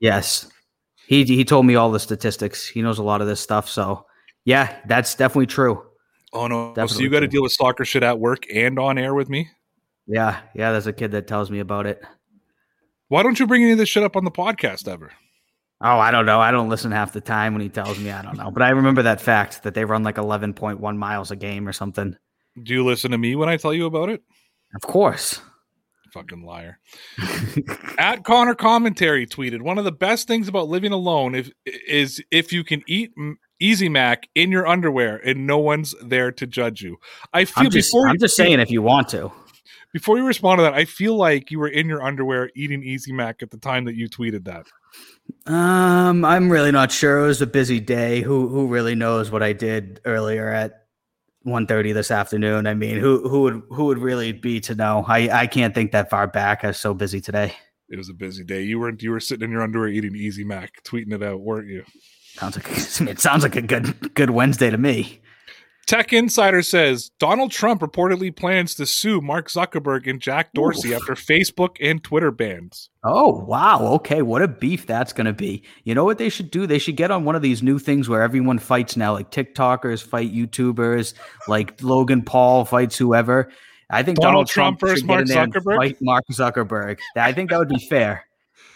Yes. 0.00 0.50
He 1.06 1.24
he 1.24 1.44
told 1.44 1.66
me 1.66 1.74
all 1.74 1.90
the 1.90 2.00
statistics. 2.00 2.66
He 2.66 2.80
knows 2.80 2.98
a 2.98 3.02
lot 3.02 3.20
of 3.20 3.26
this 3.26 3.40
stuff. 3.40 3.68
So 3.68 4.06
yeah, 4.44 4.78
that's 4.86 5.14
definitely 5.14 5.46
true. 5.46 5.84
Oh 6.32 6.46
no! 6.46 6.72
so 6.86 7.00
you 7.00 7.10
got 7.10 7.20
to 7.20 7.28
deal 7.28 7.42
with 7.42 7.52
soccer 7.52 7.84
shit 7.84 8.02
at 8.02 8.18
work 8.18 8.46
and 8.52 8.78
on 8.78 8.96
air 8.96 9.12
with 9.14 9.28
me. 9.28 9.50
Yeah, 10.06 10.40
yeah. 10.54 10.72
There's 10.72 10.86
a 10.86 10.92
kid 10.92 11.10
that 11.10 11.26
tells 11.26 11.50
me 11.50 11.58
about 11.60 11.86
it. 11.86 12.02
Why 13.08 13.22
don't 13.22 13.38
you 13.38 13.46
bring 13.46 13.62
any 13.62 13.72
of 13.72 13.78
this 13.78 13.90
shit 13.90 14.02
up 14.02 14.16
on 14.16 14.24
the 14.24 14.30
podcast 14.30 14.88
ever? 14.88 15.12
Oh, 15.82 15.98
I 15.98 16.10
don't 16.10 16.24
know. 16.24 16.40
I 16.40 16.50
don't 16.52 16.70
listen 16.70 16.90
half 16.92 17.12
the 17.12 17.20
time 17.20 17.52
when 17.52 17.60
he 17.60 17.68
tells 17.68 17.98
me. 17.98 18.10
I 18.10 18.22
don't 18.22 18.38
know, 18.38 18.50
but 18.50 18.62
I 18.62 18.70
remember 18.70 19.02
that 19.02 19.20
fact 19.20 19.64
that 19.64 19.74
they 19.74 19.84
run 19.84 20.02
like 20.04 20.14
11.1 20.16 20.96
miles 20.96 21.30
a 21.30 21.36
game 21.36 21.68
or 21.68 21.72
something. 21.72 22.16
Do 22.60 22.74
you 22.74 22.84
listen 22.84 23.10
to 23.12 23.18
me 23.18 23.34
when 23.34 23.48
I 23.48 23.56
tell 23.56 23.72
you 23.72 23.86
about 23.86 24.08
it? 24.08 24.22
Of 24.74 24.82
course. 24.82 25.40
Fucking 26.12 26.44
liar. 26.44 26.78
At 27.98 28.24
Connor 28.24 28.54
Commentary 28.54 29.26
tweeted 29.26 29.62
one 29.62 29.78
of 29.78 29.84
the 29.84 29.92
best 29.92 30.28
things 30.28 30.48
about 30.48 30.68
living 30.68 30.92
alone 30.92 31.34
if, 31.34 31.50
is 31.64 32.22
if 32.30 32.52
you 32.52 32.64
can 32.64 32.82
eat 32.86 33.12
Easy 33.60 33.88
Mac 33.88 34.28
in 34.34 34.50
your 34.50 34.66
underwear 34.66 35.16
and 35.16 35.46
no 35.46 35.56
one's 35.58 35.94
there 36.02 36.30
to 36.32 36.46
judge 36.46 36.82
you. 36.82 36.98
I 37.32 37.46
feel 37.46 37.64
I'm 37.64 37.70
just, 37.70 37.90
before 37.90 38.08
I'm 38.08 38.18
just 38.18 38.36
saying 38.36 38.60
if 38.60 38.70
you 38.70 38.82
want 38.82 39.08
to. 39.08 39.32
before 39.94 40.18
you 40.18 40.26
respond 40.26 40.58
to 40.58 40.62
that, 40.64 40.74
I 40.74 40.84
feel 40.84 41.16
like 41.16 41.50
you 41.50 41.58
were 41.58 41.68
in 41.68 41.88
your 41.88 42.02
underwear 42.02 42.50
eating 42.54 42.82
Easy 42.82 43.12
Mac 43.12 43.42
at 43.42 43.50
the 43.50 43.58
time 43.58 43.86
that 43.86 43.94
you 43.94 44.08
tweeted 44.08 44.44
that. 44.44 44.66
Um, 45.50 46.24
I'm 46.24 46.50
really 46.50 46.72
not 46.72 46.92
sure. 46.92 47.24
It 47.24 47.26
was 47.26 47.40
a 47.40 47.46
busy 47.46 47.80
day. 47.80 48.20
Who 48.20 48.48
who 48.48 48.66
really 48.66 48.94
knows 48.94 49.30
what 49.30 49.42
I 49.42 49.54
did 49.54 50.00
earlier 50.04 50.48
at 50.48 50.81
1.30 51.46 51.94
this 51.94 52.10
afternoon? 52.10 52.66
I 52.66 52.74
mean, 52.74 52.98
who 52.98 53.28
who 53.28 53.42
would 53.42 53.62
who 53.70 53.86
would 53.86 53.98
really 53.98 54.32
be 54.32 54.60
to 54.60 54.74
know? 54.74 55.04
I 55.06 55.28
I 55.42 55.46
can't 55.46 55.74
think 55.74 55.92
that 55.92 56.10
far 56.10 56.26
back. 56.26 56.64
I 56.64 56.68
was 56.68 56.78
so 56.78 56.94
busy 56.94 57.20
today. 57.20 57.54
It 57.88 57.98
was 57.98 58.08
a 58.08 58.14
busy 58.14 58.44
day. 58.44 58.62
You 58.62 58.78
were 58.78 58.90
you 58.90 59.10
were 59.10 59.20
sitting 59.20 59.44
in 59.44 59.50
your 59.50 59.62
underwear 59.62 59.88
eating 59.88 60.14
Easy 60.14 60.44
Mac, 60.44 60.82
tweeting 60.84 61.12
it 61.12 61.22
out, 61.22 61.40
weren't 61.40 61.68
you? 61.68 61.84
Sounds 62.34 62.56
like 62.56 62.68
it 63.10 63.20
sounds 63.20 63.42
like 63.42 63.56
a 63.56 63.62
good 63.62 64.14
good 64.14 64.30
Wednesday 64.30 64.70
to 64.70 64.78
me. 64.78 65.20
Tech 65.86 66.12
Insider 66.12 66.62
says 66.62 67.10
Donald 67.18 67.50
Trump 67.50 67.82
reportedly 67.82 68.34
plans 68.34 68.74
to 68.76 68.86
sue 68.86 69.20
Mark 69.20 69.48
Zuckerberg 69.48 70.08
and 70.08 70.20
Jack 70.20 70.52
Dorsey 70.52 70.92
Oof. 70.92 71.00
after 71.00 71.14
Facebook 71.14 71.76
and 71.80 72.02
Twitter 72.02 72.30
bans. 72.30 72.88
Oh 73.04 73.44
wow! 73.44 73.80
Okay, 73.94 74.22
what 74.22 74.42
a 74.42 74.48
beef 74.48 74.86
that's 74.86 75.12
going 75.12 75.26
to 75.26 75.32
be. 75.32 75.64
You 75.84 75.94
know 75.94 76.04
what 76.04 76.18
they 76.18 76.28
should 76.28 76.50
do? 76.50 76.66
They 76.66 76.78
should 76.78 76.96
get 76.96 77.10
on 77.10 77.24
one 77.24 77.34
of 77.34 77.42
these 77.42 77.62
new 77.62 77.78
things 77.78 78.08
where 78.08 78.22
everyone 78.22 78.58
fights 78.58 78.96
now, 78.96 79.12
like 79.12 79.30
TikTokers 79.30 80.02
fight 80.04 80.32
YouTubers, 80.32 81.14
like 81.48 81.82
Logan 81.82 82.22
Paul 82.22 82.64
fights 82.64 82.96
whoever. 82.96 83.50
I 83.90 84.02
think 84.02 84.18
Donald 84.18 84.32
Donald, 84.32 84.48
Trump 84.48 84.78
Trump, 84.78 84.80
versus 84.80 85.00
should 85.00 85.08
get 85.08 85.28
in 85.28 85.34
Mark 85.34 85.50
Zuckerberg? 85.50 85.76
Fight 85.76 85.96
Mark 86.00 86.24
Zuckerberg. 86.30 86.98
I 87.16 87.32
think 87.32 87.50
that 87.50 87.58
would 87.58 87.68
be 87.68 87.86
fair. 87.90 88.24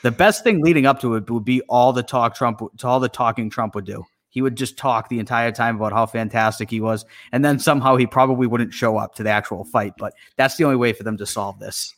The 0.03 0.11
best 0.11 0.45
thing 0.45 0.63
leading 0.63 0.87
up 0.87 1.01
to 1.01 1.15
it 1.15 1.31
would 1.31 1.45
be 1.45 1.63
all 1.63 1.93
the 1.93 2.03
talk 2.03 2.35
Trump, 2.35 2.61
all 2.85 3.01
the 3.01 3.09
talking 3.09 3.49
Trump 3.49 3.75
would 3.75 3.87
do. 3.87 4.05
He 4.37 4.43
would 4.43 4.55
just 4.55 4.77
talk 4.77 5.09
the 5.09 5.19
entire 5.19 5.51
time 5.51 5.77
about 5.77 5.95
how 5.95 6.05
fantastic 6.05 6.69
he 6.69 6.79
was, 6.79 7.07
and 7.33 7.43
then 7.43 7.59
somehow 7.59 7.97
he 7.97 8.07
probably 8.07 8.47
wouldn't 8.47 8.75
show 8.75 8.99
up 8.99 9.15
to 9.15 9.23
the 9.23 9.31
actual 9.31 9.65
fight. 9.65 9.95
But 9.97 10.13
that's 10.37 10.57
the 10.57 10.65
only 10.65 10.77
way 10.77 10.93
for 10.93 11.05
them 11.05 11.17
to 11.17 11.25
solve 11.25 11.59
this. 11.59 11.95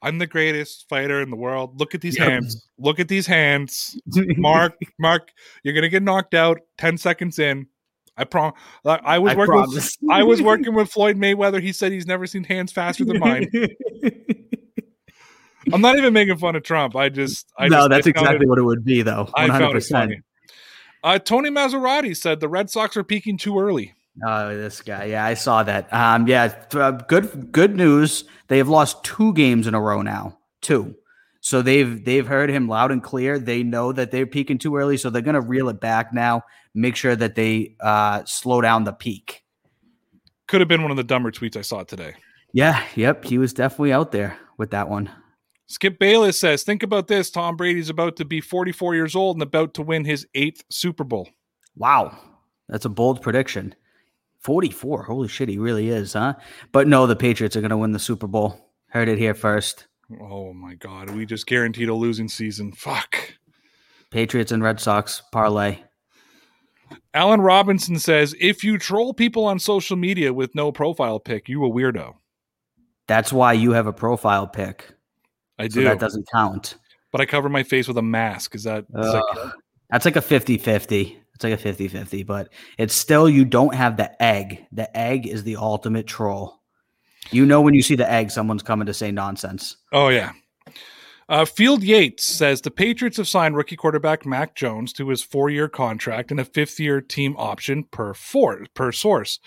I'm 0.00 0.18
the 0.18 0.28
greatest 0.28 0.88
fighter 0.88 1.20
in 1.20 1.30
the 1.30 1.36
world. 1.36 1.80
Look 1.80 1.96
at 1.96 2.00
these 2.00 2.16
Yep. 2.16 2.28
hands. 2.28 2.68
Look 2.78 3.00
at 3.00 3.08
these 3.08 3.26
hands. 3.26 3.98
Mark, 4.14 4.74
Mark, 5.00 5.32
you're 5.64 5.74
gonna 5.74 5.88
get 5.88 6.04
knocked 6.04 6.34
out 6.34 6.60
10 6.78 6.98
seconds 6.98 7.40
in. 7.40 7.66
I 8.16 8.22
prom 8.22 8.52
I 8.84 9.18
was 9.18 9.32
I 9.32 9.36
working 9.36 9.64
with. 9.74 9.96
I 10.08 10.22
was 10.22 10.40
working 10.42 10.74
with 10.76 10.88
Floyd 10.88 11.16
Mayweather. 11.16 11.60
He 11.60 11.72
said 11.72 11.90
he's 11.90 12.06
never 12.06 12.28
seen 12.28 12.44
hands 12.44 12.70
faster 12.70 13.04
than 13.04 13.18
mine. 13.18 13.48
I'm 15.72 15.80
not 15.80 15.96
even 15.96 16.12
making 16.12 16.36
fun 16.38 16.54
of 16.56 16.62
Trump. 16.62 16.94
I 16.94 17.08
just 17.08 17.46
I 17.58 17.66
no, 17.66 17.78
just, 17.78 17.90
that's 17.90 18.06
exactly 18.06 18.46
it- 18.46 18.48
what 18.48 18.58
it 18.58 18.62
would 18.62 18.84
be, 18.84 19.02
though. 19.02 19.28
I 19.34 19.48
found 19.48 19.64
hundred 19.64 19.78
it 19.78 19.84
funny. 19.84 20.06
percent. 20.14 20.24
Uh, 21.02 21.18
Tony 21.18 21.50
Massarotti 21.50 22.16
said 22.16 22.40
the 22.40 22.48
Red 22.48 22.70
Sox 22.70 22.96
are 22.96 23.04
peaking 23.04 23.36
too 23.38 23.58
early. 23.58 23.94
Oh, 24.26 24.56
this 24.56 24.82
guy. 24.82 25.06
Yeah, 25.06 25.24
I 25.24 25.34
saw 25.34 25.62
that. 25.62 25.92
Um, 25.92 26.26
yeah, 26.26 26.54
uh, 26.74 26.92
good. 26.92 27.50
Good 27.50 27.76
news. 27.76 28.24
They 28.48 28.58
have 28.58 28.68
lost 28.68 29.02
two 29.04 29.32
games 29.32 29.66
in 29.66 29.74
a 29.74 29.80
row 29.80 30.02
now. 30.02 30.38
Two. 30.60 30.94
So 31.40 31.60
they've 31.60 32.04
they've 32.04 32.26
heard 32.26 32.50
him 32.50 32.68
loud 32.68 32.92
and 32.92 33.02
clear. 33.02 33.38
They 33.38 33.62
know 33.62 33.92
that 33.92 34.10
they're 34.10 34.26
peaking 34.26 34.58
too 34.58 34.76
early, 34.76 34.96
so 34.96 35.10
they're 35.10 35.22
going 35.22 35.34
to 35.34 35.40
reel 35.40 35.68
it 35.70 35.80
back 35.80 36.12
now. 36.12 36.42
Make 36.74 36.94
sure 36.94 37.16
that 37.16 37.34
they 37.34 37.74
uh, 37.80 38.22
slow 38.26 38.60
down 38.60 38.84
the 38.84 38.92
peak. 38.92 39.42
Could 40.46 40.60
have 40.60 40.68
been 40.68 40.82
one 40.82 40.90
of 40.90 40.96
the 40.96 41.04
dumber 41.04 41.32
tweets 41.32 41.56
I 41.56 41.62
saw 41.62 41.82
today. 41.82 42.14
Yeah. 42.52 42.84
Yep. 42.94 43.24
He 43.24 43.38
was 43.38 43.52
definitely 43.52 43.92
out 43.92 44.12
there 44.12 44.38
with 44.58 44.70
that 44.70 44.88
one. 44.88 45.10
Skip 45.66 45.98
Bayless 45.98 46.38
says, 46.38 46.64
"Think 46.64 46.82
about 46.82 47.06
this: 47.06 47.30
Tom 47.30 47.56
Brady's 47.56 47.90
about 47.90 48.16
to 48.16 48.24
be 48.24 48.40
44 48.40 48.94
years 48.94 49.16
old 49.16 49.36
and 49.36 49.42
about 49.42 49.74
to 49.74 49.82
win 49.82 50.04
his 50.04 50.26
eighth 50.34 50.64
Super 50.70 51.04
Bowl." 51.04 51.28
Wow, 51.76 52.18
that's 52.68 52.84
a 52.84 52.90
bold 52.90 53.22
prediction. 53.22 53.74
Forty-four. 54.40 55.04
Holy 55.04 55.28
shit, 55.28 55.48
he 55.48 55.56
really 55.56 55.88
is, 55.88 56.14
huh? 56.14 56.34
But 56.72 56.88
no, 56.88 57.06
the 57.06 57.16
Patriots 57.16 57.56
are 57.56 57.60
going 57.60 57.70
to 57.70 57.76
win 57.76 57.92
the 57.92 57.98
Super 57.98 58.26
Bowl. 58.26 58.72
Heard 58.88 59.08
it 59.08 59.18
here 59.18 59.34
first. 59.34 59.86
Oh 60.20 60.52
my 60.52 60.74
God, 60.74 61.10
we 61.10 61.24
just 61.24 61.46
guaranteed 61.46 61.88
a 61.88 61.94
losing 61.94 62.28
season. 62.28 62.72
Fuck. 62.72 63.38
Patriots 64.10 64.52
and 64.52 64.62
Red 64.62 64.80
Sox 64.80 65.22
parlay. 65.32 65.78
Alan 67.14 67.40
Robinson 67.40 67.98
says, 67.98 68.34
"If 68.38 68.62
you 68.62 68.76
troll 68.76 69.14
people 69.14 69.44
on 69.44 69.58
social 69.58 69.96
media 69.96 70.34
with 70.34 70.54
no 70.54 70.72
profile 70.72 71.20
pic, 71.20 71.48
you 71.48 71.64
a 71.64 71.70
weirdo." 71.70 72.16
That's 73.06 73.32
why 73.32 73.54
you 73.54 73.72
have 73.72 73.86
a 73.86 73.92
profile 73.92 74.46
pic. 74.46 74.92
I 75.58 75.68
So 75.68 75.80
do, 75.80 75.84
that 75.84 75.98
doesn't 76.00 76.28
count. 76.32 76.76
but 77.10 77.20
I 77.20 77.26
cover 77.26 77.48
my 77.48 77.62
face 77.62 77.88
with 77.88 77.98
a 77.98 78.02
mask. 78.02 78.54
Is 78.54 78.64
that? 78.64 78.86
That 78.90 79.52
That's 79.90 80.04
like 80.04 80.16
a 80.16 80.22
50 80.22 80.58
50. 80.58 81.18
It's 81.34 81.44
like 81.44 81.52
a 81.52 81.56
50 81.58 81.88
50, 81.88 82.22
but 82.24 82.48
it's 82.78 82.94
still, 82.94 83.28
you 83.28 83.44
don't 83.44 83.74
have 83.74 83.96
the 83.96 84.22
egg. 84.22 84.64
The 84.72 84.94
egg 84.96 85.26
is 85.26 85.44
the 85.44 85.56
ultimate 85.56 86.06
troll. 86.06 86.60
You 87.30 87.46
know, 87.46 87.60
when 87.60 87.74
you 87.74 87.82
see 87.82 87.94
the 87.94 88.10
egg, 88.10 88.30
someone's 88.30 88.62
coming 88.62 88.86
to 88.86 88.94
say 88.94 89.10
nonsense. 89.10 89.76
Oh 89.92 90.08
yeah. 90.08 90.32
Uh, 91.28 91.44
Field 91.46 91.82
Yates 91.82 92.24
says 92.24 92.60
the 92.60 92.70
Patriots 92.70 93.16
have 93.16 93.28
signed 93.28 93.56
rookie 93.56 93.76
quarterback 93.76 94.26
Mac 94.26 94.54
Jones 94.54 94.92
to 94.94 95.08
his 95.08 95.22
four-year 95.22 95.68
contract 95.68 96.30
and 96.30 96.38
a 96.38 96.44
fifth-year 96.44 97.00
team 97.00 97.34
option 97.38 97.84
per 97.84 98.12
four, 98.12 98.66
per 98.74 98.92
source. 98.92 99.38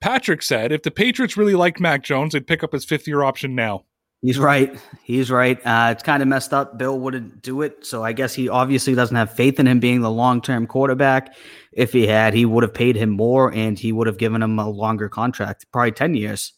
Patrick 0.00 0.42
said 0.42 0.70
if 0.72 0.82
the 0.82 0.90
Patriots 0.90 1.36
really 1.38 1.54
liked 1.54 1.80
Mac 1.80 2.02
Jones, 2.02 2.32
they'd 2.32 2.46
pick 2.46 2.62
up 2.62 2.72
his 2.72 2.84
fifth-year 2.84 3.22
option 3.22 3.54
now. 3.54 3.84
He's 4.22 4.38
right. 4.38 4.78
He's 5.02 5.30
right. 5.30 5.58
Uh, 5.64 5.88
it's 5.92 6.02
kind 6.02 6.22
of 6.22 6.28
messed 6.28 6.52
up. 6.52 6.76
Bill 6.76 6.98
wouldn't 6.98 7.40
do 7.42 7.62
it. 7.62 7.86
So 7.86 8.04
I 8.04 8.12
guess 8.12 8.34
he 8.34 8.50
obviously 8.50 8.94
doesn't 8.94 9.16
have 9.16 9.32
faith 9.32 9.58
in 9.58 9.66
him 9.66 9.80
being 9.80 10.02
the 10.02 10.10
long 10.10 10.42
term 10.42 10.66
quarterback. 10.66 11.34
If 11.72 11.92
he 11.92 12.06
had, 12.06 12.34
he 12.34 12.44
would 12.44 12.62
have 12.62 12.74
paid 12.74 12.96
him 12.96 13.10
more 13.10 13.52
and 13.52 13.78
he 13.78 13.92
would 13.92 14.06
have 14.06 14.18
given 14.18 14.42
him 14.42 14.58
a 14.58 14.68
longer 14.68 15.08
contract, 15.08 15.64
probably 15.72 15.92
10 15.92 16.14
years. 16.14 16.52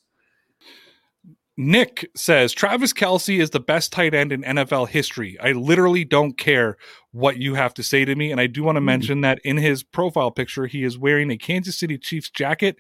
Nick 1.57 2.11
says 2.17 2.53
Travis 2.53 2.95
Kelce 2.95 3.39
is 3.39 3.51
the 3.51 3.61
best 3.61 3.93
tight 3.93 4.15
end 4.15 4.33
in 4.33 4.43
NFL 4.43 4.89
history. 4.89 5.39
I 5.39 5.53
literally 5.53 6.05
don't 6.05 6.37
care 6.37 6.79
what 7.13 7.37
you 7.37 7.55
have 7.55 7.75
to 7.75 7.83
say 7.83 8.05
to 8.05 8.17
me. 8.17 8.33
And 8.33 8.41
I 8.41 8.47
do 8.47 8.65
want 8.65 8.77
to 8.77 8.81
mention 8.81 9.21
that 9.21 9.39
in 9.45 9.59
his 9.59 9.83
profile 9.83 10.31
picture, 10.31 10.67
he 10.67 10.83
is 10.83 10.99
wearing 10.99 11.31
a 11.31 11.37
Kansas 11.37 11.79
City 11.79 11.99
Chiefs 11.99 12.31
jacket 12.31 12.77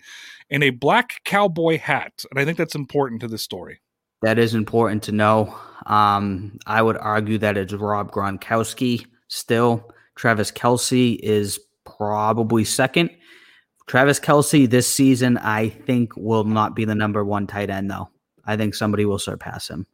and 0.50 0.64
a 0.64 0.70
black 0.70 1.20
cowboy 1.24 1.78
hat. 1.78 2.24
And 2.30 2.40
I 2.40 2.44
think 2.44 2.56
that's 2.56 2.74
important 2.74 3.20
to 3.20 3.28
this 3.28 3.42
story. 3.42 3.80
That 4.22 4.38
is 4.38 4.54
important 4.54 5.02
to 5.04 5.12
know. 5.12 5.56
Um, 5.86 6.58
I 6.66 6.80
would 6.80 6.96
argue 6.96 7.38
that 7.38 7.56
it's 7.56 7.72
Rob 7.72 8.12
Gronkowski 8.12 9.04
still. 9.28 9.92
Travis 10.14 10.52
Kelce 10.52 11.18
is 11.20 11.58
probably 11.84 12.64
second. 12.64 13.10
Travis 13.86 14.20
Kelce 14.20 14.70
this 14.70 14.86
season, 14.86 15.38
I 15.38 15.70
think, 15.70 16.16
will 16.16 16.44
not 16.44 16.76
be 16.76 16.84
the 16.84 16.94
number 16.94 17.24
one 17.24 17.46
tight 17.46 17.68
end, 17.68 17.90
though. 17.90 18.08
I 18.44 18.56
think 18.56 18.74
somebody 18.74 19.04
will 19.04 19.18
surpass 19.18 19.68
him. 19.68 19.86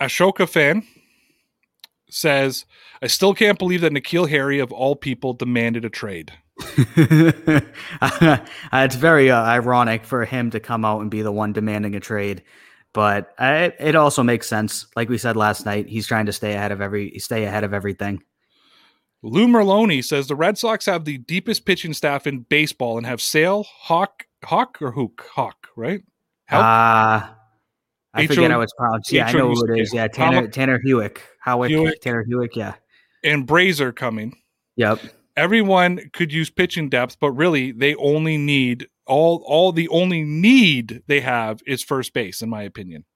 Ashoka 0.00 0.48
fan 0.48 0.82
says, 2.08 2.64
I 3.02 3.06
still 3.06 3.34
can't 3.34 3.58
believe 3.58 3.82
that 3.82 3.92
N'Keal 3.92 4.28
Harry, 4.28 4.58
of 4.58 4.72
all 4.72 4.96
people, 4.96 5.34
demanded 5.34 5.84
a 5.84 5.90
trade. 5.90 6.32
it's 8.72 8.94
very 8.96 9.30
uh, 9.30 9.42
ironic 9.42 10.04
for 10.04 10.24
him 10.24 10.50
to 10.50 10.60
come 10.60 10.84
out 10.84 11.00
and 11.00 11.10
be 11.10 11.22
the 11.22 11.32
one 11.32 11.52
demanding 11.52 11.94
a 11.94 12.00
trade, 12.00 12.42
but 12.92 13.34
I, 13.38 13.72
it 13.78 13.94
also 13.94 14.22
makes 14.22 14.46
sense. 14.48 14.86
Like 14.96 15.08
we 15.08 15.18
said 15.18 15.36
last 15.36 15.66
night, 15.66 15.88
he's 15.88 16.06
trying 16.06 16.26
to 16.26 16.32
stay 16.32 16.54
ahead 16.54 16.72
of 16.72 16.80
every 16.80 17.18
stay 17.18 17.44
ahead 17.44 17.64
of 17.64 17.72
everything. 17.74 18.22
Lou 19.22 19.46
Merloni 19.46 20.02
says 20.02 20.28
the 20.28 20.36
Red 20.36 20.56
Sox 20.56 20.86
have 20.86 21.04
the 21.04 21.18
deepest 21.18 21.66
pitching 21.66 21.92
staff 21.92 22.26
in 22.26 22.40
baseball 22.40 22.96
and 22.96 23.06
have 23.06 23.20
Sale, 23.20 23.64
Hawk, 23.64 24.24
Hawk 24.44 24.78
or 24.80 24.92
Hook, 24.92 25.26
Hawk, 25.34 25.68
right? 25.76 26.02
Help. 26.46 26.64
Uh 26.64 27.28
I 28.12 28.26
forget 28.26 28.50
how 28.50 28.60
it's 28.60 28.72
pronounced. 28.76 29.12
Yeah, 29.12 29.26
I 29.26 29.32
know 29.32 29.52
who 29.52 29.72
it 29.72 29.80
is. 29.80 29.94
Yeah, 29.94 30.08
Tanner. 30.08 30.48
Tanner 30.48 30.80
Hewick. 30.84 31.18
Howick. 31.46 32.00
Tanner 32.00 32.24
Hewick. 32.28 32.56
Yeah. 32.56 32.74
and 33.22 33.46
Brasier 33.46 33.94
coming. 33.94 34.36
Yep. 34.76 35.00
Everyone 35.40 36.10
could 36.12 36.34
use 36.34 36.50
pitching 36.50 36.90
depth, 36.90 37.16
but 37.18 37.32
really 37.32 37.72
they 37.72 37.94
only 37.94 38.36
need 38.36 38.86
all 39.06 39.42
all 39.46 39.72
the 39.72 39.88
only 39.88 40.22
need 40.22 41.02
they 41.06 41.20
have 41.20 41.62
is 41.66 41.82
first 41.82 42.12
base, 42.12 42.42
in 42.42 42.50
my 42.50 42.62
opinion. 42.62 43.06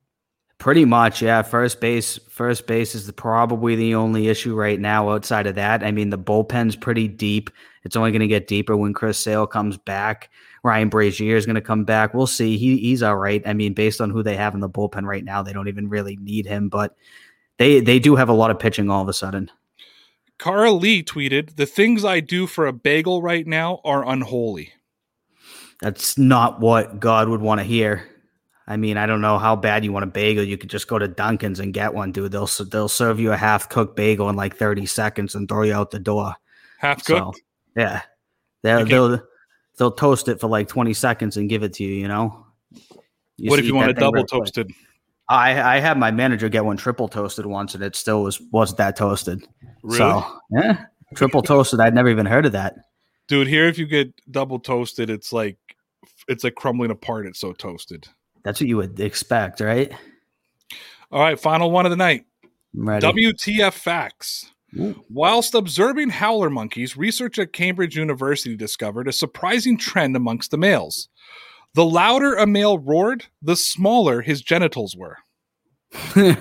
Pretty 0.56 0.86
much, 0.86 1.20
yeah. 1.20 1.42
First 1.42 1.82
base, 1.82 2.18
first 2.30 2.66
base 2.66 2.94
is 2.94 3.06
the, 3.06 3.12
probably 3.12 3.76
the 3.76 3.94
only 3.94 4.28
issue 4.28 4.55
right 4.55 4.80
now. 4.80 5.10
Outside 5.10 5.46
of 5.46 5.56
that, 5.56 5.84
I 5.84 5.92
mean, 5.92 6.09
the 6.09 6.16
bullpen's 6.16 6.76
pretty 6.76 7.09
deep. 7.09 7.51
It's 7.82 7.94
only 7.94 8.10
going 8.10 8.20
to 8.20 8.26
get 8.26 8.46
deeper 8.46 8.74
when 8.74 8.94
Chris 8.94 9.18
Sale 9.18 9.46
comes 9.46 9.76
back. 9.76 10.30
Ryan 10.62 10.88
Brasier 10.88 11.36
is 11.36 11.44
going 11.44 11.56
to 11.56 11.60
come 11.60 11.84
back. 11.84 12.14
We'll 12.14 12.26
see. 12.26 12.56
He 12.56 12.78
he's 12.78 13.02
all 13.02 13.18
right. 13.18 13.42
I 13.44 13.52
mean, 13.52 13.74
based 13.74 14.01
on 14.01 14.09
who 14.09 14.22
they 14.22 14.36
have 14.36 14.55
in 14.55 14.60
the 14.60 14.70
bullpen 14.70 15.05
right 15.05 15.24
now, 15.24 15.42
they 15.42 15.52
don't 15.52 15.68
even 15.68 15.90
really 15.90 16.16
need 16.16 16.46
him, 16.46 16.70
but 16.70 16.96
they 17.59 17.80
they 17.80 17.98
do 17.98 18.16
have 18.16 18.30
a 18.30 18.32
lot 18.34 18.51
of 18.51 18.59
pitching 18.59 18.88
all 18.88 19.02
of 19.02 19.09
a 19.10 19.12
sudden. 19.12 19.51
Cara 20.39 20.73
Lee 20.73 21.02
tweeted, 21.02 21.56
"The 21.56 21.66
things 21.66 22.05
I 22.05 22.20
do 22.20 22.47
for 22.47 22.66
a 22.66 22.73
bagel 22.73 23.23
right 23.23 23.47
now 23.47 23.81
are 23.85 24.06
unholy." 24.06 24.73
That's 25.81 26.16
not 26.19 26.61
what 26.61 27.01
God 27.01 27.28
would 27.28 27.40
want 27.40 27.61
to 27.61 27.65
hear. 27.65 28.09
I 28.66 28.77
mean, 28.78 28.97
I 28.97 29.05
don't 29.06 29.20
know 29.20 29.36
how 29.39 29.55
bad 29.56 29.85
you 29.85 29.93
want 29.93 30.05
a 30.05 30.06
bagel. 30.06 30.43
You 30.43 30.56
could 30.56 30.70
just 30.70 30.89
go 30.89 30.98
to 30.98 31.06
Dunkin's 31.06 31.61
and 31.61 31.74
get 31.74 31.93
one, 31.93 32.12
dude. 32.12 32.32
They'll 32.32 32.48
they'll 32.70 32.89
serve 32.89 33.20
you 33.20 33.32
a 33.32 33.36
half 33.36 33.69
cooked 33.69 33.94
bagel 33.97 34.28
in 34.31 34.36
like 34.36 34.56
thirty 34.56 34.86
seconds 34.86 35.35
and 35.35 35.48
throw 35.48 35.62
you 35.62 35.74
out 35.74 35.90
the 35.90 35.98
door. 35.98 36.35
Half 36.78 37.02
So, 37.02 37.27
cooked. 37.27 37.43
yeah, 37.77 38.02
they'll 38.62 38.86
they'll 38.86 39.23
they'll 39.78 39.90
toast 39.93 40.28
it 40.28 40.40
for 40.40 40.48
like 40.48 40.69
twenty 40.69 40.94
seconds 40.94 41.36
and 41.36 41.48
give 41.48 41.62
it 41.62 41.74
to 41.74 41.85
you. 41.85 41.93
You 41.94 42.09
know. 42.09 42.47
what 43.40 43.59
if 43.59 43.66
you 43.66 43.74
want 43.74 43.90
it 43.90 43.98
double 43.98 44.24
toasted? 44.24 44.66
quick. 44.69 44.77
I 45.28 45.76
I 45.76 45.80
had 45.80 45.98
my 45.98 46.10
manager 46.10 46.48
get 46.48 46.64
one 46.64 46.76
triple 46.76 47.09
toasted 47.09 47.46
once, 47.46 47.74
and 47.74 47.82
it 47.82 47.96
still 47.96 48.22
was 48.22 48.40
wasn't 48.52 48.78
that 48.78 48.96
toasted. 48.96 49.46
Really? 49.82 49.98
So 49.98 50.40
yeah, 50.51 50.86
triple 51.14 51.42
toasted. 51.42 51.80
I'd 51.80 51.94
never 51.94 52.09
even 52.09 52.26
heard 52.26 52.46
of 52.46 52.52
that. 52.52 52.76
Dude, 53.26 53.48
here 53.48 53.66
if 53.66 53.78
you 53.78 53.86
get 53.86 54.12
double 54.30 54.59
toasted, 54.59 55.09
it's 55.09 55.32
like 55.32 55.56
it's 56.28 56.44
like 56.44 56.55
crumbling 56.55 56.90
apart. 56.90 57.26
It's 57.26 57.40
so 57.40 57.52
toasted. 57.52 58.06
That's 58.42 58.60
what 58.60 58.68
you 58.68 58.76
would 58.76 59.01
expect, 59.01 59.60
right? 59.60 59.92
All 61.10 61.20
right, 61.20 61.40
final 61.40 61.70
one 61.70 61.86
of 61.86 61.90
the 61.90 61.96
night. 61.96 62.26
WTF 62.76 63.72
facts. 63.72 64.51
Whilst 65.09 65.55
observing 65.55 66.10
howler 66.10 66.51
monkeys, 66.51 66.96
research 66.96 67.38
at 67.38 67.52
Cambridge 67.52 67.96
University 67.96 68.56
discovered 68.56 69.06
a 69.06 69.12
surprising 69.12 69.78
trend 69.78 70.16
amongst 70.16 70.51
the 70.51 70.59
males. 70.59 71.09
The 71.74 71.84
louder 71.84 72.34
a 72.34 72.46
male 72.46 72.78
roared, 72.78 73.26
the 73.42 73.56
smaller 73.56 74.22
his 74.22 74.40
genitals 74.42 74.96
were. 74.96 75.18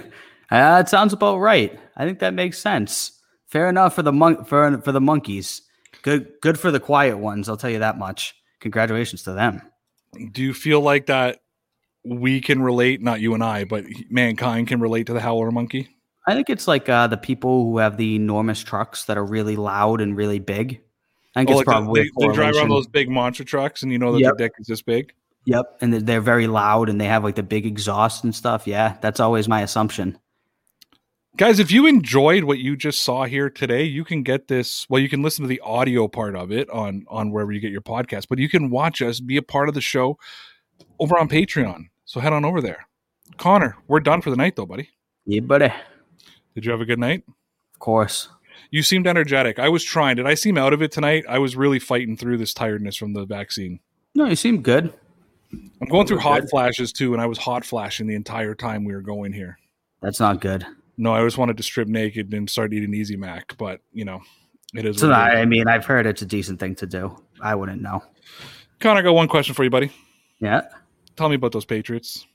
Uh, 0.51 0.77
that 0.77 0.87
sounds 0.89 1.13
about 1.13 1.37
right. 1.39 1.79
I 1.97 2.05
think 2.05 2.19
that 2.19 2.35
makes 2.35 2.59
sense. 2.59 3.19
Fair 3.47 3.67
enough 3.69 3.95
for 3.95 4.03
the 4.03 4.11
mon- 4.11 4.45
for 4.45 4.79
for 4.81 4.91
the 4.91 5.01
monkeys. 5.01 5.63
Good 6.03 6.27
good 6.43 6.59
for 6.59 6.69
the 6.69 6.79
quiet 6.79 7.17
ones. 7.17 7.49
I'll 7.49 7.57
tell 7.57 7.71
you 7.71 7.79
that 7.79 7.97
much. 7.97 8.35
Congratulations 8.59 9.23
to 9.23 9.33
them. 9.33 9.63
Do 10.31 10.43
you 10.43 10.53
feel 10.53 10.79
like 10.81 11.07
that 11.07 11.39
we 12.05 12.39
can 12.39 12.61
relate, 12.61 13.01
not 13.01 13.19
you 13.19 13.33
and 13.33 13.43
I, 13.43 13.63
but 13.63 13.85
mankind 14.11 14.67
can 14.67 14.79
relate 14.79 15.07
to 15.07 15.13
the 15.13 15.21
howler 15.21 15.49
monkey? 15.49 15.89
I 16.27 16.35
think 16.35 16.51
it's 16.51 16.67
like 16.67 16.87
uh, 16.87 17.07
the 17.07 17.17
people 17.17 17.63
who 17.63 17.79
have 17.79 17.97
the 17.97 18.15
enormous 18.15 18.61
trucks 18.61 19.05
that 19.05 19.17
are 19.17 19.25
really 19.25 19.55
loud 19.55 20.01
and 20.01 20.15
really 20.15 20.37
big. 20.39 20.81
I 21.35 21.39
think 21.39 21.49
Oh, 21.49 21.53
it's 21.53 21.57
like 21.57 21.65
the- 21.65 21.71
probably 21.71 22.03
they, 22.19 22.27
they 22.27 22.33
drive 22.33 22.55
around 22.57 22.69
those 22.69 22.85
big 22.87 23.09
monster 23.09 23.43
trucks 23.43 23.81
and 23.81 23.91
you 23.91 23.97
know 23.97 24.11
that 24.11 24.19
Yep. 24.19 24.37
their 24.37 24.47
dick 24.49 24.53
is 24.59 24.67
this 24.67 24.83
big. 24.83 25.13
Yep, 25.45 25.77
and 25.81 25.93
they're- 25.93 26.21
very 26.21 26.47
loud 26.47 26.89
and 26.89 26.99
they 27.01 27.05
have 27.05 27.23
like 27.23 27.35
the 27.35 27.43
big 27.43 27.65
exhaust 27.65 28.23
and 28.23 28.33
stuff. 28.33 28.65
Yeah, 28.65 28.97
that's 29.01 29.19
always 29.19 29.47
my 29.49 29.61
assumption. 29.61 30.17
Guys, 31.35 31.57
if 31.57 31.71
you 31.71 31.87
enjoyed 31.87 32.43
what 32.43 32.59
you 32.59 32.77
just 32.77 33.01
saw 33.01 33.23
here 33.25 33.49
today, 33.49 33.83
you 33.83 34.05
can 34.05 34.21
get 34.21 34.47
this. 34.47 34.85
Well, 34.87 35.01
you 35.01 35.09
can 35.09 35.23
listen 35.23 35.41
to 35.43 35.49
the 35.49 35.59
audio 35.61 36.07
part 36.07 36.35
of 36.35 36.51
it 36.51 36.69
on 36.69 37.05
on 37.07 37.31
wherever 37.31 37.51
you 37.51 37.59
get 37.59 37.71
your 37.71 37.81
podcast, 37.81 38.27
but 38.29 38.37
you 38.37 38.47
can 38.47 38.69
watch 38.69 39.01
us 39.01 39.19
be 39.19 39.37
a 39.37 39.41
part 39.41 39.67
of 39.67 39.73
the 39.73 39.81
show 39.81 40.17
over 40.99 41.17
on 41.17 41.27
Patreon. 41.27 41.85
So 42.05 42.19
head 42.19 42.33
on 42.33 42.45
over 42.45 42.61
there. 42.61 42.87
Connor, 43.37 43.75
we're 43.87 43.99
done 43.99 44.21
for 44.21 44.29
the 44.29 44.35
night, 44.35 44.55
though, 44.55 44.67
buddy. 44.67 44.89
Yeah, 45.25 45.39
buddy. 45.41 45.73
Did 46.53 46.65
you 46.65 46.71
have 46.71 46.81
a 46.81 46.85
good 46.85 46.99
night? 46.99 47.23
Of 47.73 47.79
course. 47.79 48.29
You 48.69 48.83
seemed 48.83 49.07
energetic. 49.07 49.57
I 49.57 49.69
was 49.69 49.83
trying. 49.83 50.17
Did 50.17 50.27
I 50.27 50.35
seem 50.35 50.57
out 50.57 50.71
of 50.73 50.83
it 50.83 50.91
tonight? 50.91 51.25
I 51.27 51.39
was 51.39 51.55
really 51.55 51.79
fighting 51.79 52.15
through 52.15 52.37
this 52.37 52.53
tiredness 52.53 52.95
from 52.95 53.13
the 53.13 53.25
vaccine. 53.25 53.79
No, 54.13 54.25
you 54.25 54.35
seemed 54.35 54.63
good. 54.63 54.93
I'm 55.81 55.87
going 55.89 56.07
through 56.07 56.19
hot 56.19 56.41
good. 56.41 56.49
flashes 56.49 56.91
too, 56.91 57.13
and 57.13 57.21
I 57.21 57.25
was 57.25 57.37
hot 57.37 57.65
flashing 57.65 58.07
the 58.07 58.15
entire 58.15 58.55
time 58.55 58.83
we 58.83 58.93
were 58.93 59.01
going 59.01 59.33
here. 59.33 59.57
That's 60.01 60.19
not 60.19 60.41
good. 60.41 60.65
No, 60.97 61.13
I 61.13 61.23
just 61.23 61.37
wanted 61.37 61.57
to 61.57 61.63
strip 61.63 61.87
naked 61.87 62.33
and 62.33 62.49
start 62.49 62.73
eating 62.73 62.93
Easy 62.93 63.15
Mac, 63.15 63.55
but 63.57 63.81
you 63.91 64.05
know, 64.05 64.21
it 64.75 64.85
is. 64.85 64.99
So. 64.99 65.11
I 65.11 65.45
mean, 65.45 65.67
I've 65.67 65.85
heard 65.85 66.05
it's 66.05 66.21
a 66.21 66.25
decent 66.25 66.59
thing 66.59 66.75
to 66.75 66.85
do. 66.87 67.17
I 67.41 67.55
wouldn't 67.55 67.81
know. 67.81 68.03
Connor, 68.79 68.99
I 68.99 69.03
got 69.03 69.13
one 69.13 69.27
question 69.27 69.55
for 69.55 69.63
you, 69.63 69.69
buddy. 69.69 69.91
Yeah, 70.39 70.61
Tell 71.15 71.29
me 71.29 71.35
about 71.35 71.51
those 71.51 71.65
Patriots. 71.65 72.25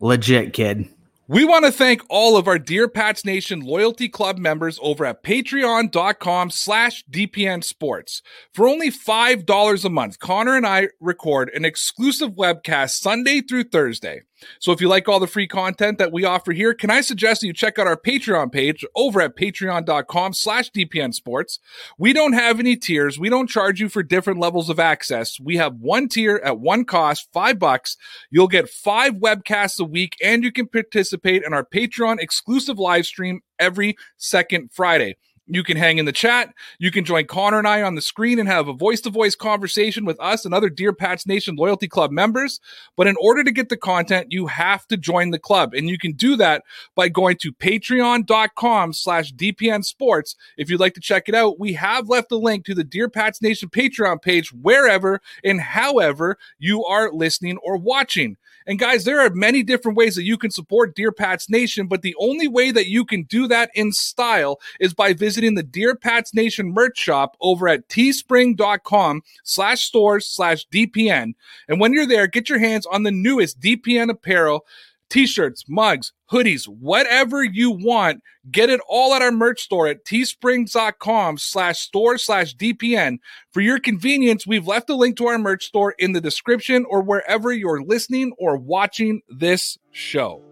legit 0.00 0.52
kid. 0.52 0.88
We 1.28 1.44
want 1.44 1.64
to 1.64 1.72
thank 1.72 2.02
all 2.08 2.36
of 2.36 2.46
our 2.46 2.56
Dear 2.56 2.86
Pats 2.86 3.24
Nation 3.24 3.58
Loyalty 3.58 4.08
Club 4.08 4.38
members 4.38 4.78
over 4.80 5.04
at 5.04 5.24
patreon.com 5.24 6.50
slash 6.50 7.04
DPN 7.10 7.64
Sports. 7.64 8.22
For 8.54 8.68
only 8.68 8.92
$5 8.92 9.84
a 9.84 9.90
month, 9.90 10.20
Connor 10.20 10.54
and 10.54 10.64
I 10.64 10.90
record 11.00 11.50
an 11.52 11.64
exclusive 11.64 12.36
webcast 12.36 13.00
Sunday 13.00 13.40
through 13.40 13.64
Thursday. 13.64 14.20
So 14.58 14.72
if 14.72 14.80
you 14.80 14.88
like 14.88 15.08
all 15.08 15.20
the 15.20 15.26
free 15.26 15.46
content 15.46 15.98
that 15.98 16.12
we 16.12 16.24
offer 16.24 16.52
here, 16.52 16.74
can 16.74 16.90
I 16.90 17.00
suggest 17.00 17.40
that 17.40 17.46
you 17.46 17.52
check 17.52 17.78
out 17.78 17.86
our 17.86 17.96
Patreon 17.96 18.52
page 18.52 18.84
over 18.94 19.20
at 19.20 19.36
patreon.com 19.36 20.32
slash 20.34 20.70
DPN 20.70 21.14
Sports. 21.14 21.58
We 21.98 22.12
don't 22.12 22.34
have 22.34 22.60
any 22.60 22.76
tiers. 22.76 23.18
We 23.18 23.28
don't 23.28 23.48
charge 23.48 23.80
you 23.80 23.88
for 23.88 24.02
different 24.02 24.40
levels 24.40 24.68
of 24.68 24.78
access. 24.78 25.40
We 25.40 25.56
have 25.56 25.76
one 25.76 26.08
tier 26.08 26.40
at 26.44 26.58
one 26.58 26.84
cost, 26.84 27.28
five 27.32 27.58
bucks. 27.58 27.96
You'll 28.30 28.48
get 28.48 28.68
five 28.68 29.14
webcasts 29.14 29.80
a 29.80 29.84
week 29.84 30.16
and 30.22 30.44
you 30.44 30.52
can 30.52 30.68
participate 30.68 31.42
in 31.42 31.52
our 31.52 31.64
Patreon 31.64 32.18
exclusive 32.20 32.78
live 32.78 33.06
stream 33.06 33.40
every 33.58 33.96
second 34.16 34.70
Friday. 34.72 35.16
You 35.48 35.62
can 35.62 35.76
hang 35.76 35.98
in 35.98 36.06
the 36.06 36.12
chat. 36.12 36.52
You 36.80 36.90
can 36.90 37.04
join 37.04 37.26
Connor 37.26 37.58
and 37.58 37.68
I 37.68 37.82
on 37.82 37.94
the 37.94 38.00
screen 38.02 38.40
and 38.40 38.48
have 38.48 38.66
a 38.66 38.72
voice 38.72 39.00
to 39.02 39.10
voice 39.10 39.36
conversation 39.36 40.04
with 40.04 40.18
us 40.20 40.44
and 40.44 40.52
other 40.52 40.68
Dear 40.68 40.92
Pats 40.92 41.24
Nation 41.24 41.54
Loyalty 41.54 41.86
Club 41.86 42.10
members. 42.10 42.58
But 42.96 43.06
in 43.06 43.14
order 43.20 43.44
to 43.44 43.52
get 43.52 43.68
the 43.68 43.76
content, 43.76 44.32
you 44.32 44.48
have 44.48 44.88
to 44.88 44.96
join 44.96 45.30
the 45.30 45.38
club. 45.38 45.72
And 45.72 45.88
you 45.88 45.98
can 45.98 46.12
do 46.12 46.34
that 46.36 46.64
by 46.96 47.08
going 47.08 47.36
to 47.38 47.52
patreon.com 47.52 48.92
slash 48.92 49.32
DPN 49.34 49.84
Sports. 49.84 50.34
If 50.56 50.68
you'd 50.68 50.80
like 50.80 50.94
to 50.94 51.00
check 51.00 51.28
it 51.28 51.34
out, 51.34 51.60
we 51.60 51.74
have 51.74 52.08
left 52.08 52.32
a 52.32 52.36
link 52.36 52.64
to 52.64 52.74
the 52.74 52.84
Dear 52.84 53.08
Pats 53.08 53.40
Nation 53.40 53.68
Patreon 53.68 54.20
page 54.20 54.52
wherever 54.52 55.20
and 55.44 55.60
however 55.60 56.38
you 56.58 56.84
are 56.84 57.12
listening 57.12 57.56
or 57.58 57.76
watching. 57.76 58.36
And 58.66 58.78
guys, 58.78 59.04
there 59.04 59.20
are 59.20 59.30
many 59.30 59.62
different 59.62 59.96
ways 59.96 60.16
that 60.16 60.24
you 60.24 60.36
can 60.36 60.50
support 60.50 60.96
Dear 60.96 61.12
Pats 61.12 61.48
Nation, 61.48 61.86
but 61.86 62.02
the 62.02 62.16
only 62.18 62.48
way 62.48 62.70
that 62.72 62.88
you 62.88 63.04
can 63.04 63.22
do 63.24 63.46
that 63.46 63.70
in 63.74 63.92
style 63.92 64.58
is 64.80 64.92
by 64.92 65.12
visiting 65.12 65.54
the 65.54 65.62
Dear 65.62 65.94
Pats 65.94 66.34
Nation 66.34 66.72
merch 66.72 66.98
shop 66.98 67.36
over 67.40 67.68
at 67.68 67.88
teespring.com 67.88 69.22
slash 69.44 69.84
stores 69.84 70.26
slash 70.26 70.66
DPN. 70.68 71.34
And 71.68 71.80
when 71.80 71.92
you're 71.92 72.06
there, 72.06 72.26
get 72.26 72.48
your 72.48 72.58
hands 72.58 72.86
on 72.86 73.04
the 73.04 73.12
newest 73.12 73.60
DPN 73.60 74.10
apparel, 74.10 74.66
t-shirts, 75.10 75.64
mugs, 75.68 76.12
hoodies, 76.30 76.66
whatever 76.66 77.44
you 77.44 77.70
want. 77.70 78.22
Get 78.50 78.70
it 78.70 78.80
all 78.88 79.14
at 79.14 79.22
our 79.22 79.32
merch 79.32 79.60
store 79.60 79.86
at 79.88 80.04
teesprings.com 80.04 81.38
slash 81.38 81.78
store 81.78 82.18
slash 82.18 82.56
DPN. 82.56 83.18
For 83.52 83.60
your 83.60 83.78
convenience, 83.78 84.46
we've 84.46 84.66
left 84.66 84.90
a 84.90 84.94
link 84.94 85.16
to 85.16 85.26
our 85.26 85.38
merch 85.38 85.64
store 85.66 85.94
in 85.98 86.12
the 86.12 86.20
description 86.20 86.84
or 86.88 87.02
wherever 87.02 87.52
you're 87.52 87.82
listening 87.82 88.32
or 88.38 88.56
watching 88.56 89.22
this 89.28 89.78
show. 89.90 90.42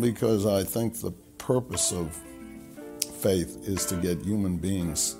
because 0.00 0.46
I 0.46 0.64
think 0.64 1.00
the 1.00 1.12
purpose 1.38 1.92
of 1.92 2.18
faith 3.18 3.58
is 3.62 3.86
to 3.86 3.96
get 3.96 4.18
human 4.22 4.56
beings 4.56 5.16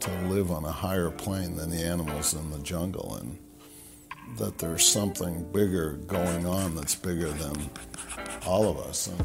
to 0.00 0.10
live 0.28 0.50
on 0.50 0.64
a 0.64 0.72
higher 0.72 1.10
plane 1.10 1.56
than 1.56 1.70
the 1.70 1.82
animals 1.82 2.34
in 2.34 2.50
the 2.50 2.58
jungle 2.60 3.16
and 3.16 3.38
that 4.38 4.56
there's 4.58 4.86
something 4.86 5.44
bigger 5.52 5.94
going 6.06 6.46
on 6.46 6.74
that's 6.76 6.94
bigger 6.94 7.30
than 7.30 7.70
all 8.46 8.68
of 8.68 8.78
us. 8.78 9.08
And 9.08 9.24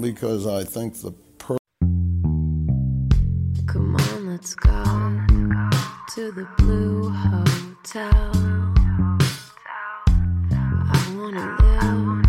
because 0.00 0.46
I 0.46 0.64
think 0.64 1.00
the 1.00 1.12
purpose 1.38 1.58
Come 3.66 3.96
on, 3.96 4.26
let's 4.30 4.54
go 4.54 4.70
to 6.14 6.32
the 6.32 6.46
blue 6.58 7.08
hotel. 7.08 8.32
I 10.50 11.14
wanna 11.16 11.56
live 11.62 12.22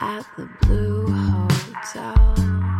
at 0.00 0.24
the 0.38 0.48
blue 0.62 1.06
hotel. 1.08 2.79